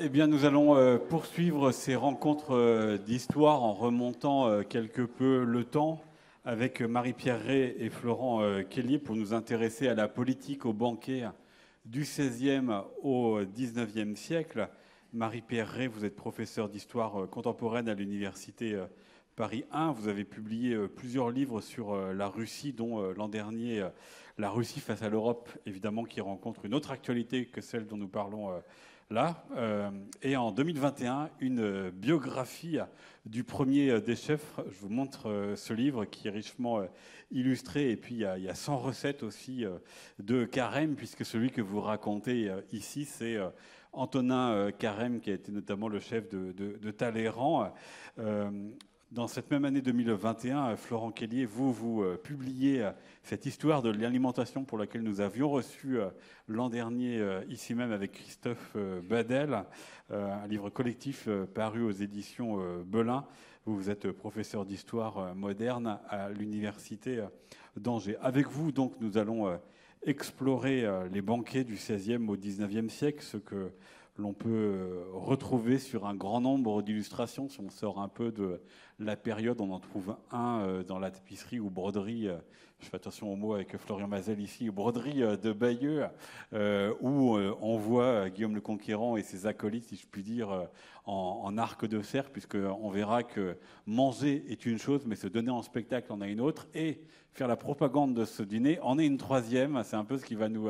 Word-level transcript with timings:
Eh 0.00 0.08
bien, 0.08 0.28
nous 0.28 0.44
allons 0.44 0.76
euh, 0.76 0.96
poursuivre 0.96 1.72
ces 1.72 1.96
rencontres 1.96 2.54
euh, 2.54 2.98
d'histoire 2.98 3.64
en 3.64 3.74
remontant 3.74 4.46
euh, 4.46 4.62
quelque 4.62 5.02
peu 5.02 5.42
le 5.42 5.64
temps 5.64 6.00
avec 6.44 6.82
Marie-Pierre 6.82 7.42
Ray 7.42 7.74
et 7.76 7.90
Florent 7.90 8.62
Kelly 8.70 8.98
pour 8.98 9.16
nous 9.16 9.34
intéresser 9.34 9.88
à 9.88 9.94
la 9.94 10.06
politique, 10.06 10.66
au 10.66 10.72
banquet 10.72 11.24
du 11.84 12.02
XVIe 12.02 12.68
au 13.02 13.40
XIXe 13.44 14.18
siècle. 14.18 14.68
Marie-Pierre 15.12 15.68
Ray, 15.68 15.88
vous 15.88 16.04
êtes 16.04 16.14
professeur 16.14 16.68
d'histoire 16.68 17.28
contemporaine 17.28 17.88
à 17.88 17.94
l'université 17.94 18.80
Paris 19.36 19.64
1. 19.72 19.90
Vous 19.92 20.08
avez 20.08 20.24
publié 20.24 20.78
plusieurs 20.88 21.28
livres 21.28 21.60
sur 21.60 21.94
la 22.14 22.28
Russie, 22.28 22.72
dont 22.72 23.02
l'an 23.12 23.28
dernier 23.28 23.86
La 24.38 24.48
Russie 24.48 24.80
face 24.80 25.02
à 25.02 25.10
l'Europe, 25.10 25.50
évidemment, 25.66 26.04
qui 26.04 26.22
rencontre 26.22 26.64
une 26.64 26.72
autre 26.72 26.92
actualité 26.92 27.44
que 27.44 27.60
celle 27.60 27.86
dont 27.86 27.98
nous 27.98 28.08
parlons 28.08 28.52
là. 29.10 29.44
Euh, 29.56 29.90
et 30.22 30.36
en 30.36 30.52
2021, 30.52 31.30
une 31.40 31.90
biographie 31.90 32.78
du 33.26 33.44
premier 33.44 34.00
des 34.00 34.16
chefs. 34.16 34.54
Je 34.68 34.78
vous 34.80 34.88
montre 34.88 35.28
euh, 35.28 35.56
ce 35.56 35.72
livre 35.72 36.04
qui 36.04 36.28
est 36.28 36.30
richement 36.30 36.80
euh, 36.80 36.86
illustré. 37.30 37.90
Et 37.90 37.96
puis, 37.96 38.16
il 38.16 38.42
y, 38.42 38.48
a, 38.48 38.54
100 38.54 38.78
recettes 38.78 39.22
aussi 39.22 39.64
de 40.18 40.44
carême, 40.44 40.94
puisque 40.94 41.24
celui 41.24 41.50
que 41.50 41.60
vous 41.60 41.80
racontez 41.80 42.50
ici, 42.72 43.04
c'est 43.04 43.36
Antonin 43.92 44.72
Carême, 44.72 45.20
qui 45.20 45.30
a 45.30 45.34
été 45.34 45.52
notamment 45.52 45.88
le 45.88 46.00
chef 46.00 46.28
de 46.30 46.90
Talleyrand. 46.90 47.74
Dans 49.10 49.26
cette 49.26 49.50
même 49.50 49.64
année 49.64 49.80
2021, 49.80 50.76
Florent 50.76 51.12
Kelly, 51.12 51.46
vous, 51.46 51.72
vous 51.72 52.02
euh, 52.02 52.20
publiez 52.22 52.82
euh, 52.82 52.90
cette 53.22 53.46
histoire 53.46 53.80
de 53.80 53.88
l'alimentation 53.88 54.64
pour 54.64 54.76
laquelle 54.76 55.00
nous 55.00 55.22
avions 55.22 55.48
reçu 55.48 55.98
euh, 55.98 56.10
l'an 56.46 56.68
dernier, 56.68 57.26
ici 57.48 57.74
même 57.74 57.90
avec 57.90 58.12
Christophe 58.12 58.76
Badel, 59.08 59.64
un 60.10 60.46
livre 60.46 60.68
collectif 60.68 61.28
paru 61.54 61.82
aux 61.82 61.90
éditions 61.90 62.58
Belin. 62.84 63.26
Vous 63.64 63.90
êtes 63.90 64.10
professeur 64.12 64.64
d'histoire 64.64 65.34
moderne 65.34 65.98
à 66.08 66.30
l'université 66.30 67.22
d'Angers. 67.76 68.16
Avec 68.22 68.48
vous, 68.48 68.72
donc, 68.72 68.94
nous 69.00 69.18
allons 69.18 69.58
explorer 70.02 70.86
les 71.12 71.20
banquets 71.20 71.64
du 71.64 71.74
XVIe 71.74 72.26
au 72.28 72.36
XIXe 72.36 72.92
siècle, 72.92 73.22
ce 73.22 73.36
que 73.36 73.72
l'on 74.18 74.32
peut 74.32 75.04
retrouver 75.12 75.78
sur 75.78 76.06
un 76.06 76.14
grand 76.14 76.40
nombre 76.40 76.82
d'illustrations 76.82 77.48
si 77.48 77.60
on 77.60 77.70
sort 77.70 78.00
un 78.00 78.08
peu 78.08 78.32
de 78.32 78.60
la 78.98 79.16
période. 79.16 79.60
On 79.60 79.70
en 79.70 79.78
trouve 79.78 80.16
un 80.32 80.60
euh, 80.60 80.82
dans 80.82 80.98
la 80.98 81.10
tapisserie 81.10 81.60
ou 81.60 81.70
broderie, 81.70 82.28
euh, 82.28 82.36
je 82.80 82.86
fais 82.86 82.96
attention 82.96 83.32
aux 83.32 83.36
mots 83.36 83.54
avec 83.54 83.76
Florian 83.76 84.08
Mazel 84.08 84.40
ici, 84.40 84.70
broderie 84.70 85.22
euh, 85.22 85.36
de 85.36 85.52
Bayeux, 85.52 86.06
où 87.00 87.36
on 87.36 87.76
voit 87.78 88.28
Guillaume 88.28 88.56
le 88.56 88.60
Conquérant 88.60 89.16
et 89.16 89.22
ses 89.22 89.46
acolytes, 89.46 89.84
si 89.84 89.96
je 89.96 90.06
puis 90.06 90.22
dire, 90.22 90.68
en, 91.06 91.56
arc 91.56 91.86
de 91.86 92.02
cercle, 92.02 92.30
puisqu'on 92.32 92.90
verra 92.90 93.22
que 93.22 93.56
manger 93.86 94.44
est 94.48 94.66
une 94.66 94.78
chose, 94.78 95.06
mais 95.06 95.16
se 95.16 95.28
donner 95.28 95.50
en 95.50 95.62
spectacle 95.62 96.12
en 96.12 96.20
a 96.20 96.26
une 96.26 96.40
autre, 96.40 96.66
et 96.74 97.00
faire 97.38 97.46
la 97.46 97.54
propagande 97.54 98.14
de 98.14 98.24
ce 98.24 98.42
dîner 98.42 98.80
en 98.80 98.98
est 98.98 99.06
une 99.06 99.16
troisième. 99.16 99.80
C'est 99.84 99.94
un 99.94 100.04
peu 100.04 100.18
ce 100.18 100.24
qui 100.24 100.34
va 100.34 100.48
nous 100.48 100.68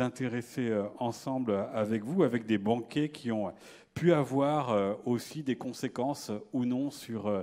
intéresser 0.00 0.70
ensemble 0.98 1.66
avec 1.72 2.04
vous, 2.04 2.24
avec 2.24 2.44
des 2.44 2.58
banquets 2.58 3.08
qui 3.08 3.32
ont 3.32 3.54
pu 3.94 4.12
avoir 4.12 4.70
euh, 4.70 4.92
aussi 5.06 5.42
des 5.42 5.56
conséquences 5.56 6.30
ou 6.52 6.66
non 6.66 6.90
sur 6.90 7.28
euh, 7.28 7.42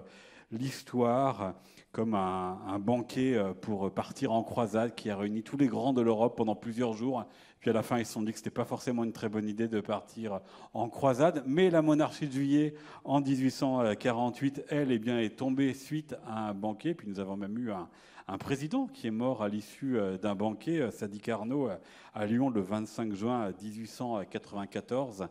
l'histoire, 0.52 1.56
comme 1.92 2.14
un, 2.14 2.78
banquet 2.78 3.34
euh, 3.36 3.54
pour 3.54 3.92
partir 3.92 4.32
en 4.32 4.44
croisade 4.44 4.94
qui 4.94 5.09
a 5.09 5.17
réuni 5.17 5.42
tous 5.42 5.58
les 5.58 5.67
grands 5.67 5.94
de 5.94 6.02
l'Europe 6.02 6.38
pendant 6.38 6.56
plusieurs 6.56 6.94
jours. 6.94 7.26
Puis 7.62 7.72
à 7.72 7.73
la 7.73 7.82
fin, 7.82 7.98
ils 7.98 8.06
se 8.06 8.14
sont 8.14 8.22
dit 8.22 8.32
que 8.32 8.38
ce 8.38 8.44
n'était 8.44 8.52
pas 8.52 8.66
forcément 8.66 9.04
une 9.04 9.12
très 9.12 9.28
bonne 9.28 9.48
idée 9.50 9.67
de 9.67 9.82
partir 9.82 10.39
en 10.76 10.88
croisade. 10.88 11.44
Mais 11.48 11.72
la 11.72 11.82
monarchie 11.82 12.28
de 12.28 12.34
juillet, 12.34 12.76
en 13.06 13.22
1848, 13.22 14.66
elle 14.70 14.92
eh 14.92 15.00
bien, 15.00 15.20
est 15.20 15.36
tombée 15.36 15.73
suite 15.73 16.16
à 16.28 16.50
un 16.50 16.54
banquet. 16.54 16.94
Puis 16.94 17.08
nous 17.08 17.20
avons 17.20 17.38
même 17.38 17.58
eu 17.58 17.71
un, 17.71 17.88
un 18.31 18.37
président 18.37 18.87
qui 18.87 19.08
est 19.08 19.11
mort 19.11 19.43
à 19.43 19.49
l'issue 19.49 19.97
d'un 20.21 20.36
banquet, 20.36 20.89
Sadi 20.92 21.19
Carnot, 21.19 21.67
à 22.14 22.25
Lyon 22.25 22.49
le 22.49 22.61
25 22.61 23.14
juin 23.14 23.52
1894 23.61 25.27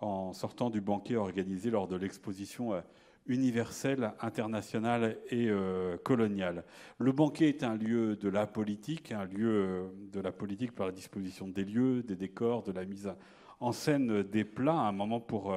en 0.00 0.32
sortant 0.32 0.70
du 0.70 0.80
banquet 0.80 1.16
organisé 1.16 1.70
lors 1.70 1.88
de 1.88 1.96
l'exposition 1.96 2.72
euh, 2.72 2.80
universelle, 3.26 4.12
internationale 4.20 5.18
et 5.28 5.50
euh, 5.50 5.98
coloniale. 5.98 6.64
Le 6.96 7.12
banquet 7.12 7.50
est 7.50 7.64
un 7.64 7.74
lieu 7.74 8.16
de 8.16 8.30
la 8.30 8.46
politique, 8.46 9.12
un 9.12 9.26
lieu 9.26 9.50
euh, 9.50 9.88
de 10.10 10.20
la 10.20 10.32
politique 10.32 10.72
par 10.72 10.86
la 10.86 10.92
disposition 10.92 11.48
des 11.48 11.64
lieux, 11.64 12.02
des 12.02 12.16
décors, 12.16 12.62
de 12.62 12.72
la 12.72 12.86
mise 12.86 13.12
en 13.60 13.72
scène 13.72 14.22
des 14.22 14.44
plats, 14.44 14.72
un 14.72 14.92
moment 14.92 15.20
pour 15.20 15.54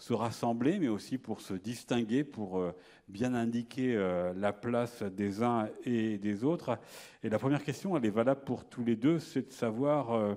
se 0.00 0.12
rassembler, 0.12 0.80
mais 0.80 0.88
aussi 0.88 1.16
pour 1.16 1.40
se 1.40 1.54
distinguer, 1.54 2.24
pour 2.24 2.60
bien 3.06 3.34
indiquer 3.34 3.94
la 4.34 4.52
place 4.52 5.02
des 5.02 5.42
uns 5.42 5.68
et 5.84 6.18
des 6.18 6.42
autres. 6.42 6.78
Et 7.22 7.28
la 7.28 7.38
première 7.38 7.62
question, 7.62 7.96
elle 7.96 8.04
est 8.06 8.10
valable 8.10 8.42
pour 8.44 8.64
tous 8.64 8.82
les 8.82 8.96
deux, 8.96 9.18
c'est 9.18 9.48
de 9.48 9.52
savoir 9.52 10.36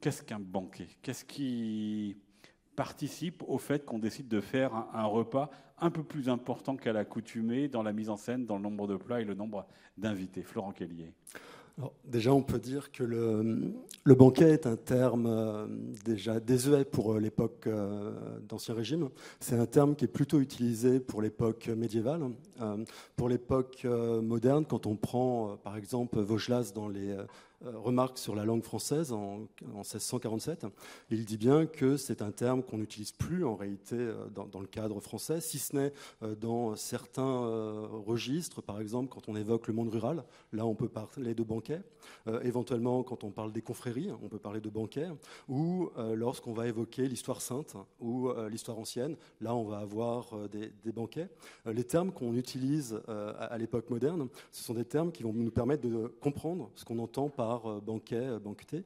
qu'est-ce 0.00 0.22
qu'un 0.22 0.40
banquet? 0.40 0.88
Qu'est-ce 1.02 1.24
qui 1.24 2.16
participe 2.74 3.42
au 3.46 3.58
fait 3.58 3.84
qu'on 3.84 3.98
décide 3.98 4.28
de 4.28 4.40
faire 4.40 4.74
un, 4.92 5.04
repas 5.04 5.50
un 5.78 5.90
peu 5.90 6.02
plus 6.02 6.28
important 6.28 6.76
qu'à 6.76 6.92
l'accoutumée 6.92 7.68
dans 7.68 7.82
la 7.82 7.92
mise 7.92 8.10
en 8.10 8.16
scène, 8.16 8.46
dans 8.46 8.56
le 8.56 8.62
nombre 8.62 8.86
de 8.86 8.96
plats 8.96 9.20
et 9.20 9.24
le 9.24 9.34
nombre 9.34 9.66
d'invités? 9.96 10.42
Florent 10.42 10.72
Kellier. 10.72 11.12
Déjà, 12.04 12.32
on 12.32 12.42
peut 12.42 12.58
dire 12.58 12.92
que 12.92 13.02
le, 13.02 14.14
banquet 14.14 14.50
est 14.50 14.66
un 14.66 14.76
terme 14.76 15.26
euh, 15.26 15.66
déjà 16.04 16.40
désuet 16.40 16.84
pour 16.84 17.14
euh, 17.14 17.20
l'époque 17.20 17.66
euh, 17.66 18.12
d'Ancien 18.48 18.74
Régime. 18.74 19.08
C'est 19.40 19.56
un 19.58 19.66
terme 19.66 19.96
qui 19.96 20.04
est 20.04 20.08
plutôt 20.08 20.40
utilisé 20.40 21.00
pour 21.00 21.22
l'époque 21.22 21.68
médiévale. 21.68 22.22
pour 23.16 23.28
l'époque 23.28 23.84
moderne, 23.84 24.64
quand 24.66 24.86
on 24.86 24.96
prend 24.96 25.56
par 25.62 25.76
exemple 25.76 26.20
Vaugelas 26.20 26.72
dans 26.74 26.88
les 26.88 27.16
remarque 27.62 28.18
sur 28.18 28.34
la 28.34 28.44
langue 28.44 28.62
française 28.62 29.12
en, 29.12 29.46
1647. 29.74 30.66
Il 31.10 31.24
dit 31.24 31.36
bien 31.36 31.66
que 31.66 31.96
c'est 31.96 32.22
un 32.22 32.30
terme 32.30 32.62
qu'on 32.62 32.78
n'utilise 32.78 33.12
plus 33.12 33.44
en 33.44 33.54
réalité 33.54 33.96
euh, 33.96 34.28
dans, 34.30 34.60
le 34.60 34.66
cadre 34.66 35.00
français, 35.00 35.40
si 35.40 35.58
ce 35.58 35.76
n'est 35.76 35.92
euh, 36.22 36.34
dans 36.34 36.76
certains 36.76 37.24
registres, 38.06 38.62
par 38.62 38.80
exemple 38.80 39.08
quand 39.12 39.28
on 39.28 39.36
évoque 39.36 39.68
le 39.68 39.74
monde 39.74 39.88
rural, 39.88 40.24
là 40.52 40.66
on 40.66 40.74
peut 40.74 40.88
parler 40.88 41.34
de 41.34 41.42
banquet, 41.42 41.80
éventuellement 42.42 43.02
quand 43.02 43.24
on 43.24 43.30
parle 43.30 43.52
des 43.52 43.62
confréries, 43.62 44.10
on 44.22 44.28
peut 44.28 44.38
parler 44.38 44.60
de 44.60 44.68
banquet, 44.68 45.08
ou 45.48 45.90
lorsqu'on 46.14 46.52
va 46.52 46.66
évoquer 46.66 47.08
l'histoire 47.08 47.40
sainte 47.40 47.76
ou 48.00 48.30
l'histoire 48.50 48.78
ancienne, 48.78 49.16
là 49.40 49.54
on 49.54 49.64
va 49.64 49.78
avoir 49.78 50.48
des, 50.48 50.92
banquets. 50.92 51.28
les 51.66 51.84
termes 51.84 52.12
qu'on 52.12 52.34
utilise 52.34 53.00
à 53.08 53.56
l'époque 53.58 53.90
moderne, 53.90 54.28
ce 54.52 54.62
sont 54.62 54.74
des 54.74 54.84
termes 54.84 55.12
qui 55.12 55.22
vont 55.22 55.32
nous 55.32 55.50
permettre 55.50 55.88
de 55.88 56.08
comprendre 56.20 56.70
ce 56.74 56.84
qu'on 56.84 56.98
entend 56.98 57.28
par 57.28 57.43
euh, 57.44 57.80
banquet, 57.80 58.16
euh, 58.16 58.38
banqueté. 58.38 58.84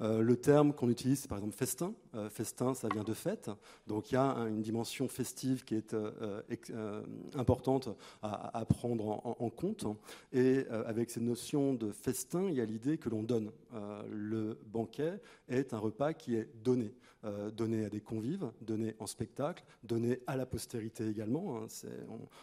Euh, 0.00 0.20
le 0.20 0.36
terme 0.36 0.72
qu'on 0.72 0.88
utilise, 0.88 1.20
c'est 1.20 1.28
par 1.28 1.38
exemple 1.38 1.56
festin. 1.56 1.94
festin, 2.30 2.74
ça 2.74 2.88
vient 2.88 3.04
de 3.04 3.14
fête. 3.14 3.50
Donc 3.86 4.10
il 4.10 4.14
y 4.14 4.18
a 4.18 4.34
une 4.48 4.62
dimension 4.62 5.08
festive 5.08 5.64
qui 5.64 5.74
est 5.74 5.94
importante 7.34 7.88
à, 8.22 8.64
prendre 8.66 9.20
en, 9.24 9.50
compte. 9.50 9.86
Et 10.32 10.66
avec 10.68 11.10
cette 11.10 11.22
notion 11.22 11.74
de 11.74 11.92
festin, 11.92 12.48
il 12.48 12.54
y 12.54 12.60
a 12.60 12.64
l'idée 12.64 12.98
que 12.98 13.08
l'on 13.08 13.22
donne. 13.22 13.50
le 14.10 14.58
banquet 14.66 15.20
est 15.48 15.74
un 15.74 15.78
repas 15.78 16.14
qui 16.14 16.36
est 16.36 16.48
donné. 16.62 16.94
Euh, 17.26 17.50
donné 17.50 17.84
à 17.84 17.88
des 17.88 18.00
convives, 18.00 18.52
donné 18.60 18.94
en 19.00 19.06
spectacle, 19.06 19.64
donné 19.82 20.20
à 20.28 20.36
la 20.36 20.46
postérité 20.46 21.08
également. 21.08 21.56
Hein. 21.56 21.66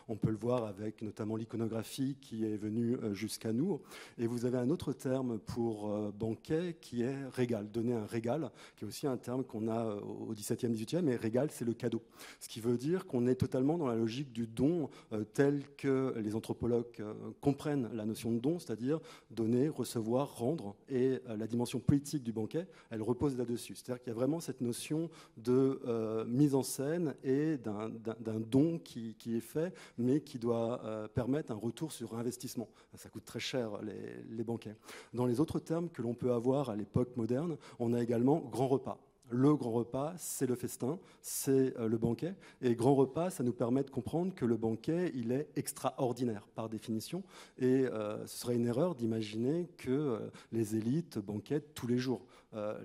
on, 0.09 0.17
peut 0.17 0.31
le 0.31 0.37
voir 0.37 0.65
avec 0.65 1.01
notamment 1.03 1.37
l'iconographie 1.37 2.17
qui 2.19 2.43
est 2.43 2.57
venue 2.57 2.95
euh, 2.95 3.13
jusqu'à 3.13 3.53
nous. 3.53 3.81
Et 4.17 4.27
vous 4.27 4.45
avez 4.45 4.57
un 4.57 4.69
autre 4.69 4.91
terme 4.91 5.39
pour 5.39 5.89
euh, 5.89 6.11
banquet 6.11 6.75
qui 6.81 7.03
est 7.03 7.15
donner 7.45 7.93
un 7.93 8.05
régal, 8.05 8.51
qui 8.75 8.85
est 8.85 8.87
aussi 8.87 9.07
un 9.07 9.17
terme 9.17 9.43
qu'on 9.43 9.67
a 9.67 9.95
au 9.95 10.33
XVIIe, 10.33 10.71
XVIIIe, 10.71 11.09
et 11.09 11.15
régal, 11.15 11.49
c'est 11.51 11.65
le 11.65 11.73
cadeau. 11.73 12.01
Ce 12.39 12.47
qui 12.47 12.59
veut 12.59 12.77
dire 12.77 13.05
qu'on 13.05 13.27
est 13.27 13.35
totalement 13.35 13.77
dans 13.77 13.87
la 13.87 13.95
logique 13.95 14.31
du 14.31 14.47
don 14.47 14.89
tel 15.33 15.63
que 15.77 16.13
les 16.17 16.35
anthropologues 16.35 17.03
comprennent 17.41 17.89
la 17.93 18.05
notion 18.05 18.31
de 18.31 18.39
don, 18.39 18.59
c'est-à-dire 18.59 18.99
donner, 19.31 19.69
recevoir, 19.69 20.37
rendre. 20.37 20.75
Et 20.89 21.19
la 21.27 21.47
dimension 21.47 21.79
politique 21.79 22.23
du 22.23 22.31
banquet, 22.31 22.67
elle 22.89 23.01
repose 23.01 23.37
là-dessus. 23.37 23.75
C'est-à-dire 23.75 24.01
qu'il 24.01 24.11
y 24.11 24.15
a 24.15 24.17
vraiment 24.17 24.39
cette 24.39 24.61
notion 24.61 25.09
de 25.37 25.79
euh, 25.85 26.25
mise 26.25 26.55
en 26.55 26.63
scène 26.63 27.15
et 27.23 27.57
d'un 27.57 28.39
don 28.39 28.79
qui, 28.79 29.15
est 29.27 29.39
fait, 29.39 29.73
mais 29.97 30.21
qui 30.21 30.39
doit 30.39 30.83
euh, 30.83 31.07
permettre 31.07 31.51
un 31.51 31.55
retour 31.55 31.91
sur 31.91 32.15
investissement. 32.15 32.69
Ça 32.95 33.09
coûte 33.09 33.25
très 33.25 33.39
cher, 33.39 33.79
les 33.81 34.43
banquets. 34.43 34.75
Dans 35.13 35.25
les 35.25 35.39
autres 35.39 35.59
termes 35.59 35.89
que 35.89 36.01
l'on 36.01 36.13
peut 36.13 36.31
avoir 36.31 36.69
à 36.69 36.75
l'époque 36.75 37.15
moderne, 37.15 37.32
on 37.79 37.93
a 37.93 38.01
également 38.01 38.39
grand 38.39 38.67
repas. 38.67 38.99
Le 39.29 39.55
grand 39.55 39.71
repas, 39.71 40.13
c'est 40.17 40.45
le 40.45 40.55
festin, 40.55 40.99
c'est 41.21 41.75
euh, 41.79 41.87
le 41.87 41.97
banquet. 41.97 42.35
Et 42.61 42.75
grand 42.75 42.93
repas, 42.93 43.29
ça 43.29 43.43
nous 43.43 43.53
permet 43.53 43.83
de 43.83 43.89
comprendre 43.89 44.35
que 44.35 44.45
le 44.45 44.57
banquet, 44.57 45.11
il 45.15 45.31
est 45.31 45.47
extraordinaire 45.55 46.47
par 46.53 46.69
définition. 46.69 47.23
Et 47.57 47.85
ce 47.85 48.37
serait 48.37 48.55
une 48.55 48.67
erreur 48.67 48.95
d'imaginer 48.95 49.69
que 49.77 50.19
les 50.51 50.75
élites 50.75 51.17
banquettent 51.17 51.73
tous 51.73 51.87
les 51.87 51.97
jours. 51.97 52.21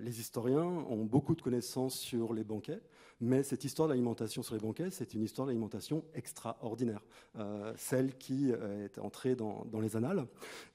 Les 0.01 0.19
historiens 0.19 0.63
ont 0.63 1.05
beaucoup 1.05 1.35
de 1.35 1.41
connaissances 1.41 1.97
sur 1.97 2.33
les 2.33 2.43
banquets, 2.43 2.81
mais 3.21 3.43
cette 3.43 3.65
histoire 3.65 3.87
de 3.87 3.93
l'alimentation 3.93 4.41
sur 4.43 4.55
les 4.55 4.61
banquets, 4.61 4.89
c'est 4.91 5.13
une 5.13 5.23
histoire 5.23 5.47
d'alimentation 5.47 6.03
extraordinaire, 6.15 7.01
celle 7.75 8.17
qui 8.17 8.51
est 8.51 8.97
entrée 8.99 9.35
dans, 9.35 9.65
les 9.81 9.95
annales. 9.95 10.25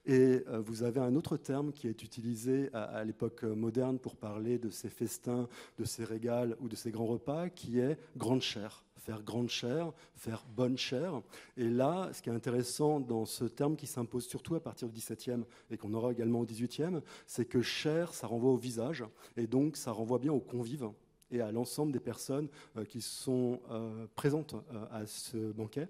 Et 0.05 0.43
vous 0.65 0.83
avez 0.83 0.99
un 0.99 1.15
autre 1.15 1.37
terme 1.37 1.71
qui 1.71 1.87
est 1.87 2.03
utilisé 2.03 2.69
à, 2.73 2.83
à 2.83 3.03
l'époque 3.03 3.43
moderne 3.43 3.97
pour 3.97 4.15
parler 4.15 4.59
de 4.59 4.69
ces 4.69 4.89
festins, 4.89 5.47
de 5.79 5.85
ces 5.85 6.03
régales 6.03 6.55
ou 6.61 6.69
de 6.69 6.75
ces 6.75 6.91
grands 6.91 7.07
repas, 7.07 7.49
qui 7.49 7.79
est 7.79 7.97
grande 8.15 8.41
chair 8.41 8.85
faire 9.05 9.21
grande 9.21 9.49
chair, 9.49 9.91
faire 10.15 10.43
bonne 10.55 10.77
chair. 10.77 11.21
Et 11.57 11.69
là, 11.69 12.09
ce 12.11 12.21
qui 12.21 12.29
est 12.29 12.33
intéressant 12.33 12.99
dans 12.99 13.25
ce 13.25 13.45
terme 13.45 13.75
qui 13.75 13.85
s'impose 13.85 14.27
surtout 14.27 14.55
à 14.55 14.59
partir 14.59 14.89
du 14.89 14.99
XVIIe 14.99 15.43
et 15.69 15.77
qu'on 15.77 15.93
aura 15.93 16.11
également 16.11 16.39
au 16.39 16.45
XVIIIe, 16.45 17.01
c'est 17.27 17.45
que 17.45 17.61
chair, 17.61 18.13
ça 18.13 18.27
renvoie 18.27 18.51
au 18.51 18.57
visage, 18.57 19.03
et 19.37 19.45
donc 19.45 19.77
ça 19.77 19.91
renvoie 19.91 20.19
bien 20.19 20.33
aux 20.33 20.39
convives 20.39 20.89
et 21.31 21.41
à 21.41 21.51
l'ensemble 21.51 21.91
des 21.91 21.99
personnes 21.99 22.47
euh, 22.77 22.85
qui 22.85 23.01
sont 23.01 23.59
euh, 23.69 24.07
présentes 24.15 24.55
euh, 24.73 24.85
à 24.91 25.05
ce 25.05 25.51
banquet. 25.51 25.87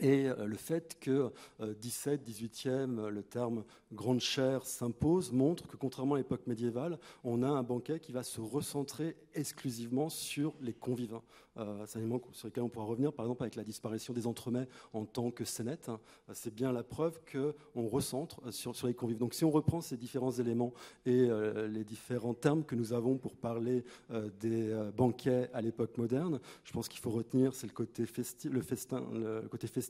Et 0.00 0.28
le 0.44 0.56
fait 0.56 0.98
que 1.00 1.30
17, 1.60 2.28
18e, 2.28 3.08
le 3.08 3.22
terme 3.22 3.64
grande 3.92 4.20
chair 4.20 4.66
s'impose 4.66 5.32
montre 5.32 5.66
que 5.68 5.76
contrairement 5.76 6.14
à 6.14 6.18
l'époque 6.18 6.46
médiévale, 6.46 6.98
on 7.24 7.42
a 7.42 7.48
un 7.48 7.62
banquet 7.62 8.00
qui 8.00 8.12
va 8.12 8.22
se 8.22 8.40
recentrer 8.40 9.16
exclusivement 9.34 10.08
sur 10.08 10.54
les 10.60 10.72
convives. 10.72 11.20
Euh, 11.58 11.84
c'est 11.86 11.98
un 11.98 12.02
élément 12.02 12.20
sur 12.32 12.48
lequel 12.48 12.64
on 12.64 12.68
pourra 12.68 12.84
revenir, 12.84 13.12
par 13.12 13.24
exemple 13.24 13.42
avec 13.42 13.54
la 13.54 13.64
disparition 13.64 14.12
des 14.12 14.26
entremets 14.26 14.68
en 14.92 15.04
tant 15.04 15.30
que 15.30 15.44
scénette. 15.44 15.88
Hein. 15.88 16.00
c'est 16.32 16.52
bien 16.52 16.72
la 16.72 16.82
preuve 16.82 17.18
qu'on 17.30 17.88
recentre 17.88 18.40
sur, 18.52 18.74
les 18.86 18.94
convives. 18.94 19.18
Donc 19.18 19.34
si 19.34 19.44
on 19.44 19.50
reprend 19.50 19.80
ces 19.80 19.96
différents 19.96 20.32
éléments 20.32 20.72
et 21.06 21.28
euh, 21.28 21.66
les 21.68 21.84
différents 21.84 22.34
termes 22.34 22.64
que 22.64 22.74
nous 22.74 22.92
avons 22.92 23.16
pour 23.16 23.36
parler 23.36 23.84
euh, 24.10 24.28
des 24.40 24.74
banquets 24.96 25.48
à 25.54 25.62
l'époque 25.62 25.96
moderne, 25.96 26.40
je 26.64 26.72
pense 26.72 26.88
qu'il 26.88 27.00
faut 27.00 27.10
retenir 27.10 27.54
c'est 27.54 27.66
le 27.66 27.72
côté 27.72 28.04
festin, 28.04 29.02
le 29.12 29.42
côté 29.48 29.66
festif, 29.66 29.85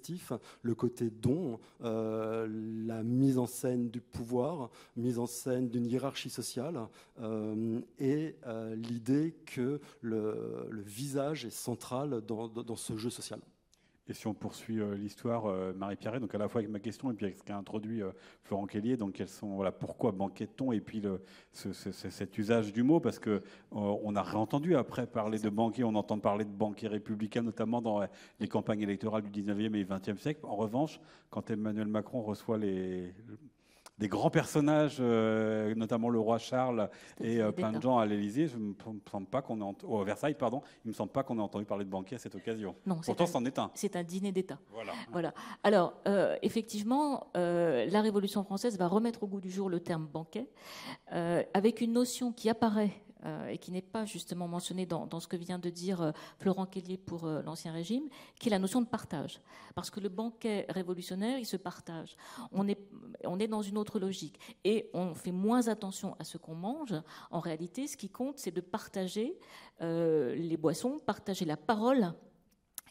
le 0.62 0.74
côté 0.74 1.10
don, 1.10 1.58
la 1.80 3.02
mise 3.02 3.38
en 3.38 3.46
scène 3.46 3.90
du 3.90 4.00
pouvoir, 4.00 4.70
mise 4.96 5.18
en 5.18 5.26
scène 5.26 5.68
d'une 5.68 5.86
hiérarchie 5.86 6.30
sociale 6.30 6.86
et 7.98 8.36
l'idée 8.74 9.34
que 9.46 9.80
le, 10.00 10.82
visage 10.84 11.44
est 11.44 11.50
centrale 11.50 12.20
dans, 12.26 12.48
dans, 12.48 12.76
ce 12.76 12.96
jeu 12.96 13.10
social. 13.10 13.40
Et 14.08 14.14
si 14.14 14.26
on 14.28 14.34
poursuit 14.34 14.80
euh, 14.80 14.94
l'histoire, 14.94 15.46
euh, 15.46 15.72
Marie-Pierre, 15.74 16.20
donc 16.20 16.32
à 16.34 16.38
la 16.38 16.48
fois 16.48 16.60
avec 16.60 16.70
ma 16.70 16.78
question 16.78 17.10
et 17.10 17.14
puis 17.14 17.26
avec 17.26 17.38
ce 17.38 17.42
qu'a 17.42 17.56
introduit 17.56 18.02
euh, 18.02 18.12
Florent 18.44 18.66
Kellier, 18.66 18.96
donc 18.96 19.14
quels 19.14 19.28
sont, 19.28 19.56
voilà, 19.56 19.72
pourquoi 19.72 20.12
banquette-t-on 20.12 20.70
et 20.70 20.80
puis 20.80 21.00
le, 21.00 21.20
cet 21.52 22.38
usage 22.38 22.72
du 22.72 22.84
mot, 22.84 23.00
parce 23.00 23.18
que 23.18 23.42
on 23.72 24.14
a 24.14 24.22
réentendu 24.22 24.76
après 24.76 25.06
parler 25.06 25.38
de 25.38 25.48
banquier, 25.48 25.82
on 25.82 25.94
entend 25.94 26.18
parler 26.18 26.44
de 26.44 26.50
banquier 26.50 26.88
républicain, 26.88 27.42
notamment 27.42 27.82
dans 27.82 28.06
les 28.38 28.48
campagnes 28.48 28.82
électorales 28.82 29.22
du 29.22 29.42
19e 29.42 29.74
et 29.74 29.84
20e 29.84 30.18
siècle. 30.18 30.40
En 30.44 30.56
revanche, 30.56 31.00
quand 31.30 31.50
Emmanuel 31.50 31.88
Macron 31.88 32.22
reçoit 32.22 32.58
les, 32.58 33.12
des 33.98 34.08
grands 34.08 34.30
personnages, 34.30 34.98
euh, 35.00 35.74
notamment 35.74 36.10
le 36.10 36.18
roi 36.18 36.38
Charles 36.38 36.90
et 37.20 37.40
euh, 37.40 37.50
plein 37.50 37.72
de 37.72 37.80
gens 37.80 37.98
à 37.98 38.04
l'Élysée. 38.04 38.46
Je 38.46 38.58
me 38.58 38.74
semble 39.10 39.26
pas 39.26 39.42
qu'on 39.42 39.60
ait 39.60 40.04
Versailles, 40.04 40.34
pardon. 40.34 40.62
Il 40.84 40.88
me 40.88 40.92
semble 40.92 41.12
pas 41.12 41.22
qu'on 41.22 41.38
ait 41.38 41.42
entendu 41.42 41.64
parler 41.64 41.84
de 41.84 41.90
banquier 41.90 42.16
à 42.16 42.18
cette 42.18 42.34
occasion. 42.34 42.74
Non, 42.84 42.96
pourtant 43.04 43.26
c'en 43.26 43.44
est 43.44 43.58
un. 43.58 43.70
C'est 43.74 43.96
un 43.96 44.02
dîner 44.02 44.32
d'État. 44.32 44.58
Voilà. 44.72 44.92
voilà. 45.10 45.32
Alors 45.62 45.94
euh, 46.06 46.36
effectivement, 46.42 47.28
la 47.34 48.00
Révolution 48.00 48.44
française 48.44 48.78
va 48.78 48.86
remettre 48.86 49.22
au 49.22 49.26
goût 49.26 49.40
du 49.40 49.50
jour 49.50 49.68
le 49.68 49.80
terme 49.80 50.06
banquet 50.06 50.48
avec 51.10 51.80
une 51.80 51.92
notion 51.92 52.32
qui 52.32 52.48
apparaît 52.50 52.92
et 53.48 53.58
qui 53.58 53.72
n'est 53.72 53.82
pas 53.82 54.04
justement 54.04 54.48
mentionné 54.48 54.86
dans, 54.86 55.20
ce 55.20 55.26
que 55.26 55.36
vient 55.36 55.58
de 55.58 55.70
dire 55.70 56.00
euh, 56.02 56.12
Florent 56.38 56.66
Kellier 56.66 56.96
pour 56.96 57.24
euh, 57.24 57.42
l'Ancien 57.42 57.72
Régime, 57.72 58.08
qui 58.38 58.48
est 58.48 58.50
la 58.50 58.58
notion 58.58 58.80
de 58.80 58.86
partage. 58.86 59.40
Parce 59.74 59.90
que 59.90 60.00
le 60.00 60.08
banquet 60.08 60.66
révolutionnaire, 60.68 61.38
il 61.38 61.46
se 61.46 61.56
partage. 61.56 62.16
On 62.52 62.68
est, 62.68 62.78
on 63.24 63.38
est 63.38 63.48
dans 63.48 63.62
une 63.62 63.78
autre 63.78 63.98
logique. 63.98 64.38
Et 64.64 64.90
on 64.94 65.14
fait 65.14 65.32
moins 65.32 65.68
attention 65.68 66.16
à 66.18 66.24
ce 66.24 66.38
qu'on 66.38 66.54
mange. 66.54 66.94
En 67.30 67.40
réalité, 67.40 67.86
ce 67.86 67.96
qui 67.96 68.08
compte, 68.08 68.38
c'est 68.38 68.50
de 68.50 68.60
partager 68.60 69.38
les 69.80 70.56
boissons, 70.56 70.98
partager 70.98 71.44
la 71.44 71.58
parole 71.58 72.14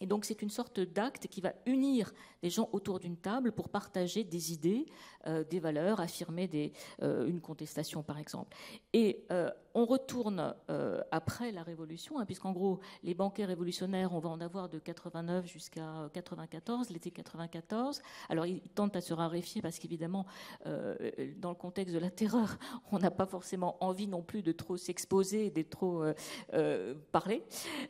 et 0.02 0.08
donc 0.08 0.26
c'est 0.26 0.42
une 0.42 0.50
sorte 0.50 0.80
d'acte 0.80 1.28
qui 1.28 1.42
va 1.42 1.54
unir 1.66 2.14
les 2.46 2.52
gens 2.52 2.70
autour 2.74 3.00
d'une 3.00 3.18
table 3.18 3.52
pour 3.52 3.70
partager 3.70 4.24
des 4.24 4.54
idées, 4.54 4.86
euh, 5.26 5.44
des 5.44 5.60
valeurs, 5.60 6.00
affirmer 6.00 6.48
euh, 7.02 7.26
une 7.26 7.42
contestation 7.42 8.04
par 8.04 8.20
exemple. 8.20 8.56
Et 8.94 9.26
euh, 9.32 9.50
on 9.74 9.86
retourne 9.86 10.56
après 11.12 11.52
la 11.52 11.62
Révolution, 11.62 12.18
hein, 12.18 12.26
puisqu'en 12.26 12.54
gros 12.54 12.80
les 13.04 13.14
banquets 13.14 13.44
révolutionnaires, 13.44 14.14
on 14.14 14.20
va 14.20 14.30
en 14.30 14.40
avoir 14.40 14.70
de 14.70 14.80
89 14.80 15.48
jusqu'à 15.48 16.10
94, 16.14 16.92
l'été 16.92 17.12
94. 17.12 18.02
Alors 18.30 18.46
ils 18.46 18.62
tentent 18.62 18.96
à 18.96 19.02
se 19.02 19.14
raréfier 19.14 19.62
parce 19.62 19.78
qu'évidemment 19.80 20.26
dans 20.64 21.50
le 21.50 21.56
contexte 21.56 21.94
de 21.94 22.00
la 22.00 22.10
terreur, 22.10 22.58
on 22.94 23.00
n'a 23.00 23.12
pas 23.12 23.26
forcément 23.26 23.76
envie 23.84 24.08
non 24.08 24.22
plus 24.22 24.44
de 24.44 24.54
trop 24.54 24.78
s'exposer, 24.78 25.50
de 25.50 25.64
trop 25.64 26.06
parler, 27.12 27.44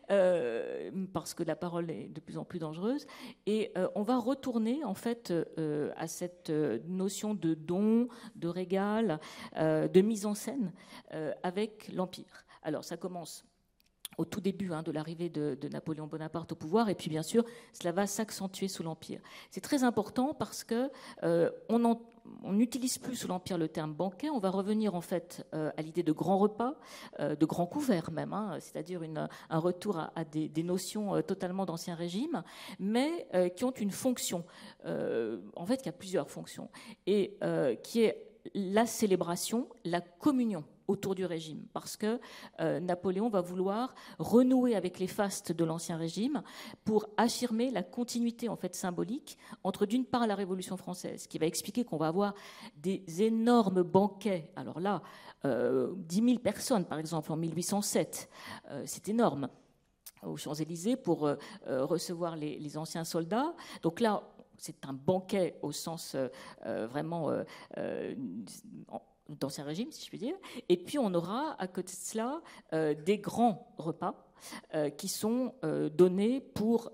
parce 0.07 1.35
que 1.35 1.43
la 1.43 1.55
parole 1.55 1.85
de 1.85 2.19
plus 2.19 2.39
en 2.39 2.45
plus 2.45 2.57
dangereuse. 2.57 3.05
Et 3.45 3.71
on 3.93 4.01
va 4.01 4.17
retourner 4.17 4.44
en 4.83 4.93
fait 4.93 5.31
euh, 5.31 5.91
à 5.95 6.07
cette 6.07 6.49
euh, 6.49 6.79
notion 6.87 7.33
de 7.33 7.53
don, 7.53 8.07
de 8.35 8.47
régal, 8.47 9.19
de 9.55 10.01
mise 10.01 10.25
en 10.25 10.35
scène 10.35 10.71
avec 11.43 11.89
l'Empire. 11.93 12.45
Alors 12.61 12.83
ça 12.83 12.97
commence 12.97 13.45
au 14.17 14.25
tout 14.25 14.41
début 14.41 14.71
hein, 14.73 14.83
de 14.83 14.91
l'arrivée 14.91 15.29
de, 15.29 15.57
Napoléon 15.71 16.07
Bonaparte 16.07 16.51
au 16.51 16.55
pouvoir, 16.55 16.89
et 16.89 16.95
puis 16.95 17.09
bien 17.09 17.23
sûr, 17.23 17.43
cela 17.73 17.91
va 17.91 18.07
s'accentuer 18.07 18.67
sous 18.67 18.83
l'Empire. 18.83 19.19
C'est 19.51 19.61
très 19.61 19.83
important 19.83 20.33
parce 20.33 20.63
que 20.63 20.89
on, 21.69 21.99
n'utilise 22.43 22.97
plus 22.97 23.15
sous 23.15 23.27
l'Empire 23.27 23.57
le 23.57 23.67
terme 23.67 23.93
banquet, 23.93 24.29
on 24.29 24.39
va 24.39 24.49
revenir 24.49 24.95
en 24.95 25.01
fait 25.01 25.45
à 25.51 25.81
l'idée 25.81 26.03
de 26.03 26.11
grands 26.11 26.37
repas, 26.37 26.75
de 27.19 27.45
grands 27.45 27.65
couverts 27.65 28.11
même, 28.11 28.33
hein, 28.33 28.57
c'est-à-dire 28.59 29.01
un 29.49 29.59
retour 29.59 29.97
à, 29.97 30.23
des, 30.23 30.63
notions 30.63 31.21
totalement 31.23 31.65
d'ancien 31.65 31.95
régime, 31.95 32.43
mais 32.79 33.27
qui 33.55 33.63
ont 33.63 33.71
une 33.71 33.91
fonction, 33.91 34.45
en 34.85 35.65
fait, 35.65 35.81
qui 35.81 35.89
a 35.89 35.93
plusieurs 35.93 36.29
fonctions, 36.29 36.69
et 37.07 37.37
qui 37.83 38.03
est 38.03 38.25
la 38.53 38.85
célébration, 38.85 39.67
la 39.83 40.01
communion 40.01 40.63
autour 40.87 41.15
du 41.15 41.25
régime, 41.25 41.65
parce 41.73 41.97
que 41.97 42.19
euh, 42.59 42.79
Napoléon 42.79 43.29
va 43.29 43.41
vouloir 43.41 43.95
renouer 44.19 44.75
avec 44.75 44.99
les 44.99 45.07
fastes 45.07 45.51
de 45.51 45.63
l'ancien 45.63 45.97
régime 45.97 46.43
pour 46.83 47.07
affirmer 47.17 47.71
la 47.71 47.83
continuité 47.83 48.49
en 48.49 48.55
fait 48.55 48.75
symbolique 48.75 49.37
entre 49.63 49.85
d'une 49.85 50.05
part 50.05 50.27
la 50.27 50.35
Révolution 50.35 50.77
française, 50.77 51.27
qui 51.27 51.37
va 51.37 51.45
expliquer 51.45 51.83
qu'on 51.83 51.97
va 51.97 52.07
avoir 52.07 52.33
des 52.77 53.03
énormes 53.21 53.83
banquets. 53.83 54.51
Alors 54.55 54.79
là, 54.79 55.01
euh, 55.45 55.93
10 55.95 56.23
000 56.25 56.39
personnes 56.39 56.85
par 56.85 56.99
exemple 56.99 57.31
en 57.31 57.37
1807, 57.37 58.29
euh, 58.71 58.83
c'est 58.85 59.09
énorme 59.09 59.49
aux 60.23 60.37
Champs-Élysées 60.37 60.95
pour 60.95 61.27
euh, 61.27 61.35
recevoir 61.67 62.35
les, 62.35 62.77
anciens 62.77 63.03
soldats. 63.03 63.53
Donc 63.83 63.99
là, 63.99 64.23
c'est 64.57 64.85
un 64.85 64.93
banquet 64.93 65.59
au 65.61 65.71
sens 65.71 66.15
vraiment 66.63 67.29
d'ancien 69.29 69.63
régime, 69.63 69.91
si 69.91 70.03
je 70.03 70.09
puis 70.09 70.17
dire. 70.17 70.35
Et 70.69 70.77
puis 70.77 70.97
on 70.97 71.13
aura 71.13 71.55
à 71.59 71.67
côté 71.67 71.93
de 71.93 71.97
cela 71.97 72.41
euh, 72.73 72.93
des 72.93 73.17
grands 73.17 73.73
repas 73.77 74.31
euh, 74.73 74.89
qui 74.89 75.07
sont 75.07 75.53
euh, 75.63 75.89
donnés 75.89 76.41
pour 76.41 76.91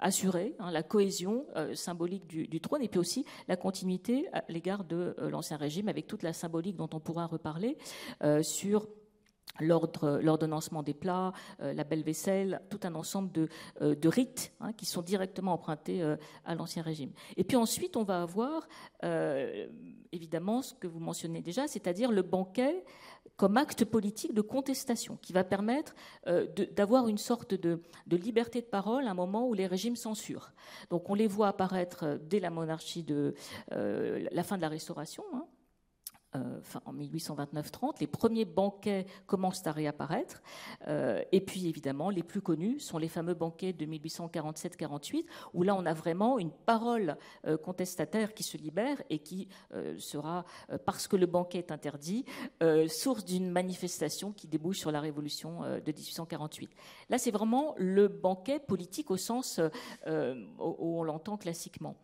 assurer 0.00 0.54
hein, 0.60 0.70
la 0.70 0.84
cohésion 0.84 1.46
symbolique 1.74 2.26
du, 2.28 2.60
trône 2.60 2.82
et 2.82 2.88
puis 2.88 3.00
aussi 3.00 3.24
la 3.48 3.56
continuité 3.56 4.28
à 4.32 4.44
l'égard 4.48 4.84
de 4.84 5.16
l'ancien 5.18 5.56
régime 5.56 5.88
avec 5.88 6.06
toute 6.06 6.22
la 6.22 6.32
symbolique 6.32 6.76
dont 6.76 6.90
on 6.92 7.00
pourra 7.00 7.26
reparler 7.26 7.76
sur 8.42 8.86
l'ordonnancement 9.60 10.84
des 10.84 10.94
plats, 10.94 11.32
la 11.58 11.82
belle 11.82 12.04
vaisselle, 12.04 12.60
tout 12.70 12.78
un 12.84 12.94
ensemble 12.94 13.32
de, 13.32 14.08
rites 14.08 14.52
hein, 14.60 14.72
qui 14.72 14.86
sont 14.86 15.02
directement 15.02 15.54
empruntés 15.54 16.00
à 16.44 16.54
l'Ancien 16.54 16.84
Régime. 16.84 17.10
Et 17.36 17.42
puis 17.42 17.56
ensuite, 17.56 17.96
on 17.96 18.04
va 18.04 18.22
avoir 18.22 18.68
évidemment 20.12 20.62
ce 20.62 20.74
que 20.74 20.86
vous 20.86 21.00
mentionnez 21.00 21.42
déjà, 21.42 21.68
c'est-à-dire 21.68 22.10
le 22.10 22.22
banquet 22.22 22.84
comme 23.36 23.56
acte 23.56 23.84
politique 23.84 24.34
de 24.34 24.40
contestation 24.40 25.16
qui 25.22 25.32
va 25.32 25.44
permettre 25.44 25.94
d'avoir 26.76 27.06
une 27.06 27.18
sorte 27.18 27.54
de, 27.54 27.80
liberté 28.10 28.60
de 28.60 28.66
parole 28.66 29.06
à 29.06 29.10
un 29.10 29.14
moment 29.14 29.46
où 29.46 29.54
les 29.54 29.66
régimes 29.66 29.94
censurent. 29.94 30.50
Donc 30.90 31.08
on 31.08 31.14
les 31.14 31.28
voit 31.28 31.48
apparaître 31.48 32.18
dès 32.24 32.40
la 32.40 32.50
monarchie 32.50 33.04
de 33.04 33.34
la 33.70 34.42
fin 34.42 34.56
de 34.56 34.62
la 34.62 34.68
Restauration. 34.68 35.22
Hein, 35.34 35.46
euh, 36.36 36.60
en 36.84 36.92
1829-30, 36.92 38.00
les 38.00 38.06
premiers 38.06 38.44
banquets 38.44 39.06
commencent 39.26 39.66
à 39.66 39.72
réapparaître. 39.72 40.42
Euh, 40.86 41.22
et 41.32 41.40
puis 41.40 41.68
évidemment, 41.68 42.10
les 42.10 42.22
plus 42.22 42.42
connus 42.42 42.80
sont 42.80 42.98
les 42.98 43.08
fameux 43.08 43.32
banquets 43.32 43.72
de 43.72 43.86
1847-48, 43.86 45.24
où 45.54 45.62
là 45.62 45.74
on 45.74 45.86
a 45.86 45.94
vraiment 45.94 46.38
une 46.38 46.50
parole 46.50 47.16
euh, 47.46 47.56
contestataire 47.56 48.34
qui 48.34 48.42
se 48.42 48.58
libère 48.58 49.02
et 49.08 49.20
qui 49.20 49.48
sera, 49.98 50.44
parce 50.84 51.08
que 51.08 51.16
le 51.16 51.26
banquet 51.26 51.58
est 51.58 51.72
interdit, 51.72 52.24
source 52.88 53.24
d'une 53.24 53.50
manifestation 53.50 54.32
qui 54.32 54.46
débouche 54.46 54.78
sur 54.78 54.90
la 54.90 55.00
révolution 55.00 55.60
de 55.60 55.92
1848. 55.92 56.70
Là, 57.10 57.18
c'est 57.18 57.30
vraiment 57.30 57.74
le 57.76 58.08
banquet 58.08 58.58
politique 58.58 59.10
au 59.10 59.16
sens 59.16 59.60
où 60.06 60.98
on 60.98 61.02
l'entend 61.02 61.36
classiquement. 61.36 61.96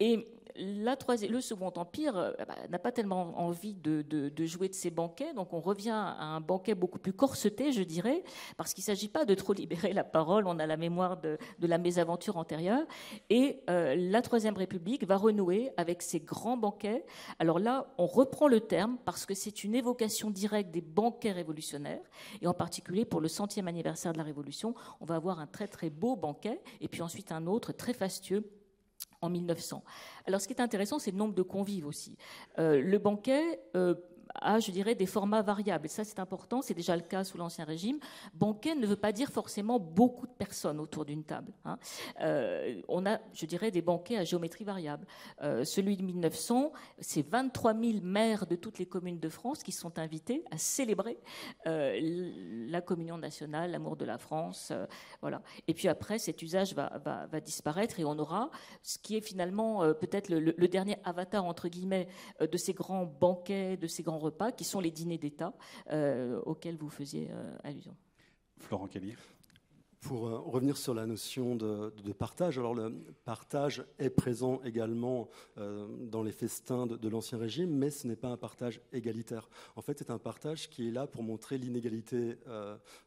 Et 0.00 0.26
le 0.58 1.40
Second 1.40 1.72
Empire 1.76 2.16
euh, 2.16 2.32
bah, 2.46 2.54
n'a 2.68 2.78
pas 2.78 2.92
tellement 2.92 3.38
envie 3.38 3.74
de, 3.74 4.04
jouer 4.46 4.68
de 4.68 4.74
ses 4.74 4.90
banquets, 4.90 5.32
donc 5.34 5.52
on 5.52 5.60
revient 5.60 5.90
à 5.90 6.24
un 6.24 6.40
banquet 6.40 6.74
beaucoup 6.74 6.98
plus 6.98 7.12
corseté, 7.12 7.72
je 7.72 7.82
dirais, 7.82 8.22
parce 8.56 8.74
qu'il 8.74 8.82
ne 8.82 8.86
s'agit 8.86 9.08
pas 9.08 9.24
de 9.24 9.34
trop 9.34 9.52
libérer 9.54 9.92
la 9.92 10.04
parole, 10.04 10.46
on 10.46 10.58
a 10.58 10.66
la 10.66 10.76
mémoire 10.76 11.20
de, 11.20 11.38
la 11.60 11.78
mésaventure 11.78 12.36
antérieure, 12.36 12.84
et 13.30 13.60
euh, 13.70 13.94
la 13.96 14.22
Troisième 14.22 14.56
République 14.56 15.04
va 15.04 15.16
renouer 15.16 15.70
avec 15.76 16.02
ses 16.02 16.20
grands 16.20 16.56
banquets. 16.56 17.04
Alors 17.38 17.58
là, 17.58 17.92
on 17.98 18.06
reprend 18.06 18.48
le 18.48 18.60
terme 18.60 18.98
parce 19.04 19.26
que 19.26 19.34
c'est 19.34 19.64
une 19.64 19.74
évocation 19.74 20.30
directe 20.30 20.70
des 20.70 20.80
banquets 20.80 21.32
révolutionnaires, 21.32 22.02
et 22.40 22.46
en 22.46 22.54
particulier 22.54 23.04
pour 23.04 23.20
le 23.20 23.28
centième 23.28 23.68
anniversaire 23.68 24.12
de 24.12 24.18
la 24.18 24.24
Révolution, 24.24 24.74
on 25.00 25.04
va 25.04 25.16
avoir 25.16 25.40
un 25.40 25.46
très 25.46 25.68
très 25.68 25.90
beau 25.90 26.16
banquet, 26.16 26.60
et 26.80 26.88
puis 26.88 27.02
ensuite 27.02 27.32
un 27.32 27.46
autre 27.46 27.72
très 27.72 27.92
fastueux 27.92 28.44
en 29.20 29.30
1900. 29.30 29.82
Alors, 30.26 30.40
ce 30.40 30.46
qui 30.46 30.54
est 30.54 30.60
intéressant, 30.60 30.98
c'est 30.98 31.10
le 31.10 31.16
nombre 31.16 31.34
de 31.34 31.42
convives 31.42 31.86
aussi. 31.86 32.16
Euh, 32.58 32.80
le 32.80 32.98
banquet 32.98 33.60
euh, 33.76 33.94
à, 34.34 34.60
je 34.60 34.70
dirais, 34.70 34.94
des 34.94 35.06
formats 35.06 35.42
variables. 35.42 35.86
Et 35.86 35.88
ça, 35.88 36.04
c'est 36.04 36.18
important, 36.18 36.62
c'est 36.62 36.74
déjà 36.74 36.96
le 36.96 37.02
cas 37.02 37.24
sous 37.24 37.38
l'Ancien 37.38 37.64
Régime. 37.64 37.98
Banquet 38.34 38.74
ne 38.74 38.86
veut 38.86 38.96
pas 38.96 39.12
dire 39.12 39.30
forcément 39.30 39.78
beaucoup 39.78 40.26
de 40.26 40.32
personnes 40.32 40.80
autour 40.80 41.04
d'une 41.04 41.24
table. 41.24 41.52
Hein. 41.64 41.78
Euh, 42.20 42.80
on 42.88 43.06
a, 43.06 43.18
je 43.32 43.46
dirais, 43.46 43.70
des 43.70 43.82
banquets 43.82 44.16
à 44.16 44.24
géométrie 44.24 44.64
variable. 44.64 45.06
Euh, 45.42 45.64
celui 45.64 45.96
de 45.96 46.02
1900, 46.02 46.72
c'est 46.98 47.26
23 47.26 47.74
000 47.74 47.98
maires 48.02 48.46
de 48.46 48.56
toutes 48.56 48.78
les 48.78 48.86
communes 48.86 49.18
de 49.18 49.28
France 49.28 49.62
qui 49.62 49.72
sont 49.72 49.98
invités 49.98 50.44
à 50.50 50.58
célébrer 50.58 51.18
euh, 51.66 51.98
la 52.68 52.80
communion 52.80 53.18
nationale, 53.18 53.70
l'amour 53.70 53.96
de 53.96 54.04
la 54.04 54.18
France. 54.18 54.72
voilà. 55.20 55.42
Et 55.66 55.74
puis 55.74 55.88
après, 55.88 56.18
cet 56.18 56.42
usage 56.42 56.74
va, 56.74 57.28
disparaître 57.40 58.00
et 58.00 58.04
on 58.04 58.18
aura 58.18 58.50
ce 58.82 58.98
qui 58.98 59.16
est 59.16 59.20
finalement 59.20 59.80
peut-être 59.94 60.28
le, 60.28 60.40
le, 60.40 60.68
dernier 60.68 60.96
avatar, 61.04 61.44
entre 61.44 61.68
guillemets, 61.68 62.08
de 62.40 62.56
ces 62.56 62.72
grands 62.72 63.04
banquets, 63.04 63.76
de 63.76 63.86
ces 63.86 64.02
grands 64.02 64.17
repas, 64.18 64.52
qui 64.52 64.64
sont 64.64 64.80
les 64.80 64.90
dîners 64.90 65.18
d'État 65.18 65.54
euh, 65.90 66.40
auxquels 66.44 66.76
vous 66.76 66.90
faisiez 66.90 67.28
euh, 67.30 67.56
allusion. 67.64 67.96
Florent 68.58 68.88
Kelly. 68.88 69.14
Pour 70.00 70.28
euh, 70.28 70.38
revenir 70.38 70.76
sur 70.76 70.94
la 70.94 71.06
notion 71.06 71.56
de, 71.56 71.90
partage, 72.12 72.56
alors 72.56 72.74
le 72.74 72.90
partage 73.24 73.84
est 73.98 74.10
présent 74.10 74.60
également 74.64 75.28
dans 75.56 76.22
les 76.22 76.32
festins 76.32 76.86
de, 76.86 77.08
l'Ancien 77.08 77.36
Régime, 77.36 77.70
mais 77.70 77.90
ce 77.90 78.06
n'est 78.06 78.16
pas 78.16 78.28
un 78.28 78.36
partage 78.36 78.80
égalitaire. 78.92 79.48
En 79.76 79.82
fait, 79.82 79.98
c'est 79.98 80.10
un 80.10 80.18
partage 80.18 80.70
qui 80.70 80.88
est 80.88 80.90
là 80.92 81.06
pour 81.06 81.22
montrer 81.22 81.58
l'inégalité 81.58 82.38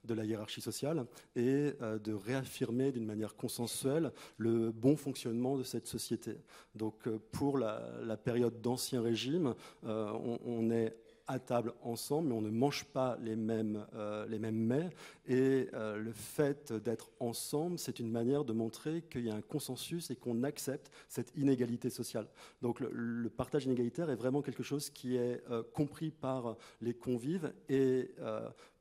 de 0.03 0.13
la 0.13 0.25
hiérarchie 0.25 0.62
sociale 0.62 1.06
et 1.36 1.72
de 1.82 2.13
réaffirmer 2.13 2.91
d'une 2.91 3.06
manière 3.06 3.36
consensuelle 3.36 4.12
le 4.38 4.72
bon 4.72 4.96
fonctionnement 4.96 5.58
de 5.58 5.63
cette 5.63 5.88
société. 5.88 6.38
Donc, 6.75 7.10
pour 7.32 7.58
la, 7.58 8.18
période 8.24 8.62
d'Ancien 8.62 9.01
Régime, 9.01 9.56
on, 9.84 10.39
on 10.46 10.70
est 10.70 10.96
à 11.31 11.39
table 11.39 11.73
ensemble, 11.81 12.27
mais 12.27 12.35
on 12.35 12.41
ne 12.41 12.50
mange 12.50 12.83
pas 12.83 13.17
les 13.21 13.38
mêmes, 13.38 13.85
euh, 13.95 14.27
les 14.27 14.38
mêmes 14.38 14.57
mets. 14.57 14.89
Et 15.27 15.69
euh, 15.73 15.97
le 15.97 16.11
fait 16.11 16.73
d'être 16.73 17.09
ensemble, 17.21 17.79
c'est 17.79 18.00
une 18.00 18.11
manière 18.11 18.43
de 18.43 18.51
montrer 18.51 19.03
qu'il 19.03 19.25
y 19.25 19.29
a 19.29 19.35
un 19.35 19.41
consensus 19.41 20.11
et 20.11 20.17
qu'on 20.17 20.43
accepte 20.43 20.91
cette 21.07 21.31
inégalité 21.38 21.89
sociale. 21.89 22.27
Donc 22.61 22.81
le, 22.81 23.29
partage 23.29 23.65
inégalitaire 23.65 24.09
est 24.09 24.15
vraiment 24.15 24.41
quelque 24.41 24.61
chose 24.61 24.89
qui 24.89 25.15
est 25.15 25.41
euh, 25.50 25.63
compris 25.73 26.11
par 26.11 26.57
les 26.81 26.93
convives. 26.93 27.53
Et 27.69 28.13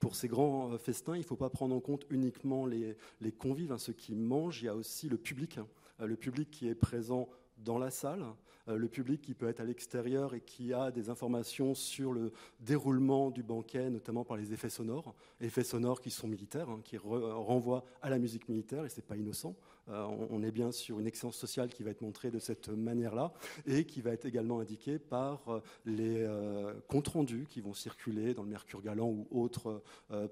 pour 0.00 0.16
ces 0.16 0.26
grands 0.26 0.76
festins, 0.78 1.14
il 1.14 1.20
ne 1.20 1.24
faut 1.24 1.36
pas 1.36 1.50
prendre 1.50 1.74
en 1.74 1.80
compte 1.80 2.04
uniquement 2.10 2.66
les, 2.66 2.96
les 3.20 3.32
convives, 3.32 3.70
hein, 3.70 3.78
ceux 3.78 3.92
qui 3.92 4.14
mangent, 4.16 4.62
il 4.62 4.66
y 4.66 4.68
a 4.68 4.74
aussi 4.74 5.08
le 5.08 5.18
public. 5.18 5.58
Hein. 5.58 5.66
le 6.00 6.16
public 6.16 6.50
qui 6.50 6.68
est 6.68 6.74
présent 6.74 7.28
dans 7.58 7.78
la 7.78 7.90
salle, 7.90 8.24
le 8.66 8.88
public 8.88 9.20
qui 9.20 9.34
peut 9.34 9.48
être 9.48 9.60
à 9.60 9.64
l'extérieur 9.64 10.34
et 10.34 10.40
qui 10.40 10.72
a 10.72 10.90
des 10.90 11.10
informations 11.10 11.74
sur 11.74 12.12
le 12.12 12.32
déroulement 12.60 13.30
du 13.30 13.42
banquet, 13.42 13.90
notamment 13.90 14.24
par 14.24 14.36
les 14.36 14.52
effets 14.52 14.70
sonores, 14.70 15.14
effets 15.40 15.64
sonores 15.64 16.00
qui 16.00 16.10
sont 16.10 16.28
militaires, 16.28 16.68
hein, 16.68 16.80
qui 16.84 16.96
renvoient 16.96 17.84
à 18.02 18.10
la 18.10 18.18
musique 18.18 18.48
militaire, 18.48 18.84
et 18.84 18.88
ce 18.88 18.96
n'est 18.96 19.06
pas 19.06 19.16
innocent. 19.16 19.56
Euh, 19.88 20.06
on 20.30 20.42
est 20.42 20.50
bien 20.50 20.72
sur 20.72 21.00
une 21.00 21.06
excellence 21.06 21.36
sociale 21.36 21.68
qui 21.70 21.82
va 21.82 21.90
être 21.90 22.02
montrée 22.02 22.30
de 22.30 22.38
cette 22.38 22.68
manière-là 22.68 23.32
et 23.66 23.84
qui 23.84 24.00
va 24.00 24.10
être 24.10 24.24
également 24.24 24.60
indiquée 24.60 24.98
par 24.98 25.48
euh, 25.48 25.60
les 25.84 26.22
euh, 26.22 26.74
comptes 26.88 27.08
rendus 27.08 27.46
qui 27.48 27.60
vont 27.60 27.74
circuler 27.74 28.34
dans 28.34 28.42
le 28.42 28.48
Mercure 28.48 28.82
Galant 28.82 29.08
ou 29.08 29.26
autres 29.30 29.82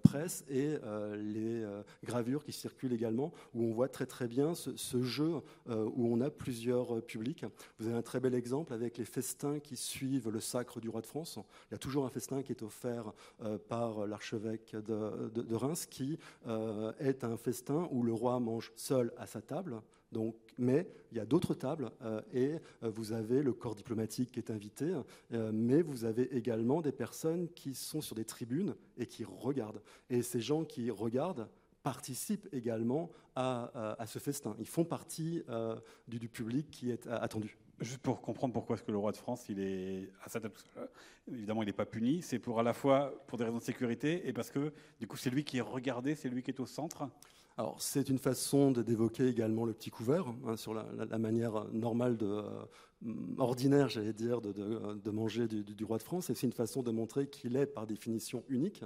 presse 0.03 0.45
et 0.49 0.77
les 1.17 1.65
gravures 2.05 2.45
qui 2.45 2.53
circulent 2.53 2.93
également 2.93 3.33
où 3.55 3.65
on 3.65 3.73
voit 3.73 3.89
très 3.89 4.07
très 4.07 4.29
bien 4.29 4.55
ce, 4.55 5.03
jeu 5.03 5.41
où 5.67 6.13
on 6.13 6.21
a 6.21 6.31
plusieurs 6.31 7.03
publics. 7.03 7.45
Vous 7.79 7.87
avez 7.87 7.97
un 7.97 8.03
très 8.03 8.21
bel 8.21 8.35
exemple 8.35 8.73
avec 8.73 8.99
les 8.99 9.05
festins 9.05 9.59
qui 9.61 9.77
suivent 9.77 10.29
le 10.29 10.41
sacre 10.41 10.81
du 10.81 10.89
roi 10.89 11.01
de 11.01 11.07
France. 11.07 11.39
Il 11.71 11.73
y 11.73 11.75
a 11.75 11.79
toujours 11.79 12.05
un 12.05 12.11
festin 12.11 12.43
qui 12.43 12.53
est 12.53 12.63
offert 12.63 13.13
par 13.69 14.07
l'archevêque 14.07 14.75
de, 14.75 15.29
de, 15.29 15.55
Reims 15.55 15.87
qui 15.87 16.19
est 17.01 17.25
un 17.25 17.37
festin 17.37 17.89
où 17.91 18.03
le 18.03 18.13
roi 18.13 18.39
mange 18.41 18.73
seul 18.77 19.13
à 19.17 19.27
sa 19.27 19.38
table, 19.41 19.83
donc, 20.13 20.35
mais 20.57 20.89
il 21.11 21.19
y 21.19 21.21
a 21.21 21.27
d'autres 21.27 21.55
tables 21.55 21.91
euh, 22.03 22.23
et 22.33 22.55
euh, 22.83 22.91
vous 22.91 23.13
avez 23.13 23.43
le 23.43 23.53
corps 23.53 23.75
diplomatique 23.75 24.33
qui 24.33 24.39
est 24.39 24.51
invité, 24.51 24.95
euh, 25.33 25.51
mais 25.53 25.83
vous 25.83 26.05
avez 26.05 26.35
également 26.37 26.81
des 26.81 26.93
personnes 26.93 27.49
qui 27.51 27.75
sont 27.75 28.01
sur 28.01 28.15
des 28.15 28.25
tribunes 28.25 28.75
et 28.97 29.07
qui 29.07 29.25
regardent. 29.25 29.83
Et 30.09 30.23
ces 30.23 30.41
gens 30.41 30.65
qui 30.65 30.91
regardent 30.91 31.49
participent 31.83 32.49
également 32.53 33.11
à, 33.35 34.05
ce 34.07 34.19
festin. 34.19 34.57
Ils 34.59 34.67
font 34.67 34.85
partie 34.85 35.45
du, 36.09 36.29
public 36.29 36.69
qui 36.71 36.91
est 36.91 37.07
attendu. 37.07 37.57
Juste 37.79 37.99
pour 37.99 38.21
comprendre 38.21 38.53
pourquoi 38.53 38.75
est-ce 38.75 38.83
que 38.83 38.91
le 38.91 38.99
roi 38.99 39.13
de 39.13 39.17
France, 39.17 39.49
il 39.49 39.61
est 39.61 40.11
à 40.25 40.29
sa 40.29 40.41
table, 40.41 40.55
évidemment, 41.31 41.63
il 41.63 41.67
n'est 41.67 41.73
pas 41.73 41.87
puni. 41.87 42.21
C'est 42.21 42.41
pour 42.41 42.59
à 42.59 42.65
la 42.65 42.75
fois 42.75 43.25
pour 43.29 43.39
des 43.39 43.45
raisons 43.45 43.59
de 43.59 43.63
sécurité 43.63 44.29
et 44.29 44.33
parce 44.33 44.51
que 44.51 44.73
du 44.99 45.07
coup, 45.07 45.17
c'est 45.17 45.31
lui 45.31 45.45
qui 45.45 45.59
est 45.59 45.63
regardé, 45.63 46.17
c'est 46.17 46.29
lui 46.29 46.43
qui 46.43 46.51
est 46.51 46.61
au 46.61 46.67
centre. 46.67 47.09
Alors, 47.59 47.83
c'est 47.83 48.09
une 48.09 48.21
façon 48.21 48.71
d'évoquer 48.71 49.27
également 49.27 49.65
le 49.65 49.73
petit 49.73 49.91
couvert, 49.91 50.27
hein, 50.47 50.57
sur 50.57 50.75
la, 50.75 51.19
manière 51.19 51.65
normale, 51.73 52.17
de, 52.17 52.25
euh, 52.25 52.65
ordinaire, 53.37 53.89
j'allais 53.89 54.13
dire, 54.13 54.41
de, 54.41 55.11
manger 55.11 55.49
du, 55.49 55.85
roi 55.85 55.99
de 55.99 56.05
France. 56.05 56.27
C'est 56.33 56.47
une 56.47 56.53
façon 56.53 56.85
de 56.85 56.93
montrer 56.93 57.27
qu'il 57.27 57.57
est, 57.57 57.67
par 57.67 57.89
définition, 57.89 58.45
unique. 58.49 58.85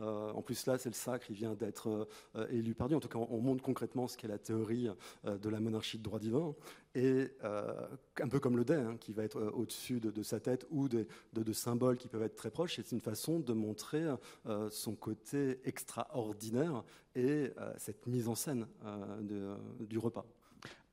Euh, 0.00 0.30
en 0.32 0.42
plus, 0.42 0.66
là, 0.66 0.78
c'est 0.78 0.90
le 0.90 0.94
sacre, 0.94 1.26
il 1.30 1.36
vient 1.36 1.54
d'être 1.54 2.08
euh, 2.36 2.46
élu 2.50 2.74
par 2.74 2.88
Dieu. 2.88 2.96
En 2.96 3.00
tout 3.00 3.08
cas, 3.08 3.18
on 3.18 3.40
montre 3.40 3.62
concrètement 3.62 4.08
ce 4.08 4.16
qu'est 4.16 4.28
la 4.28 4.38
théorie 4.38 4.88
de 5.24 5.48
la 5.48 5.60
monarchie 5.60 5.98
de 5.98 6.02
droit 6.02 6.18
divin 6.18 6.54
et 6.96 7.30
euh, 7.44 7.86
un 8.20 8.28
peu 8.28 8.40
comme 8.40 8.56
le 8.56 8.64
dé, 8.64 8.74
hein, 8.74 8.96
qui 8.98 9.12
va 9.12 9.22
être 9.22 9.38
euh, 9.38 9.50
au-dessus 9.50 10.00
de, 10.00 10.22
sa 10.22 10.40
tête, 10.40 10.66
ou 10.70 10.88
de, 10.88 11.06
symboles 11.52 11.98
qui 11.98 12.08
peuvent 12.08 12.22
être 12.22 12.34
très 12.34 12.50
proches. 12.50 12.76
C'est 12.76 12.92
une 12.92 13.02
façon 13.02 13.38
de 13.38 13.52
montrer 13.52 14.02
euh, 14.46 14.70
son 14.70 14.94
côté 14.94 15.60
extraordinaire 15.64 16.82
et 17.14 17.50
cette 17.78 18.06
mise 18.06 18.28
en 18.28 18.34
scène 18.34 18.66
du 19.80 19.98
repas. 19.98 20.26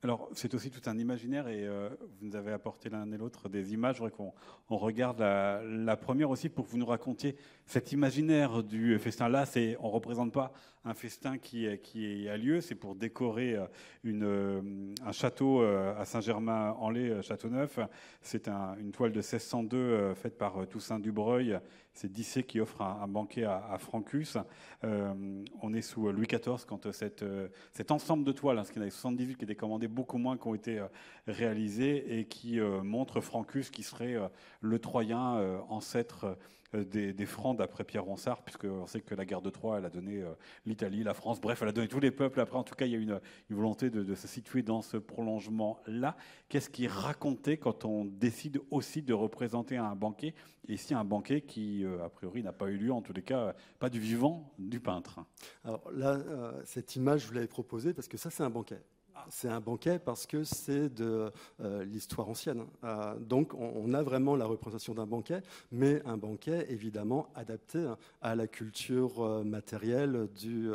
Alors, 0.02 0.28
c'est 0.34 0.52
aussi 0.52 0.70
tout 0.70 0.82
un 0.90 0.98
imaginaire 0.98 1.48
et 1.48 1.66
vous 1.66 2.26
nous 2.26 2.36
avez 2.36 2.52
apporté 2.52 2.90
l'un 2.90 3.10
et 3.10 3.16
l'autre 3.16 3.48
des 3.48 3.72
images. 3.72 3.96
Je 3.96 4.00
voudrais 4.02 4.14
qu'on 4.14 4.34
on 4.68 4.76
regarde 4.76 5.20
la, 5.20 5.96
première 5.96 6.28
aussi 6.28 6.50
pour 6.50 6.66
que 6.66 6.70
vous 6.70 6.76
nous 6.76 6.84
racontiez 6.84 7.36
cet 7.64 7.92
imaginaire 7.92 8.62
du 8.62 8.98
festin. 8.98 9.30
Là, 9.30 9.46
c'est, 9.46 9.78
on 9.80 9.88
ne 9.88 9.92
représente 9.92 10.30
pas 10.30 10.52
un 10.84 10.94
festin 10.94 11.38
qui, 11.38 11.66
qui 11.78 12.28
a 12.28 12.36
lieu, 12.36 12.60
c'est 12.60 12.74
pour 12.74 12.94
décorer 12.94 13.54
euh, 13.54 13.66
une, 14.02 14.24
euh, 14.24 14.60
un 15.04 15.12
château 15.12 15.62
euh, 15.62 15.98
à 15.98 16.04
Saint-Germain-en-Laye, 16.04 17.22
Châteauneuf. 17.22 17.78
C'est 18.20 18.48
une 18.48 18.92
toile 18.92 19.12
de 19.12 19.20
1602 19.20 20.14
faite 20.14 20.36
par 20.36 20.66
Toussaint 20.68 20.98
Dubreuil. 20.98 21.58
C'est 21.94 22.10
Dissé 22.10 22.42
qui 22.42 22.60
offre 22.60 22.82
un, 22.82 23.06
banquet 23.06 23.44
à, 23.44 23.76
Francus. 23.78 24.36
on 24.82 25.74
est 25.74 25.80
sous 25.80 26.10
Louis 26.10 26.26
XIV 26.26 26.64
quand 26.66 26.90
cette, 26.92 27.24
cet 27.72 27.90
ensemble 27.92 28.24
de 28.24 28.32
toiles, 28.32 28.58
hein, 28.58 28.64
ce 28.64 28.72
qu'il 28.72 28.78
y 28.78 28.80
en 28.80 28.82
avait 28.82 28.90
78 28.90 29.36
qui 29.36 29.44
étaient 29.44 29.54
commandées, 29.54 29.86
beaucoup 29.86 30.18
moins 30.18 30.36
qui 30.36 30.48
ont 30.48 30.54
été 30.54 30.84
réalisées 31.28 32.18
et 32.18 32.24
qui 32.24 32.58
montre 32.60 33.20
Francus 33.20 33.70
qui 33.70 33.84
serait 33.84 34.16
le 34.60 34.78
Troyen 34.80 35.62
ancêtre 35.68 36.36
des, 36.74 37.12
des, 37.12 37.26
francs 37.26 37.56
d'après 37.56 37.84
Pierre 37.84 38.04
Ronsard, 38.04 38.42
puisqu'on 38.42 38.86
sait 38.86 39.00
que 39.00 39.14
la 39.14 39.24
guerre 39.24 39.42
de 39.42 39.50
Troie, 39.50 39.78
elle 39.78 39.84
a 39.84 39.90
donné 39.90 40.24
l'Italie, 40.66 41.02
la 41.02 41.14
France, 41.14 41.40
bref, 41.40 41.62
elle 41.62 41.68
a 41.68 41.72
donné 41.72 41.88
tous 41.88 42.00
les 42.00 42.10
peuples. 42.10 42.40
Après, 42.40 42.56
en 42.56 42.64
tout 42.64 42.74
cas, 42.74 42.86
il 42.86 42.92
y 42.92 42.94
a 42.94 42.98
une, 42.98 43.20
une 43.50 43.56
volonté 43.56 43.90
de, 43.90 44.14
se 44.14 44.28
situer 44.28 44.62
dans 44.62 44.82
ce 44.82 44.96
prolongement-là. 44.96 46.16
Qu'est-ce 46.48 46.70
qui 46.70 46.86
racontait 46.86 47.56
quand 47.56 47.84
on 47.84 48.04
décide 48.04 48.60
aussi 48.70 49.02
de 49.02 49.12
représenter 49.12 49.76
un 49.76 49.94
banquet 49.94 50.34
Et 50.68 50.74
ici, 50.74 50.94
un 50.94 51.04
banquet 51.04 51.42
qui, 51.42 51.84
a 52.02 52.08
priori, 52.08 52.42
n'a 52.42 52.52
pas 52.52 52.68
eu 52.68 52.76
lieu, 52.76 52.92
en 52.92 53.02
tous 53.02 53.12
les 53.12 53.22
cas, 53.22 53.54
pas 53.78 53.90
du 53.90 54.00
vivant 54.00 54.52
du 54.58 54.80
peintre? 54.80 55.20
Alors 55.64 55.90
là, 55.92 56.18
cette 56.64 56.96
image, 56.96 57.22
je 57.22 57.28
vous 57.28 57.34
l'avais 57.34 57.46
proposée 57.46 57.94
parce 57.94 58.08
que 58.08 58.16
ça, 58.16 58.30
c'est 58.30 58.42
un 58.42 58.50
banquet 58.50 58.82
c'est 59.30 59.48
un 59.48 59.60
banquet 59.60 59.98
parce 59.98 60.26
que 60.26 60.44
c'est 60.44 60.88
de 60.88 61.30
euh, 61.60 61.84
l'histoire 61.84 62.28
ancienne. 62.28 62.64
Euh, 62.84 63.14
donc 63.18 63.54
on, 63.54 63.92
a 63.94 64.02
vraiment 64.02 64.36
la 64.36 64.46
représentation 64.46 64.94
d'un 64.94 65.06
banquet, 65.06 65.42
mais 65.72 66.02
un 66.04 66.16
banquet 66.16 66.66
évidemment 66.68 67.28
adapté 67.34 67.92
à 68.22 68.34
la 68.34 68.46
culture 68.46 69.22
euh, 69.22 69.44
matérielle 69.44 70.28
du 70.36 70.70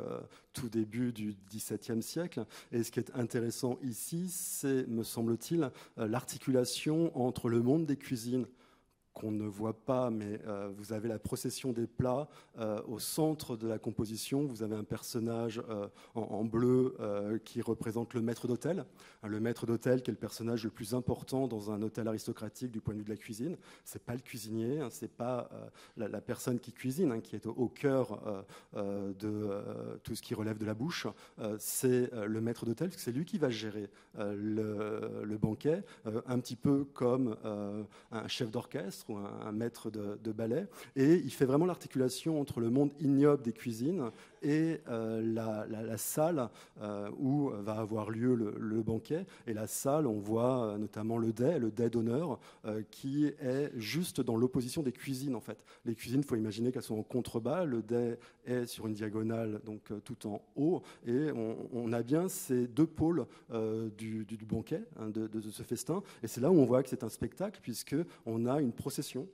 tout 0.54 0.70
début 0.70 1.12
du 1.12 1.36
XVIIe 1.52 2.02
siècle. 2.02 2.46
Et 2.72 2.84
ce 2.84 2.92
qui 2.92 3.00
est 3.00 3.12
intéressant 3.16 3.78
ici, 3.84 4.30
c'est, 4.30 4.88
me 4.88 5.04
semble-t-il, 5.04 5.72
l'articulation 5.98 7.12
entre 7.20 7.50
le 7.50 7.62
monde 7.62 7.86
des 7.86 7.98
cuisines 7.98 8.46
qu'on 9.20 9.32
ne 9.32 9.46
voit 9.46 9.74
pas, 9.74 10.10
mais 10.10 10.40
euh, 10.48 10.72
vous 10.78 10.94
avez 10.94 11.10
la 11.10 11.20
procession 11.20 11.74
des 11.74 11.88
plats. 11.88 12.30
Euh, 12.58 12.82
au 12.88 13.00
centre 13.00 13.58
de 13.58 13.68
la 13.68 13.78
composition, 13.78 14.46
vous 14.46 14.64
avez 14.64 14.76
un 14.76 14.86
personnage 14.86 15.62
euh, 15.70 15.88
en, 16.16 16.46
bleu 16.46 16.96
qui 17.44 17.62
représente 17.62 18.14
le 18.14 18.22
maître 18.22 18.48
d'hôtel. 18.48 18.86
Le 19.24 19.40
maître 19.40 19.66
d'hôtel 19.66 20.02
qui 20.02 20.10
est 20.10 20.14
le 20.14 20.20
personnage 20.20 20.64
le 20.64 20.70
plus 20.70 20.94
important 20.94 21.48
dans 21.48 21.70
un 21.70 21.82
hôtel 21.82 22.08
aristocratique 22.08 22.72
du 22.72 22.80
point 22.80 22.94
de 22.94 23.00
vue 23.00 23.06
de 23.06 23.10
la 23.10 23.18
cuisine. 23.18 23.58
C'est 23.84 24.04
pas 24.04 24.14
le 24.14 24.22
cuisinier, 24.22 24.80
hein, 24.80 24.88
c'est 24.90 25.12
pas 25.12 25.50
la, 25.98 26.22
personne 26.22 26.60
qui 26.60 26.72
cuisine, 26.72 27.12
hein, 27.12 27.20
qui 27.20 27.36
est 27.36 27.46
au, 27.46 27.68
cœur 27.68 28.46
de 28.76 29.62
tout 30.04 30.16
ce 30.16 30.22
qui 30.22 30.34
relève 30.34 30.58
de 30.58 30.66
la 30.66 30.74
bouche. 30.74 31.08
c'est 31.60 32.10
le 32.14 32.42
maître 32.42 32.66
d'hôtel, 32.66 32.90
c'est 32.96 33.12
lui 33.12 33.26
qui 33.26 33.38
va 33.38 33.50
gérer 33.50 33.90
le, 34.18 35.24
le, 35.24 35.38
banquet, 35.38 35.84
un 36.06 36.40
petit 36.40 36.56
peu 36.56 36.86
comme 36.86 37.36
un 38.12 38.28
chef 38.28 38.50
d'orchestre 38.50 39.09
ou 39.10 39.18
un, 39.18 39.52
maître 39.52 39.90
de, 39.90 40.32
ballet. 40.32 40.68
Et 40.96 41.16
il 41.16 41.32
fait 41.32 41.46
vraiment 41.46 41.66
l'articulation 41.66 42.40
entre 42.40 42.60
le 42.60 42.70
monde 42.70 42.92
ignoble 43.00 43.44
des 43.44 43.54
cuisines 43.54 44.12
et 44.42 44.80
euh, 44.88 45.22
la, 45.22 45.98
salle 45.98 46.50
euh, 46.82 47.10
où 47.20 47.50
va 47.50 47.74
avoir 47.74 48.10
lieu 48.10 48.36
le, 48.36 48.82
banquet. 48.82 49.26
Et 49.48 49.54
la 49.54 49.68
salle, 49.68 50.08
on 50.08 50.20
voit 50.20 50.64
euh, 50.64 50.78
notamment 50.78 51.18
le 51.18 51.34
dais, 51.34 51.60
le 51.60 51.72
dais 51.72 51.90
d'honneur, 51.90 52.40
qui 52.92 53.26
est 53.26 53.72
juste 53.76 54.22
dans 54.22 54.36
l'opposition 54.36 54.84
des 54.84 54.92
cuisines 54.92 55.36
en 55.36 55.42
fait. 55.42 55.64
Les 55.86 55.96
cuisines, 55.96 56.22
il 56.22 56.26
faut 56.26 56.36
imaginer 56.36 56.72
qu'elles 56.72 56.84
sont 56.84 57.00
en 57.00 57.04
contrebas, 57.04 57.66
le 57.66 57.82
dais 57.82 58.20
est 58.46 58.66
sur 58.66 58.88
une 58.88 58.94
diagonale, 58.94 59.62
donc 59.66 59.92
tout 60.04 60.28
en 60.28 60.42
haut, 60.56 60.82
et 61.06 61.30
on, 61.74 61.92
a 61.92 62.04
bien 62.04 62.28
ces 62.30 62.68
deux 62.68 62.86
pôles 62.88 63.26
du, 63.98 64.26
banquet, 64.48 64.84
hein, 65.00 65.10
de, 65.10 65.28
de, 65.28 65.42
ce 65.42 65.64
festin. 65.64 66.02
Et 66.24 66.28
c'est 66.28 66.42
là 66.42 66.52
où 66.52 66.60
on 66.60 66.66
voit 66.66 66.84
que 66.84 66.90
c'est 66.90 67.04
un 67.04 67.10
spectacle, 67.10 67.60
puisque 67.62 67.96
on 68.26 68.46
a 68.46 68.62
une 68.62 68.72
procession 68.72 69.28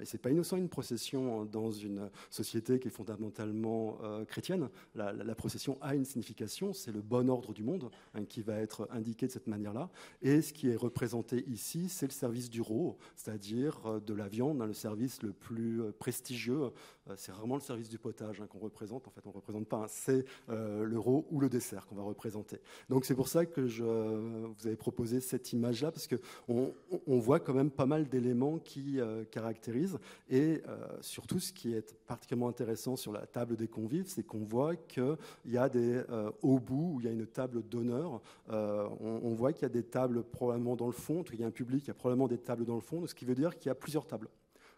et 0.00 0.04
c'est 0.04 0.18
pas 0.18 0.30
innocent 0.30 0.56
une 0.56 0.68
procession 0.68 1.44
dans 1.44 1.70
une 1.70 2.10
société 2.30 2.78
qui 2.78 2.88
est 2.88 2.90
fondamentalement 2.90 3.98
euh, 4.02 4.24
chrétienne. 4.24 4.68
La, 4.94 5.34
procession 5.34 5.78
a 5.80 5.94
une 5.94 6.04
signification, 6.04 6.72
c'est 6.72 6.92
le 6.92 7.02
bon 7.02 7.28
ordre 7.28 7.52
du 7.52 7.62
monde 7.62 7.90
hein, 8.14 8.24
qui 8.24 8.42
va 8.42 8.54
être 8.54 8.88
indiqué 8.90 9.26
de 9.26 9.32
cette 9.32 9.46
manière-là. 9.46 9.90
Et 10.22 10.40
ce 10.40 10.52
qui 10.52 10.68
est 10.68 10.76
représenté 10.76 11.44
ici, 11.48 11.88
c'est 11.88 12.06
le 12.06 12.12
service 12.12 12.48
du 12.48 12.60
rô, 12.60 12.96
c'est-à-dire 13.14 13.80
euh, 13.86 14.00
de 14.00 14.14
la 14.14 14.28
viande, 14.28 14.62
hein, 14.62 14.66
le 14.66 14.72
service 14.72 15.22
le 15.22 15.32
plus 15.32 15.82
prestigieux. 15.98 16.70
C'est 17.16 17.32
rarement 17.32 17.54
le 17.54 17.60
service 17.60 17.88
du 17.88 17.98
potage 17.98 18.40
hein, 18.40 18.46
qu'on 18.46 18.58
représente. 18.58 19.06
En 19.06 19.10
fait, 19.10 19.20
on 19.26 19.30
ne 19.30 19.34
représente 19.34 19.68
pas. 19.68 19.86
c'est 19.88 20.24
le 20.48 20.98
rô 20.98 21.26
ou 21.30 21.40
le 21.40 21.48
dessert 21.48 21.86
qu'on 21.86 21.94
va 21.94 22.02
représenter. 22.02 22.60
Donc 22.88 23.04
c'est 23.04 23.14
pour 23.14 23.28
ça 23.28 23.46
que 23.46 23.66
je 23.66 23.84
vous 23.84 24.66
avez 24.66 24.76
proposé 24.76 25.20
cette 25.20 25.52
image-là 25.52 25.92
parce 25.92 26.06
que 26.06 26.16
on, 26.48 26.72
on, 27.06 27.18
voit 27.18 27.40
quand 27.40 27.54
même 27.54 27.70
pas 27.70 27.86
mal 27.86 28.08
d'éléments 28.08 28.58
qui 28.58 28.98
caractérisent 29.30 29.98
et 30.28 30.62
euh, 30.68 30.86
surtout, 31.00 31.40
ce 31.40 31.52
qui 31.52 31.72
est 31.72 31.94
particulièrement 32.06 32.48
intéressant 32.48 32.96
sur 32.96 33.12
la 33.12 33.26
table 33.26 33.56
des 33.56 33.68
convives, 33.68 34.06
c'est 34.06 34.22
qu'on 34.22 34.44
voit 34.44 34.76
qu'il 34.76 35.16
y 35.46 35.56
a 35.56 35.68
des 35.68 36.02
euh, 36.10 36.30
au 36.42 36.58
bout 36.58 36.94
où 36.94 37.00
il 37.00 37.06
y 37.06 37.08
a 37.08 37.12
une 37.12 37.26
table 37.26 37.62
d'honneur. 37.62 38.20
Euh, 38.50 38.88
on, 39.00 39.34
voit 39.34 39.52
qu'il 39.52 39.62
y 39.62 39.66
a 39.66 39.70
des 39.70 39.82
tables 39.82 40.22
probablement 40.24 40.76
dans 40.76 40.86
le 40.86 40.92
fond. 40.92 41.24
Il 41.32 41.40
y 41.40 41.44
a 41.44 41.46
un 41.46 41.50
public, 41.50 41.84
il 41.84 41.88
y 41.88 41.90
a 41.90 41.94
probablement 41.94 42.28
des 42.28 42.38
tables 42.38 42.64
dans 42.64 42.74
le 42.74 42.80
fond, 42.80 43.06
ce 43.06 43.14
qui 43.14 43.24
veut 43.24 43.34
dire 43.34 43.56
qu'il 43.58 43.68
y 43.68 43.72
a 43.72 43.74
plusieurs 43.74 44.06
tables. 44.06 44.28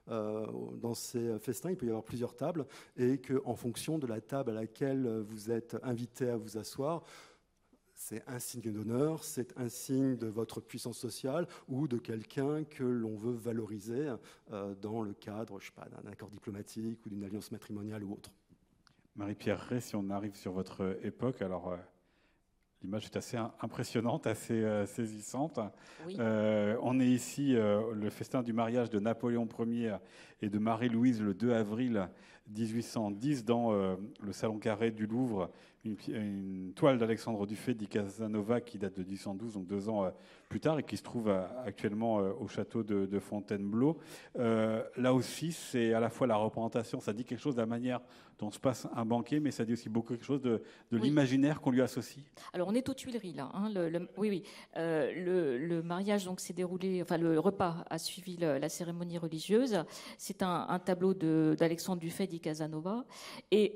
Dans 0.09 0.95
ces 0.95 1.39
festins, 1.39 1.71
il 1.71 1.77
peut 1.77 1.87
y 1.87 1.91
avoir 1.91 2.05
plusieurs 2.05 2.35
tables 2.35 2.67
et 2.97 3.19
qu'en 3.19 3.55
fonction 3.55 3.99
de 3.99 4.07
la 4.07 4.21
table 4.21 4.51
à 4.51 4.55
laquelle 4.55 5.07
vous 5.21 5.51
êtes 5.51 5.77
invité 5.83 6.31
à 6.31 6.37
vous 6.37 6.57
asseoir, 6.57 7.03
c'est 7.99 8.23
un 8.29 8.39
signe 8.39 8.73
d'honneur, 8.73 9.25
c'est 9.25 9.59
un 9.59 9.69
signe 9.69 10.17
de 10.17 10.29
votre 10.29 10.61
puissance 10.61 10.97
sociale 10.97 11.49
ou 11.69 11.89
de 11.89 11.99
quelqu'un 11.99 12.63
que 12.63 12.85
l'on 12.85 13.17
veut 13.17 13.35
valoriser 13.35 14.15
euh, 14.53 14.75
dans 14.77 15.03
le 15.03 15.13
cadre, 15.13 15.59
je 15.59 15.67
sais 15.67 15.73
pas, 15.73 15.89
d'un 15.89 16.09
accord 16.09 16.31
diplomatique 16.31 17.05
ou 17.05 17.09
d'une 17.09 17.25
alliance 17.25 17.51
matrimoniale 17.51 18.05
ou 18.05 18.13
autre. 18.13 18.31
Marie-Pierre 19.17 19.61
Rey, 19.61 19.81
si 19.81 19.97
on 19.97 20.11
arrive 20.11 20.37
sur 20.37 20.53
votre 20.53 20.97
époque, 21.03 21.43
alors 21.43 21.73
euh, 21.73 21.77
l'image 22.83 23.07
est 23.07 23.17
assez 23.17 23.37
impressionnante, 23.61 24.27
assez 24.27 24.63
euh, 24.63 24.87
saisissante. 24.87 25.59
on 26.19 27.01
est 27.01 27.09
ici, 27.09 27.53
le 27.55 28.11
festin 28.11 28.43
du 28.43 28.53
mariage 28.53 28.91
de 28.91 29.01
Napoléon 29.01 29.49
Ier 29.67 29.97
et 30.41 30.49
de 30.49 30.59
Marie-Louise 30.59 31.21
le 31.23 31.35
2 31.35 31.53
avril 31.53 32.09
1810 32.49 33.45
dans 33.45 33.73
le 33.73 34.33
salon 34.33 34.59
carré 34.59 34.91
du 34.91 35.07
Louvre 35.07 35.51
une, 35.85 36.73
toile 36.75 36.99
d'Alexandre 36.99 37.47
Dufay 37.47 37.75
di 37.75 37.87
Casanova 37.87 38.61
qui 38.61 38.79
date 38.79 38.99
de 38.99 39.05
1812, 39.05 39.55
donc 39.55 39.67
deux 39.67 39.89
ans 39.89 40.05
euh, 40.05 40.11
plus 40.49 40.61
tard, 40.61 40.79
et 40.79 40.83
qui 40.83 40.97
se 40.97 41.03
trouve 41.03 41.29
euh, 41.29 41.45
actuellement 41.65 42.19
euh, 42.19 42.33
au 42.41 42.49
château 42.49 42.83
de, 42.83 43.19
Fontainebleau. 43.19 43.99
là 44.37 45.13
aussi, 45.13 45.53
c'est 45.53 45.93
à 45.93 46.01
la 46.01 46.09
fois 46.09 46.27
la 46.27 46.37
représentation, 46.37 47.01
ça 47.01 47.13
dit 47.13 47.25
quelque 47.25 47.41
chose 47.41 47.57
de 47.57 47.61
la 47.61 47.67
manière 47.67 48.01
dont 48.39 48.51
se 48.51 48.61
passe 48.61 48.87
un 48.95 49.05
banquet, 49.05 49.41
mais 49.41 49.51
ça 49.51 49.65
dit 49.65 49.73
aussi 49.73 49.89
beaucoup 49.89 50.13
quelque 50.13 50.25
chose 50.25 50.41
de, 50.41 50.63
l'imaginaire 50.93 51.61
qu'on 51.61 51.73
lui 51.73 51.83
associe. 51.83 52.25
Alors 52.53 52.69
on 52.69 52.75
est 52.75 52.89
aux 52.89 52.95
Tuileries 52.95 53.33
là. 53.33 53.51
Hein, 53.55 53.71
le, 53.75 54.09
oui, 54.17 54.31
oui. 54.31 54.43
le, 54.77 55.81
mariage 55.83 56.25
donc 56.25 56.39
s'est 56.39 56.53
déroulé, 56.53 57.03
enfin 57.03 57.19
le 57.19 57.41
repas 57.41 57.85
a 57.91 57.99
suivi 57.99 58.37
la 58.37 58.69
cérémonie 58.69 59.19
religieuse. 59.19 59.85
C'est 60.17 60.43
un, 60.43 60.79
tableau 60.79 61.15
d'Alexandre 61.15 62.01
Dufay 62.01 62.29
di 62.29 62.39
Casanova 62.39 63.05
et 63.51 63.75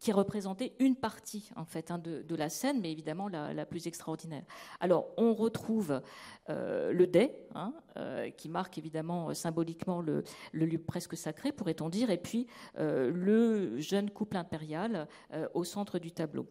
qui 0.00 0.12
représentait 0.12 0.72
une 0.78 0.96
partie 0.96 1.50
en 1.56 1.64
fait 1.64 1.90
hein, 1.90 1.98
de, 1.98 2.34
la 2.34 2.48
scène, 2.48 2.80
mais 2.80 2.90
évidemment 2.90 3.28
la, 3.28 3.66
plus 3.66 3.86
extraordinaire. 3.86 4.44
Alors 4.80 5.08
on 5.18 5.34
retrouve 5.34 6.00
euh, 6.48 6.92
le 6.92 7.06
dais, 7.06 7.46
hein, 7.54 7.74
euh, 7.96 8.30
qui 8.30 8.48
marque 8.48 8.78
évidemment 8.78 9.32
symboliquement 9.34 10.00
le, 10.00 10.24
lieu 10.52 10.78
presque 10.78 11.16
sacré, 11.16 11.52
pourrait-on 11.52 11.90
dire, 11.90 12.10
et 12.10 12.18
puis 12.18 12.46
euh, 12.78 13.10
le 13.12 13.78
jeune 13.78 14.10
couple 14.10 14.38
impérial 14.38 15.06
au 15.54 15.64
centre 15.64 15.98
du 15.98 16.12
tableau. 16.12 16.46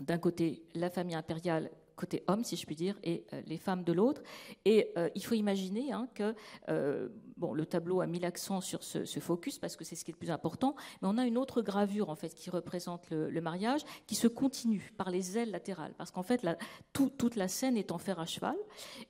D'un 0.00 0.18
côté, 0.18 0.64
la 0.74 0.90
famille 0.90 1.14
impériale 1.14 1.70
côté 2.02 2.24
homme, 2.26 2.42
si 2.42 2.56
je 2.56 2.66
puis 2.66 2.74
dire, 2.74 2.98
et 3.04 3.24
euh, 3.32 3.42
les 3.46 3.58
femmes 3.58 3.84
de 3.84 3.92
l'autre. 3.92 4.22
Et 4.64 4.90
euh, 4.96 5.08
il 5.14 5.24
faut 5.24 5.34
imaginer 5.34 5.92
hein, 5.92 6.08
que 6.14 6.34
euh, 6.68 7.08
bon, 7.36 7.54
le 7.54 7.64
tableau 7.64 8.00
a 8.00 8.06
mis 8.06 8.18
l'accent 8.18 8.60
sur 8.60 8.82
ce, 8.82 9.04
focus 9.20 9.58
parce 9.58 9.76
que 9.76 9.84
c'est 9.84 9.96
ce 9.96 10.04
qui 10.04 10.10
est 10.10 10.14
le 10.14 10.18
plus 10.18 10.30
important, 10.30 10.74
mais 11.00 11.08
on 11.08 11.18
a 11.18 11.24
une 11.24 11.38
autre 11.38 11.62
gravure 11.62 12.10
en 12.10 12.14
fait 12.14 12.34
qui 12.34 12.50
représente 12.50 13.10
le, 13.10 13.40
mariage, 13.40 13.82
qui 14.06 14.14
se 14.14 14.28
continue 14.28 14.92
par 14.96 15.10
les 15.10 15.38
ailes 15.38 15.50
latérales, 15.50 15.94
parce 15.96 16.10
qu'en 16.10 16.22
fait 16.22 16.46
toute 16.92 17.36
la 17.36 17.48
scène 17.48 17.76
est 17.76 17.92
en 17.92 17.98
fer 17.98 18.18
à 18.20 18.26
cheval. 18.26 18.56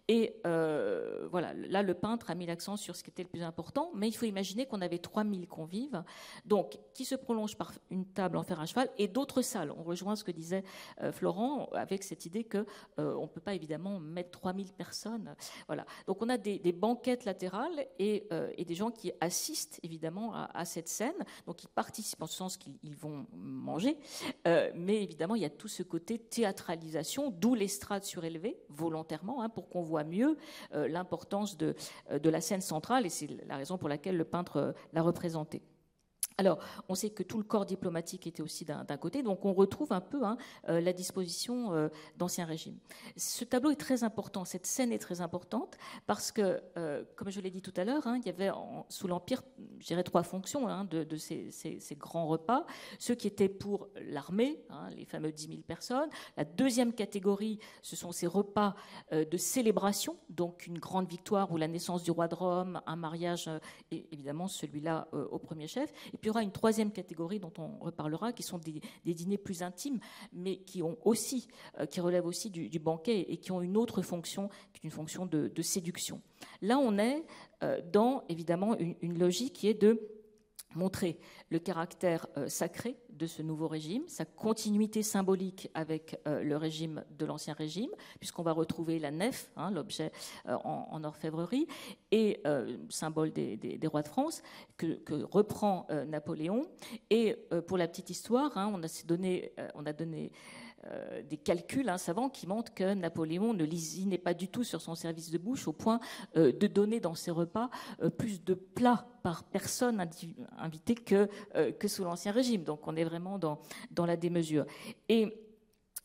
Et 0.09 0.41
voilà, 0.45 1.55
là 1.55 1.83
le 1.83 1.95
peintre 1.95 2.31
a 2.31 2.35
mis 2.35 2.47
l'accent 2.47 2.77
sur 2.77 2.97
ce 2.97 3.03
qui 3.03 3.11
était 3.11 3.23
le 3.23 3.29
plus 3.29 3.43
important, 3.43 3.91
mais 3.95 4.09
il 4.09 4.13
faut 4.13 4.27
imaginer 4.27 4.67
qu'on 4.67 4.81
avait 4.81 4.99
3000 4.99 5.49
convives, 5.49 6.03
donc 6.45 6.79
qui 6.95 7.05
se 7.05 7.15
prolongent 7.15 7.57
par 7.57 7.73
une 7.91 8.07
table 8.07 8.37
en 8.37 8.43
fer 8.43 8.61
à 8.61 8.67
cheval 8.67 8.89
et 8.99 9.09
d'autres 9.09 9.43
salles. 9.43 9.73
On 9.77 9.83
rejoint 9.83 10.17
ce 10.17 10.25
que 10.25 10.33
disait 10.33 10.65
Florent 11.13 11.69
avec 11.73 12.03
cette 12.05 12.27
idée 12.27 12.45
que 12.45 12.67
euh, 12.99 13.15
peut 13.33 13.41
pas 13.41 13.55
évidemment 13.55 13.99
mettre 13.99 14.31
3000 14.31 14.73
personnes. 14.73 15.35
Voilà. 15.67 15.85
Donc 16.07 16.23
on 16.23 16.29
a 16.29 16.39
des, 16.39 16.73
banquettes 16.73 17.25
latérales 17.25 17.87
euh, 18.33 18.51
et, 18.57 18.65
des 18.65 18.75
gens 18.75 18.91
qui 18.91 19.13
assistent 19.21 19.81
évidemment 19.83 20.33
à, 20.35 20.65
cette 20.65 20.89
scène. 20.89 21.15
Donc 21.47 21.63
ils 21.65 21.69
participent 21.69 22.23
en 22.23 22.27
ce 22.27 22.37
sens 22.37 22.57
qu'ils 22.57 22.97
vont 22.97 23.27
manger. 23.35 23.99
Euh, 24.47 24.71
mais 24.75 25.03
évidemment, 25.03 25.35
il 25.35 25.43
y 25.43 25.47
a 25.47 25.51
tout 25.51 25.69
ce 25.69 25.83
côté 25.83 26.19
théâtralisation, 26.19 27.31
d'où 27.31 27.55
l'estrade 27.55 28.05
surélevée, 28.05 28.59
volontairement, 28.69 29.43
hein, 29.43 29.49
pour 29.49 29.69
qu'on 29.69 29.83
voit 29.83 30.05
mieux 30.05 30.37
l'importance 30.73 31.57
de, 31.57 31.75
de 32.13 32.31
la 32.31 32.41
scène 32.41 32.61
centrale. 32.61 33.07
Et 33.07 33.11
c'est 33.11 33.29
la 33.47 33.57
raison 33.57 33.79
pour 33.79 33.89
laquelle 33.89 34.17
le 34.17 34.25
peintre 34.25 34.75
l'a 34.93 35.03
représentée. 35.03 35.63
Alors, 36.39 36.59
on 36.89 36.95
sait 36.95 37.11
que 37.11 37.23
tout 37.23 37.39
le 37.39 37.45
corps 37.45 37.67
diplomatique 37.67 38.27
était 38.27 38.43
aussi 38.43 38.65
d'un 38.65 38.85
côté, 38.97 39.23
donc 39.23 39.45
on 39.45 39.53
retrouve 39.53 39.93
un 39.93 40.01
peu 40.01 40.25
hein, 40.25 40.37
euh, 40.69 40.81
la 40.81 40.93
disposition 40.93 41.73
euh, 41.73 41.89
d'Ancien 42.17 42.45
Régime. 42.45 42.79
Ce 43.17 43.45
tableau 43.45 43.71
est 43.71 43.77
très 43.77 44.05
important, 44.05 44.45
cette 44.45 44.67
scène 44.67 44.93
est 44.93 44.99
très 44.99 45.21
importante, 45.21 45.77
parce 46.07 46.33
que, 46.33 46.63
euh, 46.77 47.05
comme 47.17 47.31
je 47.31 47.41
l'ai 47.41 47.51
dit 47.51 47.63
tout 47.63 47.73
à 47.77 47.85
l'heure, 47.85 48.07
hein, 48.07 48.19
il 48.19 48.27
y 48.27 48.31
avait 48.31 48.51
sous 48.89 49.09
l'Empire, 49.09 49.43
je 49.79 49.87
dirais, 49.87 50.03
trois 50.03 50.23
fonctions 50.23 50.69
hein, 50.69 50.85
de, 50.85 51.17
ces, 51.17 51.51
grands 51.97 52.27
repas. 52.27 52.67
Ceux 52.99 53.15
qui 53.15 53.27
étaient 53.27 53.49
pour 53.49 53.89
l'armée, 54.07 54.63
les 54.97 55.05
fameux 55.05 55.33
10 55.33 55.49
000 55.49 55.59
personnes. 55.63 56.09
La 56.37 56.45
deuxième 56.45 56.93
catégorie, 56.93 57.59
ce 57.83 57.97
sont 57.97 58.13
ces 58.13 58.27
repas 58.27 58.75
de 59.13 59.37
célébration, 59.37 60.17
donc 60.31 60.67
une 60.67 60.79
grande 60.79 61.09
victoire 61.09 61.53
ou 61.53 61.57
la 61.57 61.69
naissance 61.69 62.03
du 62.03 62.11
roi 62.11 62.29
de 62.29 62.35
Rome, 62.35 62.81
un 62.87 62.97
mariage, 62.97 63.51
et 63.91 64.07
évidemment 64.13 64.49
celui-là 64.49 65.09
au 65.13 65.39
premier 65.39 65.67
chef. 65.67 65.93
Puis 66.23 66.29
il 66.29 66.31
y 66.31 66.31
aura 66.31 66.45
une 66.45 66.53
troisième 66.53 66.93
catégorie 66.93 67.41
dont 67.41 67.53
on 67.59 67.85
reparlera, 67.85 68.33
qui 68.33 68.45
sont 68.45 68.59
des, 68.59 68.81
dîners 69.05 69.39
plus 69.39 69.65
intimes, 69.65 69.99
mais 70.33 70.59
qui 70.59 70.81
euh, 70.81 70.87
relèvent 71.99 72.27
aussi 72.27 72.49
du, 72.49 72.79
banquet 72.79 73.27
et 73.29 73.39
qui 73.39 73.51
ont 73.51 73.61
une 73.61 73.77
autre 73.77 74.03
fonction, 74.03 74.49
qui 74.73 74.79
est 74.79 74.85
une 74.85 74.93
fonction 74.93 75.27
de, 75.27 75.51
séduction. 75.63 76.23
Là, 76.61 76.79
on 76.79 76.97
est 76.97 77.25
euh, 77.65 77.81
dans 77.93 78.23
évidemment 78.29 78.77
une 78.79 79.19
logique 79.19 79.55
qui 79.55 79.67
est 79.67 79.75
de 79.75 80.01
montrer 80.77 81.19
le 81.51 81.59
caractère 81.59 82.29
euh, 82.37 82.49
sacré 82.49 82.97
de 83.23 83.29
ce 83.29 83.41
nouveau 83.41 83.69
régime, 83.69 84.03
sa 84.09 84.25
continuité 84.25 85.05
symbolique 85.05 85.71
avec 85.75 86.19
euh, 86.27 86.43
le 86.43 86.57
régime 86.57 87.05
de 87.17 87.25
l'ancien 87.25 87.55
régime, 87.55 87.91
puisqu'on 88.19 88.43
va 88.43 88.51
retrouver 88.51 88.99
la 88.99 89.13
nef, 89.13 89.49
hein, 89.57 89.71
l'objet 89.71 90.11
euh, 90.49 90.57
en, 90.65 91.05
orfèvrerie, 91.05 91.69
et 92.11 92.43
symbole 92.89 93.33
des, 93.33 93.79
rois 93.85 94.03
de 94.03 94.09
France, 94.09 94.43
que, 94.77 94.99
reprend 95.31 95.87
Napoléon. 96.09 96.67
Et 97.11 97.37
pour 97.67 97.79
la 97.79 97.87
petite 97.87 98.11
histoire, 98.11 98.57
hein, 98.59 98.73
on, 98.75 98.83
a 98.83 98.89
donné, 99.07 99.53
on 99.75 99.87
a 99.87 99.93
donné 99.93 100.33
euh, 100.87 101.23
des 101.23 101.37
calculs 101.37 101.89
hein, 101.89 101.99
savants 101.99 102.29
qui 102.29 102.47
montrent 102.47 102.75
que 102.75 102.95
Napoléon 102.95 103.55
ne 103.55 103.65
lésinait 103.65 104.19
pas 104.19 104.35
du 104.35 104.49
tout 104.49 104.65
sur 104.65 104.81
son 104.81 104.95
service 104.95 105.31
de 105.31 105.39
bouche 105.39 105.69
au 105.69 105.73
point 105.73 106.01
euh, 106.37 106.53
de 106.53 106.67
donner 106.67 106.99
dans 106.99 107.15
ses 107.15 107.31
repas 107.31 107.71
euh, 108.03 108.11
plus 108.11 108.43
de 108.43 108.55
plats 108.55 109.07
par 109.23 109.45
personne 109.45 110.05
invitée 110.59 110.97
que, 110.97 111.29
que 111.79 111.87
sous 111.87 112.03
l'Ancien 112.03 112.33
Régime. 112.33 112.65
Donc 112.65 112.89
on 112.89 112.97
est 112.97 113.05
vraiment 113.05 113.39
dans, 113.39 113.61
dans 113.93 114.05
la 114.05 114.17
démesure. 114.17 114.67
Et 115.09 115.43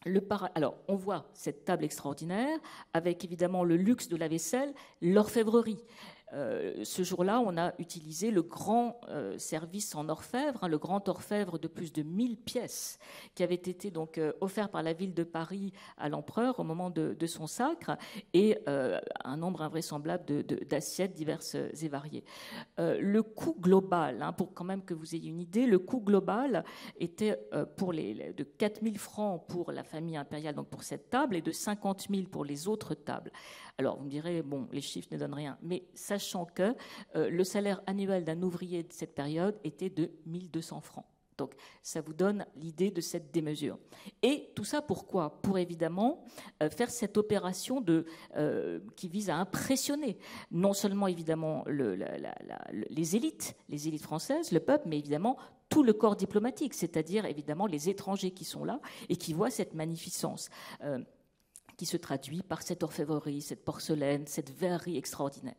le 0.06 0.22
Alors, 0.56 0.76
on 0.88 0.96
voit 0.96 1.30
cette 1.34 1.66
table 1.66 1.84
extraordinaire 1.84 2.60
avec 2.94 3.24
évidemment 3.24 3.64
le 3.64 3.76
luxe 3.76 4.08
de 4.08 4.16
la 4.16 4.28
vaisselle, 4.28 4.74
l'orfèvrerie. 5.02 5.84
Euh, 6.34 6.84
ce 6.84 7.04
jour-là, 7.04 7.40
on 7.40 7.58
a 7.58 7.74
utilisé 7.80 8.32
le 8.32 8.42
grand 8.42 9.00
euh, 9.10 9.38
service 9.38 9.96
en 9.96 10.10
orfèvre, 10.10 10.64
hein, 10.64 10.68
le 10.68 10.78
grand 10.78 11.08
orfèvre 11.08 11.58
de 11.58 11.68
plus 11.68 11.94
de 11.94 12.04
1000 12.04 12.38
pièces, 12.38 13.00
qui 13.34 13.44
avait 13.44 13.56
été 13.56 13.92
donc 13.92 14.18
euh, 14.18 14.34
offert 14.42 14.70
par 14.70 14.84
la 14.84 14.92
ville 14.94 15.14
de 15.14 15.24
Paris 15.24 15.72
à 15.98 16.10
l'empereur 16.10 16.60
au 16.60 16.64
moment 16.64 16.90
de, 16.90 17.16
son 17.28 17.48
sacre, 17.48 17.98
et 18.34 18.58
un 18.66 19.38
nombre 19.38 19.62
invraisemblable 19.62 20.44
d'assiettes 20.44 21.14
diverses 21.14 21.56
et 21.56 21.88
variées. 21.88 22.24
le 22.78 23.22
coût 23.22 23.56
global, 23.60 24.22
hein, 24.22 24.32
pour 24.34 24.54
quand 24.54 24.64
même 24.64 24.84
que 24.84 24.94
vous 24.94 25.14
ayez 25.14 25.30
une 25.30 25.42
idée, 25.42 25.66
le 25.66 25.80
coût 25.80 26.00
global 26.00 26.64
était 27.00 27.38
pour 27.76 27.92
les, 27.92 28.34
de 28.34 28.44
4000 28.44 28.98
francs 28.98 29.46
pour 29.48 29.72
la 29.72 29.84
famille 29.84 30.16
impériale, 30.16 30.56
donc 30.56 30.68
pour 30.68 30.84
cette 30.84 31.10
table, 31.10 31.36
et 31.36 31.42
de 31.42 31.52
50 31.52 32.08
000 32.10 32.28
pour 32.30 32.46
les 32.46 32.68
autres 32.68 32.94
tables. 32.94 33.32
Alors, 33.80 33.98
vous 33.98 34.06
me 34.06 34.10
direz, 34.10 34.42
bon, 34.42 34.68
les 34.72 34.82
chiffres 34.82 35.10
ne 35.12 35.18
donnent 35.18 35.36
rien, 35.36 35.58
mais 35.62 35.84
sachant 35.94 36.46
que 36.46 36.76
euh, 37.16 37.30
le 37.30 37.44
salaire 37.44 37.82
annuel 37.86 38.24
d'un 38.24 38.42
ouvrier 38.42 38.84
de 38.84 38.92
cette 38.92 39.14
période 39.14 39.60
était 39.64 39.92
de 39.92 40.12
1200 40.26 40.82
francs. 40.82 41.06
Donc, 41.38 41.54
ça 41.84 42.02
vous 42.02 42.14
donne 42.14 42.48
l'idée 42.56 42.90
de 42.90 43.00
cette 43.00 43.32
démesure. 43.32 43.78
Et 44.24 44.50
tout 44.56 44.64
ça 44.64 44.82
pourquoi? 44.82 45.40
Pour 45.44 45.60
évidemment 45.60 46.24
euh, 46.64 46.72
faire 46.72 46.90
cette 46.90 47.16
opération 47.18 47.86
euh, 48.36 48.80
qui 48.96 49.08
vise 49.08 49.30
à 49.30 49.36
impressionner 49.36 50.18
non 50.50 50.74
seulement 50.74 51.06
évidemment 51.06 51.64
les 51.68 53.16
élites, 53.16 53.56
les 53.70 53.88
élites 53.88 54.02
françaises, 54.02 54.52
le 54.52 54.60
peuple, 54.60 54.88
mais 54.88 54.98
évidemment 54.98 55.38
tout 55.70 55.84
le 55.84 55.94
corps 55.94 56.16
diplomatique, 56.16 56.74
c'est-à-dire 56.74 57.26
évidemment 57.26 57.68
les 57.68 57.90
étrangers 57.90 58.32
qui 58.32 58.46
sont 58.46 58.64
là 58.64 58.80
et 59.10 59.18
qui 59.18 59.34
voient 59.34 59.52
cette 59.52 59.76
magnificence 59.76 60.50
qui 61.78 61.86
se 61.86 61.98
traduit 61.98 62.42
par 62.42 62.62
cette 62.64 62.84
orfèvrerie, 62.84 63.42
cette 63.42 63.64
porcelaine, 63.64 64.26
cette 64.28 64.50
verrerie 64.50 64.98
extraordinaire. 64.98 65.56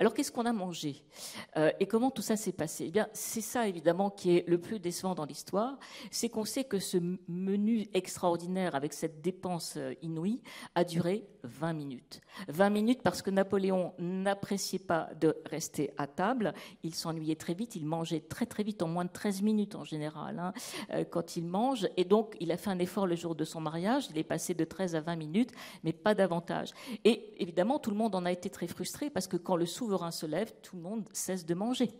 Alors 0.00 0.14
qu'est-ce 0.14 0.30
qu'on 0.30 0.46
a 0.46 0.52
mangé 0.52 1.02
euh, 1.56 1.72
et 1.80 1.86
comment 1.86 2.12
tout 2.12 2.22
ça 2.22 2.36
s'est 2.36 2.52
passé? 2.52 2.84
Eh 2.86 2.90
bien, 2.92 3.08
c'est 3.12 3.40
ça 3.40 3.66
évidemment 3.66 4.10
qui 4.10 4.36
est 4.36 4.48
le 4.48 4.58
plus 4.58 4.78
décevant 4.78 5.16
dans 5.16 5.24
l'histoire, 5.24 5.76
c'est 6.12 6.28
qu'on 6.28 6.44
sait 6.44 6.62
que 6.62 6.78
ce 6.78 6.98
menu 7.26 7.88
extraordinaire 7.94 8.76
avec 8.76 8.92
cette 8.92 9.20
dépense 9.20 9.74
euh, 9.76 9.94
inouïe 10.00 10.40
a 10.76 10.84
duré 10.84 11.26
20 11.48 11.72
minutes. 11.72 12.20
20 12.48 12.70
minutes 12.70 13.00
parce 13.02 13.22
que 13.22 13.30
Napoléon 13.30 13.92
n'appréciait 13.98 14.78
pas 14.78 15.08
de 15.20 15.36
rester 15.46 15.90
à 15.98 16.06
table, 16.06 16.54
il 16.84 16.94
s'ennuyait 16.94 17.36
très 17.36 17.54
vite, 17.54 17.74
il 17.74 17.86
mangeait 17.86 18.20
très 18.20 18.46
très 18.46 18.62
vite, 18.62 18.82
en 18.82 18.88
moins 18.88 19.04
de 19.04 19.10
13 19.10 19.42
minutes 19.42 19.74
en 19.74 19.84
général, 19.84 20.38
hein, 20.38 20.52
euh, 20.92 21.04
quand 21.04 21.36
il 21.36 21.44
mange, 21.44 21.88
et 21.96 22.04
donc 22.04 22.36
il 22.38 22.52
a 22.52 22.56
fait 22.56 22.70
un 22.70 22.78
effort 22.78 23.06
le 23.06 23.16
jour 23.16 23.34
de 23.34 23.44
son 23.44 23.60
mariage, 23.60 24.06
il 24.10 24.18
est 24.18 24.24
passé 24.24 24.54
de 24.54 24.64
13 24.64 24.94
à 24.94 25.00
20 25.00 25.16
minutes, 25.16 25.50
mais 25.82 25.92
pas 25.92 26.14
davantage. 26.14 26.70
Et 27.04 27.32
évidemment, 27.38 27.78
tout 27.78 27.90
le 27.90 27.96
monde 27.96 28.14
en 28.14 28.24
a 28.24 28.30
été 28.30 28.48
très 28.50 28.68
frustré 28.68 29.10
parce 29.10 29.26
que 29.26 29.36
quand 29.36 29.56
le 29.56 29.66
sou 29.66 29.88
souverain 29.88 30.10
se 30.10 30.26
lève, 30.26 30.52
tout 30.62 30.76
le 30.76 30.82
monde 30.82 31.08
cesse 31.12 31.46
de 31.46 31.54
manger. 31.54 31.90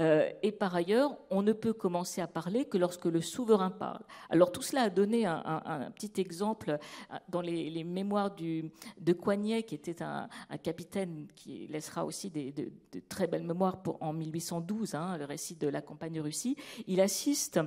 Euh, 0.00 0.30
et 0.42 0.52
par 0.52 0.76
ailleurs, 0.76 1.16
on 1.30 1.42
ne 1.42 1.52
peut 1.52 1.72
commencer 1.72 2.20
à 2.20 2.28
parler 2.28 2.66
que 2.66 2.78
lorsque 2.78 3.06
le 3.06 3.20
souverain 3.20 3.70
parle. 3.70 4.02
Alors 4.30 4.52
tout 4.52 4.62
cela 4.62 4.82
a 4.82 4.90
donné 4.90 5.26
un, 5.26 5.90
petit 5.94 6.20
exemple 6.20 6.70
euh, 6.70 7.16
dans 7.28 7.40
les, 7.40 7.82
mémoires 7.82 8.34
du, 8.34 8.70
de 9.00 9.12
Coignet, 9.12 9.62
qui 9.62 9.74
était 9.74 10.02
un, 10.02 10.28
capitaine 10.62 11.26
qui 11.34 11.66
laissera 11.68 12.04
aussi 12.04 12.30
des, 12.30 12.52
de, 12.52 12.70
très 13.08 13.26
belles 13.26 13.44
mémoires 13.44 13.82
en 14.00 14.12
1812, 14.12 14.94
hein, 14.94 15.16
le 15.18 15.24
récit 15.24 15.56
de 15.56 15.68
la 15.68 15.82
campagne 15.82 16.20
Russie. 16.20 16.56
Il 16.86 17.00
assiste 17.00 17.60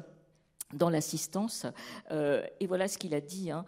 dans 0.74 0.90
l'assistance, 0.90 1.66
euh, 2.12 2.46
et 2.60 2.68
voilà 2.68 2.88
ce 2.88 2.98
qu'il 2.98 3.14
a 3.16 3.22
dit. 3.22 3.52
Hein, 3.52 3.66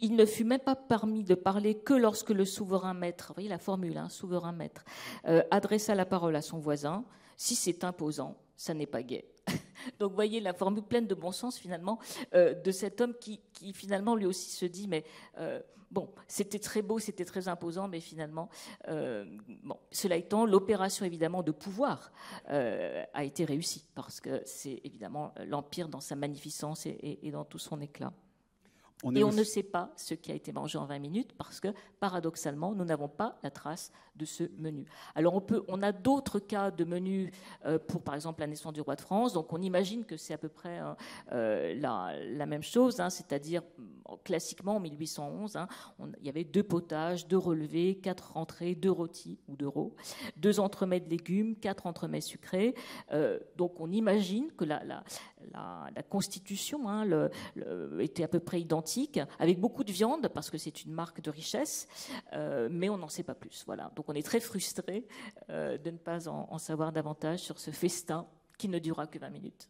il 0.00 0.16
ne 0.16 0.24
fut 0.24 0.44
même 0.44 0.60
pas 0.60 0.76
permis 0.76 1.24
de 1.24 1.34
parler 1.34 1.74
que 1.74 1.94
lorsque 1.94 2.30
le 2.30 2.44
souverain 2.44 2.94
maître, 2.94 3.28
vous 3.28 3.34
voyez 3.34 3.48
la 3.48 3.58
formule, 3.58 3.98
hein, 3.98 4.08
souverain 4.08 4.52
maître, 4.52 4.84
euh, 5.26 5.42
adressa 5.50 5.94
la 5.94 6.06
parole 6.06 6.36
à 6.36 6.42
son 6.42 6.58
voisin. 6.58 7.04
Si 7.36 7.54
c'est 7.54 7.84
imposant, 7.84 8.36
ça 8.56 8.74
n'est 8.74 8.86
pas 8.86 9.02
gai. 9.02 9.24
Donc, 9.98 10.12
voyez 10.12 10.40
la 10.40 10.52
formule 10.52 10.82
pleine 10.82 11.06
de 11.06 11.14
bon 11.14 11.32
sens 11.32 11.58
finalement 11.58 11.98
euh, 12.34 12.54
de 12.54 12.70
cet 12.70 13.00
homme 13.00 13.14
qui, 13.14 13.40
finalement 13.74 14.14
lui 14.14 14.26
aussi 14.26 14.50
se 14.50 14.64
dit, 14.64 14.88
mais 14.88 15.04
euh, 15.38 15.60
bon, 15.90 16.08
c'était 16.26 16.58
très 16.58 16.82
beau, 16.82 16.98
c'était 16.98 17.24
très 17.24 17.48
imposant, 17.48 17.88
mais 17.88 18.00
finalement, 18.00 18.48
bon, 18.88 19.76
cela 19.90 20.16
étant, 20.16 20.46
l'opération 20.46 21.04
évidemment 21.04 21.42
de 21.42 21.52
pouvoir 21.52 22.12
a 22.46 23.24
été 23.24 23.44
réussie 23.44 23.86
parce 23.94 24.20
que 24.20 24.40
c'est 24.44 24.80
évidemment 24.84 25.34
l'empire 25.46 25.88
dans 25.88 26.00
sa 26.00 26.16
magnificence 26.16 26.86
et 26.86 27.30
dans 27.32 27.44
tout 27.44 27.58
son 27.58 27.80
éclat 27.80 28.12
et 29.14 29.24
on 29.24 29.32
ne 29.32 29.44
sait 29.44 29.62
pas 29.62 29.92
ce 29.96 30.14
qui 30.14 30.30
a 30.30 30.34
été 30.34 30.52
mangé 30.52 30.78
en 30.78 30.84
20 30.84 30.98
minutes 30.98 31.32
parce 31.36 31.60
que, 31.60 31.68
paradoxalement, 32.00 32.74
nous 32.74 32.84
n'avons 32.84 33.08
pas 33.08 33.38
la 33.42 33.50
trace 33.50 33.92
de 34.16 34.24
ce 34.24 34.44
menu. 34.58 34.84
Alors, 35.14 35.34
on, 35.34 35.40
peut, 35.40 35.64
on 35.68 35.82
a 35.82 35.92
d'autres 35.92 36.38
cas 36.38 36.70
de 36.70 36.84
menus 36.84 37.30
euh, 37.64 37.78
pour, 37.78 38.02
par 38.02 38.14
exemple, 38.14 38.40
la 38.40 38.46
naissance 38.46 38.72
du 38.72 38.80
roi 38.80 38.96
de 38.96 39.00
France. 39.00 39.32
Donc, 39.32 39.52
on 39.52 39.62
imagine 39.62 40.04
que 40.04 40.16
c'est 40.16 40.34
à 40.34 40.38
peu 40.38 40.48
près 40.48 40.78
hein, 40.78 40.96
euh, 41.32 41.74
la, 41.80 42.46
même 42.46 42.62
chose, 42.62 43.00
hein, 43.00 43.10
c'est-à-dire, 43.10 43.62
classiquement, 44.24 44.76
en 44.76 44.80
1811, 44.80 45.56
hein, 45.56 45.68
il 46.20 46.26
y 46.26 46.28
avait 46.28 46.44
deux 46.44 46.62
potages, 46.62 47.26
deux 47.26 47.38
relevés, 47.38 47.96
quatre 47.96 48.36
entrées, 48.36 48.74
deux 48.74 48.90
rôtis 48.90 49.38
ou 49.48 49.56
deux 49.56 49.68
rots, 49.68 49.94
deux 50.36 50.60
entremets 50.60 51.00
de 51.00 51.08
légumes, 51.08 51.56
quatre 51.56 51.86
entremets 51.86 52.20
sucrés. 52.20 52.74
Euh, 53.12 53.38
donc, 53.56 53.80
on 53.80 53.90
imagine 53.90 54.50
que 54.52 54.64
la, 54.64 54.84
la, 54.84 55.04
la, 55.52 56.02
constitution 56.08 56.80
était 57.98 58.24
à 58.24 58.28
peu 58.28 58.40
près 58.40 58.60
identique 58.60 59.20
avec 59.38 59.60
beaucoup 59.60 59.84
de 59.84 59.92
viande, 59.92 60.28
parce 60.28 60.50
que 60.50 60.58
c'est 60.58 60.84
une 60.84 60.92
marque 60.92 61.20
de 61.20 61.30
richesse, 61.30 61.86
euh, 62.32 62.68
mais 62.70 62.88
on 62.88 62.98
n'en 62.98 63.08
sait 63.08 63.22
pas 63.22 63.34
plus. 63.34 63.64
Voilà. 63.66 63.90
Donc 63.96 64.08
on 64.08 64.14
est 64.14 64.22
très 64.22 64.40
frustré 64.40 65.06
euh, 65.50 65.78
de 65.78 65.90
ne 65.90 65.98
pas 65.98 66.28
en, 66.28 66.58
savoir 66.58 66.92
davantage 66.92 67.40
sur 67.40 67.58
ce 67.58 67.70
festin 67.70 68.26
qui 68.58 68.68
ne 68.68 68.78
durera 68.78 69.06
que 69.06 69.18
20 69.18 69.30
minutes. 69.30 69.68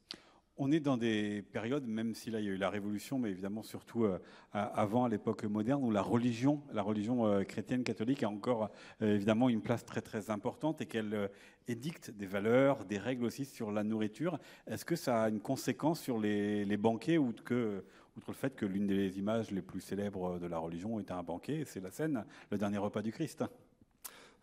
On 0.63 0.71
est 0.73 0.81
dans 0.81 0.99
des 0.99 1.41
périodes, 1.41 1.87
même 1.87 2.15
si 2.15 2.31
là 2.31 2.39
il 2.39 2.45
y 2.45 2.49
a 2.51 2.53
eu 2.53 2.59
la 2.59 2.69
Révolution, 2.69 3.19
mais 3.19 3.31
évidemment 3.31 3.63
surtout 3.63 4.05
euh, 4.05 4.19
avant, 4.53 5.07
à 5.07 5.09
l'époque 5.09 5.45
moderne, 5.45 5.83
où 5.83 5.91
la 5.91 6.03
religion, 6.03 6.61
la 6.75 6.83
religion 6.83 7.43
chrétienne 7.45 7.83
catholique 7.83 8.23
a 8.23 8.29
encore 8.29 8.69
évidemment 9.01 9.49
une 9.49 9.63
place 9.63 9.87
très 9.87 10.03
très 10.03 10.29
importante 10.29 10.83
et 10.83 10.87
qu'elle 10.87 11.31
édicte 11.67 12.11
des 12.11 12.27
valeurs, 12.27 12.85
des 12.85 12.99
règles 12.99 13.25
aussi 13.25 13.47
sur 13.47 13.73
la 13.73 13.83
nourriture. 13.85 14.39
Est-ce 14.67 14.85
que 14.85 14.97
ça 14.97 15.23
a 15.23 15.29
une 15.31 15.41
conséquence 15.41 15.99
sur 15.99 16.19
les, 16.19 16.67
les 16.67 16.77
banquets 16.77 17.17
ou 17.17 17.33
que 17.33 17.83
outre 18.19 18.29
le 18.29 18.35
fait 18.35 18.55
que 18.55 18.67
l'une 18.67 18.87
des 18.87 19.19
images 19.19 19.51
les 19.53 19.63
plus 19.63 19.81
célèbres 19.81 20.39
de 20.39 20.47
la 20.47 20.59
religion 20.59 21.01
est 21.01 21.11
un 21.11 21.23
banquet, 21.23 21.63
c'est 21.65 21.81
la 21.81 21.91
scène, 21.91 22.27
le 22.51 22.59
dernier 22.59 22.77
repas 22.77 23.01
du 23.01 23.13
Christ? 23.13 23.45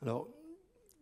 Alors, 0.02 0.28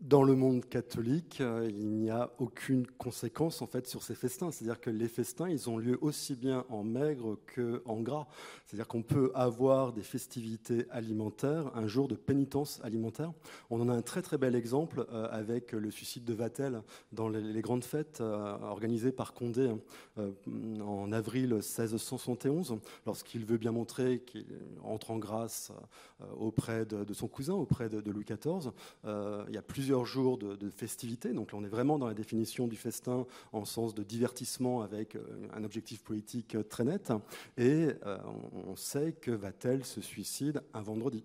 dans 0.01 0.23
le 0.23 0.35
monde 0.35 0.65
catholique, 0.65 1.39
euh, 1.39 1.69
il 1.69 1.87
n'y 1.87 2.09
a 2.09 2.29
aucune 2.37 2.85
conséquence 2.85 3.61
en 3.61 3.65
fait 3.65 3.87
sur 3.87 4.03
ces 4.03 4.13
festins. 4.13 4.51
C'est-à-dire 4.51 4.79
que 4.79 4.89
les 4.89 5.07
festins, 5.07 5.49
ils 5.49 5.69
ont 5.69 5.77
lieu 5.77 5.97
aussi 6.01 6.35
bien 6.35 6.65
en 6.69 6.83
maigre 6.83 7.37
qu'en 7.55 8.01
gras. 8.01 8.27
C'est-à-dire 8.65 8.87
qu'on 8.87 9.03
peut 9.03 9.31
avoir 9.33 9.93
des 9.93 10.01
festivités 10.01 10.85
alimentaires, 10.91 11.71
un 11.75 11.87
jour 11.87 12.07
de 12.07 12.15
pénitence 12.15 12.81
alimentaire. 12.83 13.31
On 13.69 13.79
en 13.81 13.89
a 13.89 13.93
un 13.93 14.01
très 14.01 14.21
très 14.21 14.37
bel 14.37 14.55
exemple 14.55 15.05
euh, 15.11 15.27
avec 15.31 15.71
le 15.71 15.89
suicide 15.91 16.25
de 16.25 16.33
Vatel 16.33 16.81
dans 17.13 17.29
les, 17.29 17.61
grandes 17.61 17.85
fêtes 17.85 18.19
euh, 18.21 18.57
organisées 18.61 19.11
par 19.11 19.33
Condé 19.33 19.71
en 20.17 21.11
avril 21.11 21.55
1671, 21.55 22.77
lorsqu'il 23.05 23.45
veut 23.45 23.57
bien 23.57 23.71
montrer 23.71 24.19
qu'il 24.19 24.45
entre 24.83 25.11
en 25.11 25.17
grâce 25.17 25.71
auprès 26.37 26.85
de, 26.85 27.13
son 27.13 27.27
cousin, 27.27 27.53
auprès 27.53 27.89
de 27.89 28.11
Louis 28.11 28.25
XIV. 28.25 28.71
il 29.03 29.53
y 29.53 29.57
a 29.57 29.61
plusieurs 29.61 29.84
plusieurs 29.85 30.05
jours 30.07 30.39
de, 30.39 30.55
de 30.55 30.71
festivités. 30.71 31.31
Donc 31.31 31.51
là, 31.51 31.59
on 31.61 31.63
est 31.63 31.69
vraiment 31.69 31.99
dans 31.99 32.07
la 32.07 32.15
définition 32.15 32.65
du 32.67 32.75
festin 32.75 33.27
en 33.53 33.65
sens 33.65 33.93
de 33.93 34.01
divertissement 34.01 34.81
avec 34.81 35.15
euh, 35.15 35.21
un 35.53 35.63
objectif 35.63 36.01
politique 36.01 36.55
euh, 36.55 36.63
très 36.63 36.83
net. 36.83 37.13
Et 37.59 37.89
euh, 38.03 38.17
on 38.67 38.75
sait 38.75 39.11
que 39.11 39.29
Vatel 39.29 39.85
se 39.85 40.01
suicide 40.01 40.63
un 40.73 40.81
vendredi. 40.81 41.23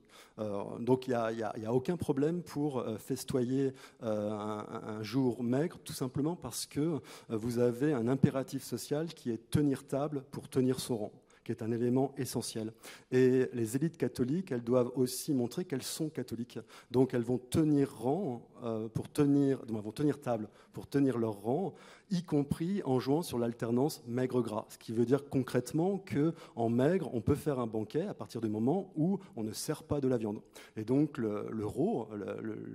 donc 0.78 1.06
il 1.06 1.10
n'y 1.10 1.64
a, 1.64 1.72
aucun 1.72 1.96
problème 1.96 2.42
pour 2.42 2.84
festoyer 2.98 3.72
un, 4.02 5.02
jour 5.02 5.42
maigre, 5.42 5.78
tout 5.82 5.92
simplement 5.92 6.36
parce 6.36 6.66
que 6.66 7.00
vous 7.28 7.58
avez 7.58 7.94
un 7.94 8.08
impératif 8.08 8.62
social 8.62 9.06
qui 9.14 9.30
est 9.30 9.50
tenir 9.50 9.86
table 9.86 10.22
pour 10.30 10.48
tenir 10.48 10.80
son 10.80 10.98
rang 10.98 11.12
qui 11.44 11.52
est 11.52 11.62
un 11.62 11.72
élément 11.72 12.12
essentiel. 12.16 12.72
Et 13.10 13.48
les 13.52 13.76
élites 13.76 13.96
catholiques, 13.96 14.52
elles 14.52 14.64
doivent 14.64 14.92
aussi 14.94 15.32
montrer 15.32 15.64
qu'elles 15.64 15.82
sont 15.82 16.08
catholiques. 16.08 16.58
Donc 16.90 17.14
elles 17.14 17.22
vont 17.22 17.38
tenir 17.38 17.94
rang 17.94 18.48
euh, 18.62 18.88
pour 18.88 19.10
tenir, 19.10 19.60
vont 19.66 19.92
tenir 19.92 20.20
table 20.20 20.48
pour 20.72 20.86
tenir 20.86 21.18
leur 21.18 21.34
rang 21.34 21.74
y 22.10 22.22
compris 22.22 22.82
en 22.84 22.98
jouant 23.00 23.22
sur 23.22 23.38
l'alternance 23.38 24.02
maigre-gras. 24.06 24.66
Ce 24.68 24.78
qui 24.78 24.92
veut 24.92 25.04
dire 25.04 25.28
concrètement 25.28 25.98
qu'en 25.98 26.68
maigre, 26.68 27.10
on 27.14 27.20
peut 27.20 27.34
faire 27.34 27.58
un 27.58 27.66
banquet 27.66 28.06
à 28.06 28.14
partir 28.14 28.40
du 28.40 28.48
moment 28.48 28.92
où 28.96 29.18
on 29.36 29.42
ne 29.42 29.52
sert 29.52 29.82
pas 29.82 30.00
de 30.00 30.08
la 30.08 30.16
viande. 30.16 30.40
Et 30.76 30.84
donc 30.84 31.18
le, 31.18 31.46
le 31.50 31.66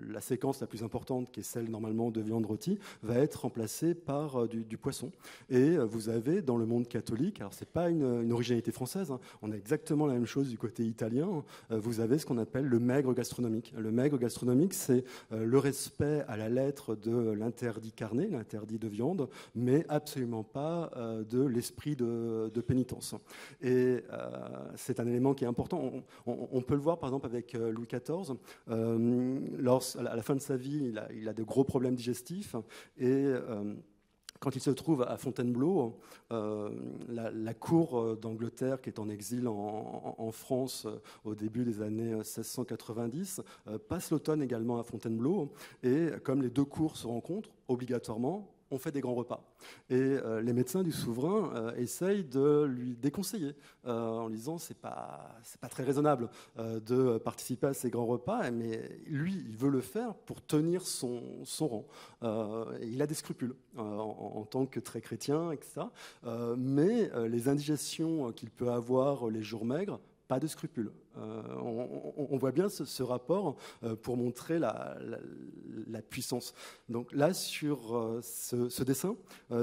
la 0.09 0.21
séquence 0.21 0.61
la 0.61 0.67
plus 0.67 0.83
importante, 0.83 1.31
qui 1.31 1.41
est 1.41 1.43
celle 1.43 1.69
normalement 1.69 2.11
de 2.11 2.21
viande 2.21 2.45
rôtie, 2.45 2.79
va 3.03 3.15
être 3.15 3.41
remplacée 3.41 3.93
par 3.93 4.43
euh, 4.43 4.47
du, 4.47 4.77
poisson. 4.77 5.11
Et 5.49 5.77
euh, 5.77 5.85
vous 5.85 6.09
avez 6.09 6.41
dans 6.41 6.57
le 6.57 6.65
monde 6.65 6.87
catholique, 6.87 7.39
alors 7.39 7.53
c'est 7.53 7.69
pas 7.69 7.89
une, 7.89 8.31
originalité 8.31 8.71
française, 8.71 9.11
hein, 9.11 9.19
on 9.41 9.51
a 9.51 9.55
exactement 9.55 10.05
la 10.05 10.13
même 10.13 10.25
chose 10.25 10.49
du 10.49 10.57
côté 10.57 10.83
italien, 10.83 11.43
euh, 11.71 11.79
vous 11.79 11.99
avez 11.99 12.17
ce 12.17 12.25
qu'on 12.25 12.37
appelle 12.37 12.65
le 12.65 12.79
maigre 12.79 13.13
gastronomique. 13.13 13.73
Le 13.77 13.91
maigre 13.91 14.17
gastronomique, 14.17 14.73
c'est 14.73 15.03
le 15.31 15.57
respect 15.57 16.23
à 16.27 16.37
la 16.37 16.49
lettre 16.49 16.95
de 16.95 17.31
l'interdit 17.31 17.91
carné, 17.91 18.27
l'interdit 18.27 18.79
de 18.79 18.87
viande, 18.87 19.24
mais 19.53 19.85
absolument 19.89 20.43
pas 20.43 20.91
euh, 20.95 21.23
de 21.23 21.43
l'esprit 21.43 21.95
de, 21.95 22.61
pénitence. 22.65 23.15
Et 23.61 24.03
euh, 24.11 24.29
c'est 24.75 24.99
un 24.99 25.07
élément 25.07 25.33
qui 25.33 25.43
est 25.43 25.47
important. 25.47 25.91
On, 26.25 26.61
peut 26.61 26.73
le 26.73 26.81
voir 26.81 26.97
par 26.99 27.09
exemple 27.09 27.27
avec 27.27 27.53
euh, 27.53 27.71
Louis 27.71 27.87
XIV. 27.87 28.37
À 28.67 30.15
la 30.15 30.21
fin 30.21 30.35
de 30.35 30.41
sa 30.41 30.57
vie, 30.57 30.87
il 30.89 30.97
a, 30.97 31.11
il 31.13 31.29
a 31.29 31.33
de 31.33 31.43
gros 31.43 31.63
problèmes 31.63 31.95
digestifs 31.95 32.55
et 32.97 33.25
quand 34.39 34.55
il 34.55 34.61
se 34.61 34.71
trouve 34.71 35.03
à 35.03 35.17
Fontainebleau, 35.17 35.99
la, 36.29 37.53
cour 37.53 38.17
d'Angleterre, 38.17 38.81
qui 38.81 38.89
est 38.89 38.99
en 38.99 39.09
exil 39.09 39.47
en, 39.47 40.31
France 40.31 40.87
au 41.23 41.35
début 41.35 41.63
des 41.63 41.81
années 41.81 42.13
1690, 42.13 43.41
passe 43.87 44.11
l'automne 44.11 44.41
également 44.41 44.79
à 44.79 44.83
Fontainebleau. 44.83 45.53
Et 45.83 46.09
comme 46.23 46.41
les 46.41 46.49
deux 46.49 46.65
cours 46.65 46.97
se 46.97 47.07
rencontrent, 47.07 47.51
obligatoirement, 47.67 48.54
fait 48.77 48.91
des 48.91 49.01
grands 49.01 49.15
repas. 49.15 49.43
Et 49.89 49.95
euh, 49.95 50.41
les 50.41 50.53
médecins 50.53 50.83
du 50.83 50.91
souverain 50.91 51.51
euh, 51.55 51.75
essayent 51.75 52.23
de 52.23 52.63
lui 52.63 52.95
déconseiller 52.95 53.55
euh, 53.85 54.09
en 54.09 54.27
lui 54.27 54.37
disant 54.37 54.57
c'est 54.57 54.77
pas 54.77 55.35
c'est 55.43 55.59
pas 55.59 55.67
très 55.67 55.83
raisonnable 55.83 56.29
de 56.57 57.17
participer 57.17 57.67
à 57.67 57.73
ces 57.73 57.89
grands 57.89 58.05
repas, 58.05 58.49
mais 58.51 58.99
lui 59.05 59.33
il 59.47 59.57
veut 59.57 59.69
le 59.69 59.81
faire 59.81 60.13
pour 60.13 60.45
tenir 60.45 60.85
son, 60.85 61.21
son 61.43 61.67
rang. 61.67 61.85
il 62.81 63.01
a 63.01 63.07
des 63.07 63.13
scrupules 63.13 63.55
en, 63.77 64.45
tant 64.49 64.65
que 64.65 64.79
très 64.79 65.01
chrétien, 65.01 65.51
etc. 65.51 65.81
mais 66.57 67.09
les 67.27 67.49
indigestions 67.49 68.31
qu'il 68.31 68.49
peut 68.49 68.71
avoir 68.71 69.29
les 69.29 69.43
jours 69.43 69.65
maigres 69.65 69.99
pas 70.27 70.39
de 70.39 70.47
scrupules. 70.47 70.91
On, 71.17 72.37
voit 72.37 72.51
bien 72.51 72.67
ce, 72.69 73.03
rapport 73.03 73.57
pour 74.01 74.17
montrer 74.17 74.57
la, 74.57 74.97
puissance. 76.01 76.53
Donc 76.89 77.11
là, 77.13 77.33
sur 77.33 77.95
euh, 77.95 78.21
ce, 78.21 78.83
dessin, 78.83 79.15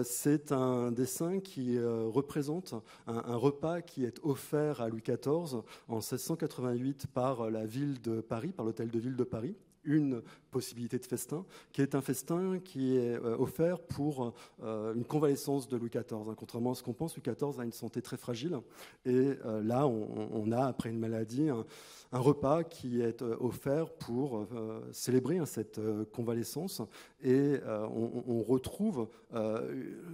c'est 0.05 0.53
un 0.53 0.93
dessin 0.93 1.41
qui 1.41 1.79
représente 1.79 2.75
un, 3.07 3.37
repas 3.37 3.81
qui 3.81 4.05
est 4.05 4.19
offert 4.23 4.81
à 4.81 4.89
Louis 4.89 5.03
XIV 5.03 5.63
en 5.89 5.97
1688 5.97 7.07
par 7.09 7.51
la 7.51 7.67
ville 7.67 8.01
de 8.01 8.21
Paris, 8.21 8.53
par 8.53 8.65
l'hôtel 8.65 8.91
de 8.91 8.99
ville 8.99 9.17
de 9.17 9.25
Paris 9.25 9.55
une 9.85 10.23
possibilité 10.51 10.99
de 10.99 11.07
festin, 11.07 11.45
qui 11.73 11.83
est 11.83 11.95
un 11.95 12.01
festin 12.01 12.59
qui 12.63 12.97
est 12.97 13.17
euh, 13.17 13.37
offert 13.39 13.81
pour 13.81 14.35
euh, 14.63 14.95
une 14.95 15.05
convalescence 15.05 15.69
de 15.69 15.77
Louis 15.77 15.89
XIV. 15.89 16.29
Hein, 16.29 16.35
contrairement 16.37 16.73
à 16.73 16.75
ce 16.75 16.83
qu'on 16.83 16.93
pense, 16.93 17.17
Louis 17.17 17.23
XIV 17.25 17.59
a 17.59 17.65
une 17.65 17.73
santé 17.73 18.03
très 18.03 18.17
fragile. 18.17 18.59
Et 19.05 19.33
euh, 19.45 19.63
là, 19.63 19.87
on, 19.87 20.53
a, 20.53 20.67
après 20.67 20.91
une 20.91 20.99
maladie, 20.99 21.49
un, 21.49 21.65
repas 22.13 22.63
qui 22.65 23.01
est 23.01 23.23
offert 23.23 23.91
pour 23.91 24.47
célébrer 24.93 25.39
hein, 25.39 25.47
cette 25.47 25.81
convalescence. 26.13 26.83
Et 27.23 27.59
on, 27.67 28.43
retrouve 28.43 29.09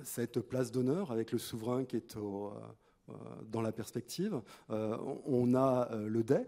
cette 0.05 0.39
place 0.41 0.71
d'honneur 0.71 1.11
avec 1.11 1.33
le 1.33 1.39
souverain 1.39 1.85
qui 1.85 1.97
est 1.97 2.17
dans 3.51 3.63
la 3.63 3.73
perspective. 3.73 4.41
on 4.69 5.55
a 5.57 5.89
le 5.97 6.23
dais 6.23 6.47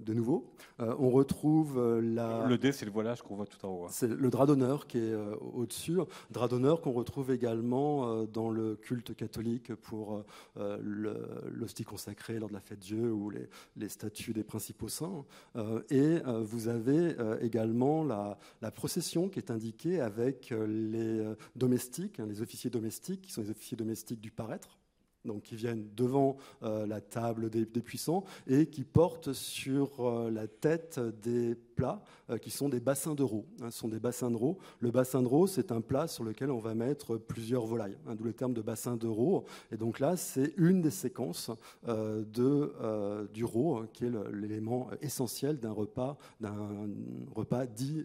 de 0.00 0.14
nouveau. 0.14 0.50
Euh, 0.80 0.94
on 0.98 1.10
retrouve 1.10 1.78
euh, 1.78 2.00
la... 2.00 2.46
Le 2.46 2.58
dé, 2.58 2.72
c'est 2.72 2.84
le 2.84 2.90
voilage 2.90 3.22
qu'on 3.22 3.36
voit 3.36 3.46
tout 3.46 3.64
en 3.66 3.70
haut. 3.70 3.84
Hein. 3.84 3.90
C'est 3.90 4.08
le 4.08 4.30
drap 4.30 4.46
d'honneur 4.46 4.86
qui 4.86 4.98
est 4.98 5.14
au-dessus. 5.54 5.98
Drap 6.30 6.48
d'honneur 6.48 6.80
qu'on 6.80 6.92
retrouve 6.92 7.30
également 7.30 8.24
dans 8.24 8.50
le 8.50 8.76
culte 8.76 9.14
catholique 9.14 9.74
pour 9.74 10.24
l'hostie 10.56 11.84
consacrée 11.84 12.38
lors 12.38 12.48
de 12.48 12.54
la 12.54 12.60
fête 12.60 12.78
Dieu 12.78 13.12
ou 13.12 13.30
les, 13.30 13.88
statues 13.88 14.32
des 14.32 14.44
principaux 14.44 14.88
saints. 14.88 15.24
et 15.90 16.18
vous 16.42 16.68
avez 16.68 17.16
également 17.40 18.04
la, 18.04 18.38
la, 18.62 18.70
procession 18.70 19.28
qui 19.28 19.38
est 19.38 19.50
indiquée 19.50 20.00
avec 20.00 20.54
les 20.66 21.24
domestiques, 21.56 22.20
hein, 22.20 22.26
les 22.28 22.42
officiers 22.42 22.70
domestiques, 22.70 23.22
qui 23.22 23.32
sont 23.32 23.42
les 23.42 23.50
officiers 23.50 23.76
domestiques 23.76 24.20
du 24.20 24.30
paraître 24.30 24.79
donc 25.24 25.42
qui 25.42 25.56
viennent 25.56 25.86
devant 25.96 26.36
euh, 26.62 26.86
la 26.86 27.00
table 27.00 27.50
des, 27.50 27.66
puissants 27.66 28.24
et 28.46 28.66
qui 28.66 28.84
portent 28.84 29.32
sur 29.32 30.00
euh, 30.00 30.30
la 30.30 30.46
tête 30.46 31.00
des 31.22 31.54
plats 31.54 32.02
euh, 32.30 32.38
qui 32.38 32.50
sont 32.50 32.68
des 32.68 32.80
bassins 32.80 33.14
d'euro. 33.14 33.46
Hein, 33.62 33.70
ce 33.70 33.78
sont 33.78 33.88
des 33.88 34.00
bassins 34.00 34.30
d'euro. 34.30 34.58
Le 34.80 34.90
bassin 34.90 35.22
d'euro, 35.22 35.46
c'est 35.46 35.72
un 35.72 35.80
plat 35.80 36.06
sur 36.06 36.24
lequel 36.24 36.50
on 36.50 36.58
va 36.58 36.74
mettre 36.74 37.16
plusieurs 37.16 37.66
volailles, 37.66 37.96
hein, 38.06 38.14
d'où 38.14 38.24
le 38.24 38.32
terme 38.32 38.54
de 38.54 38.62
bassin 38.62 38.96
d'euro. 38.96 39.44
Et 39.72 39.76
donc 39.76 40.00
là, 40.00 40.16
c'est 40.16 40.54
une 40.56 40.80
des 40.80 40.90
séquences 40.90 41.50
de, 41.86 43.26
du 43.32 43.44
ro, 43.44 43.78
hein, 43.78 43.88
qui 43.92 44.04
est 44.04 44.12
l'élément 44.32 44.90
essentiel 45.00 45.58
d'un 45.58 45.72
repas, 45.72 46.18
repas 47.34 47.66
dit 47.66 48.04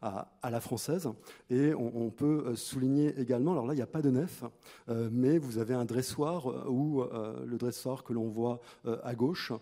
à, 0.00 0.28
la 0.42 0.60
française. 0.60 1.08
Et 1.50 1.74
on, 1.74 2.10
peut 2.10 2.54
souligner 2.54 3.18
également, 3.18 3.52
alors 3.52 3.66
là, 3.66 3.72
il 3.72 3.76
n'y 3.76 3.82
a 3.82 3.86
pas 3.86 4.02
de 4.02 4.10
nef, 4.10 4.44
mais 4.88 5.38
vous 5.38 5.58
avez 5.58 5.74
un 5.74 5.84
dressoir 5.84 6.51
ou 6.68 7.02
euh, 7.02 7.44
le 7.44 7.58
dressoir 7.58 8.04
que 8.04 8.12
l'on 8.12 8.28
voit 8.28 8.60
euh, 8.86 8.98
à 9.02 9.14
gauche, 9.14 9.52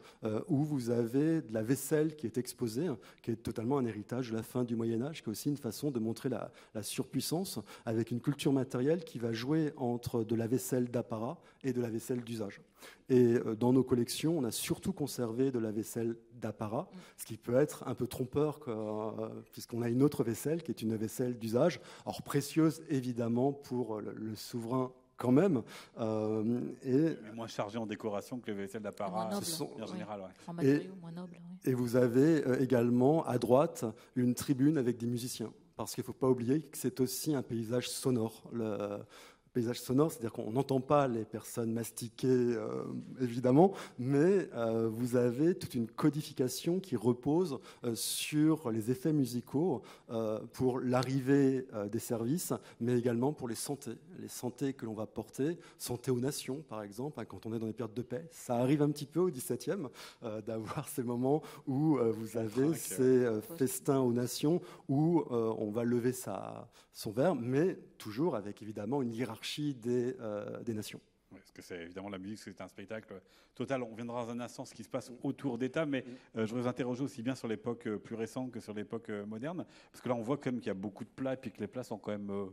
où 0.48 0.64
vous 0.64 0.90
avez 0.90 1.42
de 1.42 1.52
la 1.52 1.62
vaisselle 1.62 2.16
qui 2.16 2.26
est 2.26 2.38
exposée, 2.38 2.88
qui 3.22 3.30
est 3.30 3.36
totalement 3.36 3.78
un 3.78 3.84
héritage 3.84 4.30
de 4.30 4.36
la 4.36 4.42
fin 4.42 4.64
du 4.64 4.76
Moyen 4.76 5.02
Âge, 5.02 5.22
qui 5.22 5.28
est 5.28 5.32
aussi 5.32 5.48
une 5.48 5.56
façon 5.56 5.90
de 5.90 5.98
montrer 5.98 6.28
la, 6.28 6.50
surpuissance, 6.82 7.58
avec 7.86 8.10
une 8.10 8.20
culture 8.20 8.52
matérielle 8.52 9.04
qui 9.04 9.18
va 9.18 9.32
jouer 9.32 9.72
entre 9.76 10.24
de 10.24 10.34
la 10.34 10.46
vaisselle 10.46 10.90
d'apparat 10.90 11.38
et 11.62 11.72
de 11.72 11.80
la 11.80 11.90
vaisselle 11.90 12.22
d'usage. 12.22 12.60
Et 13.08 13.38
dans 13.58 13.72
nos 13.72 13.82
collections, 13.82 14.38
on 14.38 14.44
a 14.44 14.50
surtout 14.50 14.92
conservé 14.92 15.50
de 15.50 15.58
la 15.58 15.70
vaisselle 15.70 16.16
d'apparat, 16.40 16.88
ce 17.16 17.26
qui 17.26 17.36
peut 17.36 17.56
être 17.56 17.86
un 17.86 17.94
peu 17.94 18.06
trompeur, 18.06 18.60
puisqu'on 19.52 19.82
a 19.82 19.88
une 19.88 20.02
autre 20.02 20.24
vaisselle 20.24 20.62
qui 20.62 20.70
est 20.70 20.82
une 20.82 20.96
vaisselle 20.96 21.38
d'usage, 21.38 21.80
or 22.06 22.22
précieuse 22.22 22.82
évidemment 22.88 23.52
pour 23.52 24.00
le 24.00 24.34
souverain 24.34 24.92
quand 25.20 25.30
même. 25.32 25.62
Euh, 25.98 26.60
et 26.82 27.16
moins 27.34 27.46
chargé 27.46 27.78
en 27.78 27.86
décoration 27.86 28.40
que 28.40 28.50
les 28.50 28.56
vaisselles 28.56 28.82
d'apparat 28.82 29.30
en 29.30 29.86
général. 29.86 30.22
et, 30.62 30.90
et, 31.64 31.74
vous 31.74 31.94
avez 31.96 32.44
euh, 32.46 32.60
également 32.60 33.24
à 33.26 33.38
droite 33.38 33.84
une 34.16 34.34
tribune 34.34 34.78
avec 34.78 34.96
des 34.96 35.06
musiciens. 35.06 35.52
Parce 35.76 35.94
qu'il 35.94 36.02
ne 36.02 36.06
faut 36.06 36.12
pas 36.12 36.28
oublier 36.28 36.62
que 36.62 36.76
c'est 36.76 37.00
aussi 37.00 37.34
un 37.34 37.42
paysage 37.42 37.88
sonore. 37.88 38.42
Le, 38.52 38.98
paysage 39.52 39.80
sonore, 39.80 40.12
c'est-à-dire 40.12 40.32
qu'on 40.32 40.52
n'entend 40.52 40.80
pas 40.80 41.08
les 41.08 41.24
personnes 41.24 41.72
mastiquer, 41.72 42.28
euh, 42.28 42.84
évidemment, 43.20 43.72
mais 43.98 44.48
euh, 44.54 44.88
vous 44.88 45.16
avez 45.16 45.54
toute 45.54 45.74
une 45.74 45.88
codification 45.88 46.78
qui 46.80 46.96
repose 46.96 47.58
euh, 47.84 47.94
sur 47.94 48.70
les 48.70 48.90
effets 48.90 49.12
musicaux 49.12 49.82
pour 50.52 50.80
l'arrivée 50.80 51.66
des 51.90 51.98
services, 51.98 52.52
mais 52.80 52.98
également 52.98 53.32
pour 53.32 53.48
les 53.48 53.54
santé, 53.54 53.92
les 54.18 54.28
santé 54.28 54.72
que 54.72 54.84
l'on 54.84 54.94
va 54.94 55.06
porter, 55.06 55.58
santé 55.78 56.10
aux 56.10 56.20
nations, 56.20 56.62
par 56.68 56.82
exemple, 56.82 57.20
hein, 57.20 57.24
quand 57.24 57.46
on 57.46 57.54
est 57.54 57.58
dans 57.58 57.66
les 57.66 57.72
périodes 57.72 57.94
de 57.94 58.02
paix. 58.02 58.26
Ça 58.30 58.56
arrive 58.56 58.82
un 58.82 58.90
petit 58.90 59.06
peu 59.06 59.20
au 59.20 59.30
XVIIe 59.30 59.88
d'avoir 60.46 60.88
ces 60.88 61.02
moments 61.02 61.42
où 61.66 61.98
vous 61.98 62.36
avez 62.36 62.74
ces 62.74 63.28
festins 63.56 64.00
aux 64.00 64.12
nations 64.12 64.60
où 64.88 65.24
on 65.30 65.70
va 65.70 65.84
lever 65.84 66.12
sa, 66.12 66.68
son 66.92 67.10
verre, 67.12 67.34
mais 67.34 67.78
toujours 67.98 68.34
avec 68.36 68.62
évidemment 68.62 69.02
une 69.02 69.12
hiérarchie 69.12 69.39
des, 69.74 70.16
euh, 70.20 70.62
des 70.62 70.74
nations. 70.74 71.00
parce 71.30 71.52
que 71.52 71.62
c'est 71.62 71.82
évidemment 71.82 72.08
la 72.08 72.18
musique, 72.18 72.38
c'est 72.38 72.60
un 72.60 72.68
spectacle 72.68 73.20
total. 73.54 73.82
On 73.82 73.94
viendra 73.94 74.24
dans 74.24 74.32
un 74.32 74.40
instant 74.40 74.64
ce 74.64 74.74
qui 74.74 74.84
se 74.84 74.88
passe 74.88 75.10
autour 75.22 75.58
d'État, 75.58 75.86
mais 75.86 76.04
euh, 76.36 76.46
je 76.46 76.50
voudrais 76.50 76.62
vous 76.62 76.68
interroger 76.68 77.02
aussi 77.02 77.22
bien 77.22 77.34
sur 77.34 77.48
l'époque 77.48 77.86
euh, 77.86 77.98
plus 77.98 78.14
récente 78.14 78.50
que 78.50 78.60
sur 78.60 78.74
l'époque 78.74 79.10
moderne, 79.26 79.64
parce 79.92 80.02
que 80.02 80.08
là 80.08 80.14
on 80.14 80.22
voit 80.22 80.36
quand 80.36 80.52
même 80.52 80.60
qu'il 80.60 80.68
y 80.68 80.70
a 80.70 80.74
beaucoup 80.74 81.04
de 81.04 81.10
plats 81.10 81.34
et 81.34 81.36
puis 81.36 81.50
que 81.50 81.60
les 81.60 81.68
plats 81.68 81.84
sont 81.84 81.98
quand 81.98 82.12
même 82.12 82.50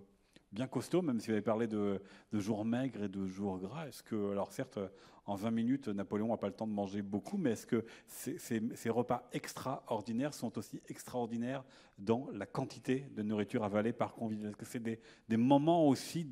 bien 0.51 0.67
costauds, 0.67 1.01
même 1.01 1.19
si 1.19 1.27
vous 1.27 1.33
avez 1.33 1.41
parlé 1.41 1.67
de, 1.67 2.01
de 2.31 2.39
jours 2.39 2.63
maigres 2.63 3.03
et 3.03 3.09
de 3.09 3.27
jours 3.27 3.59
gras. 3.59 3.87
Est-ce 3.87 4.01
que, 4.01 4.31
alors 4.31 4.53
certes, 4.53 4.79
en 5.27 5.35
20 5.35 5.51
minutes, 5.51 5.87
Napoléon 5.89 6.29
n'a 6.29 6.37
pas 6.37 6.47
le 6.47 6.53
temps 6.53 6.67
de 6.67 6.71
manger 6.71 7.01
beaucoup, 7.01 7.37
mais 7.37 7.51
est-ce 7.51 7.67
que 7.67 7.85
ces, 8.07 8.37
ces, 8.39 8.89
repas 8.89 9.27
extraordinaires 9.33 10.33
sont 10.33 10.57
aussi 10.57 10.81
extraordinaires 10.87 11.65
dans 11.97 12.27
la 12.33 12.45
quantité 12.45 13.05
de 13.15 13.23
nourriture 13.23 13.63
avalée 13.63 13.93
par 13.93 14.13
convive 14.13 14.45
Est-ce 14.45 14.55
que 14.55 14.65
c'est 14.65 14.81
des, 14.81 14.99
des, 15.29 15.37
moments 15.37 15.87
aussi 15.87 16.25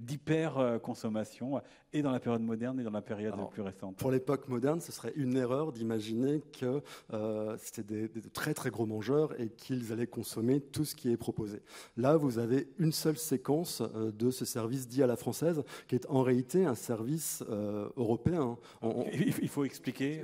d'hyper-consommation 0.00 1.60
et 1.92 2.02
dans 2.02 2.10
la 2.10 2.20
période 2.20 2.42
moderne 2.42 2.80
et 2.80 2.82
dans 2.82 2.90
la 2.90 3.02
période 3.02 3.34
plus 3.50 3.62
récente 3.62 3.96
Pour 3.96 4.10
l'époque 4.10 4.48
moderne, 4.48 4.80
ce 4.80 4.90
serait 4.92 5.12
une 5.14 5.36
erreur 5.36 5.72
d'imaginer 5.72 6.42
que 6.58 6.82
euh, 7.12 7.56
c'était 7.58 8.08
des, 8.08 8.08
très 8.32 8.54
très 8.54 8.70
gros 8.70 8.86
mangeurs 8.86 9.38
et 9.40 9.48
qu'ils 9.48 9.92
allaient 9.92 10.06
consommer 10.06 10.60
tout 10.60 10.84
ce 10.84 10.94
qui 10.94 11.10
est 11.10 11.16
proposé. 11.16 11.62
Là, 11.96 12.16
vous 12.16 12.38
avez 12.38 12.68
une 12.78 12.92
seule 12.92 13.16
séquence 13.18 13.80
euh, 13.80 14.10
de 14.12 14.30
ce 14.30 14.44
service 14.44 14.88
dit 14.88 15.02
à 15.02 15.06
la 15.06 15.16
française, 15.16 15.62
qui 15.86 15.94
est 15.94 16.06
en 16.08 16.22
réalité 16.22 16.64
un 16.64 16.74
service 16.74 17.44
euh, 17.48 17.88
européen 17.96 18.58
il 19.12 19.48
faut 19.48 19.64
expliquer. 19.64 20.22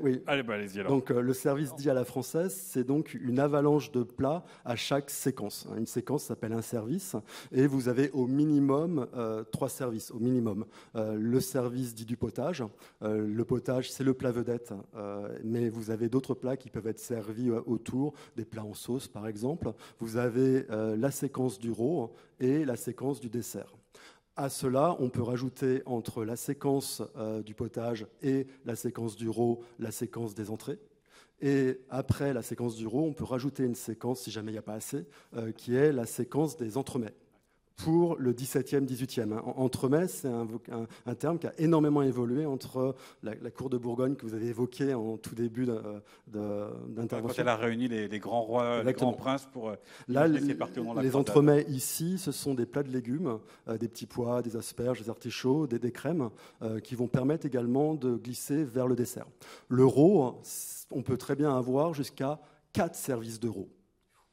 Oui. 0.00 0.22
Allez, 0.26 0.42
bah, 0.42 0.54
allez-y 0.54 0.80
alors. 0.80 0.92
Donc, 0.92 1.10
le 1.10 1.32
service 1.32 1.74
dit 1.74 1.90
à 1.90 1.94
la 1.94 2.04
française, 2.04 2.54
c'est 2.54 2.84
donc 2.84 3.14
une 3.14 3.38
avalanche 3.38 3.73
de 3.92 4.02
plats 4.02 4.44
à 4.64 4.76
chaque 4.76 5.10
séquence. 5.10 5.66
Une 5.76 5.86
séquence 5.86 6.24
s'appelle 6.24 6.52
un 6.52 6.62
service, 6.62 7.16
et 7.52 7.66
vous 7.66 7.88
avez 7.88 8.10
au 8.10 8.26
minimum 8.26 9.06
euh, 9.14 9.44
trois 9.44 9.68
services. 9.68 10.10
Au 10.10 10.18
minimum, 10.18 10.64
le 10.94 11.40
service 11.40 11.94
dit 11.94 12.04
du 12.04 12.16
potage. 12.16 12.62
le 13.02 13.42
potage, 13.44 13.90
c'est 13.90 14.04
le 14.04 14.14
plat 14.14 14.30
vedette, 14.30 14.72
mais 15.42 15.68
vous 15.68 15.90
avez 15.90 16.08
d'autres 16.08 16.34
plats 16.34 16.56
qui 16.56 16.70
peuvent 16.70 16.86
être 16.86 16.98
servis 16.98 17.50
autour, 17.50 18.14
des 18.36 18.44
plats 18.44 18.64
en 18.64 18.74
sauce 18.74 19.08
par 19.08 19.26
exemple. 19.26 19.72
Vous 19.98 20.16
avez 20.16 20.66
la 20.70 21.10
séquence 21.10 21.58
du 21.58 21.70
rôle 21.70 22.08
et 22.40 22.64
la 22.64 22.76
séquence 22.76 23.20
du 23.20 23.28
dessert. 23.28 23.74
À 24.36 24.48
cela, 24.48 24.96
on 24.98 25.10
peut 25.10 25.22
rajouter 25.22 25.82
entre 25.86 26.24
la 26.24 26.34
séquence 26.34 27.02
euh, 27.16 27.40
du 27.42 27.54
potage 27.54 28.06
et 28.20 28.48
la 28.64 28.74
séquence 28.74 29.14
du 29.14 29.28
rot 29.28 29.62
la 29.78 29.92
séquence 29.92 30.34
des 30.34 30.50
entrées. 30.50 30.78
Et 31.40 31.80
après 31.90 32.32
la 32.32 32.42
séquence 32.42 32.76
du 32.76 32.86
rot, 32.86 33.04
on 33.04 33.12
peut 33.12 33.24
rajouter 33.24 33.64
une 33.64 33.74
séquence, 33.74 34.22
si 34.22 34.30
jamais 34.30 34.50
il 34.50 34.54
n'y 34.54 34.58
a 34.58 34.62
pas 34.62 34.74
assez, 34.74 35.06
euh, 35.36 35.52
qui 35.52 35.74
est 35.74 35.92
la 35.92 36.06
séquence 36.06 36.56
des 36.56 36.76
entremets 36.76 37.14
pour 37.76 38.16
le 38.18 38.32
17e, 38.32 38.86
18e. 38.86 39.40
Entremets, 39.56 40.08
c'est 40.08 40.28
un, 40.28 41.14
terme 41.14 41.38
qui 41.38 41.46
a 41.46 41.52
énormément 41.58 42.02
évolué 42.02 42.46
entre 42.46 42.94
la, 43.22 43.34
cour 43.50 43.68
de 43.68 43.78
Bourgogne 43.78 44.14
que 44.14 44.24
vous 44.24 44.34
avez 44.34 44.46
évoquée 44.46 44.94
en 44.94 45.16
tout 45.16 45.34
début 45.34 45.66
d'intervention. 46.26 47.28
Quand 47.28 47.42
elle 47.42 47.48
a 47.48 47.56
réuni 47.56 47.88
les, 47.88 48.18
grands 48.18 48.42
rois, 48.42 48.82
les 48.82 48.92
grands 48.92 49.12
princes 49.12 49.48
pour 49.52 49.70
euh, 49.70 49.76
Là, 50.08 50.28
les, 50.28 50.40
les 51.02 51.16
entremets 51.16 51.64
ici, 51.68 52.18
ce 52.18 52.32
sont 52.32 52.54
des 52.54 52.66
plats 52.66 52.82
de 52.82 52.90
légumes, 52.90 53.38
euh, 53.68 53.76
des 53.78 53.88
petits 53.88 54.06
pois, 54.06 54.42
des 54.42 54.56
asperges, 54.56 55.02
des 55.02 55.10
artichauts, 55.10 55.66
des, 55.66 55.92
crèmes, 55.92 56.30
euh, 56.62 56.80
qui 56.80 56.94
vont 56.94 57.08
permettre 57.08 57.46
également 57.46 57.94
de 57.94 58.16
glisser 58.16 58.64
vers 58.64 58.86
le 58.86 58.94
dessert. 58.94 59.26
L'euro, 59.68 60.40
on 60.94 61.02
peut 61.02 61.18
très 61.18 61.36
bien 61.36 61.56
avoir 61.56 61.92
jusqu'à 61.92 62.40
4 62.72 62.94
services 62.94 63.40
d'euros. 63.40 63.68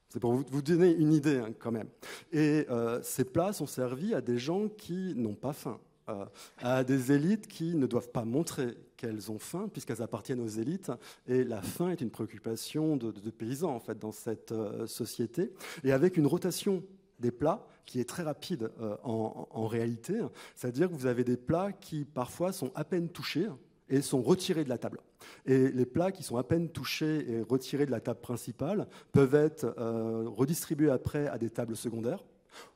C'est 0.10 0.20
pour 0.20 0.34
vous, 0.34 0.62
donner 0.62 0.94
une 0.94 1.14
idée 1.14 1.38
hein, 1.38 1.54
quand 1.58 1.72
même. 1.72 1.88
Et 2.34 2.66
euh, 2.70 3.00
ces 3.02 3.24
plats 3.24 3.54
sont 3.54 3.66
servis 3.66 4.14
à 4.14 4.20
des 4.20 4.38
gens 4.38 4.68
qui 4.68 5.14
n'ont 5.16 5.36
pas 5.36 5.54
faim, 5.54 5.80
euh, 6.10 6.26
à 6.58 6.84
des 6.84 7.14
élites 7.14 7.48
qui 7.48 7.76
ne 7.76 7.88
doivent 7.88 8.10
pas 8.10 8.26
montrer 8.26 8.76
qu'elles 8.98 9.32
ont 9.32 9.40
faim 9.40 9.70
puisqu'elles 9.72 10.02
appartiennent 10.02 10.42
aux 10.42 10.50
élites. 10.50 10.92
Et 11.28 11.46
la 11.46 11.62
faim 11.62 11.92
est 11.92 12.02
une 12.02 12.12
préoccupation 12.12 12.98
de, 12.98 13.12
paysans 13.30 13.74
en 13.74 13.80
fait 13.80 13.98
dans 14.00 14.12
cette 14.12 14.52
euh, 14.52 14.86
société. 14.86 15.54
Et 15.86 15.94
avec 15.94 16.18
une 16.18 16.28
rotation 16.28 16.84
des 17.20 17.32
plats 17.32 17.66
qui 17.86 18.02
est 18.02 18.10
très 18.10 18.24
rapide 18.24 18.72
en, 19.04 19.48
en, 19.50 19.68
réalité, 19.68 20.20
c'est-à-dire 20.56 20.90
que 20.90 20.96
vous 20.96 21.06
avez 21.06 21.24
des 21.24 21.38
plats 21.38 21.72
qui 21.72 22.04
parfois 22.04 22.52
sont 22.52 22.72
à 22.74 22.84
peine 22.84 23.10
touchés 23.10 23.48
et 23.90 24.02
sont 24.02 24.24
retirés 24.24 24.64
de 24.64 24.70
la 24.70 24.80
table. 24.80 25.00
Et 25.46 25.70
les 25.70 25.86
plats 25.86 26.12
qui 26.12 26.24
sont 26.24 26.38
à 26.38 26.44
peine 26.44 26.70
touchés 26.70 27.30
et 27.30 27.42
retirés 27.42 27.86
de 27.86 27.92
la 27.92 28.00
table 28.00 28.20
principale 28.20 28.88
peuvent 29.12 29.36
être 29.36 29.74
euh, 29.78 30.24
redistribués 30.28 30.90
après 30.90 31.28
à 31.28 31.38
des 31.38 31.50
tables 31.50 31.76
secondaires, 31.76 32.24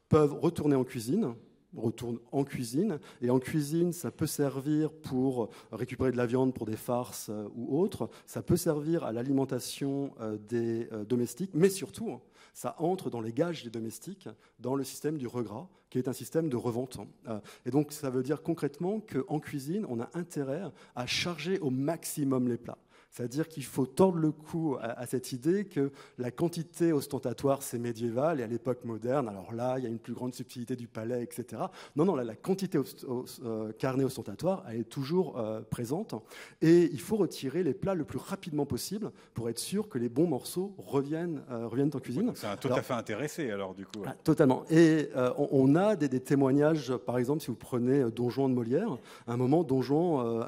peuvent 0.10 0.34
retourner 0.34 0.76
en 0.76 0.84
cuisine, 0.84 1.34
retournent 1.76 2.20
en 2.32 2.44
cuisine. 2.44 3.00
Et 3.22 3.30
en 3.30 3.40
cuisine, 3.40 3.92
ça 3.92 4.12
peut 4.12 4.28
servir 4.28 4.92
pour 4.92 5.50
récupérer 5.72 6.12
de 6.12 6.18
la 6.18 6.26
viande 6.26 6.54
pour 6.54 6.66
des 6.66 6.78
farces 6.78 7.30
euh, 7.30 7.48
ou 7.56 7.80
autres. 7.80 8.10
Ça 8.26 8.42
peut 8.42 8.58
servir 8.58 9.04
à 9.04 9.12
l'alimentation 9.12 10.14
euh, 10.22 10.38
des 10.38 10.88
domestiques, 11.08 11.52
mais 11.54 11.70
surtout, 11.70 12.20
ça 12.56 12.76
entre 12.80 13.10
dans 13.10 13.20
les 13.20 13.34
gages 13.34 13.64
des 13.64 13.70
domestiques, 13.70 14.30
dans 14.60 14.76
le 14.76 14.84
système 14.84 15.18
du 15.18 15.28
regras, 15.28 15.68
qui 15.90 16.00
est 16.00 16.08
un 16.08 16.14
système 16.14 16.50
de 16.50 16.56
revente. 16.56 16.98
Euh, 17.28 17.40
et 17.66 17.70
donc 17.70 17.92
ça 17.92 18.10
veut 18.10 18.24
dire 18.24 18.42
concrètement 18.42 19.02
qu'en 19.02 19.40
cuisine, 19.40 19.86
on 19.90 20.00
a 20.00 20.10
intérêt 20.14 20.64
à 20.96 21.06
charger 21.06 21.60
au 21.60 21.70
maximum 21.70 22.48
les 22.48 22.58
plats. 22.58 22.78
C'est-à-dire 23.16 23.48
qu'il 23.48 23.64
faut 23.64 23.86
tordre 23.86 24.18
le 24.18 24.32
cou 24.34 24.76
à, 24.82 25.06
cette 25.06 25.32
idée 25.32 25.64
que 25.64 25.92
la 26.18 26.32
quantité 26.32 26.92
ostentatoire, 26.92 27.64
c'est 27.64 27.80
médiéval, 27.80 28.42
et 28.42 28.44
à 28.44 28.48
l'époque 28.48 28.84
moderne, 28.84 29.30
alors 29.30 29.54
là, 29.54 29.76
il 29.78 29.86
y 29.86 29.88
a 29.88 29.90
une 29.90 30.00
plus 30.00 30.14
grande 30.14 30.34
subtilité 30.34 30.76
du 30.76 30.90
palais, 30.90 31.24
etc. 31.24 31.62
Non, 31.96 32.04
non, 32.04 32.16
la 32.16 32.36
quantité 32.36 32.78
euh, 32.78 33.72
carnée 33.80 34.04
ostentatoire, 34.04 34.66
elle 34.70 34.82
est 34.82 34.90
toujours 34.90 35.40
euh, 35.40 35.62
présente, 35.62 36.14
et 36.62 36.90
il 36.92 37.00
faut 37.00 37.16
retirer 37.16 37.64
les 37.64 37.74
plats 37.74 37.94
le 37.94 38.04
plus 38.04 38.20
rapidement 38.20 38.66
possible 38.66 39.12
pour 39.34 39.48
être 39.50 39.60
sûr 39.60 39.88
que 39.88 39.98
les 39.98 40.10
bons 40.10 40.28
morceaux 40.28 40.76
reviennent, 40.78 41.42
euh, 41.52 41.68
reviennent 41.68 41.92
en 41.94 42.00
cuisine. 42.00 42.34
c'est 42.36 42.48
un 42.48 42.58
tout 42.58 42.68
à 42.68 42.82
fait 42.82 42.96
intéressé, 42.96 43.50
alors, 43.50 43.76
du 43.76 43.86
coup. 43.86 44.04
Ah, 44.06 44.14
totalement. 44.26 44.66
Et 44.70 45.10
on, 45.38 45.76
a 45.78 45.96
des, 45.96 46.20
témoignages, 46.20 46.94
par 46.98 47.18
exemple, 47.18 47.42
si 47.42 47.48
vous 47.48 47.56
prenez 47.56 48.12
Donjon 48.12 48.50
de 48.50 48.54
Molière, 48.54 48.98
à 49.26 49.34
un 49.34 49.38
moment, 49.38 49.64
Donjon 49.64 50.44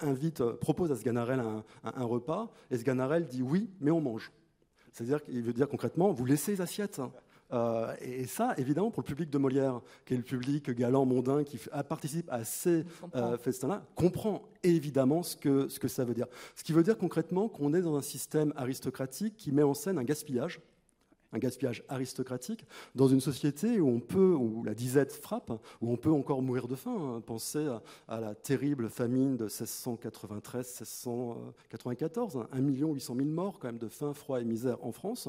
invite, 0.00 0.42
propose 0.42 0.92
à 0.92 0.96
Sganarelle 0.96 1.40
un 1.40 1.53
un, 1.82 2.04
repas, 2.04 2.50
et 2.70 2.78
Sganarelle 2.78 3.26
dit 3.26 3.42
oui, 3.42 3.70
mais 3.80 3.90
on 3.90 4.00
mange. 4.00 4.32
C'est-à-dire 4.92 5.22
qu'il 5.22 5.42
veut 5.42 5.52
dire 5.52 5.68
concrètement, 5.68 6.12
vous 6.12 6.24
laissez 6.24 6.52
les 6.52 6.60
assiettes. 6.60 7.00
Euh, 7.52 7.94
et, 8.00 8.26
ça, 8.26 8.54
évidemment, 8.56 8.90
pour 8.90 9.02
le 9.02 9.06
public 9.06 9.30
de 9.30 9.38
Molière, 9.38 9.80
qui 10.06 10.14
est 10.14 10.16
le 10.16 10.22
public 10.22 10.70
galant, 10.70 11.04
mondain, 11.04 11.44
qui 11.44 11.58
participe 11.88 12.30
à 12.30 12.44
ces 12.44 12.84
euh, 13.14 13.36
festins-là, 13.36 13.84
comprend 13.94 14.42
évidemment 14.62 15.22
ce 15.22 15.36
que, 15.36 15.68
ce 15.68 15.78
que 15.78 15.88
ça 15.88 16.04
veut 16.04 16.14
dire. 16.14 16.26
Ce 16.56 16.64
qui 16.64 16.72
veut 16.72 16.82
dire 16.82 16.98
concrètement 16.98 17.48
qu'on 17.48 17.74
est 17.74 17.82
dans 17.82 17.96
un 17.96 18.02
système 18.02 18.52
aristocratique 18.56 19.36
qui 19.36 19.52
met 19.52 19.62
en 19.62 19.74
scène 19.74 19.98
un 19.98 20.04
gaspillage 20.04 20.60
un 21.34 21.38
gaspillage 21.38 21.84
aristocratique, 21.88 22.66
dans 22.94 23.08
une 23.08 23.20
société 23.20 23.80
où 23.80 23.88
on 23.88 24.00
peut, 24.00 24.34
où 24.34 24.62
la 24.64 24.74
disette 24.74 25.12
frappe, 25.12 25.50
où 25.80 25.92
on 25.92 25.96
peut 25.96 26.12
encore 26.12 26.42
mourir 26.42 26.68
de 26.68 26.76
faim. 26.76 26.96
Hein. 26.96 27.22
Pensez 27.26 27.66
à, 28.08 28.20
la 28.20 28.34
terrible 28.34 28.88
famine 28.88 29.36
de 29.36 29.48
1693-1694, 29.48 32.46
1 32.52 32.60
800 32.60 33.16
000 33.16 33.28
morts 33.28 33.58
quand 33.58 33.68
même 33.68 33.78
de 33.78 33.88
faim, 33.88 34.14
froid 34.14 34.40
et 34.40 34.44
misère 34.44 34.84
en 34.84 34.92
France. 34.92 35.28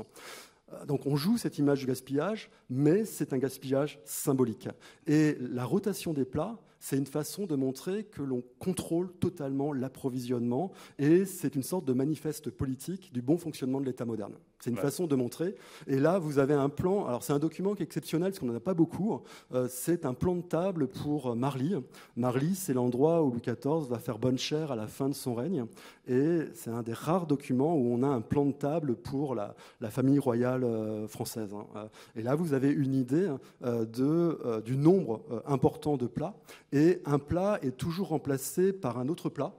Euh, 0.73 0.85
donc 0.85 1.05
on 1.05 1.15
joue 1.15 1.37
cette 1.37 1.57
image 1.57 1.79
du 1.79 1.87
gaspillage, 1.87 2.49
mais 2.69 3.05
c'est 3.05 3.33
un 3.33 3.37
gaspillage 3.37 3.99
symbolique. 4.05 4.69
Et 5.07 5.37
la 5.39 5.65
rotation 5.65 6.13
des 6.13 6.25
plats, 6.25 6.57
c'est 6.85 6.97
une 6.97 7.07
façon 7.07 7.47
de 7.47 7.55
montrer 7.55 8.03
que 8.03 8.21
l'on 8.21 8.43
contrôle 8.59 9.11
totalement 9.13 9.73
l'approvisionnement, 9.73 10.71
et 10.99 11.25
c'est 11.25 11.55
une 11.55 11.63
sorte 11.63 11.83
de 11.83 11.93
manifeste 11.93 12.51
politique 12.51 13.11
du 13.11 13.23
bon 13.23 13.39
fonctionnement 13.39 13.81
de 13.81 13.87
l'État 13.87 14.05
moderne. 14.05 14.35
C'est 14.65 14.71
une 14.71 14.77
façon 14.77 15.05
de 15.05 15.15
montrer. 15.15 15.55
Et 15.85 15.99
là, 15.99 16.17
vous 16.17 16.39
avez 16.39 16.55
un 16.55 16.69
plan. 16.69 17.05
Alors, 17.05 17.23
c'est 17.23 17.33
un 17.33 17.39
document 17.39 17.75
qui 17.75 17.83
est 17.83 17.85
exceptionnel 17.85 18.31
parce 18.31 18.39
qu'on 18.39 18.47
n'en 18.47 18.55
a 18.55 18.59
pas 18.59 18.73
beaucoup. 18.73 19.21
Euh, 19.53 19.67
c'est 19.69 20.07
un 20.07 20.15
plan 20.15 20.35
de 20.35 20.41
table 20.41 20.87
pour 20.87 21.35
Marly. 21.35 21.75
Marly, 22.15 22.55
c'est 22.55 22.73
l'endroit 22.73 23.21
où 23.21 23.29
Louis 23.29 23.41
XIV 23.41 23.87
va 23.87 23.99
faire 23.99 24.17
bonne 24.17 24.39
chère 24.39 24.71
à 24.71 24.75
la 24.75 24.87
fin 24.87 25.07
de 25.07 25.13
son 25.13 25.35
règne. 25.35 25.65
Et 26.07 26.39
c'est 26.55 26.71
un 26.71 26.81
des 26.81 26.93
rares 26.93 27.27
documents 27.27 27.75
où 27.75 27.93
on 27.93 28.01
a 28.01 28.07
un 28.07 28.21
plan 28.21 28.45
de 28.45 28.53
table 28.53 28.95
pour 28.95 29.35
la, 29.35 29.55
famille 29.91 30.17
royale 30.17 30.63
euh, 30.63 31.07
française. 31.07 31.53
Hein. 31.53 31.67
Euh, 31.75 31.85
et 32.15 32.23
là, 32.23 32.33
vous 32.33 32.53
avez 32.53 32.71
une 32.71 32.95
idée 32.95 33.29
de, 33.61 34.61
du 34.65 34.77
nombre 34.77 35.21
important 35.45 35.95
de 35.95 36.07
plats. 36.07 36.33
Et 36.75 37.01
un 37.05 37.17
plat 37.17 37.57
est 37.63 37.77
toujours 37.77 38.09
remplacé 38.09 38.73
par 38.73 38.99
un 38.99 39.07
autre 39.07 39.29
plat, 39.29 39.53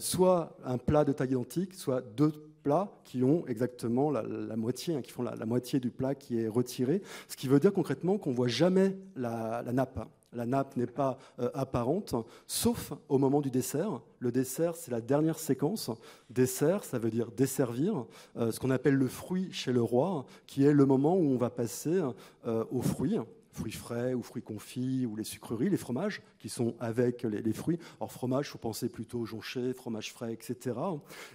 soit 0.00 0.56
un 0.64 0.76
plat 0.76 1.04
de 1.04 1.12
taille 1.12 1.30
identique, 1.30 1.72
soit 1.72 2.00
deux 2.00 2.32
plats 2.62 2.90
qui 3.04 3.22
ont 3.22 3.46
exactement 3.46 4.10
la, 4.10 4.22
moitié, 4.56 4.94
hein, 4.94 5.02
qui 5.02 5.10
font 5.10 5.22
la, 5.22 5.46
moitié 5.46 5.80
du 5.80 5.90
plat 5.90 6.14
qui 6.14 6.40
est 6.40 6.48
retiré, 6.48 7.02
ce 7.28 7.36
qui 7.36 7.48
veut 7.48 7.60
dire 7.60 7.72
concrètement 7.72 8.18
qu'on 8.18 8.32
voit 8.32 8.48
jamais 8.48 8.96
la, 9.16 9.62
nappe. 9.72 10.06
La 10.34 10.44
nappe 10.44 10.76
n'est 10.76 10.86
pas 10.86 11.16
euh, 11.38 11.48
apparente, 11.54 12.14
sauf 12.46 12.92
au 13.08 13.16
moment 13.16 13.40
du 13.40 13.50
dessert. 13.50 14.02
Le 14.18 14.30
dessert, 14.30 14.76
c'est 14.76 14.90
la 14.90 15.00
dernière 15.00 15.38
séquence. 15.38 15.90
Dessert, 16.28 16.84
ça 16.84 16.98
veut 16.98 17.10
dire 17.10 17.30
desservir, 17.30 18.04
euh, 18.36 18.52
ce 18.52 18.60
qu'on 18.60 18.70
appelle 18.70 18.96
le 18.96 19.08
fruit 19.08 19.48
chez 19.52 19.72
le 19.72 19.80
roi, 19.80 20.26
qui 20.46 20.64
est 20.64 20.74
le 20.74 20.84
moment 20.84 21.16
où 21.16 21.32
on 21.32 21.38
va 21.38 21.48
passer 21.48 22.02
euh, 22.46 22.64
aux 22.70 22.82
fruits 22.82 23.18
fruits 23.58 23.72
frais 23.72 24.14
ou 24.14 24.22
fruits 24.22 24.42
confits 24.42 25.04
ou 25.04 25.16
les 25.16 25.24
sucreries, 25.24 25.68
les 25.68 25.76
fromages 25.76 26.22
qui 26.38 26.48
sont 26.48 26.74
avec 26.78 27.24
les, 27.24 27.52
fruits. 27.52 27.78
Or, 27.98 28.12
fromage, 28.12 28.46
il 28.46 28.50
faut 28.50 28.58
penser 28.58 28.88
plutôt 28.88 29.24
jonché, 29.24 29.72
fromage 29.72 30.12
frais, 30.12 30.32
etc. 30.32 30.76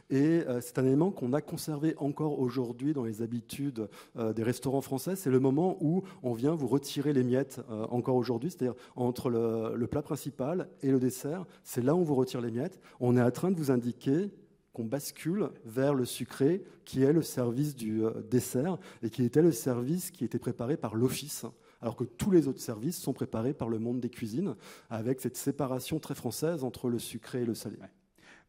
Et 0.10 0.44
euh, 0.48 0.62
c'est 0.62 0.80
un 0.80 0.86
élément 0.86 1.12
qu'on 1.12 1.34
a 1.34 1.42
conservé 1.42 1.96
encore 1.98 2.40
aujourd'hui 2.40 2.94
dans 2.94 3.04
les 3.04 3.22
habitudes 3.22 3.90
euh, 4.18 4.32
des 4.32 4.44
restaurants 4.44 4.82
français. 4.82 5.18
C'est 5.18 5.30
le 5.30 5.42
moment 5.42 5.78
où 5.82 6.04
on 6.24 6.34
vient 6.34 6.56
vous 6.56 6.68
retirer 6.68 7.12
les 7.12 7.24
miettes 7.24 7.60
euh, 7.70 7.86
encore 7.90 8.16
aujourd'hui, 8.16 8.52
c'est-à-dire 8.52 8.76
entre 8.96 9.30
le, 9.30 9.76
le 9.76 9.88
plat 9.88 10.02
principal 10.02 10.70
et 10.82 10.92
le 10.92 11.00
dessert. 11.00 11.46
C'est 11.64 11.84
là 11.84 11.94
où 11.94 12.00
on 12.00 12.04
vous 12.04 12.16
retire 12.16 12.40
les 12.40 12.52
miettes. 12.52 12.80
On 13.02 13.18
est 13.18 13.22
en 13.22 13.32
train 13.32 13.52
de 13.52 13.58
vous 13.58 13.70
indiquer 13.70 14.32
qu'on 14.72 14.86
bascule 14.86 15.50
vers 15.66 15.94
le 15.94 16.06
sucré, 16.06 16.64
qui 16.86 17.04
est 17.04 17.14
le 17.14 17.22
service 17.22 17.76
du 17.76 18.02
dessert, 18.32 18.80
et 19.04 19.12
qui 19.12 19.24
était 19.24 19.44
le 19.44 19.52
service 19.52 20.10
qui 20.10 20.26
était 20.26 20.40
préparé 20.40 20.78
par 20.78 20.96
l'office 20.96 21.46
alors 21.84 21.98
que 21.98 22.06
tous 22.06 22.32
les 22.32 22.48
autres 22.48 22.62
services 22.62 22.98
sont 22.98 23.12
préparés 23.12 23.54
par 23.54 23.68
le 23.68 23.78
monde 23.78 24.00
des 24.00 24.10
cuisines, 24.10 24.56
avec 24.90 25.20
cette 25.20 25.36
séparation 25.36 26.00
très 26.00 26.16
française 26.16 26.64
entre 26.64 26.88
le 26.90 26.98
sucré 26.98 27.42
et 27.42 27.46
le 27.46 27.54
salé. 27.54 27.76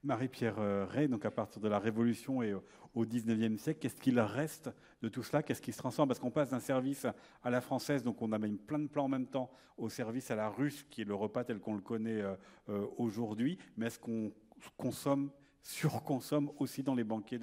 Marie-Pierre 0.04 0.60
euh, 0.60 0.86
Ray, 0.88 1.08
donc 1.08 1.24
à 1.24 1.32
partir 1.32 1.60
de 1.60 1.66
la 1.66 1.80
Révolution 1.80 2.44
et 2.44 2.54
au 2.54 3.04
XIXe 3.04 3.60
siècle, 3.60 3.80
qu'est-ce 3.80 4.00
qu'il 4.00 4.20
reste 4.20 4.70
de 5.02 5.08
tout 5.08 5.24
cela? 5.24 5.42
Qu'est-ce 5.42 5.60
qui 5.60 5.72
se 5.72 5.78
transforme? 5.78 6.08
Parce 6.08 6.20
qu'on 6.20 6.30
passe 6.30 6.50
d'un 6.50 6.60
service 6.60 7.08
à 7.42 7.50
la 7.50 7.60
française, 7.60 8.04
donc 8.04 8.22
on 8.22 8.30
a 8.30 8.38
même 8.38 8.56
plein 8.56 8.78
de 8.78 8.86
plans 8.86 9.06
en 9.06 9.08
même 9.08 9.26
temps, 9.26 9.50
au 9.78 9.88
service 9.88 10.30
à 10.30 10.36
la 10.36 10.48
russe, 10.48 10.84
qui 10.88 11.00
est 11.00 11.04
le 11.04 11.16
repas 11.16 11.42
tel 11.42 11.58
qu'on 11.58 11.74
le 11.74 11.80
connaît 11.80 12.20
euh, 12.20 12.36
euh, 12.68 12.86
aujourd'hui. 12.98 13.58
Mais 13.76 13.86
est-ce 13.86 13.98
qu'on 13.98 14.32
consomme, 14.76 15.32
surconsomme 15.60 16.52
aussi 16.60 16.84
dans 16.84 16.94
les 16.94 17.02
banquets 17.02 17.40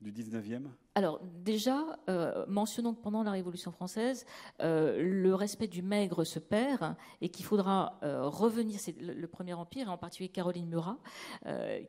du 0.00 0.10
XIXe 0.10 0.62
alors 0.98 1.20
déjà, 1.22 1.96
euh, 2.10 2.44
mentionnons 2.48 2.92
que 2.92 3.00
pendant 3.00 3.22
la 3.22 3.30
Révolution 3.30 3.70
française, 3.70 4.26
euh, 4.60 5.00
le 5.00 5.32
respect 5.32 5.68
du 5.68 5.80
maigre 5.80 6.24
se 6.24 6.40
perd 6.40 6.96
et 7.20 7.28
qu'il 7.28 7.44
faudra 7.44 8.00
euh, 8.02 8.24
revenir, 8.24 8.80
c'est 8.80 9.00
le, 9.00 9.28
Premier 9.28 9.54
Empire, 9.54 9.86
et 9.86 9.90
en 9.90 9.96
particulier 9.96 10.28
Caroline 10.28 10.66
Murat, 10.66 10.98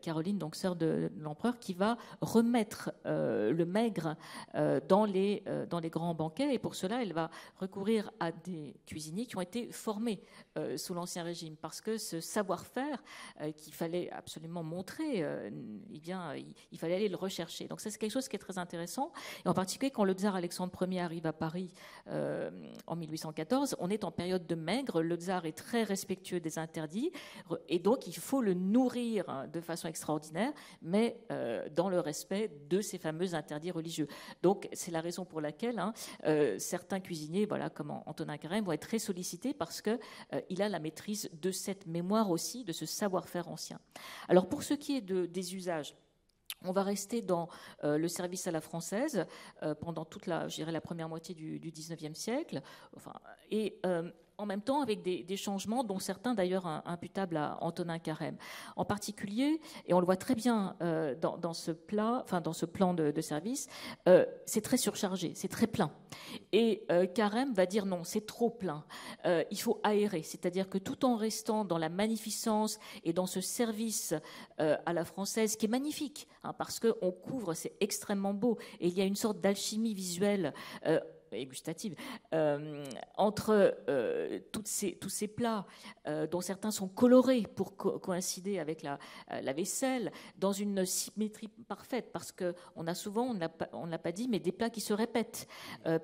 Caroline, 0.04 0.38
donc 0.38 0.56
sœur 0.56 0.76
de, 0.76 1.12
l'empereur, 1.18 1.58
qui 1.58 1.74
va 1.74 1.98
remettre 2.22 2.92
le 3.06 3.64
maigre 3.64 4.16
dans, 4.88 5.06
les, 5.06 5.44
grands 5.86 6.14
banquets. 6.14 6.54
Et 6.54 6.60
pour 6.60 6.76
cela, 6.76 7.02
elle 7.02 7.14
va 7.14 7.32
recourir 7.56 8.12
à 8.20 8.32
des 8.32 8.76
cuisiniers 8.86 9.26
qui 9.26 9.38
ont 9.38 9.42
été 9.42 9.72
formés 9.72 10.22
sous 10.76 10.94
l'Ancien 10.94 11.24
Régime, 11.24 11.56
parce 11.56 11.82
que 11.82 11.98
ce 11.98 12.20
savoir-faire 12.20 13.02
qu'il 13.56 13.74
fallait 13.74 14.12
absolument 14.12 14.64
montrer, 14.64 15.26
eh 15.94 16.00
bien, 16.00 16.36
il, 16.36 16.54
il 16.72 16.78
fallait 16.78 16.96
aller 16.96 17.10
le 17.10 17.18
rechercher. 17.18 17.68
Donc 17.68 17.80
ça, 17.80 17.90
c'est 17.90 17.98
quelque 17.98 18.12
chose 18.12 18.28
qui 18.28 18.36
est 18.36 18.40
très 18.40 18.60
intéressant 18.60 18.99
et 19.46 19.50
en 19.50 19.54
particulier 19.54 19.92
quand 19.92 20.04
le 20.04 20.14
tsar 20.14 20.36
Alexandre 20.36 20.72
Ier 20.88 21.02
arrive 21.02 21.26
à 21.26 21.34
Paris 21.34 21.74
euh, 22.08 22.50
en 22.88 22.96
1814, 22.96 23.76
on 23.80 23.90
est 23.90 24.04
en 24.04 24.12
période 24.12 24.46
de 24.46 24.56
maigre, 24.56 25.02
le 25.02 25.16
tsar 25.16 25.46
est 25.46 25.58
très 25.58 25.84
respectueux 25.84 26.40
des 26.40 26.58
interdits, 26.58 27.12
et 27.68 27.80
donc 27.80 28.08
il 28.08 28.16
faut 28.16 28.42
le 28.42 28.54
nourrir 28.54 29.48
de 29.52 29.62
façon 29.62 29.88
extraordinaire, 29.88 30.52
mais 30.82 31.20
euh, 31.32 31.68
dans 31.76 31.90
le 31.90 32.00
respect 32.00 32.52
de 32.70 32.82
ces 32.82 32.98
fameux 32.98 33.36
interdits 33.36 33.72
religieux. 33.72 34.08
Donc 34.42 34.68
c'est 34.74 34.92
la 34.92 35.02
raison 35.02 35.26
pour 35.26 35.42
laquelle 35.42 35.80
hein, 35.80 35.94
euh, 36.26 36.58
certains 36.60 37.00
cuisiniers, 37.00 37.46
voilà, 37.46 37.70
comme 37.70 37.92
Antonin 38.06 38.38
Carême, 38.38 38.66
vont 38.66 38.72
être 38.72 38.88
très 38.88 39.00
sollicités 39.00 39.54
parce 39.54 39.82
qu'il 39.82 40.62
a 40.62 40.70
la 40.70 40.80
maîtrise 40.80 41.30
de 41.42 41.52
cette 41.52 41.86
mémoire 41.86 42.30
aussi, 42.30 42.64
de 42.64 42.72
ce 42.72 42.86
savoir-faire 42.86 43.48
ancien. 43.48 43.80
Alors 44.28 44.48
pour 44.48 44.64
ce 44.64 44.74
qui 44.74 44.96
est 44.96 45.02
de, 45.02 45.26
des 45.26 45.56
usages, 45.56 45.96
on 46.64 46.72
va 46.72 46.84
rester 46.84 47.22
dans 47.22 47.48
euh, 47.84 47.98
le 47.98 48.08
service 48.08 48.48
à 48.48 48.52
la 48.52 48.62
française 48.62 49.26
euh, 49.64 49.76
pendant 49.76 50.06
toute 50.06 50.28
la, 50.28 50.48
première 50.82 51.10
moitié 51.10 51.36
du, 51.36 51.60
du 51.60 51.72
19e 51.72 52.14
siècle. 52.14 52.62
Euh, 53.86 54.12
en 54.40 54.46
même 54.46 54.62
temps 54.62 54.82
avec 54.82 55.02
des, 55.02 55.38
changements 55.38 55.84
dont 55.84 56.00
certains 56.00 56.34
d'ailleurs 56.34 56.66
imputables 56.86 57.38
à 57.38 57.58
Antonin 57.62 58.00
Carême. 58.00 58.38
En 58.76 58.86
particulier, 58.86 59.62
et 59.86 59.94
on 59.94 60.00
le 60.00 60.06
voit 60.06 60.18
très 60.18 60.36
bien 60.36 60.76
euh, 60.82 61.16
dans, 61.16 61.54
ce 61.54 61.72
plat, 61.72 62.22
enfin 62.24 62.42
dans 62.42 62.54
ce 62.54 62.66
plan 62.66 62.94
de, 62.94 63.22
service, 63.22 63.68
euh, 64.08 64.26
c'est 64.46 64.62
très 64.62 64.78
surchargé, 64.78 65.34
c'est 65.36 65.50
très 65.50 65.68
plein. 65.68 65.92
Et 66.52 66.86
euh, 66.90 67.06
Carême 67.06 67.54
va 67.54 67.66
dire 67.66 67.86
non, 67.86 68.04
c'est 68.04 68.26
trop 68.26 68.50
plein. 68.50 68.86
il 69.26 69.60
faut 69.60 69.80
aérer, 69.84 70.24
c'est-à-dire 70.24 70.70
que 70.70 70.78
tout 70.78 71.06
en 71.06 71.16
restant 71.16 71.66
dans 71.66 71.78
la 71.78 71.90
magnificence 71.90 72.80
et 73.04 73.14
dans 73.14 73.28
ce 73.28 73.42
service 73.42 74.14
à 74.58 74.94
la 74.94 75.04
française 75.04 75.58
qui 75.58 75.66
est 75.66 75.70
magnifique, 75.70 76.28
hein, 76.44 76.54
parce 76.54 76.80
qu'on 76.80 77.12
couvre, 77.12 77.54
c'est 77.54 77.74
extrêmement 77.82 78.34
beau, 78.34 78.58
et 78.80 78.88
il 78.88 78.98
y 78.98 79.02
a 79.02 79.06
une 79.06 79.16
sorte 79.16 79.42
d'alchimie 79.42 79.94
visuelle 79.94 80.54
et 81.32 81.46
gustative, 81.46 81.96
euh, 82.34 82.84
entre 83.16 83.76
euh, 83.90 84.40
ces, 84.66 84.94
tous 84.94 85.10
ces 85.10 85.28
plats, 85.28 85.66
euh, 86.08 86.28
dont 86.28 86.42
certains 86.42 86.72
sont 86.72 86.88
colorés 86.88 87.44
pour 87.56 87.76
coïncider 87.76 88.60
avec 88.60 88.84
la, 88.84 89.00
la, 89.42 89.54
vaisselle, 89.54 90.12
dans 90.38 90.52
une 90.52 90.86
symétrie 90.86 91.50
parfaite, 91.68 92.12
parce 92.12 92.32
qu'on 92.32 92.88
a 92.88 92.94
souvent, 92.94 93.28
on 93.74 93.86
ne 93.86 93.92
l'a 93.92 93.98
pas 93.98 94.12
dit, 94.12 94.28
mais 94.28 94.40
des 94.40 94.52
plats 94.52 94.70
qui 94.70 94.82
se 94.82 94.94
répètent, 94.94 95.48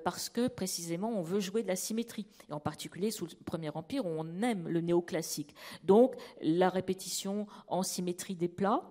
parce 0.04 0.28
que 0.28 0.48
précisément 0.48 1.10
on 1.10 1.22
veut 1.22 1.40
jouer 1.40 1.62
de 1.62 1.68
la 1.68 1.76
symétrie, 1.76 2.26
et 2.48 2.52
en 2.52 2.60
particulier 2.60 3.10
sous 3.10 3.26
le 3.26 3.32
Premier 3.44 3.70
Empire, 3.70 4.04
on 4.06 4.42
aime 4.42 4.68
le 4.68 4.80
néoclassique. 4.80 5.54
Donc 5.84 6.14
la 6.40 6.68
répétition 6.68 7.46
en 7.68 7.82
symétrie 7.82 8.36
des 8.36 8.48
plats, 8.48 8.82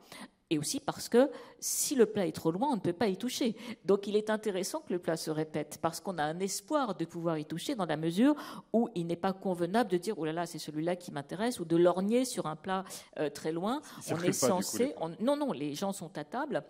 et 0.56 0.58
aussi 0.58 0.80
parce 0.80 1.10
que 1.10 1.30
si 1.60 1.96
le 1.96 2.06
plat 2.06 2.26
est 2.26 2.32
trop 2.32 2.52
loin, 2.52 2.70
on 2.72 2.76
ne 2.76 2.82
peut 2.82 2.94
pas 2.94 3.08
y 3.08 3.18
toucher. 3.18 3.56
Donc 3.84 4.08
il 4.08 4.16
est 4.16 4.30
intéressant 4.30 4.80
que 4.80 4.94
le 4.94 5.00
plat 5.00 5.18
se 5.18 5.30
répète, 5.30 5.80
parce 5.82 6.00
qu'on 6.00 6.18
a 6.18 6.24
un 6.24 6.40
espoir 6.40 6.96
de 6.96 7.04
pouvoir 7.06 7.38
y 7.38 7.46
toucher 7.46 7.76
dans 7.76 7.86
la 7.86 7.98
mesure 7.98 8.36
où 8.72 8.90
il 8.96 9.06
n'est 9.06 9.16
pas 9.18 9.34
convenable 9.34 9.92
de 9.92 9.98
dire, 9.98 10.16
oh 10.18 10.26
là 10.26 10.32
là, 10.32 10.46
c'est 10.46 10.60
celui-là 10.60 10.96
qui 10.96 11.12
m'intéresse, 11.12 11.60
ou 11.60 11.66
de 11.66 11.76
lorgner 11.76 12.24
sur 12.24 12.46
un 12.46 12.56
plat 12.56 12.86
euh, 13.20 13.30
très 13.30 13.52
loin. 13.52 13.82
on 14.10 14.18
est 14.22 14.32
censé... 14.32 14.96
non, 15.20 15.36
non, 15.36 15.52
les 15.52 15.76
gens 15.76 15.92
sont 15.92 16.18
à 16.18 16.24
table. 16.24 16.64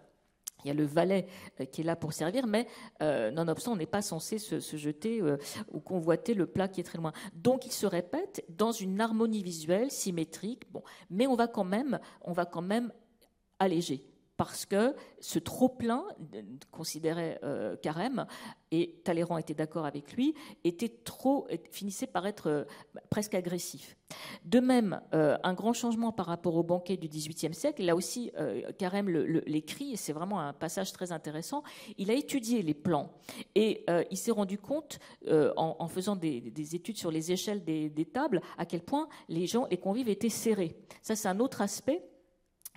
Il 0.63 0.69
y 0.69 0.71
a 0.71 0.73
le 0.73 0.85
valet 0.85 1.27
euh, 1.59 1.65
qui 1.65 1.81
est 1.81 1.83
là 1.83 1.95
pour 1.95 2.13
servir, 2.13 2.47
mais 2.47 2.65
euh, 3.03 3.29
nonobstant, 3.29 3.73
on 3.73 3.75
n'est 3.75 3.85
pas 3.85 4.01
censé 4.01 4.39
se, 4.39 4.59
jeter 4.77 5.21
ou 5.71 5.79
convoiter 5.79 6.33
le 6.33 6.47
plat 6.47 6.67
qui 6.67 6.81
est 6.81 6.83
très 6.83 6.97
loin. 6.97 7.13
Donc, 7.35 7.67
il 7.67 7.71
se 7.71 7.85
répète 7.85 8.43
dans 8.49 8.71
une 8.71 8.99
harmonie 8.99 9.43
visuelle 9.43 9.91
symétrique. 9.91 10.63
Bon, 10.71 10.81
mais 11.11 11.27
on 11.27 11.35
va 11.35 11.47
quand 11.47 11.63
même, 11.63 11.99
on 12.21 12.31
va 12.31 12.45
quand 12.45 12.63
même 12.63 12.91
allégé 13.59 14.05
parce 14.37 14.65
que 14.65 14.95
ce 15.19 15.39
trop-plein, 15.39 16.03
considérait 16.71 17.39
euh, 17.43 17.75
Carême, 17.77 18.25
et 18.71 18.99
Talleyrand 19.03 19.37
était 19.37 19.53
d'accord 19.53 19.85
avec 19.85 20.13
lui, 20.13 20.33
était 20.63 20.89
trop, 20.89 21.47
finissait 21.71 22.07
par 22.07 22.27
être 22.27 22.49
euh, 22.49 22.63
presque 23.09 23.33
agressif. 23.33 23.95
De 24.43 24.59
même, 24.59 25.01
euh, 25.13 25.37
un 25.43 25.53
grand 25.53 25.73
changement 25.73 26.11
par 26.11 26.25
rapport 26.25 26.55
au 26.55 26.63
banquet 26.63 26.97
du 26.97 27.07
XVIIIe 27.07 27.53
siècle, 27.53 27.83
là 27.83 27.95
aussi, 27.95 28.31
Carême 28.77 29.09
l'écrit, 29.09 29.93
et 29.93 29.95
c'est 29.95 30.13
vraiment 30.13 30.39
un 30.39 30.53
passage 30.53 30.91
très 30.91 31.11
intéressant, 31.11 31.63
il 31.97 32.11
a 32.11 32.13
étudié 32.13 32.61
les 32.61 32.73
plans, 32.73 33.11
et 33.55 33.85
il 34.11 34.17
s'est 34.17 34.31
rendu 34.31 34.57
compte, 34.57 34.99
en, 35.57 35.87
faisant 35.87 36.15
des, 36.15 36.75
études 36.75 36.97
sur 36.97 37.09
les 37.09 37.31
échelles 37.31 37.63
des, 37.63 37.89
des 37.89 38.05
tables, 38.05 38.41
à 38.57 38.65
quel 38.65 38.81
point 38.81 39.07
les 39.27 39.47
gens, 39.47 39.67
les 39.71 39.77
convives 39.77 40.09
étaient 40.09 40.29
serrés. 40.29 40.75
Ça, 41.01 41.15
c'est 41.15 41.27
un 41.27 41.39
autre 41.39 41.61
aspect 41.61 42.03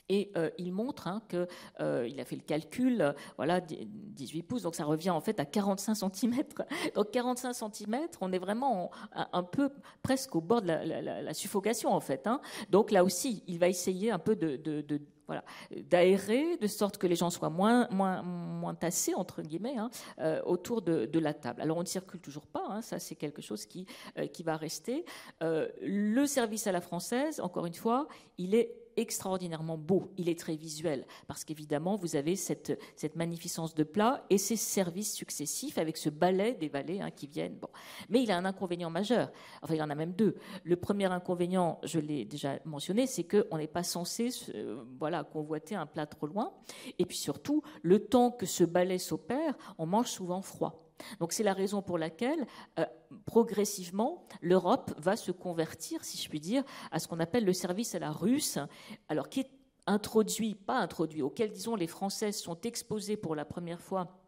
et 0.09 0.31
euh, 0.37 0.51
il 0.59 0.73
montre 0.73 1.07
hein, 1.07 1.23
qu'il 1.29 1.47
euh, 1.81 2.11
a 2.19 2.25
fait 2.25 2.37
le 2.37 2.43
calcul, 2.43 3.15
voilà, 3.37 3.61
18 3.61 4.43
pouces, 4.43 4.63
donc 4.63 4.75
ça 4.75 4.85
revient 4.85 5.11
en 5.11 5.21
fait 5.21 5.39
à 5.41 5.45
45 5.45 5.95
cm. 5.95 6.37
Donc 6.95 7.11
45 7.11 7.53
cm, 7.53 8.09
on 8.21 8.33
est 8.33 8.39
vraiment 8.39 8.91
un, 9.15 9.43
peu 9.43 9.71
presque 10.03 10.35
au 10.35 10.41
bord 10.41 10.63
de 10.63 10.69
la, 10.69 11.35
suffocation 11.35 11.93
en 11.93 12.01
fait. 12.01 12.27
Hein. 12.27 12.41
Donc 12.71 12.91
là 12.91 13.05
aussi, 13.05 13.43
il 13.47 13.59
va 13.59 13.69
essayer 13.69 14.11
un 14.11 14.19
peu 14.19 14.35
de, 14.35 15.01
voilà, 15.27 15.45
d'aérer, 15.71 16.57
de 16.57 16.67
sorte 16.67 16.97
que 16.97 17.07
les 17.07 17.17
gens 17.17 17.31
soient 17.31 17.51
moins, 17.51 17.87
moins, 17.91 18.23
moins 18.23 18.75
tassés, 18.75 19.15
entre 19.15 19.43
guillemets, 19.43 19.77
hein, 19.77 19.91
euh, 20.21 20.41
autour 20.45 20.83
de, 20.83 21.19
la 21.19 21.35
table. 21.35 21.61
Alors 21.61 21.77
on 21.77 21.83
ne 21.83 21.87
circule 21.87 22.21
toujours 22.21 22.47
pas, 22.47 22.65
hein, 22.69 22.81
ça 22.81 22.99
c'est 22.99 23.17
quelque 23.17 23.43
chose 23.43 23.67
qui, 23.67 23.87
qui 24.33 24.43
va 24.43 24.57
rester. 24.57 25.05
Le 25.41 26.27
service 26.27 26.67
à 26.67 26.73
la 26.73 26.81
française, 26.81 27.41
encore 27.41 27.67
une 27.67 27.75
fois, 27.75 28.09
il 28.39 28.55
est 28.55 28.88
extraordinairement 28.99 29.78
beau. 29.78 30.11
Il 30.16 30.28
est 30.28 30.38
très 30.38 30.57
visuel 30.57 31.07
parce 31.26 31.44
qu'évidemment, 31.44 31.96
vous 31.96 32.16
avez 32.16 32.36
cette, 32.36 32.78
magnificence 33.14 33.74
de 33.74 33.84
plat 33.84 34.24
et 34.28 34.38
ces 34.38 34.57
services 34.57 35.14
successifs 35.14 35.78
avec 35.78 35.96
ce 35.96 36.11
ballet 36.11 36.55
des 36.55 36.68
valets 36.68 37.01
hein, 37.01 37.11
qui 37.11 37.26
viennent. 37.26 37.57
Bon. 37.57 37.68
Mais 38.09 38.22
il 38.22 38.30
a 38.30 38.36
un 38.36 38.44
inconvénient 38.44 38.90
majeur. 38.90 39.30
Enfin, 39.62 39.74
il 39.74 39.78
y 39.78 39.82
en 39.82 39.90
a 39.90 39.94
même 39.94 40.12
deux. 40.12 40.36
Le 40.64 40.76
premier 40.76 41.07
inconvénient, 41.07 41.78
je 41.84 42.01
l'ai 42.01 42.24
déjà 42.24 42.59
mentionné, 42.64 43.07
c'est 43.07 43.24
qu'on 43.24 43.57
n'est 43.57 43.66
pas 43.66 43.82
censé 43.82 44.30
euh, 44.55 44.82
voilà, 44.99 45.24
convoiter 45.24 45.74
un 45.74 45.86
plat 45.86 46.07
trop 46.07 46.26
loin. 46.26 46.53
Et 46.99 47.07
puis 47.07 47.16
surtout, 47.16 47.62
le 47.82 48.05
temps 48.05 48.30
que 48.30 48.46
ce 48.46 48.64
ballet 48.64 48.99
s'opère, 48.99 49.57
on 49.78 49.86
mange 49.86 50.09
souvent 50.09 50.42
froid. 50.42 50.88
Donc 51.20 51.32
c'est 51.32 51.42
la 51.42 51.53
raison 51.53 51.82
pour 51.82 51.99
laquelle, 51.99 52.46
euh, 52.78 52.86
progressivement, 53.26 54.26
l'Europe 54.40 54.92
va 54.99 55.16
se 55.16 55.30
convertir, 55.32 56.05
si 56.05 56.18
je 56.18 56.28
puis 56.28 56.40
dire, 56.40 56.64
à 56.90 56.99
ce 56.99 57.09
qu'on 57.09 57.20
appelle 57.20 57.44
le 57.44 57.53
service 57.53 57.94
à 57.94 57.99
la 57.99 58.11
russe, 58.11 58.59
alors 59.09 59.28
qui 59.28 59.40
est 59.40 59.51
introduit, 59.86 60.55
pas 60.55 60.78
introduit, 60.78 61.22
auquel, 61.22 61.51
disons, 61.51 61.74
les 61.74 61.86
Françaises 61.86 62.36
sont 62.36 62.61
exposées 62.62 63.16
pour 63.16 63.34
la 63.34 63.44
première 63.44 63.80
fois 63.80 64.18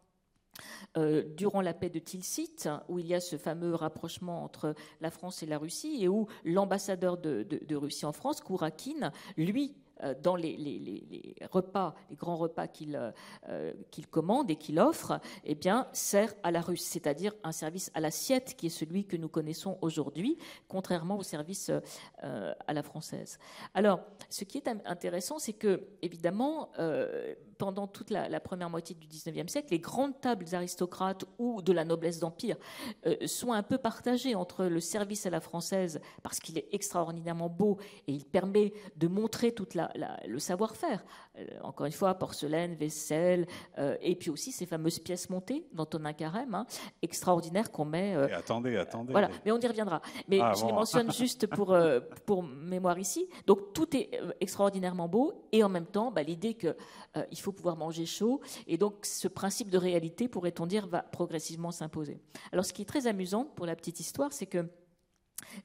euh, 0.96 1.22
durant 1.36 1.60
la 1.60 1.74
paix 1.74 1.90
de 1.90 1.98
Tilsit, 1.98 2.68
où 2.88 2.98
il 2.98 3.06
y 3.06 3.14
a 3.14 3.20
ce 3.20 3.36
fameux 3.36 3.74
rapprochement 3.74 4.42
entre 4.42 4.74
la 5.00 5.10
France 5.10 5.42
et 5.42 5.46
la 5.46 5.58
Russie, 5.58 5.98
et 6.00 6.08
où 6.08 6.26
l'ambassadeur 6.44 7.18
de, 7.18 7.42
de, 7.42 7.76
Russie 7.76 8.06
en 8.06 8.12
France, 8.12 8.40
Kourakine, 8.40 9.12
lui, 9.36 9.76
dans 10.22 10.36
les, 10.36 11.34
repas, 11.50 11.94
les 12.10 12.16
grands 12.16 12.36
repas 12.36 12.66
qu'il 12.66 13.12
euh, 13.48 13.72
commande 14.10 14.50
et 14.50 14.56
qu'il 14.56 14.78
offre, 14.78 15.20
eh 15.44 15.54
bien, 15.54 15.88
sert 15.92 16.32
à 16.42 16.50
la 16.50 16.60
russe, 16.60 16.84
c'est-à-dire 16.84 17.34
un 17.44 17.52
service 17.52 17.90
à 17.94 18.00
l'assiette 18.00 18.56
qui 18.56 18.66
est 18.66 18.70
celui 18.70 19.04
que 19.04 19.16
nous 19.16 19.28
connaissons 19.28 19.78
aujourd'hui, 19.80 20.38
contrairement 20.68 21.18
au 21.18 21.22
service 21.22 21.70
euh, 22.24 22.54
à 22.66 22.72
la 22.72 22.82
française. 22.82 23.38
Alors, 23.74 24.00
ce 24.28 24.44
qui 24.44 24.58
est 24.58 24.68
intéressant, 24.84 25.38
c'est 25.38 25.52
que, 25.52 25.88
évidemment, 26.02 26.70
pendant 27.60 27.86
toute 27.86 28.08
la, 28.08 28.40
première 28.40 28.70
moitié 28.70 28.96
du 28.96 29.06
XIXe 29.06 29.52
siècle, 29.52 29.68
les 29.70 29.80
grandes 29.80 30.18
tables 30.18 30.46
aristocrates 30.54 31.26
ou 31.38 31.60
de 31.60 31.74
la 31.74 31.84
noblesse 31.84 32.18
d'empire 32.18 32.56
euh, 33.04 33.26
sont 33.26 33.52
un 33.52 33.62
peu 33.62 33.76
partagées 33.76 34.34
entre 34.34 34.64
le 34.64 34.80
service 34.80 35.26
à 35.26 35.30
la 35.30 35.40
française, 35.40 36.00
parce 36.22 36.40
qu'il 36.40 36.56
est 36.56 36.68
extraordinairement 36.72 37.50
beau 37.50 37.76
et 38.08 38.12
il 38.12 38.24
permet 38.24 38.72
de 38.96 39.08
montrer 39.08 39.52
tout 39.52 39.68
le 39.74 40.38
savoir-faire. 40.38 41.04
Euh, 41.38 41.44
encore 41.62 41.84
une 41.84 41.92
fois, 41.92 42.14
porcelaine, 42.14 42.74
vaisselle, 42.76 43.46
euh, 43.76 43.94
et 44.00 44.16
puis 44.16 44.30
aussi 44.30 44.52
ces 44.52 44.64
fameuses 44.64 44.98
pièces 44.98 45.28
montées 45.28 45.66
d'Antonin 45.74 46.14
Carême, 46.14 46.54
hein, 46.54 46.64
extraordinaires 47.02 47.70
qu'on 47.70 47.84
met. 47.84 48.14
attendez, 48.14 48.78
attendez. 48.78 49.12
Voilà, 49.12 49.28
mais 49.44 49.52
on 49.52 49.60
y 49.60 49.66
reviendra. 49.66 50.00
Mais 50.28 50.40
ah, 50.40 50.54
je 50.56 50.64
les 50.64 50.72
mentionne 50.72 51.12
juste 51.12 51.46
pour, 51.46 51.76
pour 52.24 52.42
mémoire 52.42 52.98
ici. 52.98 53.28
Donc 53.46 53.74
tout 53.74 53.94
est 53.94 54.18
extraordinairement 54.40 55.08
beau, 55.08 55.46
et 55.52 55.62
en 55.62 55.68
même 55.68 55.86
temps, 55.86 56.10
bah, 56.10 56.22
l'idée 56.22 56.54
qu'il 56.54 57.40
faut 57.40 57.49
pouvoir 57.52 57.76
manger 57.76 58.06
chaud. 58.06 58.40
Et 58.66 58.76
donc, 58.76 59.04
ce 59.04 59.28
principe 59.28 59.70
de 59.70 59.78
réalité, 59.78 60.28
pourrait-on 60.28 60.66
dire, 60.66 60.86
va 60.86 61.02
progressivement 61.02 61.70
s'imposer. 61.70 62.20
Alors, 62.52 62.64
ce 62.64 62.72
qui 62.72 62.82
est 62.82 62.86
très 62.86 63.06
amusant 63.06 63.44
pour 63.44 63.66
la 63.66 63.76
petite 63.76 64.00
histoire, 64.00 64.32
c'est 64.32 64.46
que 64.46 64.66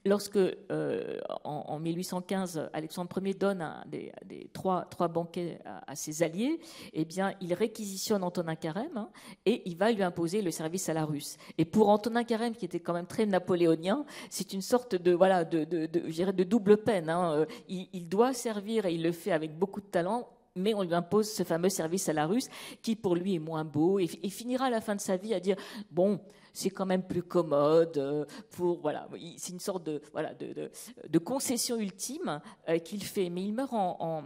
Lorsque, 0.05 0.38
euh, 0.38 1.19
en, 1.43 1.79
1815, 1.79 2.69
Alexandre 2.73 3.21
Ier 3.23 3.33
donne 3.33 3.65
des, 3.88 4.11
trois, 4.53 4.86
trois, 4.86 5.07
banquets 5.07 5.59
à, 5.65 5.95
ses 5.95 6.23
alliés, 6.23 6.59
eh 6.93 7.05
bien, 7.05 7.33
il 7.41 7.53
réquisitionne 7.53 8.23
Antonin 8.23 8.55
Carême 8.55 8.97
hein, 8.97 9.09
et 9.45 9.61
il 9.65 9.77
va 9.77 9.91
lui 9.91 10.03
imposer 10.03 10.41
le 10.41 10.51
service 10.51 10.89
à 10.89 10.93
la 10.93 11.05
Russe. 11.05 11.38
Et 11.57 11.65
pour 11.65 11.89
Antonin 11.89 12.23
Carême, 12.23 12.55
qui 12.55 12.65
était 12.65 12.79
quand 12.79 12.93
même 12.93 13.07
très 13.07 13.25
napoléonien, 13.25 14.05
c'est 14.29 14.53
une 14.53 14.61
sorte 14.61 14.95
de, 14.95 15.11
voilà, 15.11 15.43
de, 15.43 15.63
de, 15.63 15.86
de, 15.86 16.31
de 16.31 16.43
double 16.43 16.77
peine. 16.77 17.09
Hein. 17.09 17.33
Euh, 17.33 17.45
il, 17.67 17.88
il, 17.93 18.09
doit 18.09 18.33
servir 18.33 18.86
et 18.86 18.93
il 18.93 19.03
le 19.03 19.11
fait 19.11 19.31
avec 19.31 19.57
beaucoup 19.57 19.81
de 19.81 19.88
talent 19.88 20.27
mais 20.55 20.73
on 20.73 20.83
lui 20.83 20.93
impose 20.93 21.29
ce 21.31 21.43
fameux 21.43 21.69
service 21.69 22.09
à 22.09 22.13
la 22.13 22.25
russe 22.25 22.47
qui 22.81 22.95
pour 22.95 23.15
lui 23.15 23.35
est 23.35 23.39
moins 23.39 23.65
beau 23.65 23.99
et, 23.99 24.07
finira 24.07 24.65
à 24.65 24.69
la 24.69 24.81
fin 24.81 24.95
de 24.95 25.01
sa 25.01 25.17
vie 25.17 25.33
à 25.33 25.39
dire 25.39 25.55
bon 25.91 26.19
c'est 26.53 26.69
quand 26.69 26.85
même 26.85 27.03
plus 27.03 27.21
commode 27.21 27.97
euh, 27.97 28.25
pour 28.51 28.79
voilà. 28.79 29.09
C'est 29.37 29.51
une 29.51 29.59
sorte 29.59 29.83
de 29.83 30.01
voilà 30.13 30.33
de, 30.33 30.71
de, 31.07 31.19
concession 31.19 31.77
ultime 31.77 32.39
euh, 32.69 32.79
qu'il 32.79 33.03
fait. 33.03 33.29
Mais 33.29 33.43
il 33.43 33.53
meurt 33.53 33.73
en, 33.73 34.23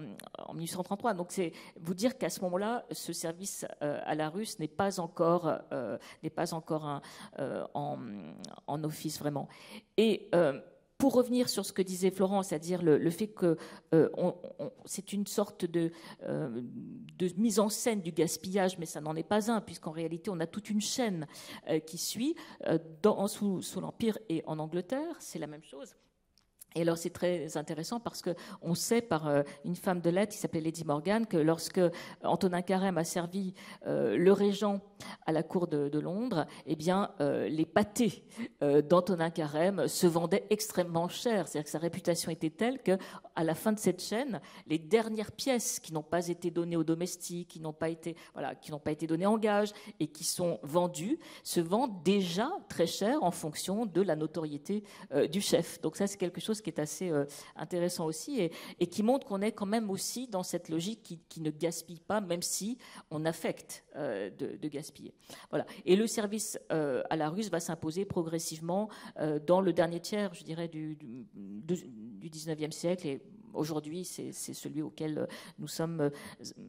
en, 0.48 0.54
1833 0.54 1.16
donc 1.16 1.32
c'est 1.32 1.52
vous 1.80 1.96
dire 1.96 2.18
qu'à 2.18 2.30
ce 2.30 2.42
moment-là 2.42 2.86
ce 2.92 3.14
service 3.14 3.66
euh, 3.82 4.00
à 4.06 4.14
la 4.14 4.30
russe 4.30 4.60
n'est 4.60 4.68
pas 4.68 5.00
encore 5.00 5.60
n'est 6.22 6.30
pas 6.30 6.54
encore 6.54 6.86
un, 6.86 7.02
en, 7.74 7.98
en, 8.68 8.84
office 8.84 9.20
vraiment. 9.20 9.48
Et 9.98 10.30
pour 11.00 11.14
revenir 11.14 11.48
sur 11.48 11.66
ce 11.66 11.72
que 11.72 11.82
disait 11.82 12.12
Florent, 12.12 12.44
c'est-à-dire 12.44 12.84
le, 12.84 13.10
fait 13.10 13.28
que 13.28 13.58
euh, 13.96 14.10
c'est 14.86 15.14
une 15.14 15.26
sorte 15.26 15.64
de, 15.64 15.92
euh, 16.24 16.62
de, 17.18 17.30
mise 17.38 17.60
en 17.60 17.70
scène 17.70 18.02
du 18.02 18.12
gaspillage, 18.12 18.78
mais 18.78 18.86
ça 18.86 19.00
n'en 19.00 19.16
est 19.16 19.24
pas 19.24 19.50
un, 19.50 19.62
puisqu'en 19.62 19.92
réalité, 19.92 20.30
on 20.30 20.42
a 20.42 20.46
toute 20.46 20.70
une 20.70 20.82
chaîne 20.82 21.26
euh, 21.70 21.80
qui 21.80 21.98
suit. 21.98 22.36
Sous 23.28 23.80
l'Empire 23.80 24.18
et 24.28 24.44
en 24.46 24.60
Angleterre, 24.60 25.16
c'est 25.20 25.40
la 25.40 25.48
même 25.48 25.64
chose. 25.64 25.96
Et 26.76 26.82
alors 26.82 26.98
c'est 26.98 27.10
très 27.10 27.58
intéressant 27.58 28.00
parce 28.00 28.22
que 28.22 28.36
on 28.62 28.76
sait 28.76 29.02
par 29.02 29.28
euh, 29.28 29.42
une 29.66 29.76
femme 29.76 30.02
de 30.02 30.10
lettres 30.10 30.34
qui 30.34 30.38
s'appelait 30.38 30.62
Lady 30.62 30.86
Morgan 30.86 31.26
que 31.26 31.38
lorsque 31.38 31.82
Antonin 32.24 32.62
Carême 32.62 32.98
a 32.98 33.04
servi 33.04 33.54
euh, 33.88 34.16
le 34.16 34.32
régent 34.32 34.80
à 35.26 35.32
la 35.32 35.44
cour 35.44 35.68
de, 35.68 36.00
Londres, 36.00 36.46
eh 36.66 36.76
bien 36.76 37.12
euh, 37.22 37.48
les 37.48 37.66
pâtés 37.66 38.24
d'Antonin 38.62 39.30
Carême 39.30 39.88
se 39.88 40.08
vendaient 40.08 40.46
extrêmement 40.50 41.08
cher. 41.08 41.48
C'est-à-dire 41.48 41.66
que 41.66 41.72
sa 41.72 41.80
réputation 41.80 42.32
était 42.32 42.50
telle 42.50 42.82
que 42.82 42.98
à 43.36 43.44
la 43.44 43.56
fin 43.56 43.72
de 43.72 43.80
cette 43.80 44.02
chaîne, 44.02 44.40
les 44.68 44.78
dernières 44.78 45.32
pièces 45.32 45.80
qui 45.80 45.94
n'ont 45.94 46.04
pas 46.04 46.28
été 46.28 46.52
données 46.52 46.76
aux 46.76 46.84
domestiques, 46.84 47.48
qui 47.50 47.60
n'ont 47.60 47.74
pas 47.74 47.90
été 47.90 48.16
voilà, 48.34 48.56
qui 48.56 48.72
n'ont 48.72 48.80
pas 48.80 48.92
été 48.92 49.08
données 49.08 49.26
en 49.26 49.38
gage 49.38 49.72
et 50.00 50.08
qui 50.08 50.24
sont 50.24 50.60
vendues, 50.64 51.20
se 51.44 51.60
vendent 51.60 52.04
déjà 52.04 52.50
très 52.68 52.88
cher 52.88 53.24
en 53.24 53.32
fonction 53.32 53.86
de 53.86 54.02
la 54.02 54.16
notoriété 54.16 54.84
du 55.32 55.42
chef. 55.42 55.82
Donc 55.82 55.96
ça 55.96 56.08
c'est 56.08 56.18
quelque 56.18 56.42
chose 56.42 56.59
qui 56.62 56.70
est 56.70 56.80
assez 56.80 57.10
euh, 57.10 57.26
intéressant 57.56 58.06
aussi 58.06 58.40
et, 58.80 58.88
qui 58.88 59.04
montre 59.04 59.26
qu'on 59.26 59.42
est 59.42 59.52
quand 59.52 59.66
même 59.66 59.90
aussi 59.90 60.28
dans 60.28 60.44
cette 60.44 60.70
logique 60.70 61.20
qui, 61.28 61.42
ne 61.42 61.52
gaspille 61.52 62.02
pas, 62.02 62.22
même 62.22 62.42
si 62.42 62.78
on 63.12 63.26
affecte 63.26 63.86
euh, 63.96 64.30
de, 64.30 64.68
gaspiller. 64.68 65.14
Voilà. 65.50 65.66
Et 65.86 65.96
le 65.96 66.06
service 66.08 66.60
euh, 66.72 67.02
à 67.10 67.16
la 67.16 67.30
russe 67.30 67.50
va 67.50 67.60
s'imposer 67.60 68.06
progressivement 68.06 68.90
dans 69.48 69.62
le 69.62 69.74
dernier 69.74 70.00
tiers, 70.00 70.34
je 70.34 70.44
dirais, 70.44 70.68
du, 70.68 70.96
du, 70.96 72.30
19e 72.30 72.72
siècle 72.72 73.08
et 73.08 73.22
Aujourd'hui, 73.52 74.06
c'est 74.06 74.32
celui 74.32 74.84
auquel 74.84 75.28
nous 75.58 75.68
sommes 75.68 76.12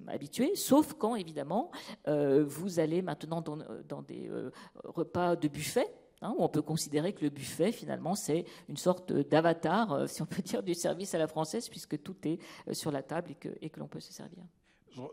habitués, 0.07 0.57
sauf 0.57 0.95
quand, 0.95 1.15
évidemment, 1.15 1.71
vous 2.07 2.81
allez 2.81 3.03
maintenant 3.03 3.43
dans 3.43 4.03
des 4.03 4.31
repas 4.85 5.37
de 5.37 5.49
buffet, 5.49 5.87
Hein, 6.23 6.35
on 6.39 6.49
peut 6.49 6.61
considérer 6.61 7.15
que 7.15 7.25
le 7.25 7.31
buffet, 7.31 7.73
finalement, 7.73 8.15
c'est 8.15 8.45
une 8.69 8.77
sorte 8.77 9.13
d'avatar, 9.13 9.93
euh, 9.93 10.07
si 10.07 10.21
on 10.21 10.27
peut 10.27 10.43
dire, 10.43 10.63
du 10.63 10.75
service 10.75 11.15
à 11.15 11.19
la 11.19 11.27
française, 11.27 11.69
puisque 11.69 12.03
tout 12.03 12.17
est 12.25 12.39
euh, 12.69 12.75
sur 12.75 12.91
la 12.91 13.03
table 13.03 13.31
et 13.63 13.71
que, 13.71 13.81
l'on 13.81 13.89
peut 13.89 14.01
se 14.01 14.13
servir. 14.13 14.45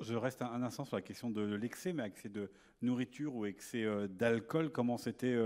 Je 0.01 0.16
reste 0.16 0.41
un 0.41 0.64
instant 0.64 0.84
sur 0.84 0.97
la 0.97 1.01
question 1.01 1.30
de 1.30 1.41
l'excès, 1.55 1.93
mais 1.93 2.03
excès 2.03 2.28
de 2.28 2.49
nourriture 2.82 3.34
ou 3.36 3.45
excès 3.45 3.86
euh, 3.86 4.08
d'alcool, 4.08 4.70
comment 4.70 4.97
c'était 4.97 5.38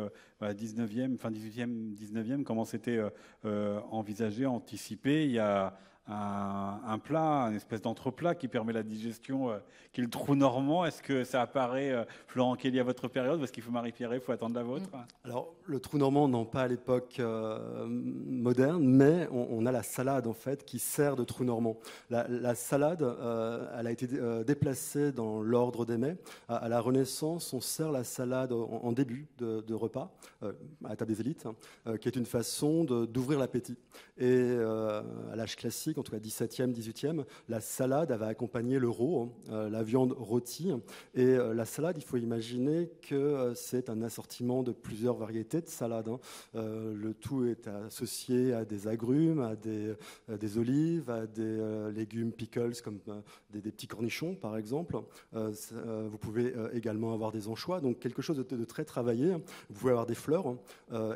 19e, 0.41 1.17
fin 1.17 1.29
18e, 1.29 1.93
19e, 1.95 2.43
comment 2.43 2.65
c'était 2.65 2.99
envisagé, 3.43 4.47
anticipé? 4.47 5.25
Il 5.25 5.31
y 5.31 5.39
a 5.39 5.77
un, 6.07 6.99
plat, 6.99 7.47
une 7.49 7.55
espèce 7.55 7.81
d'entreplat 7.81 8.35
qui 8.35 8.47
permet 8.47 8.73
la 8.73 8.83
digestion, 8.83 9.51
euh, 9.51 9.59
qui 9.93 10.01
est 10.01 10.03
le 10.03 10.09
trou 10.09 10.35
normand. 10.35 10.85
Est-ce 10.85 11.01
que 11.01 11.23
ça 11.23 11.41
apparaît, 11.41 11.91
euh, 11.91 12.03
Florent 12.27 12.55
Kelly, 12.55 12.79
à 12.79 12.83
votre 12.83 13.07
période? 13.07 13.39
Parce 13.39 13.51
qu'il 13.51 13.63
faut 13.63 13.71
Marie-Pierre, 13.71 14.13
il 14.13 14.19
faut 14.19 14.31
attendre 14.31 14.55
la 14.55 14.63
vôtre. 14.63 14.89
Alors, 15.23 15.53
le 15.65 15.79
trou 15.79 15.97
normand, 15.97 16.27
non 16.27 16.45
pas 16.45 16.63
à 16.63 16.67
l'époque 16.67 17.17
euh, 17.19 17.85
moderne, 17.87 18.83
mais 18.83 19.27
on, 19.31 19.65
a 19.65 19.71
la 19.71 19.83
salade, 19.83 20.27
en 20.27 20.33
fait, 20.33 20.65
qui 20.65 20.79
sert 20.79 21.15
de 21.15 21.23
trou 21.23 21.43
normand. 21.43 21.77
La, 22.09 22.55
salade, 22.55 23.01
elle 23.77 23.87
a 23.87 23.91
été 23.91 24.07
déplacée 24.45 25.11
dans 25.11 25.41
l'ordre 25.41 25.85
des 25.85 25.97
mets. 25.97 26.17
À, 26.49 26.67
la 26.67 26.81
Renaissance, 26.81 27.53
on 27.53 27.61
sert 27.61 27.91
la 27.91 28.03
salade 28.03 28.51
en, 28.51 28.91
début 28.91 29.27
de, 29.37 29.73
repas, 29.73 30.11
à 30.41 30.89
la 30.89 30.95
table 30.95 31.13
des 31.13 31.21
élites, 31.21 31.45
hein, 31.45 31.97
qui 31.97 32.07
est 32.07 32.15
une 32.15 32.25
façon 32.25 32.83
d'ouvrir 32.83 33.39
l'appétit. 33.39 33.77
Et 34.17 34.57
à 35.31 35.35
l'âge 35.35 35.55
classique, 35.55 35.97
en 36.01 36.03
tout 36.03 36.11
cas 36.11 36.19
17e, 36.19 36.73
18e, 36.73 37.23
la 37.47 37.61
salade 37.61 38.11
avait 38.11 38.25
accompagné 38.25 38.79
le 38.79 38.89
rôt, 38.89 39.29
hein, 39.49 39.69
la 39.69 39.83
viande 39.83 40.13
rôtie. 40.13 40.71
Et 41.13 41.35
la 41.35 41.65
salade, 41.65 41.95
il 41.97 42.03
faut 42.03 42.17
imaginer 42.17 42.89
que 43.01 43.53
c'est 43.55 43.89
un 43.89 44.01
assortiment 44.01 44.63
de 44.63 44.71
plusieurs 44.71 45.15
variétés 45.15 45.61
de 45.61 45.69
salades. 45.69 46.09
Hein. 46.09 46.19
le 46.53 47.13
tout 47.13 47.45
est 47.45 47.67
associé 47.67 48.53
à 48.53 48.65
des 48.65 48.87
agrumes, 48.87 49.41
à 49.41 49.55
des, 49.55 50.57
olives, 50.57 51.09
à 51.09 51.27
des 51.27 51.91
légumes 51.93 52.31
pickles 52.31 52.81
comme 52.83 52.99
des, 53.51 53.61
petits 53.61 53.87
cornichons, 53.87 54.35
par 54.35 54.57
exemple. 54.57 54.99
vous 55.33 56.17
pouvez 56.19 56.53
également 56.73 57.13
avoir 57.13 57.31
des 57.31 57.47
anchois, 57.47 57.79
donc 57.79 57.99
quelque 57.99 58.21
chose 58.21 58.37
de, 58.37 58.65
très 58.65 58.85
travaillé. 58.85 59.33
Vous 59.69 59.79
pouvez 59.79 59.91
avoir 59.91 60.07
des 60.07 60.15
fleurs 60.15 60.55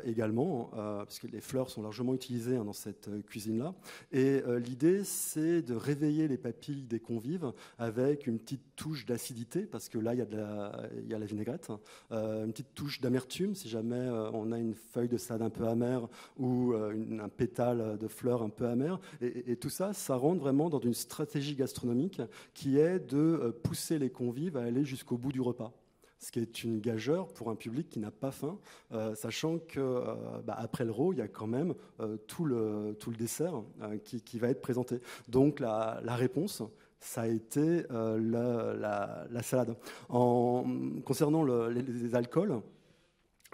également, 0.04 0.70
parce 0.72 1.18
que 1.18 1.26
les 1.26 1.40
fleurs 1.40 1.70
sont 1.70 1.82
largement 1.82 2.14
utilisées 2.14 2.56
hein, 2.56 2.64
dans 2.64 2.72
cette 2.72 3.08
euh, 3.08 3.22
cuisine-là. 3.22 3.74
Et 4.12 4.42
euh, 4.46 4.58
l'idée, 4.66 5.04
c'est 5.04 5.62
de 5.62 5.74
réveiller 5.74 6.28
les 6.28 6.36
papilles 6.36 6.82
des 6.82 7.00
convives 7.00 7.52
avec 7.78 8.26
une 8.26 8.38
petite 8.38 8.62
touche 8.76 9.06
d'acidité, 9.06 9.62
parce 9.62 9.88
que 9.88 9.98
là, 9.98 10.14
il 10.14 10.18
y 10.18 11.14
a, 11.14 11.18
la, 11.18 11.26
vinaigrette, 11.26 11.70
euh, 12.12 12.44
une 12.44 12.52
petite 12.52 12.74
touche 12.74 13.00
d'amertume, 13.00 13.54
si 13.54 13.68
jamais 13.68 14.08
on 14.32 14.52
a 14.52 14.58
une 14.58 14.74
feuille 14.74 15.08
de 15.08 15.16
salade 15.16 15.42
un 15.42 15.50
peu 15.50 15.66
amère 15.66 16.08
ou 16.38 16.74
un 16.74 17.28
pétale 17.28 17.98
de 17.98 18.08
fleurs 18.08 18.42
un 18.42 18.48
peu 18.48 18.66
amère. 18.66 18.98
Et, 19.20 19.56
tout 19.56 19.70
ça, 19.70 19.92
ça 19.92 20.16
rentre 20.16 20.40
vraiment 20.40 20.68
dans 20.68 20.80
une 20.80 20.94
stratégie 20.94 21.54
gastronomique 21.54 22.20
qui 22.54 22.78
est 22.78 22.98
de 22.98 23.56
pousser 23.62 23.98
les 23.98 24.10
convives 24.10 24.56
à 24.56 24.62
aller 24.62 24.84
jusqu'au 24.84 25.16
bout 25.16 25.32
du 25.32 25.40
repas 25.40 25.72
ce 26.18 26.32
qui 26.32 26.40
est 26.40 26.64
une 26.64 26.80
gageure 26.80 27.28
pour 27.28 27.50
un 27.50 27.54
public 27.54 27.88
qui 27.88 27.98
n'a 27.98 28.10
pas 28.10 28.30
faim, 28.30 28.58
euh, 28.92 29.14
sachant 29.14 29.58
que 29.58 29.80
euh, 29.80 30.14
bah, 30.44 30.56
après 30.58 30.84
le 30.84 30.90
roux, 30.90 31.12
il 31.12 31.18
y 31.18 31.22
a 31.22 31.28
quand 31.28 31.46
même 31.46 31.74
euh, 32.00 32.16
tout, 32.26 32.44
le, 32.44 32.96
tout 32.98 33.10
le 33.10 33.16
dessert 33.16 33.62
qui, 34.04 34.38
va 34.38 34.48
être 34.48 34.60
présenté. 34.60 35.00
Donc 35.28 35.60
la, 35.60 36.00
réponse, 36.04 36.62
ça 37.00 37.22
a 37.22 37.26
été 37.26 37.84
la, 37.90 39.42
salade. 39.42 39.76
En, 40.08 40.64
concernant 41.04 41.44
les, 41.68 42.14
alcools, 42.14 42.60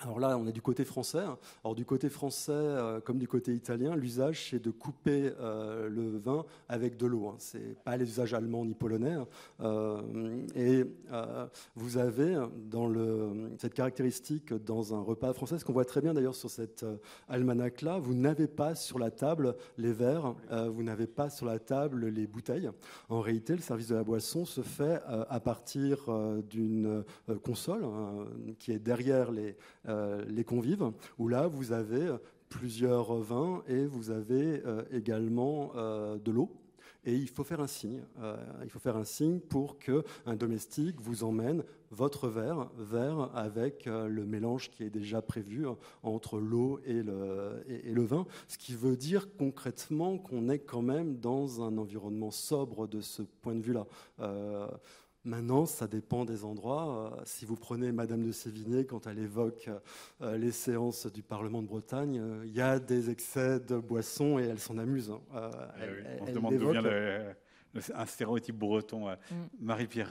alors 0.01 0.19
là, 0.19 0.39
on 0.39 0.47
est 0.47 0.53
du 0.53 0.63
côté 0.63 0.85
français. 0.85 1.23
Alors 1.65 1.75
du 1.75 1.85
côté 1.85 2.09
français, 2.09 2.53
euh, 2.53 3.01
comme 3.01 3.19
du 3.19 3.29
côté 3.29 3.53
italien, 3.53 3.95
l'usage 3.95 4.49
c'est 4.51 4.63
de 4.63 4.71
couper 4.71 5.33
euh, 5.39 5.89
le 5.89 6.19
vin 6.19 6.45
avec 6.69 6.97
de 6.97 7.07
l'eau. 7.07 7.29
Hein. 7.29 7.37
C'est 7.39 7.77
pas 7.85 7.97
les 7.97 8.09
usages 8.09 8.35
allemands 8.35 8.65
ni 8.65 8.75
polonais. 8.75 9.13
Hein. 9.13 9.29
Euh, 9.61 10.47
et 10.55 10.85
vous 11.77 11.99
avez 11.99 12.37
dans 12.71 12.91
cette 13.59 13.75
caractéristique 13.75 14.53
dans 14.53 14.95
un 14.95 15.01
repas 15.01 15.33
français, 15.33 15.59
ce 15.59 15.65
qu'on 15.65 15.73
voit 15.73 15.85
très 15.85 16.01
bien 16.01 16.15
d'ailleurs 16.15 16.35
sur 16.35 16.51
cette 16.51 16.85
almanach 17.29 17.83
là, 17.83 17.99
vous 17.99 18.15
n'avez 18.15 18.49
pas 18.49 18.75
sur 18.75 18.99
la 18.99 19.11
table 19.11 19.57
les 19.79 19.93
verres, 19.93 20.35
vous 20.51 20.83
n'avez 20.83 21.07
pas 21.07 21.31
sur 21.31 21.47
la 21.47 21.59
table 21.59 22.07
les 22.09 22.27
bouteilles. 22.27 22.71
En 23.09 23.21
réalité, 23.21 23.55
le 23.55 23.63
service 23.63 23.89
de 23.89 23.95
la 23.95 24.05
boisson 24.05 24.45
se 24.45 24.63
fait 24.63 25.01
à 25.07 25.41
partir 25.41 26.09
d'une 26.49 27.05
console 27.45 27.85
hein, 27.85 28.27
qui 28.59 28.73
est 28.73 28.79
derrière 28.79 29.31
les 29.31 29.57
les 29.85 30.45
convives, 30.45 30.93
où 31.19 31.29
là, 31.29 31.49
vous 31.49 31.73
avez 31.73 32.09
plusieurs 32.53 33.15
vins 33.15 33.63
et 33.67 33.87
vous 33.87 34.11
avez 34.11 34.63
euh, 34.67 34.83
également 34.93 35.73
euh, 35.75 36.19
de 36.19 36.31
l'eau. 36.31 36.51
Et 37.05 37.17
il 37.17 37.29
faut 37.29 37.43
faire 37.43 37.61
un 37.61 37.67
signe. 37.67 38.01
il 38.63 38.71
faut 38.71 38.79
faire 38.79 38.97
un 38.97 39.05
signe 39.05 39.41
pour 39.41 39.81
que 39.81 40.05
un 40.25 40.37
domestique 40.37 41.01
vous 41.01 41.25
emmène 41.25 41.65
votre 41.91 42.29
verre, 42.29 42.71
verre 42.79 43.29
avec 43.35 43.87
le 43.87 44.25
mélange 44.25 44.71
qui 44.71 44.85
est 44.85 44.91
déjà 44.91 45.21
prévu 45.21 45.67
entre 46.05 46.39
l'eau 46.39 46.79
et 46.85 47.03
le, 47.03 47.65
et, 47.67 47.93
le, 47.93 48.05
vin. 48.05 48.25
Ce 48.47 48.57
qui 48.57 48.77
veut 48.77 48.97
dire 48.97 49.35
concrètement 49.37 50.17
qu'on 50.17 50.49
est 50.49 50.61
quand 50.61 50.83
même 50.83 51.17
dans 51.17 51.61
un 51.61 51.77
environnement 51.77 52.31
sobre 52.31 52.87
de 52.87 53.01
ce 53.01 53.23
point 53.23 53.57
de 53.57 53.63
vue-là. 53.63 53.87
Maintenant, 55.25 55.67
ça 55.67 55.87
dépend 55.87 56.25
des 56.25 56.45
endroits. 56.45 57.13
Euh, 57.17 57.23
si 57.25 57.45
vous 57.45 57.55
prenez 57.55 57.93
Madame 57.93 58.25
de 58.25 58.33
Sévigné, 58.33 58.87
quand 58.87 59.07
elle 59.07 59.21
évoque 59.21 59.71
euh, 60.21 60.37
les 60.37 60.51
séances 60.51 61.07
du 61.07 61.23
Parlement 61.23 61.63
de 61.63 61.69
Bretagne, 61.69 62.19
euh, 62.19 62.43
il 62.45 62.53
y 62.53 62.61
a 62.61 62.81
des 62.81 63.09
excès 63.09 63.61
de 63.61 63.77
boissons 63.77 64.41
et 64.41 64.45
elle 64.45 64.59
s'en 64.59 64.79
amuse. 64.79 65.13
On 66.21 66.27
se 66.27 66.33
demande 66.33 66.57
d'où 66.57 66.71
vient 66.71 66.83
le, 66.83 67.35
un 67.95 68.07
stéréotype 68.07 68.57
breton, 68.57 69.09
euh, 69.09 69.15
mm. 69.31 69.35
Marie-Pierre 69.61 70.11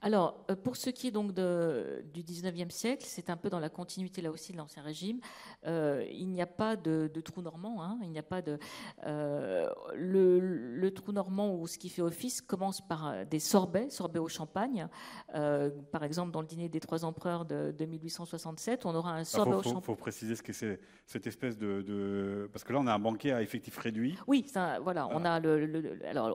Alors, 0.00 0.44
euh, 0.50 0.56
pour 0.56 0.76
ce 0.76 0.90
qui 0.90 1.08
est 1.08 1.10
donc 1.10 1.32
de, 1.32 2.04
du 2.12 2.22
19e 2.22 2.70
siècle, 2.70 3.04
c'est 3.06 3.30
un 3.30 3.36
peu 3.36 3.50
dans 3.50 3.60
la 3.60 3.68
continuité 3.68 4.22
là 4.22 4.30
aussi 4.30 4.52
de 4.52 4.58
l'Ancien 4.58 4.82
Régime. 4.82 5.20
Euh, 5.66 6.04
il 6.10 6.28
n'y 6.28 6.42
a 6.42 6.46
pas 6.46 6.76
de, 6.76 7.08
trou 7.24 7.42
normand, 7.42 7.82
hein. 7.82 7.98
il 8.02 8.10
n'y 8.10 8.18
a 8.18 8.22
pas 8.22 8.42
de... 8.42 8.58
le, 9.04 10.90
trou 10.90 11.12
normand 11.12 11.54
ou 11.54 11.66
ce 11.66 11.78
qui 11.78 11.88
fait 11.88 12.02
office 12.02 12.40
commence 12.40 12.80
par 12.80 13.26
des 13.26 13.40
sorbets, 13.40 13.90
sorbets 13.90 14.20
au 14.20 14.28
champagne. 14.28 14.88
par 15.32 16.04
exemple, 16.04 16.30
dans 16.30 16.40
le 16.40 16.46
dîner 16.46 16.68
des 16.68 16.80
trois 16.80 17.04
empereurs 17.04 17.44
de, 17.44 17.84
1867, 17.84 18.86
on 18.86 18.94
aura 18.94 19.14
un 19.14 19.24
sorbet 19.24 19.54
au 19.54 19.62
champagne. 19.62 19.80
Il 19.82 19.84
faut 19.84 19.96
préciser 19.96 20.36
ce 20.36 20.42
que 20.42 20.52
c'est 20.52 20.80
cette 21.06 21.26
espèce 21.26 21.58
de, 21.58 22.48
Parce 22.52 22.64
que 22.64 22.72
là, 22.72 22.78
on 22.80 22.86
a 22.86 22.94
un 22.94 22.98
banquet 22.98 23.32
à 23.32 23.42
effectif 23.42 23.76
réduit. 23.76 24.16
Oui, 24.26 24.46
ça, 24.48 24.78
voilà, 24.80 25.06
on 25.08 25.24
a 25.24 25.40
le... 25.40 25.98
alors, 26.08 26.34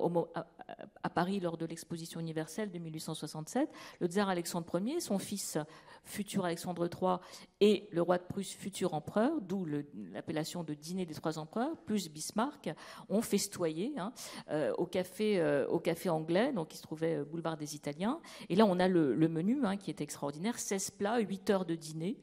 à 1.04 1.10
Paris 1.10 1.40
lors 1.40 1.58
de 1.58 1.66
l'exposition 1.66 2.20
universelle 2.20 2.72
de 2.72 2.80
1867, 2.80 3.70
le 4.00 4.08
tsar 4.08 4.30
Alexandre 4.30 4.80
Ier, 4.80 5.00
son 5.00 5.20
fils 5.20 5.58
futur 6.04 6.46
Alexandre 6.46 6.90
III 6.92 7.18
et 7.62 7.88
le 7.92 8.02
roi 8.02 8.18
de 8.18 8.24
Prusse 8.24 8.54
futur 8.54 8.94
empereur, 8.94 9.42
d'où 9.42 9.66
l'appellation 10.14 10.64
de 10.64 10.74
dîner 10.74 11.06
des 11.06 11.14
trois 11.14 11.40
empereurs, 11.40 11.76
plus 11.86 12.10
Bismarck, 12.10 12.70
ont 13.10 13.22
festoyé 13.22 13.94
hein, 13.98 14.14
euh, 14.50 14.74
au, 14.78 14.86
café, 14.86 15.40
euh, 15.40 15.68
au 15.68 15.80
café 15.80 16.10
anglais, 16.10 16.54
donc 16.54 16.70
qui 16.70 16.78
se 16.78 16.84
trouvait 16.84 17.18
euh, 17.18 17.26
boulevard 17.26 17.58
des 17.58 17.76
Italiens. 17.76 18.20
Et 18.48 18.56
là, 18.56 18.66
on 18.66 18.80
a 18.80 18.88
le, 18.88 19.16
menu 19.28 19.60
hein, 19.66 19.78
qui 19.78 19.92
est 19.92 20.02
extraordinaire 20.02 20.58
16 20.58 20.92
plats, 20.92 21.20
8 21.20 21.50
heures 21.50 21.66
de 21.66 21.76
dîner, 21.76 22.18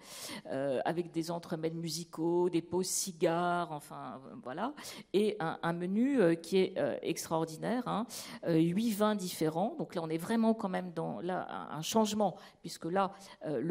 avec 0.85 1.13
des 1.13 1.31
entremets 1.31 1.71
musicaux, 1.71 2.49
des 2.51 2.63
pauses 2.63 2.89
cigares, 2.89 3.71
enfin 3.71 4.21
voilà, 4.43 4.73
et 5.13 5.37
un, 5.39 5.73
menu 5.73 6.37
qui 6.41 6.59
est 6.59 6.75
extraordinaire, 7.03 7.87
hein, 7.87 8.07
8 8.47 8.91
vins 8.91 9.15
différents. 9.15 9.77
Donc 9.79 9.95
là, 9.95 10.03
on 10.03 10.09
est 10.09 10.19
vraiment 10.19 10.55
quand 10.55 10.69
même 10.69 10.93
dans 10.93 11.21
là, 11.21 11.69
un 11.71 11.83
changement, 11.83 12.37
puisque 12.61 12.87
là, 12.87 13.13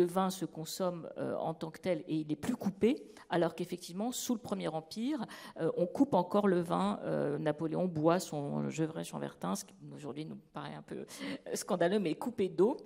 vin 0.03 0.29
se 0.29 0.45
consomme 0.45 1.09
euh, 1.17 1.35
en 1.37 1.53
tant 1.53 1.71
que 1.71 1.79
tel 1.79 2.03
et 2.07 2.15
il 2.15 2.31
est 2.31 2.35
plus 2.35 2.55
coupé, 2.55 3.11
alors 3.29 3.55
qu'effectivement, 3.55 4.11
sous 4.11 4.33
le 4.33 4.39
Premier 4.39 4.67
Empire, 4.67 5.25
euh, 5.59 5.71
on 5.77 5.85
coupe 5.85 6.13
encore 6.13 6.47
le 6.47 6.59
vin. 6.59 6.99
Euh, 7.03 7.37
Napoléon 7.37 7.85
boit 7.85 8.19
son 8.19 8.69
Gevrey 8.69 9.03
Chambertin, 9.03 9.55
ce 9.55 9.65
qui 9.65 9.73
aujourd'hui 9.93 10.25
nous 10.25 10.37
paraît 10.53 10.75
un 10.75 10.81
peu 10.81 11.05
scandaleux, 11.53 11.99
mais 11.99 12.15
coupé 12.15 12.49
d'eau. 12.49 12.77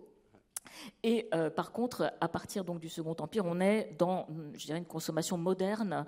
Et 1.03 1.29
par 1.55 1.71
contre, 1.71 2.13
à 2.21 2.27
partir 2.27 2.63
du 2.63 2.89
Second 2.89 3.15
Empire, 3.19 3.43
on 3.45 3.59
est 3.59 3.95
dans, 3.97 4.27
une 4.69 4.85
consommation 4.85 5.35
moderne 5.35 6.05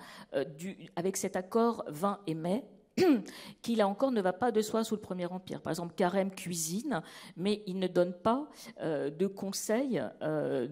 avec 0.95 1.17
cet 1.17 1.35
accord 1.35 1.83
vin 1.87 2.19
et 2.27 2.35
mets 2.35 2.63
qui 3.61 3.75
là 3.75 3.87
encore 3.87 4.11
ne 4.11 4.21
va 4.21 4.33
pas 4.33 4.51
de 4.51 4.61
soi 4.61 4.83
sous 4.83 4.95
le 4.95 5.01
Premier 5.01 5.25
Empire. 5.25 5.61
Par 5.61 5.71
exemple, 5.71 5.93
Carême 5.95 6.31
cuisine, 6.31 7.01
mais 7.37 7.63
il 7.67 7.79
ne 7.79 7.87
donne 7.87 8.13
pas 8.13 8.47
euh, 8.81 9.09
de 9.09 9.27
conseils 9.27 10.01
euh, 10.21 10.67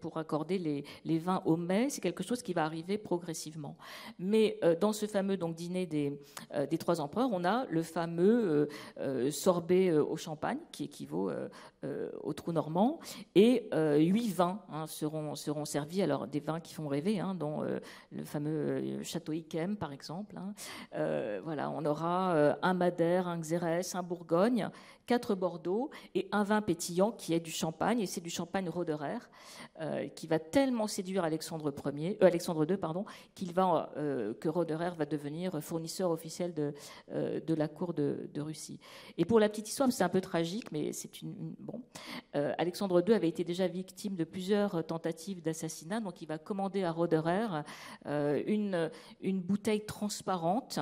pour 0.00 0.18
accorder 0.18 0.58
les, 1.04 1.18
vins 1.18 1.42
au 1.44 1.56
mets. 1.56 1.90
C'est 1.90 2.00
quelque 2.00 2.22
chose 2.22 2.42
qui 2.42 2.52
va 2.52 2.64
arriver 2.64 2.98
progressivement. 2.98 3.76
Mais 4.18 4.58
euh, 4.64 4.74
dans 4.78 4.92
ce 4.92 5.06
fameux 5.06 5.36
dîner 5.36 5.86
des, 5.86 6.78
trois 6.78 7.00
empereurs, 7.00 7.30
on 7.32 7.44
a 7.44 7.66
le 7.66 7.82
fameux 7.82 8.68
sorbet 9.30 9.92
au 9.92 10.16
champagne, 10.16 10.58
qui 10.70 10.84
équivaut 10.84 11.30
au 12.22 12.32
trou 12.32 12.52
normand, 12.52 13.00
et 13.34 13.68
huit 13.98 14.28
vins 14.28 14.62
hein, 14.70 14.86
seront, 14.86 15.34
seront 15.34 15.64
servis. 15.64 16.02
Alors 16.02 16.26
des 16.26 16.40
vins 16.40 16.60
qui 16.60 16.74
font 16.74 16.88
rêver, 16.88 17.18
hein, 17.18 17.34
dont 17.34 17.62
le 17.62 18.24
fameux 18.24 19.02
Château 19.02 19.32
Yquem, 19.32 19.76
par 19.76 19.92
exemple. 19.92 20.36
Hein, 20.36 20.54
voilà, 21.44 21.70
on 21.70 21.84
aura 21.84 22.34
euh, 22.34 22.54
un 22.62 22.74
Madère, 22.74 23.28
un 23.28 23.38
Xérès, 23.38 23.94
un 23.94 24.02
Bourgogne, 24.02 24.68
quatre 25.12 25.34
Bordeaux 25.34 25.90
et 26.14 26.26
un 26.32 26.42
vin 26.42 26.62
pétillant 26.62 27.12
qui 27.12 27.34
est 27.34 27.40
du 27.40 27.50
champagne, 27.50 28.00
et 28.00 28.06
c'est 28.06 28.22
du 28.22 28.30
champagne 28.30 28.70
Roderer, 28.70 29.18
euh, 29.78 30.08
qui 30.08 30.26
va 30.26 30.38
tellement 30.38 30.86
séduire 30.86 31.22
Alexandre, 31.22 31.70
Ier, 31.94 32.16
euh, 32.22 32.26
Alexandre 32.26 32.64
II 32.66 32.78
pardon, 32.78 33.04
qu'il 33.34 33.52
va, 33.52 33.92
euh, 33.98 34.32
que 34.32 34.48
Roderer 34.48 34.92
va 34.96 35.04
devenir 35.04 35.62
fournisseur 35.62 36.10
officiel 36.10 36.54
de, 36.54 36.72
de 37.12 37.54
la 37.54 37.68
cour 37.68 37.92
de, 37.92 38.30
Russie. 38.38 38.80
Et 39.18 39.26
pour 39.26 39.38
la 39.38 39.50
petite 39.50 39.68
histoire, 39.68 39.92
c'est 39.92 40.02
un 40.02 40.08
peu 40.08 40.22
tragique, 40.22 40.72
mais 40.72 40.94
c'est 40.94 41.20
une, 41.20 41.54
bon. 41.58 41.82
Alexandre 42.32 43.04
II 43.06 43.14
avait 43.14 43.28
été 43.28 43.44
déjà 43.44 43.66
victime 43.66 44.16
de 44.16 44.24
plusieurs 44.24 44.86
tentatives 44.86 45.42
d'assassinat, 45.42 46.00
donc 46.00 46.22
il 46.22 46.26
va 46.26 46.38
commander 46.38 46.84
à 46.84 46.90
Roderer 46.90 47.64
une, 48.06 48.90
une 49.20 49.42
bouteille 49.42 49.84
transparente 49.84 50.80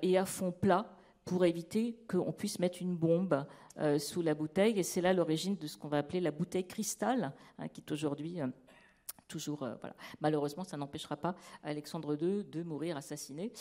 et 0.00 0.16
à 0.16 0.24
fond 0.24 0.50
plat 0.50 0.96
pour 1.24 1.44
éviter 1.44 1.96
qu'on 2.08 2.32
puisse 2.32 2.58
mettre 2.58 2.82
une 2.82 2.96
bombe 2.96 3.46
euh, 3.78 3.98
sous 3.98 4.22
la 4.22 4.34
bouteille. 4.34 4.78
Et 4.78 4.82
c'est 4.82 5.00
là 5.00 5.12
l'origine 5.12 5.56
de 5.56 5.66
ce 5.66 5.76
qu'on 5.76 5.88
va 5.88 5.98
appeler 5.98 6.20
la 6.20 6.30
bouteille 6.30 6.66
cristal, 6.66 7.32
hein, 7.58 7.68
qui 7.68 7.80
est 7.80 7.92
aujourd'hui 7.92 8.40
euh, 8.40 8.48
toujours. 9.26 9.58
voilà. 9.58 9.96
Malheureusement, 10.20 10.64
ça 10.64 10.76
n'empêchera 10.76 11.16
pas 11.16 11.34
Alexandre 11.62 12.14
II 12.20 12.44
de 12.44 12.62
mourir 12.62 12.96
assassiné. 12.96 13.52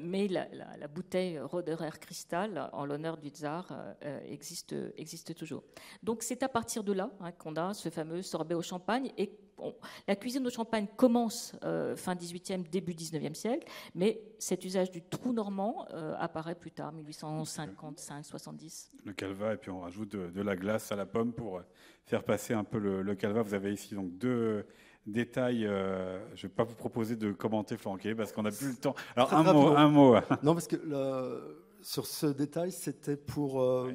mais 0.00 0.26
la, 0.26 0.88
bouteille 0.88 1.38
Roderer 1.38 1.98
Cristal, 2.00 2.70
en 2.72 2.86
l'honneur 2.86 3.18
du 3.18 3.28
tsar, 3.28 3.94
existe, 4.24 4.74
existe 4.96 5.34
toujours. 5.34 5.64
Donc 6.02 6.22
c'est 6.22 6.42
à 6.42 6.48
partir 6.48 6.82
de 6.82 6.94
là 6.94 7.10
hein, 7.20 7.30
qu'on 7.32 7.56
a 7.56 7.74
ce 7.74 7.90
fameux 7.90 8.22
sorbet 8.22 8.54
au 8.54 8.62
champagne 8.62 9.12
et 9.18 9.30
la 10.06 10.16
cuisine 10.16 10.46
au 10.46 10.50
champagne 10.50 10.86
commence 10.96 11.56
euh, 11.64 11.96
fin 11.96 12.14
18e, 12.14 12.68
début 12.68 12.92
19e 12.92 13.34
siècle, 13.34 13.66
mais 13.94 14.20
cet 14.38 14.64
usage 14.64 14.90
du 14.90 15.02
trou 15.02 15.32
normand 15.32 15.86
euh, 15.92 16.14
apparaît 16.18 16.54
plus 16.54 16.70
tard, 16.70 16.92
1855-70. 16.94 18.90
Le 19.04 19.12
calva, 19.12 19.54
et 19.54 19.56
puis 19.56 19.70
on 19.70 19.80
rajoute 19.80 20.10
de, 20.10 20.42
la 20.42 20.56
glace 20.56 20.92
à 20.92 20.96
la 20.96 21.06
pomme 21.06 21.32
pour 21.32 21.62
faire 22.04 22.22
passer 22.22 22.54
un 22.54 22.64
peu 22.64 22.78
le, 22.78 23.14
calva. 23.14 23.42
Vous 23.42 23.54
avez 23.54 23.72
ici 23.72 23.94
donc 23.94 24.16
deux 24.18 24.66
détails. 25.06 25.66
Euh, 25.66 26.18
je 26.34 26.46
ne 26.46 26.50
vais 26.50 26.54
pas 26.54 26.64
vous 26.64 26.74
proposer 26.74 27.16
de 27.16 27.32
commenter 27.32 27.76
flanquer 27.76 28.14
parce 28.14 28.32
qu'on 28.32 28.42
n'a 28.42 28.50
plus 28.50 28.68
le 28.68 28.76
temps. 28.76 28.94
Alors 29.16 29.32
un 29.32 29.52
mot, 29.52 29.68
un 29.76 29.88
mot. 29.88 30.16
Non, 30.42 30.52
parce 30.54 30.68
que 30.68 30.76
sur 31.82 32.06
ce 32.06 32.26
détail, 32.26 32.72
c'était 32.72 33.16
pour 33.16 33.88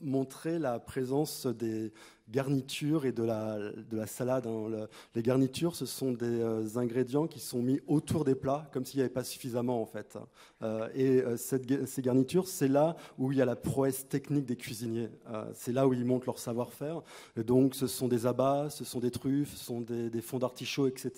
montrer 0.00 0.58
la 0.58 0.78
présence 0.78 1.46
des, 1.46 1.92
garniture 2.30 3.04
et 3.04 3.12
de 3.12 3.22
la, 3.22 3.58
de 3.58 3.96
la 3.96 4.06
salade. 4.06 4.46
Hein. 4.46 4.86
les 5.14 5.22
garnitures, 5.22 5.74
ce 5.74 5.86
sont 5.86 6.12
des 6.12 6.40
euh, 6.40 6.76
ingrédients 6.76 7.26
qui 7.26 7.40
sont 7.40 7.60
mis 7.60 7.80
autour 7.86 8.24
des 8.24 8.34
plats, 8.34 8.68
comme 8.72 8.84
s'il 8.84 8.98
n'y 8.98 9.02
avait 9.02 9.12
pas 9.12 9.24
suffisamment 9.24 9.82
en 9.82 9.86
fait. 9.86 10.16
Euh, 10.62 10.88
et 10.94 11.22
euh, 11.22 11.36
ces 11.36 12.02
garnitures, 12.02 12.46
c'est 12.48 12.68
là 12.68 12.96
où 13.18 13.32
il 13.32 13.38
y 13.38 13.42
a 13.42 13.44
la 13.44 13.56
prouesse 13.56 14.08
technique 14.08 14.46
des 14.46 14.56
cuisiniers. 14.56 15.10
c'est 15.54 15.72
là 15.72 15.86
où 15.86 15.92
ils 15.92 16.04
montrent 16.04 16.26
leur 16.26 16.38
savoir-faire. 16.38 17.02
donc, 17.36 17.74
ce 17.74 17.86
sont 17.86 18.08
des 18.08 18.26
abats, 18.26 18.68
ce 18.70 18.84
sont 18.84 19.00
des 19.00 19.10
truffes, 19.10 19.54
ce 19.54 19.64
sont 19.64 19.80
des, 19.80 20.20
fonds 20.20 20.38
d'artichaut, 20.38 20.86
etc. 20.86 21.12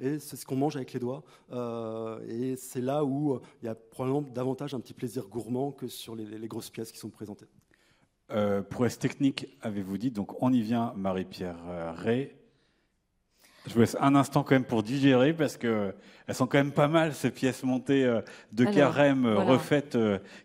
Et 0.00 0.18
c'est 0.18 0.36
ce 0.36 0.46
qu'on 0.46 0.56
mange 0.56 0.76
avec 0.76 0.92
les 0.92 1.00
doigts. 1.00 1.22
et 2.28 2.56
c'est 2.56 2.80
là 2.80 3.04
où 3.04 3.40
il 3.62 3.66
y 3.66 3.68
a 3.68 3.74
probablement 3.74 4.22
davantage 4.22 4.74
un 4.74 4.80
petit 4.80 4.94
plaisir 4.94 5.28
gourmand 5.28 5.72
que 5.72 5.88
sur 5.88 6.14
les 6.16 6.48
grosses 6.48 6.70
pièces 6.70 6.92
qui 6.92 6.98
sont 6.98 7.10
présentées. 7.10 7.46
Euh, 8.30 8.60
prouesse 8.60 8.98
technique, 8.98 9.46
avez-vous 9.62 9.96
dit. 9.96 10.10
Donc 10.10 10.42
on 10.42 10.52
y 10.52 10.60
vient, 10.60 10.92
Marie-Pierre 10.96 11.56
euh, 11.66 11.92
Ray. 11.96 12.32
Je 13.66 13.72
vous 13.72 13.80
laisse 13.80 13.96
un 14.00 14.14
instant 14.14 14.42
quand 14.42 14.54
même 14.54 14.64
pour 14.64 14.82
digérer 14.82 15.32
parce 15.32 15.56
que 15.56 15.94
elles 16.26 16.34
sont 16.34 16.46
quand 16.46 16.58
même 16.58 16.72
pas 16.72 16.88
mal 16.88 17.14
ces 17.14 17.30
pièces 17.30 17.62
montées 17.62 18.04
euh, 18.04 18.20
de 18.52 18.66
carême 18.66 19.26
refaites 19.26 19.96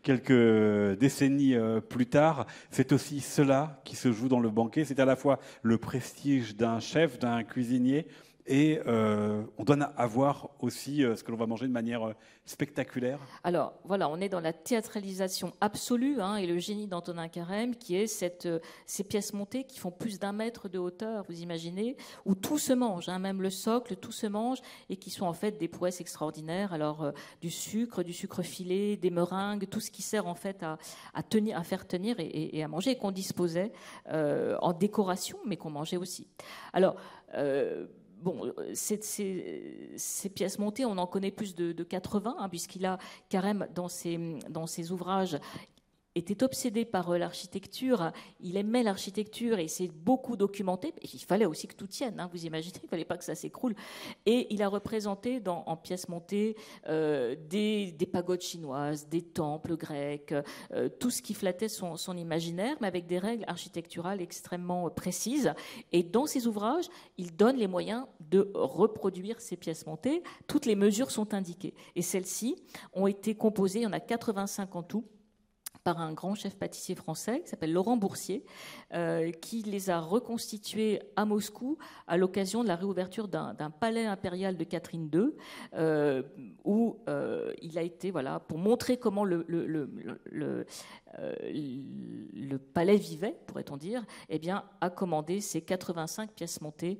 quelques 0.01 0.97
décennies 0.97 1.55
plus 1.89 2.05
tard. 2.05 2.47
C'est 2.71 2.93
aussi 2.93 3.19
cela 3.19 3.81
qui 3.83 3.97
se 3.97 4.13
joue 4.13 4.29
dans 4.29 4.39
le 4.39 4.49
banquet. 4.49 4.85
C'est 4.85 5.01
à 5.01 5.05
la 5.05 5.17
fois 5.17 5.39
le 5.61 5.77
prestige 5.77 6.55
d'un 6.55 6.79
chef, 6.79 7.19
d'un 7.19 7.43
cuisinier, 7.43 8.07
et 8.45 8.79
euh, 8.87 9.43
on 9.57 9.63
doit 9.63 9.81
avoir 9.95 10.49
aussi 10.59 11.03
euh, 11.03 11.15
ce 11.15 11.23
que 11.23 11.31
l'on 11.31 11.37
va 11.37 11.45
manger 11.45 11.67
de 11.67 11.71
manière 11.71 12.03
euh, 12.03 12.13
spectaculaire. 12.45 13.19
Alors 13.43 13.73
voilà, 13.85 14.09
on 14.09 14.19
est 14.19 14.27
dans 14.27 14.41
la 14.41 14.51
théâtralisation 14.51 15.53
absolue 15.61 16.19
hein, 16.19 16.35
et 16.35 16.45
le 16.45 16.57
génie 16.57 16.87
d'Antonin 16.87 17.29
Carême 17.29 17.73
qui 17.75 17.95
est 17.95 18.07
cette, 18.07 18.49
ces 18.85 19.05
pièces 19.05 19.33
montées 19.33 19.63
qui 19.63 19.79
font 19.79 19.91
plus 19.91 20.19
d'un 20.19 20.33
mètre 20.33 20.67
de 20.67 20.77
hauteur, 20.77 21.23
vous 21.29 21.41
imaginez, 21.41 21.95
où 22.25 22.35
tout 22.35 22.57
se 22.57 22.73
mange, 22.73 23.07
hein, 23.07 23.17
même 23.19 23.41
le 23.41 23.49
socle, 23.49 23.95
tout 23.95 24.11
se 24.11 24.27
mange 24.27 24.59
et 24.89 24.97
qui 24.97 25.09
sont 25.09 25.25
en 25.25 25.33
fait 25.33 25.57
des 25.57 25.69
prouesses 25.69 26.01
extraordinaires. 26.01 26.73
Alors 26.73 27.13
du 27.39 27.49
sucre, 27.49 28.03
du 28.03 28.11
sucre 28.11 28.41
filé, 28.41 28.97
des 28.97 29.09
meringues, 29.09 29.69
tout 29.69 29.79
ce 29.79 29.89
qui 29.89 30.01
sert 30.01 30.27
en 30.27 30.35
fait 30.35 30.63
à, 30.63 31.23
tenir, 31.23 31.57
à 31.57 31.63
faire 31.63 31.87
tenir 31.87 32.17
et 32.19 32.61
à 32.61 32.67
manger 32.67 32.91
et 32.91 32.97
qu'on 32.97 33.11
disposait 33.11 33.71
en 34.09 34.73
décoration, 34.73 35.37
mais 35.45 35.55
qu'on 35.55 35.69
mangeait 35.69 35.97
aussi. 35.97 36.27
Alors 36.73 36.97
bon, 38.23 38.45
euh, 38.45 38.71
ces, 38.73 40.29
pièces 40.29 40.57
montées, 40.57 40.85
on 40.85 40.97
en 40.97 41.05
connaît 41.07 41.31
plus 41.31 41.55
de, 41.55 41.83
80, 41.83 42.35
hein, 42.39 42.49
puisqu'il 42.49 42.85
a 42.85 42.97
dans 43.73 43.87
dans 44.49 44.67
ses 44.67 44.91
ouvrages, 44.91 45.37
était 46.15 46.43
obsédé 46.43 46.85
par 46.85 47.09
euh, 47.11 47.17
l'architecture, 47.17 48.11
il 48.39 48.57
aimait 48.57 48.83
l'architecture 48.83 49.59
et 49.59 49.67
s'est 49.67 49.89
beaucoup 49.93 50.35
documenté. 50.35 50.93
Il 51.01 51.19
fallait 51.19 51.45
aussi 51.45 51.67
que 51.67 51.75
tout 51.75 51.87
tienne, 51.87 52.19
hein, 52.19 52.29
vous 52.31 52.45
imaginez, 52.45 52.75
il 52.81 52.85
ne 52.85 52.89
fallait 52.89 53.05
pas 53.05 53.17
que 53.17 53.23
ça 53.23 53.35
s'écroule. 53.35 53.75
Et 54.25 54.53
il 54.53 54.61
a 54.61 54.67
représenté 54.67 55.41
en 55.47 55.75
pièces 55.77 56.09
montées 56.09 56.55
euh, 56.87 57.35
des, 57.49 57.95
pagodes 58.11 58.41
chinoises, 58.41 59.07
des 59.07 59.21
temples 59.21 59.75
grecs, 59.75 60.33
euh, 60.73 60.89
tout 60.99 61.09
ce 61.09 61.21
qui 61.21 61.33
flattait 61.33 61.69
son, 61.69 61.95
imaginaire, 62.15 62.75
mais 62.81 62.87
avec 62.87 63.07
des 63.07 63.17
règles 63.17 63.45
architecturales 63.47 64.21
extrêmement 64.21 64.89
précises. 64.89 65.53
Et 65.91 66.03
dans 66.03 66.27
ses 66.27 66.47
ouvrages, 66.47 66.85
il 67.17 67.35
donne 67.35 67.57
les 67.57 67.67
moyens 67.67 68.05
de 68.19 68.51
reproduire 68.53 69.41
ces 69.41 69.57
pièces 69.57 69.87
montées. 69.87 70.21
Toutes 70.47 70.65
les 70.65 70.75
mesures 70.75 71.11
sont 71.11 71.33
indiquées. 71.33 71.73
Et 71.95 72.01
celles-ci 72.01 72.55
ont 72.93 73.07
été 73.07 73.35
composées, 73.35 73.79
il 73.79 73.83
y 73.83 73.87
en 73.87 73.93
a 73.93 73.99
85 73.99 74.75
en 74.75 74.83
tout 74.83 75.05
par 75.83 75.99
un 75.99 76.13
grand 76.13 76.35
chef 76.35 76.55
pâtissier 76.55 76.95
français 76.95 77.41
qui 77.41 77.49
s'appelle 77.49 77.73
Laurent 77.73 77.97
Boursier, 77.97 78.45
euh, 78.93 79.31
qui 79.31 79.63
les 79.63 79.89
a 79.89 79.99
reconstitués 79.99 81.01
à 81.15 81.25
Moscou 81.25 81.77
à 82.07 82.17
l'occasion 82.17 82.63
de 82.63 82.67
la 82.69 82.75
réouverture 82.75 83.27
d'un 83.27 83.53
palais 83.79 84.05
impérial 84.05 84.55
de 84.55 84.63
Catherine 84.63 85.09
II, 85.13 85.31
euh, 85.73 86.23
où 86.63 86.97
euh, 87.09 87.53
il 87.61 87.77
a 87.77 87.81
été, 87.81 88.11
voilà, 88.11 88.39
pour 88.39 88.57
montrer 88.57 88.97
comment 88.97 89.25
le, 89.25 89.45
palais 92.73 92.97
vivait, 92.97 93.37
pourrait-on 93.47 93.77
dire, 93.77 94.05
eh 94.29 94.39
bien, 94.39 94.63
a 94.81 94.89
commandé 94.89 95.41
ces 95.41 95.61
85 95.61 96.31
pièces 96.31 96.61
montées 96.61 96.97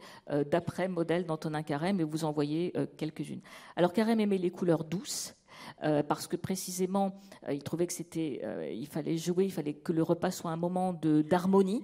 d'après 0.51 0.87
modèle 0.87 1.25
d'Antonin 1.25 1.63
Carême, 1.63 1.99
et 1.99 2.03
vous 2.03 2.25
en 2.25 2.31
voyez 2.31 2.73
quelques-unes. 2.97 3.41
Alors 3.75 3.93
Carême 3.93 4.19
aimait 4.19 4.37
les 4.37 4.51
couleurs 4.51 4.83
douces, 4.83 5.35
euh, 5.83 6.03
parce 6.03 6.27
que 6.27 6.35
précisément, 6.35 7.13
euh, 7.47 7.53
il 7.53 7.63
trouvait 7.63 7.87
que 7.87 7.93
c'était, 7.93 8.41
euh, 8.43 8.69
il 8.69 8.87
fallait 8.87 9.17
jouer, 9.17 9.45
il 9.45 9.51
fallait 9.51 9.73
que 9.73 9.91
le 9.91 10.03
repas 10.03 10.31
soit 10.31 10.51
un 10.51 10.57
moment 10.57 10.93
d'harmonie, 10.93 11.83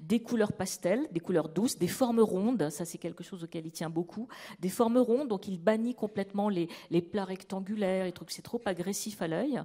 des 0.00 0.20
couleurs 0.20 0.52
pastel, 0.52 1.06
des 1.12 1.20
couleurs 1.20 1.48
douces, 1.48 1.78
des 1.78 1.88
formes 1.88 2.20
rondes, 2.20 2.70
ça 2.70 2.84
c'est 2.84 2.98
quelque 2.98 3.24
chose 3.24 3.44
auquel 3.44 3.66
il 3.66 3.72
tient 3.72 3.90
beaucoup, 3.90 4.28
des 4.60 4.68
formes 4.68 4.98
rondes, 4.98 5.28
donc 5.28 5.48
il 5.48 5.58
bannit 5.58 5.94
complètement 5.94 6.48
les, 6.48 6.68
les 6.90 7.02
plats 7.02 7.24
rectangulaires, 7.24 8.04
les 8.04 8.12
trucs 8.12 8.30
c'est 8.30 8.42
trop 8.42 8.60
agressif 8.64 9.22
à 9.22 9.28
l'œil, 9.28 9.62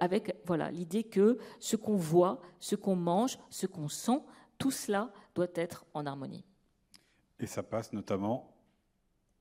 avec 0.00 0.36
voilà 0.46 0.70
l'idée 0.70 1.04
que 1.04 1.38
ce 1.58 1.76
qu'on 1.76 1.96
voit, 1.96 2.40
ce 2.60 2.76
qu'on 2.76 2.96
mange, 2.96 3.38
ce 3.50 3.66
qu'on 3.66 3.88
sent, 3.88 4.20
tout 4.58 4.70
cela 4.70 5.10
doit 5.34 5.48
être 5.54 5.84
en 5.94 6.06
harmonie. 6.06 6.44
Et 7.40 7.46
ça 7.46 7.62
passe 7.62 7.92
notamment 7.92 8.57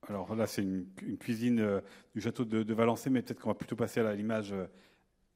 alors 0.10 0.36
là, 0.36 0.48
c'est 0.48 0.62
une, 0.62 0.86
cuisine 1.20 1.60
euh, 1.60 1.82
du 2.16 2.22
château 2.22 2.46
de, 2.46 2.74
Valençay, 2.74 3.10
mais 3.10 3.22
peut-être 3.22 3.42
qu'on 3.42 3.50
va 3.50 3.56
plutôt 3.56 3.76
passer 3.76 4.00
à 4.00 4.14
l'image 4.14 4.54
euh, 4.54 4.66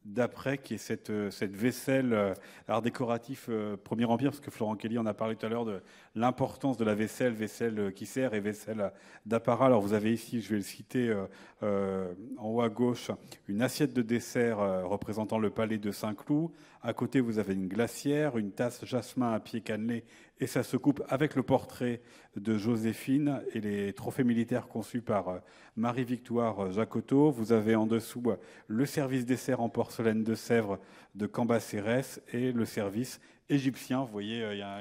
d'après, 0.05 0.57
qui 0.57 0.76
est 0.76 0.78
cette, 0.78 1.09
euh, 1.09 1.30
cette 1.30 1.55
vaisselle 1.55 2.36
art 2.68 2.82
décoratif 2.82 3.49
Premier 3.84 4.05
Empire, 4.05 4.32
parce 4.32 4.39
que 4.39 4.49
Florent 4.49 4.76
Kelly 4.76 4.97
en 4.97 5.05
a 5.05 5.14
parlé 5.14 5.36
tout 5.36 5.45
à 5.45 5.49
l'heure 5.49 5.66
de 5.66 5.82
l'importance 6.16 6.78
de 6.78 6.86
la 6.86 6.95
vaisselle, 6.95 7.34
vaisselle 7.34 7.93
qui 7.93 8.05
sert 8.05 8.34
et 8.34 8.39
vaisselle 8.39 8.93
d'apparat. 9.26 9.66
Alors 9.66 9.82
vous 9.82 9.93
avez 9.93 10.14
ici, 10.14 10.41
je 10.41 10.49
vais 10.49 10.57
le 10.57 10.62
citer 10.62 11.14
en 11.62 12.47
haut 12.47 12.62
à 12.62 12.70
gauche, 12.70 13.12
une 13.47 13.62
assiette 13.62 13.93
de 13.93 14.01
dessert 14.01 14.57
représentant 14.88 15.38
le 15.38 15.51
palais 15.51 15.78
de 15.78 15.91
Saint-Cloud. 15.91 16.49
À 16.84 16.94
côté, 16.94 17.20
vous 17.20 17.38
avez 17.38 17.54
une 17.54 17.68
glacière, 17.68 18.38
une 18.40 18.52
tasse 18.52 18.86
jasmin 18.86 19.34
à 19.34 19.40
pied 19.40 19.62
cannelé 19.62 20.04
et 20.40 20.48
ça 20.48 20.64
se 20.64 20.76
coupe 20.76 21.04
avec 21.08 21.36
le 21.36 21.44
portrait 21.44 22.02
de 22.36 22.58
Joséphine 22.58 23.42
et 23.54 23.62
les 23.62 23.94
trophées 23.94 24.24
militaires 24.24 24.68
conçus 24.68 25.02
par 25.02 25.28
euh, 25.30 25.38
Marie-Victoire 25.76 26.72
Jacotot. 26.72 27.30
Vous 27.30 27.52
avez 27.52 27.76
en 27.76 27.86
dessous 27.86 28.24
euh, 28.26 28.38
le 28.68 28.88
service 28.88 29.26
dessert 29.26 29.62
en 29.62 29.70
porcelaine 29.70 30.24
de 30.24 30.34
Sèvres 30.34 30.80
de 31.14 31.28
Cambacérès 31.28 32.20
et 32.34 32.52
le 32.52 32.66
service 32.66 33.22
égyptien. 33.50 34.00
Vous 34.00 34.12
voyez, 34.12 34.42
euh, 34.42 34.56
il 34.56 34.60
y 34.60 34.64
a 34.64 34.80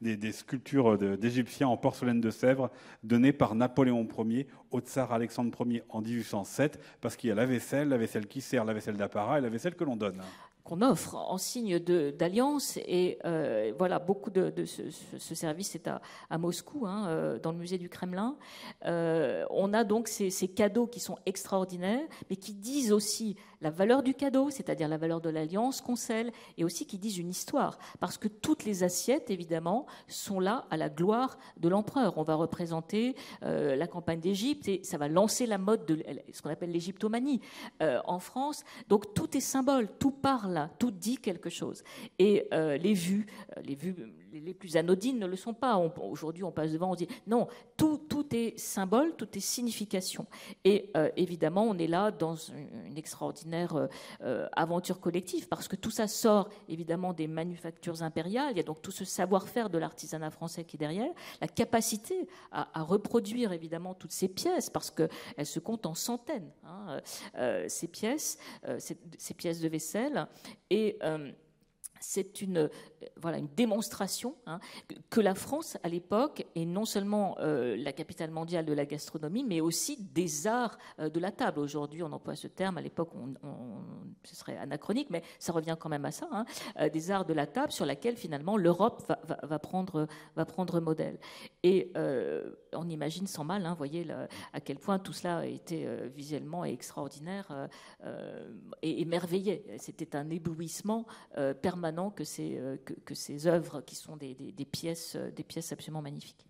des, 0.00 0.16
des, 0.16 0.32
sculptures 0.32 0.98
d'Égyptiens 0.98 1.68
en 1.68 1.76
porcelaine 1.76 2.20
de 2.20 2.30
Sèvres 2.30 2.72
données 3.04 3.32
par 3.32 3.54
Napoléon 3.54 4.08
Ier 4.26 4.48
au 4.72 4.80
tsar 4.80 5.12
Alexandre 5.12 5.56
Ier 5.64 5.84
en 5.88 6.00
1807, 6.00 6.80
parce 7.00 7.14
qu'il 7.14 7.28
y 7.28 7.30
a 7.30 7.36
la 7.36 7.46
vaisselle, 7.46 7.90
la 7.90 7.98
vaisselle 7.98 8.26
qui 8.26 8.40
sert, 8.40 8.64
la 8.64 8.74
vaisselle 8.74 8.96
d'apparat 8.96 9.38
et 9.38 9.40
la 9.40 9.50
vaisselle 9.50 9.76
que 9.76 9.84
l'on 9.84 9.96
donne 9.96 10.20
qu'on 10.64 10.80
offre 10.82 11.16
en 11.16 11.38
signe 11.38 11.78
d'alliance. 11.78 12.78
Et 12.86 13.18
euh, 13.24 13.72
voilà, 13.76 13.98
beaucoup 13.98 14.30
de, 14.30 14.52
ce, 14.64 15.34
service 15.34 15.74
est 15.74 15.88
à, 15.88 16.38
Moscou, 16.38 16.86
hein, 16.86 17.06
euh, 17.08 17.38
dans 17.38 17.52
le 17.52 17.58
musée 17.58 17.78
du 17.78 17.88
Kremlin. 17.88 18.36
Euh, 18.86 19.44
on 19.50 19.72
a 19.72 19.84
donc 19.84 20.08
ces, 20.08 20.30
ces, 20.30 20.48
cadeaux 20.48 20.86
qui 20.86 21.00
sont 21.00 21.18
extraordinaires, 21.26 22.06
mais 22.30 22.36
qui 22.36 22.52
disent 22.52 22.92
aussi 22.92 23.36
la 23.60 23.70
valeur 23.70 24.02
du 24.02 24.14
cadeau, 24.14 24.50
c'est-à-dire 24.50 24.88
la 24.88 24.98
valeur 24.98 25.20
de 25.20 25.30
l'alliance 25.30 25.80
qu'on 25.80 25.96
scelle, 25.96 26.32
et 26.58 26.64
aussi 26.64 26.86
qui 26.86 26.98
disent 26.98 27.18
une 27.18 27.30
histoire. 27.30 27.78
Parce 28.00 28.18
que 28.18 28.28
toutes 28.28 28.64
les 28.64 28.82
assiettes, 28.82 29.30
évidemment, 29.30 29.86
sont 30.08 30.40
là 30.40 30.64
à 30.70 30.76
la 30.76 30.88
gloire 30.88 31.38
de 31.58 31.68
l'empereur. 31.68 32.18
On 32.18 32.22
va 32.22 32.34
représenter 32.34 33.14
la 33.42 33.86
campagne 33.86 34.18
d'Égypte 34.18 34.66
et 34.66 34.80
ça 34.82 34.98
va 34.98 35.06
lancer 35.06 35.46
la 35.46 35.58
mode 35.58 35.86
de 35.86 36.02
ce 36.32 36.42
qu'on 36.42 36.50
appelle 36.50 36.72
l'égyptomanie 36.72 37.40
en 37.80 38.18
France. 38.18 38.64
Donc 38.88 39.14
tout 39.14 39.36
est 39.36 39.40
symbole, 39.40 39.88
tout 40.00 40.10
parle 40.10 40.51
tout 40.78 40.90
dit 40.90 41.18
quelque 41.18 41.50
chose. 41.50 41.82
Et 42.18 42.46
euh, 42.52 42.76
les 42.76 42.94
vues, 42.94 43.26
euh, 43.56 43.62
les 43.62 43.74
vues 43.74 43.94
les 44.32 44.54
plus 44.54 44.76
anodines 44.76 45.18
ne 45.18 45.26
le 45.26 45.36
sont 45.36 45.54
pas. 45.54 45.76
Aujourd'hui, 45.76 46.44
on 46.44 46.52
passe 46.52 46.72
devant, 46.72 46.92
on 46.92 46.94
dit 46.94 47.08
non, 47.26 47.48
tout, 47.76 47.98
tout 48.08 48.34
est 48.34 48.58
symbole, 48.58 49.14
tout 49.16 49.28
est 49.36 49.40
signification. 49.40 50.26
Et 50.64 50.90
euh, 50.96 51.10
évidemment, 51.16 51.64
on 51.64 51.76
est 51.78 51.86
là 51.86 52.10
dans 52.10 52.34
une, 52.34 52.96
extraordinaire 52.96 53.76
euh, 53.76 53.86
euh, 54.22 54.48
aventure 54.52 55.00
collective, 55.00 55.48
parce 55.48 55.68
que 55.68 55.76
tout 55.76 55.90
ça 55.90 56.08
sort 56.08 56.48
évidemment 56.68 57.12
des 57.12 57.26
manufactures 57.26 58.02
impériales. 58.02 58.52
Il 58.52 58.56
y 58.56 58.60
a 58.60 58.64
donc 58.64 58.82
tout 58.82 58.90
ce 58.90 59.04
savoir-faire 59.04 59.70
de 59.70 59.78
l'artisanat 59.78 60.30
français 60.30 60.64
qui 60.64 60.76
est 60.76 60.78
derrière, 60.78 61.12
la 61.40 61.48
capacité 61.48 62.26
à, 62.50 62.82
reproduire 62.82 63.52
évidemment 63.52 63.94
toutes 63.94 64.12
ces 64.12 64.28
pièces, 64.28 64.70
parce 64.70 64.90
qu'elles 64.90 65.46
se 65.46 65.58
comptent 65.58 65.86
en 65.86 65.94
centaines, 65.94 66.50
hein, 66.64 67.00
ces 67.68 67.88
pièces, 67.88 68.38
ces, 68.78 68.96
ces, 69.18 69.34
pièces 69.34 69.60
de 69.60 69.68
vaisselle. 69.68 70.26
Et 70.70 70.98
c'est 72.02 72.42
une, 72.42 72.68
voilà, 73.16 73.38
une 73.38 73.48
démonstration 73.48 74.34
hein, 74.46 74.58
que 75.10 75.20
la 75.20 75.34
France, 75.34 75.78
à 75.82 75.88
l'époque, 75.88 76.46
est 76.54 76.64
non 76.64 76.84
seulement 76.84 77.36
euh, 77.40 77.76
la 77.76 77.92
capitale 77.92 78.30
mondiale 78.30 78.66
de 78.66 78.72
la 78.72 78.84
gastronomie, 78.84 79.44
mais 79.44 79.60
aussi 79.60 79.96
des 79.96 80.46
arts 80.46 80.78
euh, 80.98 81.08
de 81.08 81.20
la 81.20 81.30
table. 81.30 81.60
Aujourd'hui, 81.60 82.02
on 82.02 82.12
emploie 82.12 82.36
ce 82.36 82.48
terme, 82.48 82.78
à 82.78 82.80
l'époque, 82.80 83.10
ce 84.24 84.36
serait 84.36 84.56
anachronique, 84.56 85.08
mais 85.10 85.22
ça 85.38 85.52
revient 85.52 85.76
quand 85.78 85.88
même 85.88 86.04
à 86.04 86.10
ça, 86.10 86.28
hein, 86.32 86.44
euh, 86.80 86.88
des 86.88 87.10
arts 87.10 87.24
de 87.24 87.32
la 87.32 87.46
table 87.46 87.72
sur 87.72 87.86
laquelle 87.86 88.16
finalement 88.16 88.56
l'Europe 88.56 89.02
va, 89.42 89.58
prendre, 89.58 90.06
va 90.36 90.44
prendre 90.44 90.80
modèle. 90.80 91.18
Et 91.62 91.92
on 92.72 92.88
imagine 92.88 93.26
sans 93.26 93.44
mal, 93.44 93.66
hein, 93.66 93.74
voyez 93.74 94.06
à 94.52 94.60
quel 94.60 94.78
point 94.78 94.98
tout 94.98 95.12
cela 95.12 95.38
a 95.38 95.46
été 95.46 95.86
visuellement 96.14 96.64
extraordinaire 96.64 97.68
et 98.82 99.00
émerveillé. 99.00 99.64
C'était 99.78 100.16
un 100.16 100.28
éblouissement 100.30 101.06
permanent 101.60 101.91
que 102.14 102.24
ces, 102.24 102.60
que, 103.04 103.14
ces 103.14 103.46
œuvres 103.46 103.80
qui 103.80 103.94
sont 103.94 104.16
des, 104.16 104.34
pièces, 104.70 105.16
des 105.16 105.44
pièces 105.44 105.72
absolument 105.72 106.02
magnifiques. 106.02 106.46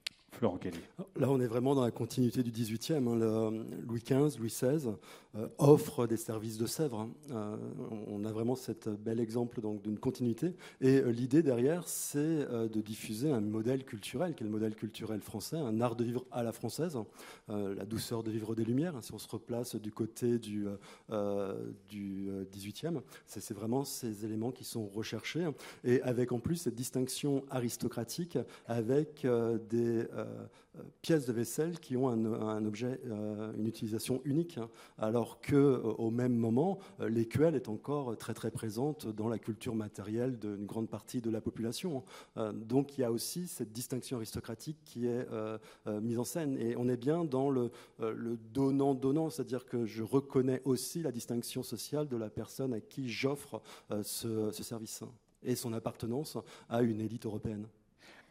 Là, 1.16 1.30
on 1.30 1.40
est 1.40 1.46
vraiment 1.46 1.74
dans 1.74 1.84
la 1.84 1.90
continuité 1.90 2.42
du 2.42 2.50
XVIIIe. 2.50 2.96
Hein. 2.96 3.16
Le 3.16 3.64
Louis 3.86 4.02
XV, 4.02 4.38
Louis 4.38 4.48
XVI 4.48 4.88
euh, 5.36 5.46
offre 5.58 6.06
des 6.06 6.16
services 6.16 6.58
de 6.58 6.66
Sèvres. 6.66 7.00
Hein. 7.00 7.10
Euh, 7.30 7.56
on 8.08 8.24
a 8.24 8.32
vraiment 8.32 8.54
cet 8.54 8.88
bel 8.88 9.20
exemple 9.20 9.60
d'une 9.82 9.98
continuité. 9.98 10.54
Et 10.80 10.98
euh, 10.98 11.10
l'idée 11.10 11.42
derrière, 11.42 11.86
c'est 11.86 12.22
de 12.22 12.80
diffuser 12.80 13.30
un 13.30 13.40
modèle 13.40 13.84
culturel, 13.84 14.34
qui 14.34 14.42
est 14.42 14.46
le 14.46 14.52
modèle 14.52 14.74
culturel 14.74 15.20
français, 15.20 15.58
un 15.58 15.80
art 15.80 15.96
de 15.96 16.04
vivre 16.04 16.24
à 16.32 16.42
la 16.42 16.52
française, 16.52 16.98
la 17.48 17.84
douceur 17.84 18.22
de 18.22 18.30
vivre 18.30 18.54
des 18.54 18.64
Lumières. 18.64 18.96
Hein. 18.96 19.02
si 19.02 19.12
on 19.12 19.18
se 19.18 19.28
replace 19.28 19.76
du 19.76 19.92
côté 19.92 20.38
du, 20.38 20.66
du 21.88 22.30
XVIIIe, 22.52 23.00
c'est 23.26 23.54
vraiment 23.54 23.84
ces 23.84 24.24
éléments 24.24 24.50
qui 24.50 24.64
sont 24.64 24.86
recherchés. 24.86 25.46
Et 25.84 26.00
avec 26.02 26.32
en 26.32 26.38
plus 26.38 26.56
cette 26.56 26.74
distinction 26.74 27.44
aristocratique 27.50 28.38
avec 28.66 29.26
des 29.70 30.06
euh, 30.12 30.21
euh, 30.21 30.21
pièces 31.02 31.26
de 31.26 31.32
vaisselle 31.32 31.78
qui 31.78 31.96
ont 31.96 32.08
un, 32.08 32.64
objet, 32.64 33.00
euh, 33.06 33.52
une 33.56 33.66
utilisation 33.66 34.22
unique, 34.24 34.58
hein. 34.58 34.70
alors 34.98 35.40
que 35.40 35.82
au 35.98 36.10
même 36.10 36.34
moment, 36.34 36.78
l'écuelle 37.00 37.54
est 37.54 37.68
encore 37.68 38.16
très 38.16 38.34
très 38.34 38.50
présente 38.50 39.06
dans 39.06 39.28
la 39.28 39.38
culture 39.38 39.74
matérielle 39.74 40.38
d'une 40.38 40.64
grande 40.64 40.88
partie 40.88 41.20
de 41.20 41.30
la 41.30 41.40
population. 41.40 42.04
Hein. 42.36 42.52
donc 42.54 42.96
il 42.96 43.02
y 43.02 43.04
a 43.04 43.12
aussi 43.12 43.46
cette 43.46 43.72
distinction 43.72 44.16
aristocratique 44.16 44.78
qui 44.84 45.06
est 45.06 45.26
mise 45.86 46.18
en 46.18 46.24
scène, 46.24 46.56
et 46.58 46.76
on 46.76 46.88
est 46.88 46.96
bien 46.96 47.24
dans 47.24 47.50
le, 47.50 47.70
donnant-donnant, 48.52 49.30
c'est-à-dire 49.30 49.66
que 49.66 49.84
je 49.84 50.02
reconnais 50.02 50.62
aussi 50.64 51.02
la 51.02 51.12
distinction 51.12 51.62
sociale 51.62 52.08
de 52.08 52.16
la 52.16 52.30
personne 52.30 52.72
à 52.72 52.80
qui 52.80 53.08
j'offre 53.08 53.60
ce, 54.02 54.50
service 54.52 55.02
et 55.42 55.56
son 55.56 55.72
appartenance 55.72 56.38
à 56.68 56.82
une 56.82 57.00
élite 57.00 57.26
européenne. 57.26 57.66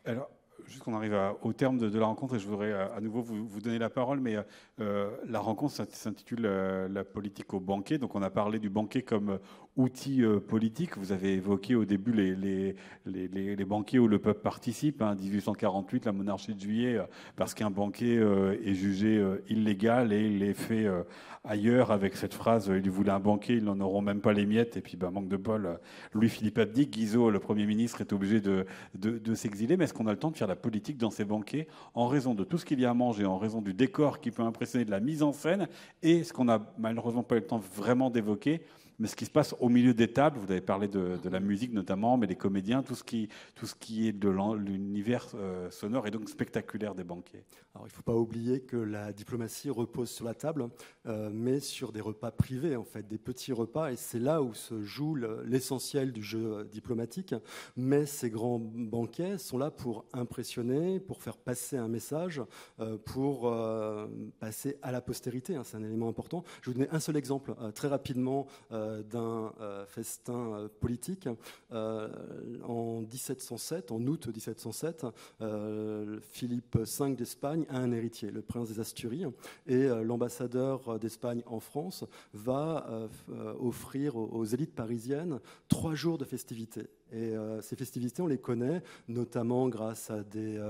Alors, 0.06 0.30
juste 0.66 0.84
qu'on 0.84 0.96
arrive 0.96 1.18
au 1.42 1.54
terme 1.54 1.78
de, 1.78 2.00
la 2.00 2.06
rencontre, 2.06 2.36
et 2.36 2.40
je 2.40 2.48
voudrais 2.48 2.74
à, 2.74 3.00
nouveau 3.02 3.22
vous, 3.22 3.62
donner 3.62 3.80
la 3.80 3.90
parole, 3.90 4.20
mais 4.20 4.38
euh, 4.80 5.10
la 5.28 5.40
rencontre 5.40 5.74
s'intitule 5.90 6.46
euh, 6.46 6.88
La 6.88 7.04
politique 7.04 7.54
au 7.54 7.60
banquet. 7.60 7.98
Donc 7.98 8.16
on 8.16 8.22
a 8.22 8.30
parlé 8.30 8.60
du 8.60 8.70
banquet 8.70 9.02
comme 9.02 9.40
outil 9.78 10.24
euh, 10.24 10.40
politique. 10.40 10.98
Vous 10.98 11.12
avez 11.12 11.34
évoqué 11.34 11.76
au 11.76 11.86
début 11.86 12.12
les, 12.14 12.76
les, 13.06 13.66
banquets 13.66 14.00
où 14.00 14.08
le 14.08 14.20
peuple 14.20 14.42
participe. 14.42 15.02
Hein, 15.02 15.16
1848, 15.16 16.06
la 16.06 16.12
monarchie 16.12 16.54
de 16.54 16.60
juillet, 16.60 17.00
parce 17.36 17.54
qu'un 17.54 17.70
banquet 17.70 18.20
est 18.66 18.74
jugé 18.74 19.24
illégal 19.50 20.12
et 20.12 20.28
il 20.28 20.44
est 20.44 20.54
fait 20.54 20.88
ailleurs 21.44 21.92
avec 21.92 22.16
cette 22.16 22.34
phrase 22.34 22.72
il 22.84 22.90
voulait 22.90 23.12
un 23.12 23.20
banquet, 23.20 23.56
ils 23.56 23.64
n'en 23.64 23.80
auront 23.80 24.02
même 24.02 24.22
pas 24.22 24.34
les 24.34 24.46
miettes. 24.46 24.78
Et 24.78 24.82
puis, 24.82 24.98
bah, 24.98 25.10
manque 25.12 25.28
de 25.28 25.38
bol, 25.38 25.80
Louis-Philippe 26.14 26.58
Abdic, 26.58 26.92
Guizot, 26.92 27.30
le 27.30 27.40
Premier 27.40 27.66
ministre, 27.66 28.02
est 28.02 28.14
obligé 28.14 28.42
de 28.42 29.36
s'exiler. 29.36 29.78
Mais 29.78 29.86
est-ce 29.86 29.94
qu'on 29.94 30.08
a 30.08 30.12
le 30.12 30.20
temps 30.20 30.32
de 30.32 30.38
faire 30.38 30.48
la 30.48 30.56
politique 30.56 30.98
dans 30.98 31.12
ces 31.12 31.26
banquets 31.26 31.68
en 31.94 32.08
raison 32.08 32.34
de 32.34 32.44
tout 32.44 32.58
ce 32.58 32.66
qu'il 32.66 32.80
y 32.80 32.86
a 32.86 32.92
à 32.92 32.94
manger, 32.94 33.26
en 33.26 33.38
raison 33.38 33.62
du 33.62 33.74
décor 33.74 34.20
qui 34.20 34.32
peut 34.32 34.44
impressionner, 34.44 34.86
de 34.86 34.92
la 34.92 35.00
mise 35.00 35.24
en 35.24 35.34
scène? 35.34 35.68
Et 36.02 36.24
ce 36.24 36.34
qu'on 36.34 36.46
n'a 36.46 36.74
malheureusement 36.78 37.24
pas 37.24 37.36
eu 37.36 37.40
le 37.40 37.48
temps 37.48 37.62
vraiment 37.76 38.10
d'évoquer, 38.10 38.62
mais 39.02 39.08
ce 39.08 39.16
qui 39.16 39.26
se 39.26 39.32
passe 39.32 39.56
au 39.60 39.68
milieu 39.68 39.96
des 39.96 40.08
tables, 40.08 40.38
vous 40.38 40.52
avez 40.52 40.62
parlé 40.62 40.88
de, 40.88 41.18
la 41.28 41.40
musique 41.40 41.74
notamment, 41.74 42.18
mais 42.18 42.28
les 42.28 42.36
comédiens, 42.36 42.84
tout 42.84 42.94
ce 42.94 43.04
qui, 43.04 43.30
tout 43.56 43.66
ce 43.66 43.74
qui 43.74 44.08
est 44.08 44.12
de 44.12 44.30
l'univers 44.30 45.26
euh, 45.34 45.72
sonore 45.72 46.06
et 46.06 46.12
donc 46.12 46.30
spectaculaire 46.30 46.94
des 46.94 47.04
banquets. 47.04 47.44
Alors 47.74 47.88
il 47.88 47.90
ne 47.90 47.96
faut 47.96 48.04
pas 48.04 48.16
oublier 48.16 48.60
que 48.60 48.78
la 48.78 49.12
diplomatie 49.12 49.72
repose 49.72 50.12
sur 50.12 50.24
la 50.24 50.36
table, 50.36 50.70
euh, 51.08 51.32
mais 51.34 51.60
sur 51.60 51.92
des 51.92 52.00
repas 52.00 52.30
privés, 52.30 52.76
en 52.76 52.84
fait, 52.84 53.08
des 53.08 53.18
petits 53.18 53.54
repas, 53.54 53.92
et 53.92 53.96
c'est 53.96 54.20
là 54.20 54.44
où 54.44 54.54
se 54.54 54.84
joue 54.84 55.16
l'essentiel 55.46 56.12
du 56.12 56.22
jeu 56.22 56.54
euh, 56.54 56.64
diplomatique. 56.64 57.34
Mais 57.76 58.06
ces 58.06 58.30
grands 58.30 58.60
banquets 58.60 59.40
sont 59.40 59.58
là 59.58 59.72
pour 59.72 60.06
impressionner, 60.14 61.00
pour 61.00 61.24
faire 61.24 61.38
passer 61.38 61.76
un 61.78 61.88
message, 61.88 62.42
pour 63.06 63.52
passer 64.40 64.78
à 64.82 64.92
la 64.92 65.02
postérité. 65.02 65.56
Hein, 65.56 65.64
c'est 65.64 65.78
un 65.78 65.84
élément 65.84 66.10
important. 66.10 66.44
Je 66.62 66.70
vais 66.70 66.74
vous 66.74 66.80
donner 66.82 66.92
un 66.92 67.00
seul 67.00 67.18
exemple 67.18 67.56
très 67.74 67.88
rapidement 67.88 68.48
euh, 68.91 68.91
d'un 69.10 69.54
euh, 69.62 69.86
festin 69.86 70.54
euh, 70.54 70.68
politique. 70.80 71.28
en 71.72 73.02
1707, 73.02 73.92
en 73.92 74.02
août 74.08 74.28
1707, 74.28 75.06
Philippe 76.22 76.78
V 76.78 77.16
d'Espagne 77.16 77.66
a 77.70 77.78
un 77.78 77.92
héritier, 77.92 78.32
le 78.32 78.42
prince 78.42 78.70
des 78.70 78.80
Asturies, 78.80 79.26
et 79.68 79.88
l'ambassadeur 79.88 81.00
d'Espagne 81.00 81.42
en 81.46 81.60
France 81.60 82.04
va 82.34 83.10
offrir 83.60 84.16
aux 84.16 84.46
élites 84.46 84.76
parisiennes 84.76 85.40
trois 85.68 85.96
jours 85.96 86.18
de 86.18 86.26
festivités. 86.26 86.88
Et 87.14 87.34
ces 87.62 87.76
festivités, 87.76 88.22
on 88.22 88.28
les 88.28 88.38
connaît 88.38 88.82
notamment 89.08 89.68
grâce 89.68 90.10
à 90.10 90.24
des, 90.24 90.62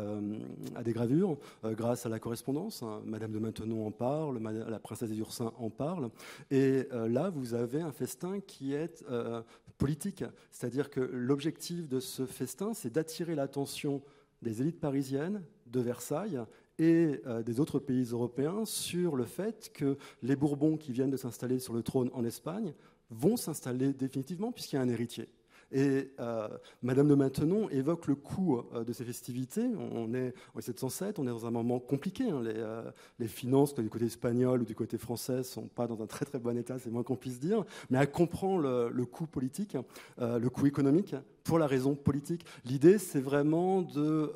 des 0.83 0.93
gravures, 0.93 1.37
grâce 1.63 2.05
à 2.05 2.09
la 2.09 2.19
correspondance. 2.19 2.83
Hein. 2.83 3.01
Madame 3.05 3.31
de 3.31 3.39
Maintenon 3.39 3.85
en 3.85 3.91
parle, 3.91 4.39
la 4.39 4.79
princesse 4.79 5.09
des 5.09 5.19
Ursins 5.19 5.53
en 5.57 5.69
parle. 5.69 6.09
Et 6.49 6.87
là, 6.91 7.29
vous 7.29 7.53
avez 7.53 7.81
un 7.81 7.91
festin 7.91 8.39
qui 8.39 8.73
est 8.73 9.03
euh, 9.09 9.41
politique. 9.77 10.23
C'est-à-dire 10.51 10.89
que 10.89 10.99
l'objectif 10.99 11.87
de 11.87 11.99
ce 11.99 12.25
festin, 12.25 12.73
c'est 12.73 12.91
d'attirer 12.91 13.33
l'attention 13.33 14.01
des 14.41 14.61
élites 14.61 14.79
parisiennes 14.79 15.43
de 15.65 15.79
Versailles 15.79 16.39
et 16.77 17.21
euh, 17.25 17.41
des 17.41 17.59
autres 17.59 17.79
pays 17.79 18.05
européens 18.11 18.65
sur 18.65 19.15
le 19.15 19.25
fait 19.25 19.71
que 19.73 19.97
les 20.21 20.35
Bourbons 20.35 20.77
qui 20.77 20.91
viennent 20.91 21.09
de 21.09 21.17
s'installer 21.17 21.59
sur 21.59 21.73
le 21.73 21.81
trône 21.81 22.11
en 22.13 22.23
Espagne 22.23 22.73
vont 23.09 23.37
s'installer 23.37 23.93
définitivement 23.93 24.51
puisqu'il 24.51 24.75
y 24.75 24.79
a 24.79 24.81
un 24.81 24.89
héritier. 24.89 25.29
Et 25.71 26.11
euh, 26.19 26.47
Madame 26.81 27.07
de 27.07 27.15
Maintenon 27.15 27.69
évoque 27.69 28.07
le 28.07 28.15
coût 28.15 28.61
euh, 28.73 28.83
de 28.83 28.91
ces 28.91 29.05
festivités. 29.05 29.65
On 29.77 30.13
est 30.13 30.33
en 30.53 30.57
1707, 30.57 31.19
on 31.19 31.23
est 31.23 31.29
dans 31.29 31.45
un 31.45 31.51
moment 31.51 31.79
compliqué. 31.79 32.29
Hein. 32.29 32.43
Euh, 32.45 32.91
les, 33.19 33.27
finances, 33.27 33.73
du 33.73 33.89
côté 33.89 34.05
espagnol 34.05 34.61
ou 34.61 34.65
du 34.65 34.75
côté 34.75 34.97
français, 34.97 35.43
sont 35.43 35.67
pas 35.67 35.87
dans 35.87 36.01
un 36.01 36.07
très 36.07 36.25
très 36.25 36.39
bon 36.39 36.57
état, 36.57 36.77
c'est 36.79 36.89
moins 36.89 37.03
qu'on 37.03 37.15
puisse 37.15 37.39
dire. 37.39 37.63
Mais 37.89 37.99
elle 37.99 38.11
comprend 38.11 38.57
le, 38.57 39.05
coût 39.05 39.27
politique, 39.27 39.77
le 40.17 40.47
coût 40.49 40.65
économique, 40.65 41.15
pour 41.43 41.57
la 41.57 41.67
raison 41.67 41.95
politique. 41.95 42.45
L'idée, 42.65 42.97
c'est 42.97 43.21
vraiment 43.21 43.81
de 43.81 44.31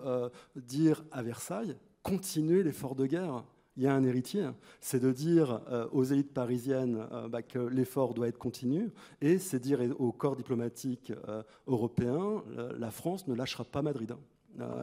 dire 0.55 1.03
à 1.11 1.21
Versailles, 1.21 1.75
continuez 2.03 2.63
l'effort 2.63 2.95
de 2.95 3.05
guerre 3.05 3.43
il 3.77 3.83
y 3.83 3.87
a 3.87 3.93
un 3.93 4.03
héritier, 4.03 4.45
c'est 4.79 5.01
de 5.01 5.11
dire 5.11 5.61
euh, 5.69 5.87
aux 5.91 6.03
élites 6.03 6.33
parisiennes 6.33 7.05
euh, 7.11 7.27
bah, 7.27 7.41
que 7.41 7.59
l'effort 7.59 8.13
doit 8.13 8.27
être 8.27 8.37
continu, 8.37 8.89
et 9.21 9.37
c'est 9.37 9.59
dire 9.59 9.79
au 9.99 10.11
corps 10.11 10.35
diplomatique 10.35 11.11
euh, 11.27 11.43
européen, 11.67 12.43
la 12.77 12.91
France 12.91 13.27
ne 13.27 13.33
lâchera 13.33 13.65
pas 13.65 13.81
Madrid. 13.81 14.15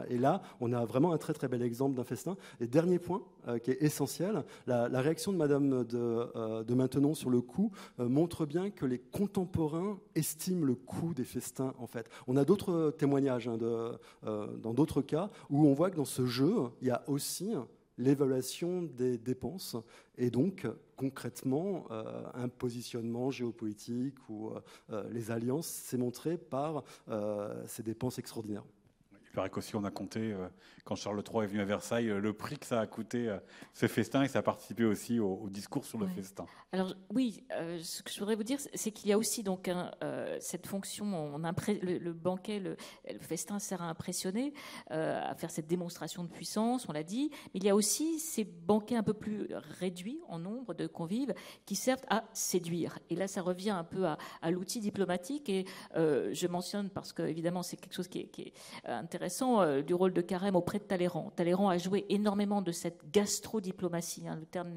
Et 0.07 0.19
là, 0.19 0.43
on 0.61 0.71
a 0.71 0.85
vraiment 0.85 1.13
un 1.13 1.17
très 1.17 1.33
très 1.33 1.47
bel 1.47 1.63
exemple 1.63 1.95
d'un 1.95 2.03
festin. 2.03 2.37
Et 2.61 2.67
dernier 2.67 2.99
point 2.99 3.23
qui 3.63 3.71
est 3.71 3.81
essentiel, 3.81 4.43
la, 4.67 4.87
réaction 5.01 5.31
de 5.33 5.37
Madame 5.37 5.83
de, 5.83 6.73
Maintenon 6.75 7.15
sur 7.15 7.31
le 7.31 7.41
coût 7.41 7.71
montre 7.97 8.45
bien 8.45 8.69
que 8.69 8.85
les 8.85 8.99
contemporains 8.99 9.97
estiment 10.13 10.63
le 10.63 10.75
coût 10.75 11.15
des 11.15 11.23
festins. 11.23 11.73
En 11.79 11.87
fait, 11.87 12.07
on 12.27 12.37
a 12.37 12.45
d'autres 12.45 12.93
témoignages 12.99 13.47
hein, 13.47 13.57
dans 14.61 14.73
d'autres 14.73 15.01
cas 15.01 15.31
où 15.49 15.65
on 15.65 15.73
voit 15.73 15.89
que 15.89 15.97
dans 15.97 16.05
ce 16.05 16.27
jeu, 16.27 16.53
il 16.81 16.89
y 16.89 16.91
a 16.91 17.03
aussi 17.07 17.53
l'évaluation 17.97 18.83
des 18.83 19.17
dépenses 19.17 19.75
et 20.17 20.29
donc 20.29 20.67
concrètement 20.95 21.85
euh, 21.91 22.03
un 22.33 22.49
positionnement 22.49 23.31
géopolitique 23.31 24.17
ou 24.29 24.51
euh, 24.89 25.03
les 25.11 25.31
alliances 25.31 25.67
s'est 25.67 25.97
montré 25.97 26.37
par 26.37 26.83
euh, 27.09 27.63
ces 27.67 27.83
dépenses 27.83 28.19
extraordinaires. 28.19 28.65
Paraît 29.33 29.49
qu'aussi 29.49 29.75
on 29.75 29.83
a 29.83 29.89
compté, 29.89 30.31
euh, 30.31 30.47
quand 30.83 30.95
Charles 30.95 31.23
III 31.27 31.45
est 31.45 31.47
venu 31.47 31.61
à 31.61 31.65
Versailles, 31.65 32.07
euh, 32.07 32.19
le 32.19 32.33
prix 32.33 32.59
que 32.59 32.67
ça 32.67 32.79
a 32.79 32.85
coûté 32.85 33.27
euh, 33.27 33.39
ce 33.73 33.87
festin 33.87 34.21
et 34.21 34.27
ça 34.27 34.39
a 34.39 34.41
participé 34.43 34.85
aussi 34.85 35.19
au, 35.19 35.49
discours 35.49 35.85
sur 35.85 35.97
le 35.97 36.05
festin. 36.05 36.45
Alors 36.71 36.93
oui, 37.09 37.43
ce 37.81 38.03
que 38.03 38.11
je 38.11 38.19
voudrais 38.19 38.35
vous 38.35 38.43
dire, 38.43 38.59
c'est 38.73 38.91
qu'il 38.91 39.09
y 39.09 39.13
a 39.13 39.17
aussi 39.17 39.43
donc 39.43 39.69
cette 40.39 40.67
fonction, 40.67 41.05
on 41.05 41.37
le, 41.37 42.13
banquet, 42.13 42.59
le, 42.59 42.75
festin 43.19 43.59
sert 43.59 43.81
à 43.81 43.85
impressionner, 43.85 44.53
à 44.89 45.35
faire 45.35 45.51
cette 45.51 45.67
démonstration 45.67 46.23
de 46.23 46.29
puissance, 46.29 46.87
on 46.89 46.91
l'a 46.91 47.03
dit, 47.03 47.29
mais 47.53 47.59
il 47.59 47.63
y 47.63 47.69
a 47.69 47.75
aussi 47.75 48.19
ces 48.19 48.43
banquets 48.43 48.95
un 48.95 49.03
peu 49.03 49.13
plus 49.13 49.47
réduits 49.79 50.19
en 50.27 50.39
nombre 50.39 50.73
de 50.73 50.87
convives 50.87 51.33
qui 51.65 51.75
servent 51.75 52.05
à 52.09 52.23
séduire. 52.33 52.97
Et 53.09 53.15
là, 53.15 53.27
ça 53.27 53.41
revient 53.41 53.71
un 53.71 53.83
peu 53.83 54.05
à, 54.05 54.17
l'outil 54.49 54.79
diplomatique 54.79 55.49
et 55.49 55.65
je 55.95 56.47
mentionne 56.47 56.89
parce 56.89 57.13
que 57.13 57.23
évidemment 57.23 57.61
c'est 57.61 57.77
quelque 57.77 57.95
chose 57.95 58.07
qui 58.07 58.21
est, 58.21 58.27
qui 58.27 58.41
est 58.41 58.53
intéressant 58.85 59.22
euh, 59.61 59.81
du 59.81 59.93
rôle 59.93 60.13
de 60.13 60.21
Carême 60.21 60.55
auprès 60.55 60.79
de 60.79 60.83
Talleyrand. 60.83 61.31
Talleyrand 61.35 61.69
a 61.69 61.77
joué 61.77 62.05
énormément 62.09 62.61
de 62.61 62.71
cette 62.71 62.99
gastrodiplomatie. 63.11 64.27
Hein, 64.27 64.37
le 64.39 64.45
terme 64.45 64.69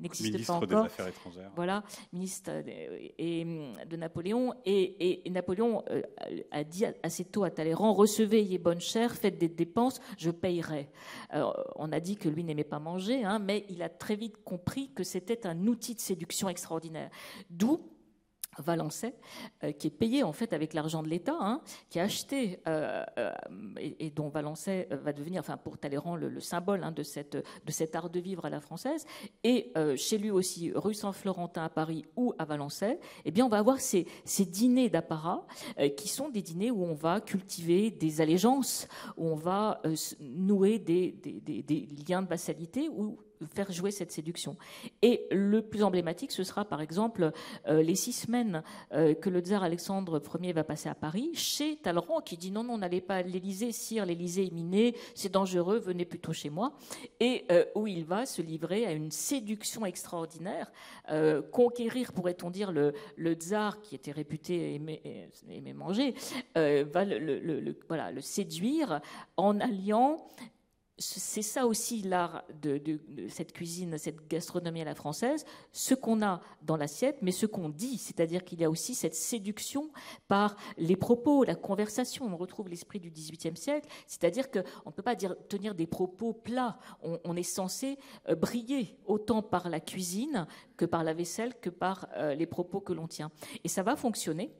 n'existe 0.00 0.46
pas 0.46 0.54
encore. 0.54 0.68
Ministre 0.68 0.82
des 0.82 0.86
Affaires 0.86 1.08
étrangères. 1.08 1.50
Voilà, 1.56 1.84
ministre 2.12 2.50
de, 2.52 3.84
de 3.84 3.96
Napoléon. 3.96 4.54
Et, 4.64 5.22
Napoléon 5.30 5.82
euh, 5.90 6.02
a 6.50 6.64
dit 6.64 6.84
assez 7.02 7.24
tôt 7.24 7.44
à 7.44 7.50
Talleyrand 7.50 7.92
recevez, 7.92 8.40
ayez 8.40 8.58
bonne 8.58 8.80
chère, 8.80 9.14
faites 9.14 9.38
des 9.38 9.48
dépenses, 9.48 10.00
je 10.18 10.30
payerai. 10.30 10.88
on 11.76 11.90
a 11.92 12.00
dit 12.00 12.16
que 12.16 12.28
lui 12.28 12.44
n'aimait 12.44 12.64
pas 12.64 12.78
manger, 12.78 13.24
hein, 13.24 13.38
mais 13.38 13.64
il 13.68 13.82
a 13.82 13.88
très 13.88 14.16
vite 14.16 14.42
compris 14.44 14.90
que 14.94 15.04
c'était 15.04 15.46
un 15.46 15.66
outil 15.66 15.94
de 15.94 16.00
séduction 16.00 16.48
extraordinaire. 16.48 17.10
D'où 17.50 17.80
Valençay, 18.58 19.14
euh, 19.64 19.72
qui 19.72 19.86
est 19.86 19.90
payé 19.90 20.22
en 20.22 20.32
fait 20.32 20.52
avec 20.52 20.74
l'argent 20.74 21.02
de 21.02 21.08
l'État, 21.08 21.36
hein, 21.40 21.60
qui 21.88 21.98
a 21.98 22.04
acheté 22.04 22.60
euh, 22.68 23.04
euh, 23.18 23.32
et, 23.78 24.10
dont 24.10 24.28
Valençay 24.28 24.88
va 24.90 25.12
devenir, 25.12 25.40
enfin 25.40 25.56
pour 25.56 25.78
Talleyrand, 25.78 26.16
le, 26.16 26.40
symbole 26.40 26.84
hein, 26.84 26.92
de, 26.92 27.02
cette, 27.02 27.36
de 27.36 27.72
cet 27.72 27.94
art 27.96 28.10
de 28.10 28.20
vivre 28.20 28.44
à 28.44 28.50
la 28.50 28.60
française. 28.60 29.06
Et 29.44 29.72
chez 29.96 30.18
lui 30.18 30.30
aussi, 30.30 30.72
rue 30.74 30.94
Saint-Florentin 30.94 31.64
à 31.64 31.68
Paris 31.68 32.04
ou 32.16 32.34
à 32.38 32.44
Valençay, 32.44 32.98
eh 33.24 33.30
bien 33.30 33.46
on 33.46 33.48
va 33.48 33.58
avoir 33.58 33.80
ces, 33.80 34.06
ces 34.24 34.44
dîners 34.44 34.88
d'apparat 34.88 35.46
qui 35.96 36.08
sont 36.08 36.28
des 36.28 36.42
dîners 36.42 36.70
où 36.70 36.84
on 36.84 36.94
va 36.94 37.20
cultiver 37.20 37.90
des 37.90 38.20
allégeances, 38.20 38.88
où 39.16 39.28
on 39.28 39.34
va 39.34 39.80
nouer 40.20 40.78
des, 40.78 41.12
des, 41.12 41.88
liens 42.08 42.22
de 42.22 42.28
vassalité, 42.28 42.88
où 42.88 43.18
faire 43.46 43.70
jouer 43.72 43.90
cette 43.90 44.12
séduction. 44.12 44.56
Et 45.02 45.26
le 45.30 45.62
plus 45.62 45.82
emblématique, 45.82 46.32
ce 46.32 46.44
sera 46.44 46.64
par 46.64 46.80
exemple 46.80 47.32
euh, 47.68 47.82
les 47.82 47.94
six 47.94 48.12
semaines 48.12 48.62
euh, 48.92 49.14
que 49.14 49.30
le 49.30 49.40
tsar 49.40 49.62
Alexandre 49.62 50.22
Ier 50.40 50.52
va 50.52 50.64
passer 50.64 50.88
à 50.88 50.94
Paris, 50.94 51.30
chez 51.34 51.76
Talleyrand, 51.76 52.20
qui 52.20 52.36
dit 52.36 52.50
non, 52.50 52.64
non, 52.64 52.78
n'allez 52.78 53.00
pas 53.00 53.16
à 53.16 53.22
l'Élysée, 53.22 53.72
sire, 53.72 54.06
l'Élysée 54.06 54.46
est 54.46 54.52
miné, 54.52 54.94
c'est 55.14 55.32
dangereux, 55.32 55.78
venez 55.78 56.04
plutôt 56.04 56.32
chez 56.32 56.50
moi, 56.50 56.72
et 57.20 57.44
euh, 57.50 57.64
où 57.74 57.86
il 57.86 58.04
va 58.04 58.26
se 58.26 58.42
livrer 58.42 58.86
à 58.86 58.92
une 58.92 59.10
séduction 59.10 59.86
extraordinaire, 59.86 60.70
conquérir, 61.50 62.12
pourrait-on 62.12 62.50
dire, 62.50 62.72
le, 62.72 62.94
le, 63.16 63.34
tsar, 63.34 63.80
qui 63.80 63.94
était 63.94 64.12
réputé 64.12 64.74
aimer, 64.74 65.02
aimer 65.50 65.72
manger, 65.72 66.14
va 66.54 67.04
le, 67.04 67.76
voilà, 67.88 68.10
le 68.10 68.20
séduire 68.20 69.00
en 69.36 69.60
alliant 69.60 70.24
c'est 71.02 71.42
ça 71.42 71.66
aussi 71.66 72.02
l'art 72.02 72.44
de, 72.62 72.80
cette 73.28 73.52
cuisine, 73.52 73.98
cette 73.98 74.28
gastronomie 74.28 74.82
à 74.82 74.84
la 74.84 74.94
française, 74.94 75.44
ce 75.72 75.94
qu'on 75.94 76.22
a 76.22 76.40
dans 76.62 76.76
l'assiette, 76.76 77.18
mais 77.22 77.32
ce 77.32 77.46
qu'on 77.46 77.68
dit, 77.68 77.98
c'est-à-dire 77.98 78.44
qu'il 78.44 78.60
y 78.60 78.64
a 78.64 78.70
aussi 78.70 78.94
cette 78.94 79.14
séduction 79.14 79.90
par 80.28 80.56
les 80.78 80.96
propos, 80.96 81.44
la 81.44 81.54
conversation. 81.54 82.26
On 82.26 82.36
retrouve 82.36 82.68
l'esprit 82.68 83.00
du 83.00 83.10
XVIIIe 83.10 83.56
siècle, 83.56 83.88
c'est-à-dire 84.06 84.50
qu'on 84.50 84.62
ne 84.86 84.92
peut 84.92 85.02
pas 85.02 85.14
dire, 85.14 85.34
tenir 85.48 85.74
des 85.74 85.86
propos 85.86 86.32
plats. 86.32 86.78
On, 87.02 87.36
est 87.36 87.42
censé 87.42 87.98
euh, 88.28 88.34
briller 88.34 88.96
autant 89.06 89.42
par 89.42 89.68
la 89.68 89.80
cuisine 89.80 90.46
que 90.76 90.84
par 90.84 91.02
la 91.02 91.14
vaisselle, 91.14 91.54
que 91.60 91.70
par 91.70 92.08
euh, 92.16 92.34
les 92.34 92.46
propos 92.46 92.80
que 92.80 92.92
l'on 92.92 93.08
tient. 93.08 93.30
Et 93.64 93.68
ça 93.68 93.82
va 93.82 93.96
fonctionner 93.96 94.52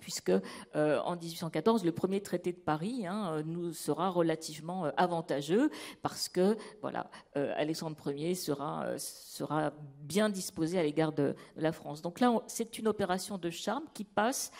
puisque 0.00 0.30
euh, 0.30 0.98
en 1.00 1.16
1814, 1.16 1.84
le 1.84 1.92
premier 1.92 2.20
traité 2.20 2.52
de 2.52 2.58
Paris 2.58 3.06
hein, 3.06 3.42
nous 3.44 3.72
sera 3.72 4.10
relativement 4.10 4.86
euh, 4.86 4.90
avantageux 4.96 5.70
parce 6.02 6.28
que 6.28 6.56
voilà, 6.80 7.10
euh, 7.36 7.52
Alexandre 7.56 7.96
Ier 8.10 8.34
sera 8.34 9.72
bien 10.02 10.28
disposé 10.28 10.78
à 10.78 10.82
l'égard 10.82 11.12
de, 11.12 11.34
la 11.56 11.72
France. 11.72 12.02
Donc 12.02 12.20
là, 12.20 12.32
c'est 12.46 12.78
une 12.78 12.88
opération 12.88 13.38
de 13.38 13.50
charme 13.50 13.84
qui 13.92 14.04
passe 14.04 14.50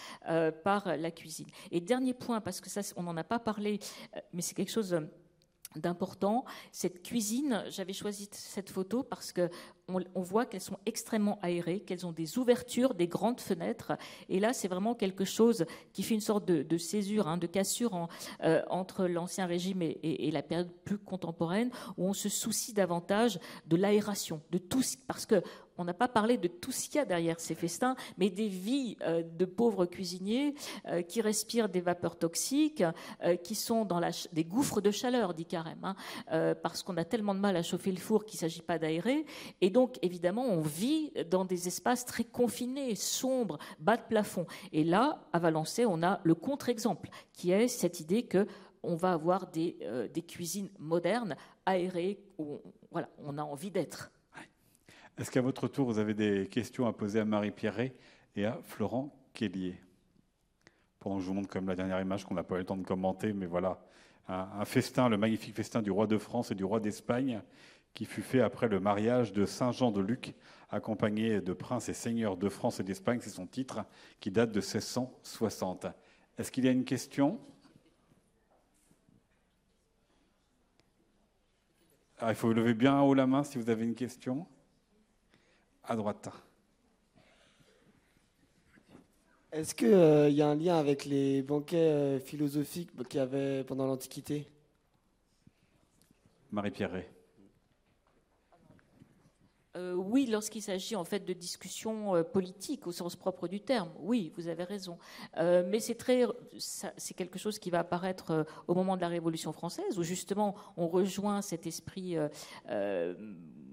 par 0.65 0.97
la 0.97 1.11
cuisine. 1.11 1.47
Et 1.71 1.81
dernier 1.81 2.15
point, 2.15 2.41
parce 2.41 2.61
que 2.61 2.69
ça, 2.69 2.81
on 2.97 3.03
n'en 3.03 3.17
a 3.17 3.25
pas 3.25 3.39
parlé, 3.39 3.79
mais 4.33 4.43
c'est 4.43 4.55
quelque 4.55 4.71
chose 4.71 5.01
d'important. 5.77 6.45
Cette 6.73 7.03
cuisine, 7.03 7.65
j'avais 7.69 7.93
choisi 7.93 8.29
cette 8.33 8.71
photo 8.71 9.03
parce 9.03 9.33
que 9.33 9.51
on, 10.15 10.23
voit 10.23 10.47
qu'elles 10.47 10.61
sont 10.61 10.79
extrêmement 10.87 11.39
aérées, 11.43 11.81
qu'elles 11.81 12.07
ont 12.07 12.13
des 12.13 12.39
ouvertures, 12.39 12.95
des 12.95 13.09
grandes 13.09 13.41
fenêtres. 13.41 13.93
Et 14.29 14.41
là, 14.41 14.53
c'est 14.53 14.69
vraiment 14.69 14.95
quelque 14.95 15.25
chose 15.25 15.67
qui 15.93 16.03
fait 16.03 16.15
une 16.15 16.21
sorte 16.21 16.45
de, 16.45 16.79
césure, 16.79 17.29
hein, 17.29 17.37
de 17.37 17.47
cassure 17.47 18.09
euh, 18.45 18.63
entre 18.71 19.07
l'ancien 19.07 19.47
régime 19.47 19.83
et, 19.83 20.31
la 20.31 20.43
période 20.43 20.71
plus 20.85 20.99
contemporaine, 20.99 21.71
où 21.97 22.07
on 22.07 22.13
se 22.13 22.29
soucie 22.29 22.73
davantage 22.73 23.41
de 23.67 23.77
l'aération, 23.77 24.41
de 24.53 24.59
tout, 24.59 24.83
parce 25.09 25.27
que 25.27 25.43
on 25.81 25.85
n'a 25.85 25.95
pas 25.95 26.09
parlé 26.09 26.37
de 26.37 26.47
tout 26.47 26.73
ce 26.73 26.87
qu'il 26.87 26.97
y 26.97 26.99
a 26.99 27.07
derrière 27.07 27.41
ces 27.41 27.55
festins, 27.55 27.97
mais 28.19 28.29
des 28.29 28.49
vies 28.49 28.99
euh, 29.01 29.23
de 29.23 29.47
pauvres 29.47 29.87
cuisiniers 29.87 30.55
euh, 30.87 31.01
qui 31.01 31.23
respirent 31.23 31.71
des 31.71 31.81
vapeurs 31.81 32.19
toxiques, 32.19 32.85
euh, 33.25 33.37
qui 33.37 33.55
sont 33.55 33.87
dans 33.87 34.01
des 34.33 34.45
gouffres 34.45 34.83
de 34.83 34.91
chaleur, 34.91 35.33
dit 35.33 35.47
Carême, 35.47 35.83
hein, 35.83 36.55
parce 36.63 36.83
qu'on 36.83 36.99
a 36.99 37.05
tellement 37.05 37.35
de 37.35 37.41
mal 37.41 37.57
à 37.57 37.63
chauffer 37.63 37.93
le 37.93 37.99
four 37.99 38.27
qu'il 38.27 38.37
ne 38.37 38.41
s'agit 38.41 38.61
pas 38.61 38.79
d'aérer. 38.79 39.25
Et 39.63 39.71
donc, 39.71 39.99
évidemment, 40.03 40.45
on 40.45 40.61
vit 40.61 41.13
dans 41.31 41.47
des 41.47 41.67
espaces 41.67 42.05
très 42.05 42.25
confinés, 42.25 42.95
sombres, 42.95 43.59
bas 43.79 43.97
de 43.97 44.03
plafond. 44.03 44.47
Et 44.73 44.85
là, 44.85 45.27
à 45.33 45.39
Valençay, 45.39 45.87
on 45.87 46.03
a 46.03 46.21
le 46.25 46.35
contre-exemple, 46.35 47.09
qui 47.33 47.53
est 47.53 47.69
cette 47.69 48.01
idée 48.01 48.25
que 48.25 48.47
on 48.83 48.97
va 48.97 49.13
avoir 49.13 49.47
des, 49.47 49.79
des 50.13 50.23
cuisines 50.23 50.71
modernes, 50.79 51.37
aérées, 51.67 52.23
où 52.39 52.61
voilà, 52.91 53.09
on 53.19 53.39
a 53.39 53.43
envie 53.43 53.71
d'être. 53.71 54.11
Est-ce 55.19 55.31
qu'à 55.31 55.43
votre 55.43 55.69
tour, 55.69 55.87
vous 55.87 55.99
avez 55.99 56.15
des 56.15 56.47
questions 56.47 56.87
à 56.87 56.93
poser 56.93 57.21
à 57.21 57.25
Marie 57.25 57.51
Pierret 57.51 57.95
et 58.37 58.47
à 58.47 58.59
Florent 58.65 59.15
Kellier? 59.35 59.79
Pendant 60.99 61.17
que 61.17 61.23
je 61.23 61.27
vous 61.27 61.35
montre 61.35 61.49
comme 61.49 61.69
la 61.69 61.77
dernière 61.77 62.01
image 62.01 62.25
qu'on 62.25 62.35
n'a 62.35 62.43
pas 62.43 62.57
eu 62.57 62.59
le 62.59 62.65
temps 62.65 62.77
de 62.77 62.87
commenter, 62.87 63.33
mais 63.33 63.47
voilà, 63.47 63.81
un, 64.29 64.65
festin, 64.65 65.09
le 65.09 65.17
magnifique 65.17 65.55
festin 65.55 65.83
du 65.83 65.91
roi 65.91 66.07
de 66.07 66.17
France 66.17 66.51
et 66.51 66.55
du 66.55 66.65
roi 66.65 66.81
d'Espagne, 66.81 67.43
qui 67.95 68.05
fut 68.05 68.23
fait 68.23 68.41
après 68.41 68.69
le 68.69 68.81
mariage 68.81 69.33
de 69.33 69.45
Saint 69.45 69.73
Jean 69.73 69.91
de 69.91 70.01
Luc, 70.01 70.35
accompagné 70.71 71.41
de 71.41 71.53
princes 71.53 71.89
et 71.89 71.95
seigneurs 71.95 72.37
de 72.37 72.49
France 72.49 72.81
et 72.81 72.85
d'Espagne, 72.85 73.19
c'est 73.21 73.31
son 73.31 73.47
titre, 73.47 73.85
qui 74.21 74.31
date 74.31 74.53
de 74.53 74.61
1660. 74.61 75.87
Est-ce 76.39 76.53
qu'il 76.53 76.65
y 76.65 76.69
a 76.69 76.71
une 76.71 76.85
question? 76.85 77.41
Ah, 82.21 82.31
Il 82.31 82.37
faut 82.37 82.53
lever 82.53 82.75
bien 82.75 83.01
haut 83.01 83.15
la 83.15 83.27
main 83.27 83.43
si 83.43 83.59
vous 83.59 83.69
avez 83.69 83.85
une 83.85 83.95
question 83.95 84.47
à 85.91 85.97
droite. 85.97 86.31
Est-ce 89.51 89.75
qu'il 89.75 89.89
euh, 89.89 90.31
y 90.31 90.41
a 90.41 90.49
un 90.49 90.55
lien 90.55 90.79
avec 90.79 91.05
les 91.05 91.43
banquets 91.43 91.77
euh, 91.77 92.21
philosophiques 92.21 92.91
qu'il 93.09 93.19
y 93.19 93.21
avait 93.21 93.65
pendant 93.65 93.87
l'Antiquité? 93.87 94.47
Marie-Pierre 96.53 97.03
euh, 99.77 99.95
oui, 99.95 100.27
lorsqu'il 100.27 100.63
s'agit 100.63 100.97
en 100.97 101.05
fait 101.05 101.25
de 101.25 101.33
discussions 101.33 102.25
politiques 102.25 102.89
au 102.89 102.93
sens 102.93 103.15
propre 103.15 103.47
du 103.47 103.61
terme, 103.61 103.89
oui, 104.01 104.33
vous 104.37 104.49
avez 104.49 104.65
raison. 104.65 104.99
mais 105.37 105.79
c'est 105.79 105.95
très, 105.95 106.25
c'est 106.59 107.15
quelque 107.15 107.39
chose 107.39 107.61
qui 107.61 107.71
va 107.71 107.79
apparaître 107.79 108.47
au 108.67 108.75
moment 108.75 108.97
de 108.97 109.01
la 109.01 109.07
Révolution 109.07 109.53
française, 109.53 109.97
où 109.97 110.03
justement 110.03 110.57
on 110.77 110.89
rejoint 110.89 111.41
cet 111.41 111.69
esprit 111.69 112.17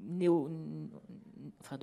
néo, 0.07 0.49
enfin 1.62 1.78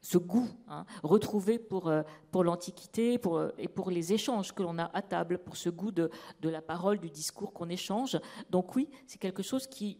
ce 0.00 0.18
goût 0.18 0.48
hein, 0.68 0.84
retrouvé 1.02 1.58
pour, 1.58 1.88
euh, 1.88 2.02
pour 2.30 2.44
l'Antiquité 2.44 3.20
euh, 3.26 3.50
et 3.58 3.68
pour 3.68 3.90
les 3.90 4.12
échanges 4.12 4.52
que 4.52 4.62
l'on 4.62 4.78
a 4.78 4.90
à 4.92 5.02
table, 5.02 5.38
pour 5.38 5.56
ce 5.56 5.70
goût 5.70 5.92
de, 5.92 6.10
de 6.40 6.48
la 6.48 6.62
parole, 6.62 6.98
du 6.98 7.10
discours 7.10 7.52
qu'on 7.52 7.68
échange. 7.68 8.18
Donc 8.50 8.76
oui, 8.76 8.88
c'est 9.06 9.18
quelque 9.18 9.42
chose 9.42 9.66
qui 9.66 9.98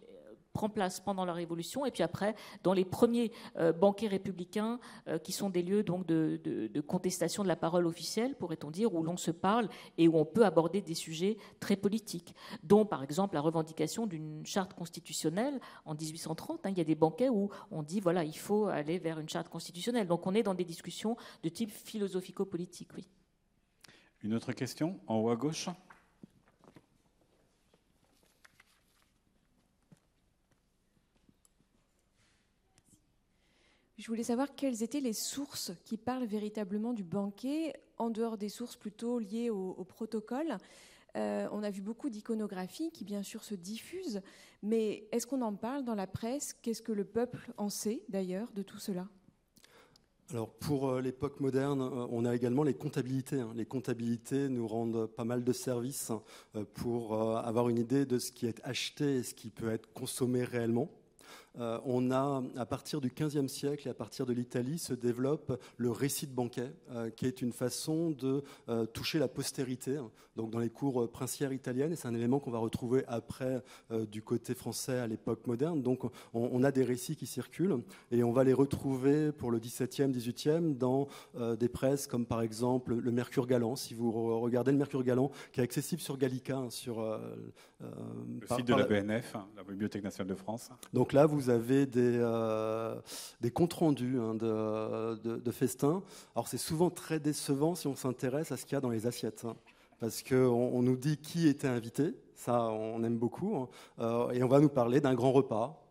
prend 0.52 0.68
place 0.68 1.00
pendant 1.00 1.24
la 1.24 1.32
Révolution 1.32 1.86
et 1.86 1.90
puis 1.90 2.02
après 2.02 2.34
dans 2.62 2.72
les 2.72 2.84
premiers 2.84 3.32
euh, 3.56 3.72
banquets 3.72 4.08
républicains 4.08 4.80
euh, 5.08 5.18
qui 5.18 5.32
sont 5.32 5.50
des 5.50 5.62
lieux 5.62 5.82
donc 5.82 6.06
de, 6.06 6.40
contestation 6.86 7.42
de 7.42 7.48
la 7.48 7.56
parole 7.56 7.86
officielle 7.86 8.34
pourrait-on 8.34 8.70
dire 8.70 8.94
où 8.94 9.02
l'on 9.02 9.16
se 9.16 9.30
parle 9.30 9.68
et 9.98 10.08
où 10.08 10.16
on 10.16 10.24
peut 10.24 10.44
aborder 10.44 10.80
des 10.80 10.94
sujets 10.94 11.36
très 11.60 11.76
politiques 11.76 12.34
dont 12.62 12.84
par 12.84 13.02
exemple 13.02 13.34
la 13.34 13.40
revendication 13.40 14.06
d'une 14.06 14.44
charte 14.44 14.74
constitutionnelle 14.74 15.60
en 15.84 15.94
1830 15.94 16.66
hein, 16.66 16.70
il 16.70 16.78
y 16.78 16.80
a 16.80 16.84
des 16.84 16.94
banquets 16.94 17.28
où 17.28 17.50
on 17.70 17.82
dit 17.82 18.00
voilà 18.00 18.24
il 18.24 18.36
faut 18.36 18.66
aller 18.66 18.98
vers 18.98 19.18
une 19.18 19.28
charte 19.28 19.48
constitutionnelle. 19.48 20.06
Donc 20.06 20.26
on 20.26 20.34
est 20.34 20.42
dans 20.42 20.54
des 20.54 20.64
discussions 20.64 21.16
de 21.42 21.48
type 21.48 21.70
philosophico-politique 21.70 22.90
oui. 22.96 23.06
Une 24.22 24.34
autre 24.34 24.52
question? 24.52 25.00
En 25.06 25.16
haut 25.16 25.30
à 25.30 25.36
gauche? 25.36 25.68
Je 34.00 34.06
voulais 34.06 34.22
savoir 34.22 34.54
quelles 34.54 34.82
étaient 34.82 35.02
les 35.02 35.12
sources 35.12 35.72
qui 35.84 35.98
parlent 35.98 36.24
véritablement 36.24 36.94
du 36.94 37.04
banquet, 37.04 37.74
en 37.98 38.08
dehors 38.08 38.38
des 38.38 38.48
sources 38.48 38.74
plutôt 38.74 39.18
liées 39.18 39.50
au, 39.50 39.84
protocole. 39.84 40.56
Euh, 41.16 41.46
on 41.52 41.62
a 41.62 41.68
vu 41.68 41.82
beaucoup 41.82 42.08
d'iconographie 42.08 42.90
qui, 42.92 43.04
bien 43.04 43.22
sûr, 43.22 43.44
se 43.44 43.54
diffuse, 43.54 44.22
mais 44.62 45.06
est-ce 45.12 45.26
qu'on 45.26 45.42
en 45.42 45.54
parle 45.54 45.84
dans 45.84 45.94
la 45.94 46.06
presse? 46.06 46.54
Qu'est-ce 46.62 46.80
que 46.80 46.92
le 46.92 47.04
peuple 47.04 47.52
en 47.58 47.68
sait, 47.68 48.02
d'ailleurs, 48.08 48.50
de 48.52 48.62
tout 48.62 48.78
cela? 48.78 49.06
Alors 50.30 50.48
pour 50.48 50.88
euh, 50.88 51.02
l'époque 51.02 51.38
moderne, 51.38 51.82
euh, 51.82 52.06
on 52.08 52.24
a 52.24 52.34
également 52.34 52.62
les 52.62 52.72
comptabilités. 52.72 53.40
Hein. 53.40 53.52
Les 53.54 53.66
comptabilités 53.66 54.48
nous 54.48 54.66
rendent 54.66 55.08
pas 55.08 55.24
mal 55.24 55.44
de 55.44 55.52
services 55.52 56.10
pour 56.72 57.20
avoir 57.20 57.68
une 57.68 57.76
idée 57.76 58.06
de 58.06 58.18
ce 58.18 58.32
qui 58.32 58.46
est 58.46 58.62
acheté 58.64 59.16
et 59.16 59.22
ce 59.24 59.34
qui 59.34 59.50
peut 59.50 59.70
être 59.70 59.92
consommé 59.92 60.42
réellement. 60.42 60.88
Euh, 61.58 61.78
on 61.84 62.10
a, 62.10 62.42
à 62.56 62.66
partir 62.66 63.00
du 63.00 63.10
XVe 63.10 63.48
siècle 63.48 63.88
et 63.88 63.90
à 63.90 63.94
partir 63.94 64.26
de 64.26 64.32
l'Italie, 64.32 64.78
se 64.78 64.94
développe 64.94 65.60
le 65.76 65.90
récit 65.90 66.26
de 66.26 66.32
banquet, 66.32 66.72
euh, 66.90 67.10
qui 67.10 67.26
est 67.26 67.42
une 67.42 67.52
façon 67.52 68.10
de 68.10 68.42
euh, 68.68 68.86
toucher 68.86 69.18
la 69.18 69.28
postérité. 69.28 69.98
Donc, 70.36 70.50
dans 70.50 70.60
les 70.60 70.70
cours 70.70 71.10
princières 71.10 71.52
italiennes, 71.52 71.92
et 71.92 71.96
c'est 71.96 72.08
un 72.08 72.14
élément 72.14 72.38
qu'on 72.38 72.52
va 72.52 72.60
retrouver 72.60 73.04
après 73.08 73.62
du 74.10 74.22
côté 74.22 74.54
français 74.54 74.98
à 74.98 75.06
l'époque 75.06 75.46
moderne. 75.46 75.82
Donc, 75.82 76.02
on, 76.32 76.62
a 76.62 76.70
des 76.70 76.84
récits 76.84 77.16
qui 77.16 77.26
circulent 77.26 77.82
et 78.10 78.22
on 78.22 78.32
va 78.32 78.44
les 78.44 78.52
retrouver 78.52 79.32
pour 79.32 79.50
le 79.50 79.58
XVIIe, 79.58 80.08
XVIIIe 80.08 80.74
dans 80.76 81.08
des 81.58 81.68
presses 81.68 82.06
comme 82.06 82.26
par 82.26 82.42
exemple 82.42 82.94
le 82.94 83.10
Mercure 83.10 83.46
Galant. 83.46 83.76
Si 83.76 83.92
vous 83.92 84.40
regardez 84.40 84.70
le 84.70 84.78
Mercure 84.78 85.02
Galant, 85.02 85.30
qui 85.52 85.60
est 85.60 85.64
accessible 85.64 86.00
sur 86.00 86.16
Gallica, 86.16 86.56
hein, 86.56 86.70
sur 86.70 87.02
le 87.80 88.56
site 88.56 88.66
de 88.66 88.74
la 88.74 88.86
BNF, 88.86 89.34
hein, 89.34 89.46
la 89.56 89.64
Bibliothèque 89.64 90.04
nationale 90.04 90.28
de 90.28 90.38
France. 90.38 90.70
Donc 90.94 91.12
là, 91.12 91.26
vous 91.26 91.39
avez 91.48 91.86
des, 91.86 92.18
euh, 92.18 92.94
comptes 93.54 93.72
rendus 93.72 94.18
hein, 94.18 94.34
de, 94.34 95.50
festins. 95.50 96.02
Alors 96.34 96.48
c'est 96.48 96.58
souvent 96.58 96.90
très 96.90 97.18
décevant 97.18 97.74
si 97.74 97.86
on 97.86 97.96
s'intéresse 97.96 98.52
à 98.52 98.56
ce 98.56 98.64
qu'il 98.64 98.74
y 98.74 98.76
a 98.76 98.80
dans 98.80 98.90
les 98.90 99.06
assiettes. 99.06 99.44
Hein, 99.44 99.56
parce 99.98 100.22
qu'on 100.22 100.36
on 100.36 100.82
nous 100.82 100.96
dit 100.96 101.16
qui 101.16 101.48
était 101.48 101.68
invité, 101.68 102.14
ça 102.34 102.70
on 102.70 103.02
aime 103.04 103.18
beaucoup, 103.18 103.56
hein. 103.56 103.68
euh, 104.00 104.30
et 104.30 104.42
on 104.42 104.48
va 104.48 104.60
nous 104.60 104.68
parler 104.68 105.00
d'un 105.00 105.14
grand 105.14 105.32
repas 105.32 105.86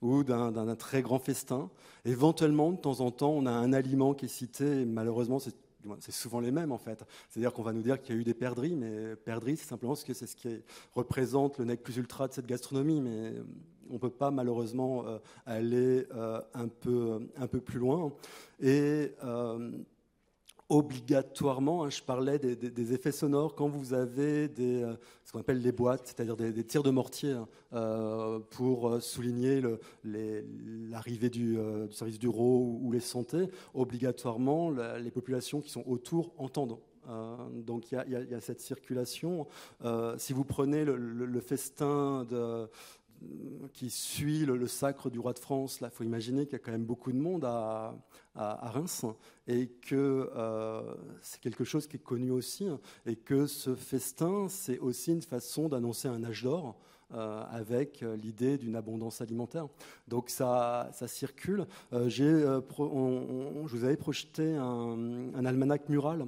ou 0.00 0.24
d'un 0.24 0.76
très 0.76 1.02
grand 1.02 1.18
festin. 1.18 1.70
Éventuellement, 2.04 2.72
de 2.72 2.78
temps 2.78 3.00
en 3.00 3.10
temps, 3.10 3.32
on 3.32 3.46
a 3.46 3.50
un 3.50 3.72
aliment 3.72 4.14
qui 4.14 4.26
est 4.26 4.28
cité, 4.28 4.84
malheureusement 4.84 5.38
c'est 5.38 5.56
c'est 6.00 6.12
souvent 6.12 6.40
les 6.40 6.50
mêmes 6.50 6.72
en 6.72 6.78
fait. 6.78 7.04
C'est-à-dire 7.28 7.52
qu'on 7.52 7.62
va 7.62 7.72
nous 7.72 7.82
dire 7.82 8.00
qu'il 8.00 8.14
y 8.14 8.18
a 8.18 8.20
eu 8.20 8.24
des 8.24 8.34
perdrix, 8.34 8.74
mais 8.74 9.16
perdrix, 9.16 9.56
c'est 9.56 9.68
simplement 9.68 9.94
ce 9.94 10.04
que 10.04 10.14
c'est 10.14 10.26
ce 10.26 10.36
qui 10.36 10.62
représente 10.94 11.58
le 11.58 11.64
nec 11.64 11.82
plus 11.82 11.96
ultra 11.96 12.28
de 12.28 12.32
cette 12.32 12.46
gastronomie. 12.46 13.00
Mais 13.00 13.34
on 13.90 13.94
ne 13.94 13.98
peut 13.98 14.10
pas 14.10 14.30
malheureusement 14.30 15.06
euh, 15.06 15.18
aller 15.46 16.06
euh, 16.14 16.40
un, 16.54 16.68
peu, 16.68 17.20
un 17.36 17.46
peu 17.46 17.60
plus 17.60 17.78
loin. 17.78 18.12
Et 18.60 19.12
euh, 19.24 19.70
obligatoirement, 20.68 21.84
hein, 21.84 21.90
je 21.90 22.02
parlais 22.02 22.38
des, 22.38 22.92
effets 22.92 23.12
sonores, 23.12 23.54
quand 23.54 23.68
vous 23.68 23.94
avez 23.94 24.50
ce 25.24 25.32
qu'on 25.32 25.40
appelle 25.40 25.62
les 25.62 25.72
boîtes, 25.72 26.08
c'est-à-dire 26.08 26.36
des, 26.36 26.64
tirs 26.64 26.82
de 26.82 26.90
mortier, 26.90 27.34
hein, 27.72 28.42
pour 28.50 29.00
souligner 29.00 29.62
l'arrivée 30.04 31.30
du, 31.30 31.58
service 31.90 32.18
du 32.18 32.28
RAW 32.28 32.80
ou, 32.82 32.92
les 32.92 33.00
santé, 33.00 33.48
obligatoirement, 33.72 34.70
les 34.70 35.10
populations 35.10 35.62
qui 35.62 35.70
sont 35.70 35.84
autour 35.86 36.34
entendent. 36.36 36.78
donc 37.64 37.90
il 37.90 38.28
y, 38.30 38.34
a 38.34 38.40
cette 38.42 38.60
circulation. 38.60 39.46
si 40.18 40.34
vous 40.34 40.44
prenez 40.44 40.84
le 40.84 41.40
festin 41.40 42.26
de, 42.28 42.68
qui 43.72 43.90
suit 43.90 44.44
le, 44.44 44.66
sacre 44.66 45.10
du 45.10 45.18
roi 45.18 45.32
de 45.32 45.38
France. 45.38 45.78
Il 45.82 45.90
faut 45.90 46.04
imaginer 46.04 46.46
qu'il 46.46 46.52
y 46.52 46.56
a 46.56 46.58
quand 46.58 46.72
même 46.72 46.84
beaucoup 46.84 47.12
de 47.12 47.18
monde 47.18 47.44
à, 47.44 47.94
Reims 48.34 49.04
et 49.48 49.66
que 49.66 50.30
euh, 50.36 50.94
c'est 51.22 51.40
quelque 51.40 51.64
chose 51.64 51.88
qui 51.88 51.96
est 51.96 52.02
connu 52.02 52.30
aussi 52.30 52.68
et 53.04 53.16
que 53.16 53.46
ce 53.46 53.74
festin, 53.74 54.48
c'est 54.48 54.78
aussi 54.78 55.10
une 55.10 55.22
façon 55.22 55.68
d'annoncer 55.68 56.06
un 56.06 56.22
âge 56.22 56.44
d'or. 56.44 56.78
Euh, 57.14 57.42
avec 57.50 58.02
euh, 58.02 58.18
l'idée 58.18 58.58
d'une 58.58 58.76
abondance 58.76 59.22
alimentaire. 59.22 59.66
Donc 60.08 60.28
ça, 60.28 60.90
circule. 61.06 61.64
Euh, 61.94 62.10
je 62.10 62.60
vous 62.68 63.84
avais 63.84 63.96
projeté 63.96 64.56
un, 64.56 65.32
un 65.34 65.44
almanach 65.46 65.88
mural. 65.88 66.26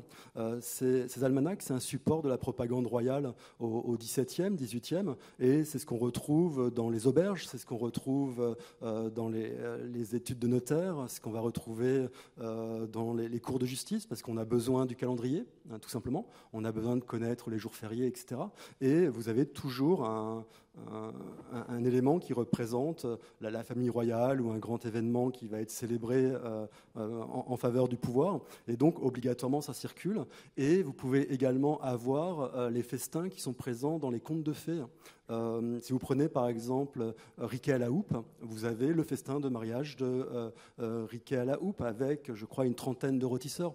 ces, 0.62 1.06
ces 1.06 1.22
almanachs, 1.22 1.60
c'est 1.60 1.74
un 1.74 1.80
support 1.80 2.22
de 2.22 2.30
la 2.30 2.38
propagande 2.38 2.86
royale 2.86 3.34
au, 3.58 3.94
XVIIe, 3.98 4.56
XVIIIe, 4.56 5.16
et 5.38 5.64
c'est 5.64 5.78
ce 5.78 5.84
qu'on 5.84 5.98
retrouve 5.98 6.70
dans 6.70 6.88
les 6.88 7.06
auberges, 7.06 7.46
c'est 7.46 7.58
ce 7.58 7.66
qu'on 7.66 7.76
retrouve 7.76 8.56
dans 8.80 9.28
les, 9.28 10.14
études 10.14 10.38
de 10.38 10.46
notaire, 10.46 11.04
ce 11.08 11.20
qu'on 11.20 11.30
va 11.30 11.40
retrouver 11.40 12.06
dans 12.38 13.12
les, 13.12 13.28
les, 13.28 13.40
cours 13.40 13.58
de 13.58 13.66
justice, 13.66 14.06
parce 14.06 14.22
qu'on 14.22 14.38
a 14.38 14.44
besoin 14.46 14.86
du 14.86 14.96
calendrier, 14.96 15.44
hein, 15.70 15.78
tout 15.78 15.90
simplement. 15.90 16.26
On 16.54 16.64
a 16.64 16.72
besoin 16.72 16.96
de 16.96 17.04
connaître 17.04 17.50
les 17.50 17.58
jours 17.58 17.74
fériés, 17.74 18.06
etc. 18.06 18.40
Et 18.80 19.08
vous 19.08 19.28
avez 19.28 19.44
toujours 19.44 20.06
un, 20.06 20.46
un, 21.68 21.84
élément 21.84 22.18
qui 22.18 22.32
représente 22.32 23.06
la, 23.40 23.62
famille 23.62 23.90
royale 23.90 24.40
ou 24.40 24.50
un 24.50 24.58
grand 24.58 24.84
événement 24.86 25.30
qui 25.30 25.48
va 25.48 25.60
être 25.60 25.70
célébré 25.70 26.24
euh, 26.24 26.66
euh, 26.96 27.22
en, 27.22 27.56
faveur 27.56 27.88
du 27.88 27.96
pouvoir. 27.96 28.40
Et 28.68 28.76
donc, 28.76 29.02
obligatoirement, 29.02 29.60
ça 29.60 29.74
circule. 29.74 30.24
Et 30.56 30.82
vous 30.82 30.92
pouvez 30.92 31.32
également 31.32 31.80
avoir 31.80 32.54
euh, 32.54 32.70
les 32.70 32.82
festins 32.82 33.28
qui 33.28 33.40
sont 33.40 33.52
présents 33.52 33.98
dans 33.98 34.10
les 34.10 34.20
contes 34.20 34.42
de 34.42 34.52
fées. 34.52 34.82
si 35.80 35.92
vous 35.92 35.98
prenez 35.98 36.28
par 36.28 36.48
exemple 36.48 37.14
Riquet 37.38 37.72
à 37.72 37.78
la 37.78 37.90
houppe, 37.90 38.16
vous 38.40 38.64
avez 38.64 38.88
le 38.88 39.02
festin 39.04 39.40
de 39.40 39.48
mariage 39.48 39.96
de 39.96 40.52
Riquet 40.78 41.36
à 41.36 41.44
la 41.44 41.60
houppe 41.62 41.82
avec, 41.82 42.34
je 42.34 42.46
crois, 42.46 42.66
une 42.66 42.74
trentaine 42.74 43.18
de 43.18 43.26
rôtisseurs. 43.26 43.74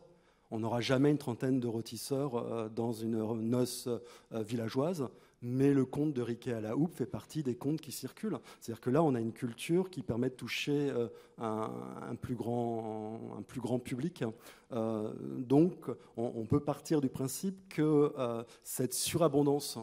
On 0.52 0.60
n'aura 0.60 0.82
jamais 0.82 1.12
une 1.12 1.18
trentaine 1.18 1.60
de 1.60 1.68
rôtisseurs 1.68 2.70
dans 2.70 2.92
une 2.92 3.18
noce 3.42 3.90
villageoise 4.32 5.08
mais 5.46 5.76
le 5.76 5.86
conte 5.86 6.12
de 6.12 6.24
Riquet 6.24 6.54
à 6.54 6.60
la 6.60 6.76
houppe 6.76 6.96
fait 6.96 7.06
partie 7.06 7.44
des 7.44 7.56
contes 7.56 7.80
qui 7.80 7.92
circulent. 7.92 8.40
C'est-à-dire 8.60 8.82
que 8.82 8.90
là, 8.90 9.04
on 9.04 9.14
a 9.14 9.22
une 9.22 9.32
culture 9.32 9.92
qui 9.92 10.02
permet 10.02 10.30
de 10.30 10.34
toucher 10.34 10.90
euh, 10.90 11.08
un, 11.38 12.16
plus, 12.20 12.34
grand, 12.34 13.20
un 13.38 13.44
plus 13.44 13.62
grand 13.62 13.78
public. 13.78 14.24
Euh, 14.72 15.14
donc, 15.38 15.86
on, 16.18 16.46
peut 16.46 16.60
partir 16.60 17.00
du 17.00 17.10
principe 17.10 17.70
que 17.70 18.12
euh, 18.18 18.44
cette 18.64 18.96
surabondance 18.96 19.78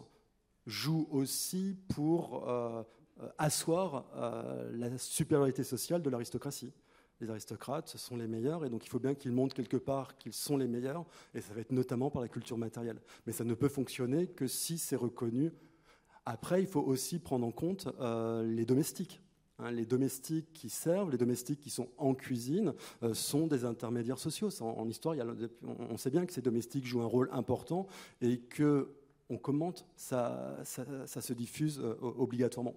joue 0.66 1.06
aussi 1.12 1.76
pour 1.94 2.48
asseoir 3.38 4.04
la 4.72 4.96
supériorité 4.98 5.64
sociale 5.64 6.02
de 6.02 6.10
l'aristocratie 6.10 6.72
les 7.22 7.30
aristocrates, 7.30 7.88
ce 7.88 7.98
sont 7.98 8.16
les 8.16 8.26
meilleurs, 8.26 8.64
et 8.64 8.68
donc 8.68 8.84
il 8.84 8.88
faut 8.88 8.98
bien 8.98 9.14
qu'ils 9.14 9.32
montrent 9.32 9.54
quelque 9.54 9.76
part 9.76 10.16
qu'ils 10.16 10.32
sont 10.32 10.56
les 10.56 10.66
meilleurs, 10.66 11.04
et 11.34 11.40
ça 11.40 11.54
va 11.54 11.60
être 11.60 11.72
notamment 11.72 12.10
par 12.10 12.20
la 12.20 12.28
culture 12.28 12.58
matérielle. 12.58 13.00
Mais 13.26 13.32
ça 13.32 13.44
ne 13.44 13.54
peut 13.54 13.68
fonctionner 13.68 14.26
que 14.26 14.46
si 14.46 14.76
c'est 14.76 14.96
reconnu. 14.96 15.52
Après, 16.26 16.60
il 16.60 16.66
faut 16.66 16.80
aussi 16.80 17.18
prendre 17.18 17.46
en 17.46 17.52
compte 17.52 17.88
euh, 18.00 18.44
les 18.44 18.64
domestiques. 18.64 19.20
Hein. 19.58 19.70
les 19.70 19.86
domestiques 19.86 20.52
qui 20.52 20.70
servent, 20.70 21.10
les 21.10 21.18
domestiques 21.18 21.60
qui 21.60 21.70
sont 21.70 21.88
en 21.98 22.14
cuisine, 22.14 22.74
euh, 23.02 23.14
sont 23.14 23.46
des 23.46 23.64
intermédiaires 23.64 24.18
sociaux. 24.18 24.48
En, 24.60 24.88
histoire, 24.88 25.16
on 25.62 25.96
sait 25.96 26.10
bien 26.10 26.26
que 26.26 26.32
ces 26.32 26.42
domestiques 26.42 26.86
jouent 26.86 27.02
un 27.02 27.06
rôle 27.06 27.28
important 27.32 27.86
et 28.20 28.38
que 28.38 28.88
on 29.30 29.38
commente, 29.38 29.86
ça, 29.96 30.58
se 30.64 31.32
diffuse 31.32 31.80
euh, 31.80 31.94
obligatoirement. 32.00 32.74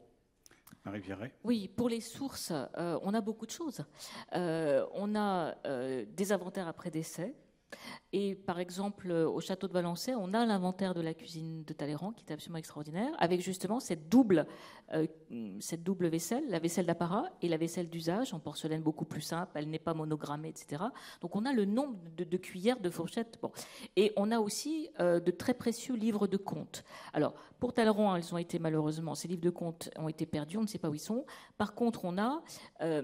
Oui, 1.44 1.68
pour 1.68 1.90
les 1.90 2.02
sources, 2.02 2.52
euh, 2.78 3.00
on 3.02 3.14
a 3.14 3.22
beaucoup 3.22 3.46
de 3.46 3.52
choses. 3.52 3.84
Euh, 4.36 4.86
on 4.94 5.16
a 5.16 5.56
euh, 5.66 6.06
des 6.16 6.32
inventaires 6.32 6.68
après 6.68 6.92
décès, 6.92 7.34
et 8.14 8.36
par 8.36 8.60
exemple, 8.60 9.12
au 9.12 9.40
château 9.42 9.68
de 9.68 9.74
Valençay, 9.74 10.16
on 10.16 10.34
a 10.34 10.46
l'inventaire 10.46 10.94
de 10.94 11.02
la 11.02 11.14
cuisine 11.14 11.64
de 11.64 11.74
Talleyrand 11.74 12.14
qui 12.14 12.24
est 12.26 12.32
absolument 12.32 12.60
extraordinaire, 12.60 13.12
avec 13.20 13.42
justement 13.42 13.80
cette 13.80 14.10
double, 14.10 14.48
euh, 14.94 15.06
cette 15.60 15.84
double 15.84 16.08
vaisselle, 16.08 16.44
la 16.50 16.60
vaisselle 16.60 16.86
d'apparat 16.86 17.26
et 17.42 17.50
la 17.50 17.58
vaisselle 17.58 17.90
d'usage, 17.90 18.34
en 18.34 18.40
porcelaine 18.40 18.82
beaucoup 18.82 19.06
plus 19.06 19.22
simple, 19.22 19.52
elle 19.56 19.70
n'est 19.70 19.80
pas 19.80 19.94
monogrammée, 19.94 20.50
etc. 20.50 20.84
Donc 21.22 21.36
on 21.36 21.46
a 21.46 21.54
le 21.54 21.66
nombre 21.66 21.98
de, 22.16 22.38
cuillères, 22.38 22.80
de 22.80 22.90
fourchettes. 22.90 23.40
Et 23.96 24.14
on 24.16 24.32
a 24.32 24.40
aussi 24.40 24.90
euh, 25.00 25.20
de 25.20 25.32
très 25.32 25.54
précieux 25.54 25.96
livres 25.96 26.28
de 26.28 26.38
comptes. 26.38 26.84
Alors, 27.14 27.34
pour 27.60 27.74
Talleyrand, 27.74 28.16
ils 28.16 28.34
ont 28.34 28.38
été 28.38 28.60
malheureusement, 28.60 29.16
ces 29.16 29.28
livres 29.28 29.42
de 29.42 29.50
comptes 29.50 29.90
ont 29.98 30.08
été 30.08 30.26
perdus, 30.26 30.58
on 30.58 30.62
ne 30.62 30.68
sait 30.68 30.80
pas 30.80 30.90
où 30.90 30.96
ils 30.96 31.00
sont. 31.00 31.26
Par 31.58 31.74
contre, 31.76 32.06
on 32.06 32.18
a... 32.18 32.42
Euh, 32.82 33.04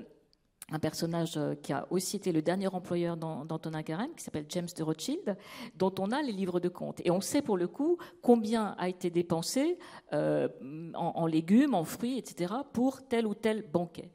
un 0.72 0.80
personnage 0.80 1.38
euh, 1.38 1.56
qui 1.56 1.74
a 1.74 1.86
aussi 1.90 2.16
été 2.16 2.32
le 2.32 2.42
dernier 2.42 2.68
employeur 2.68 3.18
d'Antonin 3.18 3.84
Carême, 3.84 4.12
qui 4.16 4.24
s'appelle 4.24 4.46
James 4.50 4.68
de 4.76 4.84
Rothschild, 4.84 5.38
dont 5.76 5.94
on 6.00 6.12
a 6.12 6.22
les 6.22 6.32
livres 6.32 6.60
de 6.60 6.70
compte. 6.70 7.02
Et 7.04 7.12
on 7.12 7.22
sait 7.22 7.42
pour 7.42 7.58
le 7.58 7.68
coup 7.68 7.98
combien 8.22 8.76
a 8.78 8.90
été 8.90 9.10
dépensé 9.10 9.78
euh, 10.14 10.48
en, 10.96 11.26
légumes, 11.28 11.74
en 11.74 11.84
fruits, 11.84 12.18
etc., 12.18 12.54
pour 12.74 13.06
tel 13.08 13.28
ou 13.28 13.36
tel 13.36 13.64
banquet. 13.64 14.10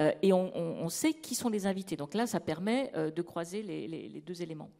Euh, 0.00 0.12
et 0.22 0.32
on, 0.32 0.88
sait 0.88 1.12
qui 1.12 1.36
sont 1.36 1.48
les 1.48 1.66
invités. 1.66 1.96
Donc 1.96 2.14
là, 2.14 2.26
ça 2.26 2.40
permet 2.40 2.90
de 2.94 3.22
croiser 3.22 3.62
les, 3.62 4.22
deux 4.26 4.42
éléments. 4.42 4.70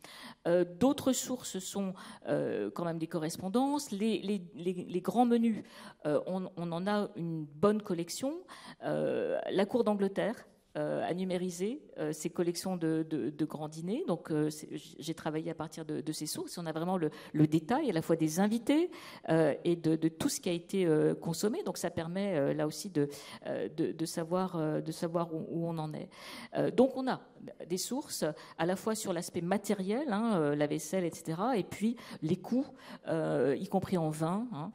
D'autres 0.78 1.12
sources 1.12 1.60
sont 1.60 1.94
quand 2.26 2.84
même 2.84 2.98
des 2.98 3.06
correspondances. 3.06 3.92
Les, 3.92 5.00
grands 5.02 5.26
menus, 5.26 5.62
on, 6.04 6.50
on, 6.56 6.72
en 6.72 6.86
a 6.88 7.08
une 7.14 7.44
bonne 7.44 7.80
collection. 7.80 8.34
la 8.82 9.66
cour 9.66 9.84
d'Angleterre, 9.84 10.34
euh, 10.76 11.02
à 11.04 11.14
numériser 11.14 11.82
euh, 11.98 12.12
ces 12.12 12.30
collections 12.30 12.76
de, 12.76 13.34
grands 13.40 13.68
dîners. 13.68 14.04
Donc, 14.06 14.30
euh, 14.30 14.50
j'ai 15.00 15.14
travaillé 15.14 15.50
à 15.50 15.54
partir 15.54 15.84
de, 15.84 16.12
ces 16.12 16.26
sources. 16.26 16.58
On 16.58 16.66
a 16.66 16.70
vraiment 16.70 16.96
le, 16.96 17.10
détail 17.48 17.90
à 17.90 17.92
la 17.92 18.02
fois 18.02 18.14
des 18.14 18.38
invités 18.38 18.88
et 19.28 19.74
de, 19.74 20.08
tout 20.08 20.28
ce 20.28 20.40
qui 20.40 20.48
a 20.48 20.52
été 20.52 20.88
consommé. 21.20 21.64
Donc, 21.64 21.76
ça 21.76 21.90
permet 21.90 22.54
là 22.54 22.68
aussi 22.68 22.88
de, 22.88 23.08
savoir, 24.04 24.54
où, 25.34 25.66
on 25.66 25.76
en 25.78 25.92
est. 25.92 26.08
donc, 26.70 26.96
on 26.96 27.08
a 27.08 27.20
des 27.66 27.78
sources 27.78 28.24
à 28.56 28.64
la 28.64 28.76
fois 28.76 28.94
sur 28.94 29.12
l'aspect 29.12 29.40
matériel, 29.40 30.12
hein, 30.12 30.54
la 30.54 30.66
vaisselle, 30.68 31.04
etc., 31.04 31.36
et 31.56 31.64
puis 31.64 31.96
les 32.22 32.36
coûts, 32.36 32.66
y 33.08 33.66
compris 33.68 33.98
en 33.98 34.10
vin. 34.10 34.46
Hein, 34.52 34.70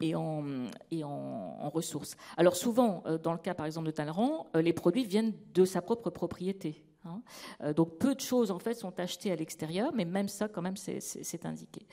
et 0.00 0.14
en, 0.14 1.70
ressources. 1.70 2.16
Alors 2.36 2.56
souvent, 2.56 3.02
euh, 3.06 3.16
dans 3.18 3.32
le 3.32 3.38
cas 3.38 3.54
par 3.54 3.66
exemple 3.66 3.86
de 3.86 3.92
Talleyrand, 3.92 4.48
euh, 4.56 4.62
les 4.62 4.72
produits 4.72 5.04
viennent 5.04 5.34
de 5.54 5.64
sa 5.64 5.82
propre 5.82 6.10
propriété. 6.10 6.82
Hein. 7.04 7.22
Euh, 7.62 7.72
donc 7.72 7.98
peu 7.98 8.14
de 8.14 8.20
choses 8.20 8.50
en 8.50 8.58
fait 8.58 8.74
sont 8.74 8.98
achetées 9.00 9.32
à 9.32 9.36
l'extérieur, 9.36 9.92
mais 9.94 10.04
même 10.04 10.28
ça 10.28 10.48
quand 10.48 10.62
même 10.62 10.76
c'est 10.76 11.46
indiqué. 11.46 11.86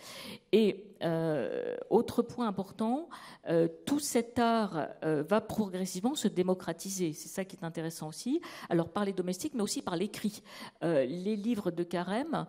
Et 0.52 0.86
euh, 1.04 1.78
autre 1.90 2.22
point 2.22 2.48
important, 2.48 3.08
euh, 3.48 3.68
tout 3.86 4.00
cet 4.00 4.40
art 4.40 4.88
va 5.02 5.42
progressivement 5.42 6.16
se 6.16 6.28
démocratiser. 6.28 7.14
C'est 7.14 7.30
ça 7.30 7.46
qui 7.46 7.56
est 7.56 7.64
intéressant 7.64 8.10
aussi. 8.10 8.42
Alors 8.70 8.90
par 8.90 9.06
les 9.06 9.14
domestiques, 9.14 9.54
mais 9.54 9.64
aussi 9.64 9.82
par 9.82 9.96
l'écrit. 9.96 10.44
les 10.82 11.36
livres 11.36 11.72
de 11.72 11.84
Carême 11.84 12.46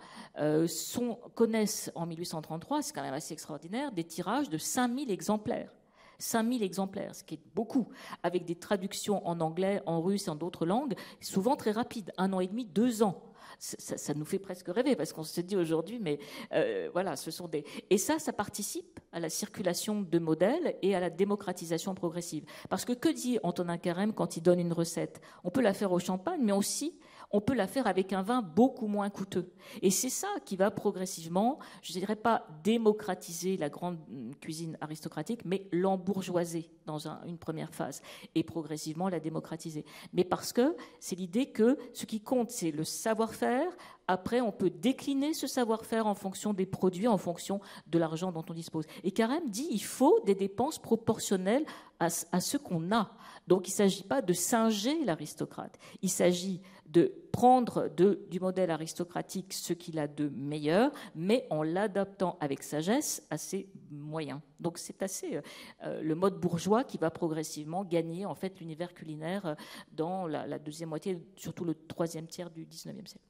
connaissent 1.35 1.91
en 1.95 2.07
1833, 2.07 2.83
c'est 2.83 2.93
quand 2.93 3.03
même 3.03 3.15
assez 3.15 3.33
extraordinaire, 3.33 3.93
des 3.93 4.05
tirages 4.05 4.49
de 4.49 4.59
5000 4.59 5.11
exemplaires. 5.11 5.78
5000 6.19 6.63
exemplaires, 6.63 7.15
ce 7.15 7.25
qui 7.25 7.35
est 7.35 7.41
beaucoup, 7.55 7.89
avec 8.23 8.45
des 8.45 8.57
traductions 8.57 9.27
en 9.27 9.41
anglais, 9.41 9.83
en 9.87 10.01
russe 10.01 10.27
et 10.27 10.31
en 10.31 10.35
d'autres 10.35 10.67
langues, 10.67 10.95
souvent 11.21 11.57
très 11.57 11.71
rapides, 11.71 12.13
un 12.19 12.33
an 12.33 12.41
et 12.41 12.47
demi, 12.47 12.65
deux 12.65 13.03
ans. 13.03 13.23
Ça, 13.61 14.15
nous 14.15 14.25
fait 14.25 14.39
presque 14.39 14.69
rêver 14.69 14.95
parce 14.95 15.13
qu'on 15.13 15.25
se 15.25 15.41
dit 15.41 15.57
aujourd'hui, 15.57 15.99
mais 15.99 16.21
euh, 16.53 16.91
voilà, 16.93 17.17
ce 17.17 17.33
sont 17.33 17.49
des. 17.49 17.65
Et 17.91 17.99
ça, 17.99 18.21
ça 18.21 18.33
participe 18.33 19.01
à 19.11 19.19
la 19.19 19.29
circulation 19.29 20.01
de 20.01 20.19
modèles 20.21 20.77
et 20.81 20.95
à 20.95 21.01
la 21.01 21.11
démocratisation 21.11 21.93
progressive. 21.93 22.45
Parce 22.69 22.85
que 22.85 22.93
que 22.93 23.09
dit 23.09 23.41
Antonin 23.43 23.77
Carême 23.77 24.13
quand 24.13 24.37
il 24.37 24.43
donne 24.43 24.61
une 24.61 24.73
recette? 24.73 25.21
On 25.43 25.51
peut 25.51 25.61
la 25.61 25.75
faire 25.75 25.91
au 25.91 25.99
champagne, 25.99 26.41
mais 26.41 26.53
aussi 26.53 26.95
on 27.31 27.41
peut 27.41 27.55
la 27.55 27.67
faire 27.67 27.87
avec 27.87 28.13
un 28.13 28.23
vin 28.23 28.43
beaucoup 28.43 28.87
moins 28.87 29.11
coûteux. 29.11 29.53
Et 29.83 29.91
c'est 29.91 30.09
ça 30.09 30.29
qui 30.45 30.57
va 30.57 30.71
progressivement, 30.71 31.59
je 31.83 31.93
ne 31.93 31.99
dirais 31.99 32.17
pas 32.17 32.47
démocratiser 32.65 33.57
la 33.57 33.69
grande 33.69 33.99
cuisine 34.41 34.79
aristocratique, 34.81 35.45
mais 35.45 35.67
l'embourgeoiser 35.73 36.71
dans 36.87 37.07
une 37.27 37.37
première 37.37 37.75
phase 37.75 38.01
et 38.35 38.43
progressivement 38.43 39.11
la 39.11 39.21
démocratiser. 39.21 39.85
Mais 40.15 40.25
parce 40.25 40.53
que 40.55 40.75
c'est 41.01 41.17
l'idée 41.17 41.51
que 41.51 41.79
ce 41.93 42.07
qui 42.07 42.21
compte, 42.21 42.51
c'est 42.51 42.71
le 42.71 42.85
savoir-faire. 42.85 43.71
Après, 44.07 44.41
on 44.41 44.53
peut 44.53 44.71
décliner 44.71 45.35
ce 45.35 45.47
savoir-faire 45.47 46.07
en 46.07 46.15
fonction 46.15 46.55
des 46.55 46.65
produits, 46.65 47.09
en 47.09 47.19
fonction 47.19 47.61
de 47.89 47.99
l'argent 47.99 48.33
dont 48.33 48.45
on 48.49 48.55
dispose. 48.55 48.87
Et 49.05 49.11
Carême 49.11 49.51
dit 49.51 49.69
il 49.71 49.85
faut 49.85 50.19
des 50.25 50.35
dépenses 50.35 50.79
proportionnelles 50.79 51.67
à 52.01 52.09
ce 52.09 52.57
qu'on 52.57 52.91
a. 52.93 53.11
Donc 53.49 53.67
il 53.67 53.73
ne 53.73 53.77
s'agit 53.77 54.05
pas 54.05 54.23
de 54.23 54.33
singer 54.33 55.05
l'aristocrate. 55.05 55.79
Il 56.01 56.11
s'agit 56.11 56.63
de 56.89 57.13
prendre 57.33 57.89
du 57.89 58.41
modèle 58.41 58.71
aristocratique 58.71 59.53
ce 59.53 59.73
qu'il 59.73 59.99
a 59.99 60.09
de 60.09 60.29
meilleur, 60.35 60.91
mais 61.15 61.47
en 61.51 61.63
l'adaptant 61.63 62.37
avec 62.41 62.63
sagesse 62.63 63.27
à 63.31 63.39
ses 63.39 63.69
moyens. 63.91 64.41
Donc 64.59 64.79
c'est 64.79 65.03
assez 65.03 65.37
euh, 65.37 65.43
euh, 65.85 66.03
le 66.03 66.15
mode 66.15 66.41
bourgeois 66.41 66.85
qui 66.85 66.99
va 66.99 67.11
progressivement 67.11 67.85
gagner 67.85 68.27
en 68.27 68.35
fait 68.35 68.59
l'univers 68.59 68.95
culinaire 68.95 69.47
euh, 69.47 69.55
dans 69.93 70.27
la, 70.27 70.59
deuxième 70.59 70.89
moitié, 70.89 71.19
surtout 71.37 71.65
le 71.65 71.75
troisième 71.75 72.27
tiers 72.27 72.51
du 72.51 72.65
XIXe 72.65 73.09
siècle. 73.09 73.27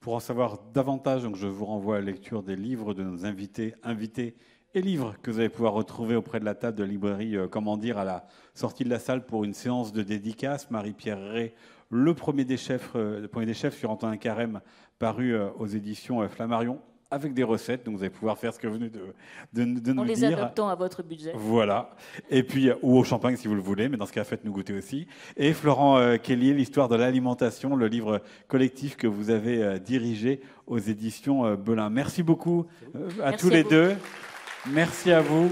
Pour 0.00 0.14
en 0.14 0.20
savoir 0.20 0.58
davantage, 0.72 1.22
donc 1.22 1.36
je 1.36 1.46
vous 1.46 1.64
renvoie 1.64 1.96
à 1.96 2.00
la 2.00 2.06
lecture 2.06 2.42
des 2.42 2.56
livres 2.56 2.94
de 2.94 3.02
nos 3.02 3.26
invités, 3.26 3.74
invités 3.82 4.34
et 4.74 4.80
livres 4.80 5.14
que 5.22 5.30
vous 5.30 5.40
allez 5.40 5.50
pouvoir 5.50 5.74
retrouver 5.74 6.16
auprès 6.16 6.40
de 6.40 6.44
la 6.44 6.54
table 6.54 6.78
de 6.78 6.84
librairie 6.84 7.36
Comment 7.50 7.76
dire 7.76 7.98
à 7.98 8.04
la 8.04 8.26
sortie 8.54 8.84
de 8.84 8.88
la 8.88 8.98
salle 8.98 9.26
pour 9.26 9.44
une 9.44 9.52
séance 9.52 9.92
de 9.92 10.02
dédicace. 10.02 10.70
Marie-Pierre 10.70 11.20
Ray 11.20 11.52
le 11.92 12.14
premier 12.14 12.44
des 12.44 12.56
chefs, 12.56 12.92
euh, 12.96 13.20
le 13.20 13.28
premier 13.28 13.44
des 13.44 13.54
chefs 13.54 13.76
sur 13.76 13.90
Antonin 13.90 14.16
Carême, 14.16 14.60
paru 14.98 15.34
euh, 15.34 15.50
aux 15.58 15.66
éditions 15.66 16.22
euh, 16.22 16.28
Flammarion, 16.28 16.80
avec 17.10 17.34
des 17.34 17.42
recettes. 17.42 17.84
Donc 17.84 17.96
vous 17.96 18.00
allez 18.00 18.08
pouvoir 18.10 18.38
faire 18.38 18.54
ce 18.54 18.58
que 18.58 18.66
vous 18.66 18.74
venez 18.74 18.88
de, 18.88 19.14
de, 19.52 19.64
de 19.78 19.92
nous 19.92 20.02
dire. 20.02 20.02
En 20.02 20.04
les 20.04 20.24
adaptant 20.24 20.68
à 20.70 20.74
votre 20.74 21.02
budget. 21.02 21.32
Voilà. 21.34 21.94
Et 22.30 22.42
puis, 22.42 22.70
ou 22.80 22.96
au 22.96 23.04
champagne 23.04 23.36
si 23.36 23.46
vous 23.46 23.54
le 23.54 23.60
voulez, 23.60 23.90
mais 23.90 23.98
dans 23.98 24.06
ce 24.06 24.12
cas, 24.12 24.24
faites-nous 24.24 24.52
goûter 24.52 24.72
aussi. 24.72 25.06
Et 25.36 25.52
Florent 25.52 26.16
Kelly, 26.22 26.54
l'histoire 26.54 26.88
de 26.88 26.96
l'alimentation, 26.96 27.76
le 27.76 27.86
livre 27.88 28.22
collectif 28.48 28.96
que 28.96 29.06
vous 29.06 29.28
avez 29.28 29.78
dirigé 29.78 30.40
aux 30.66 30.78
éditions 30.78 31.56
Belin. 31.56 31.90
Merci 31.90 32.22
beaucoup 32.22 32.66
à 33.22 33.34
tous 33.34 33.50
les 33.50 33.64
deux. 33.64 33.94
Merci 34.70 35.12
à 35.12 35.20
vous. 35.20 35.50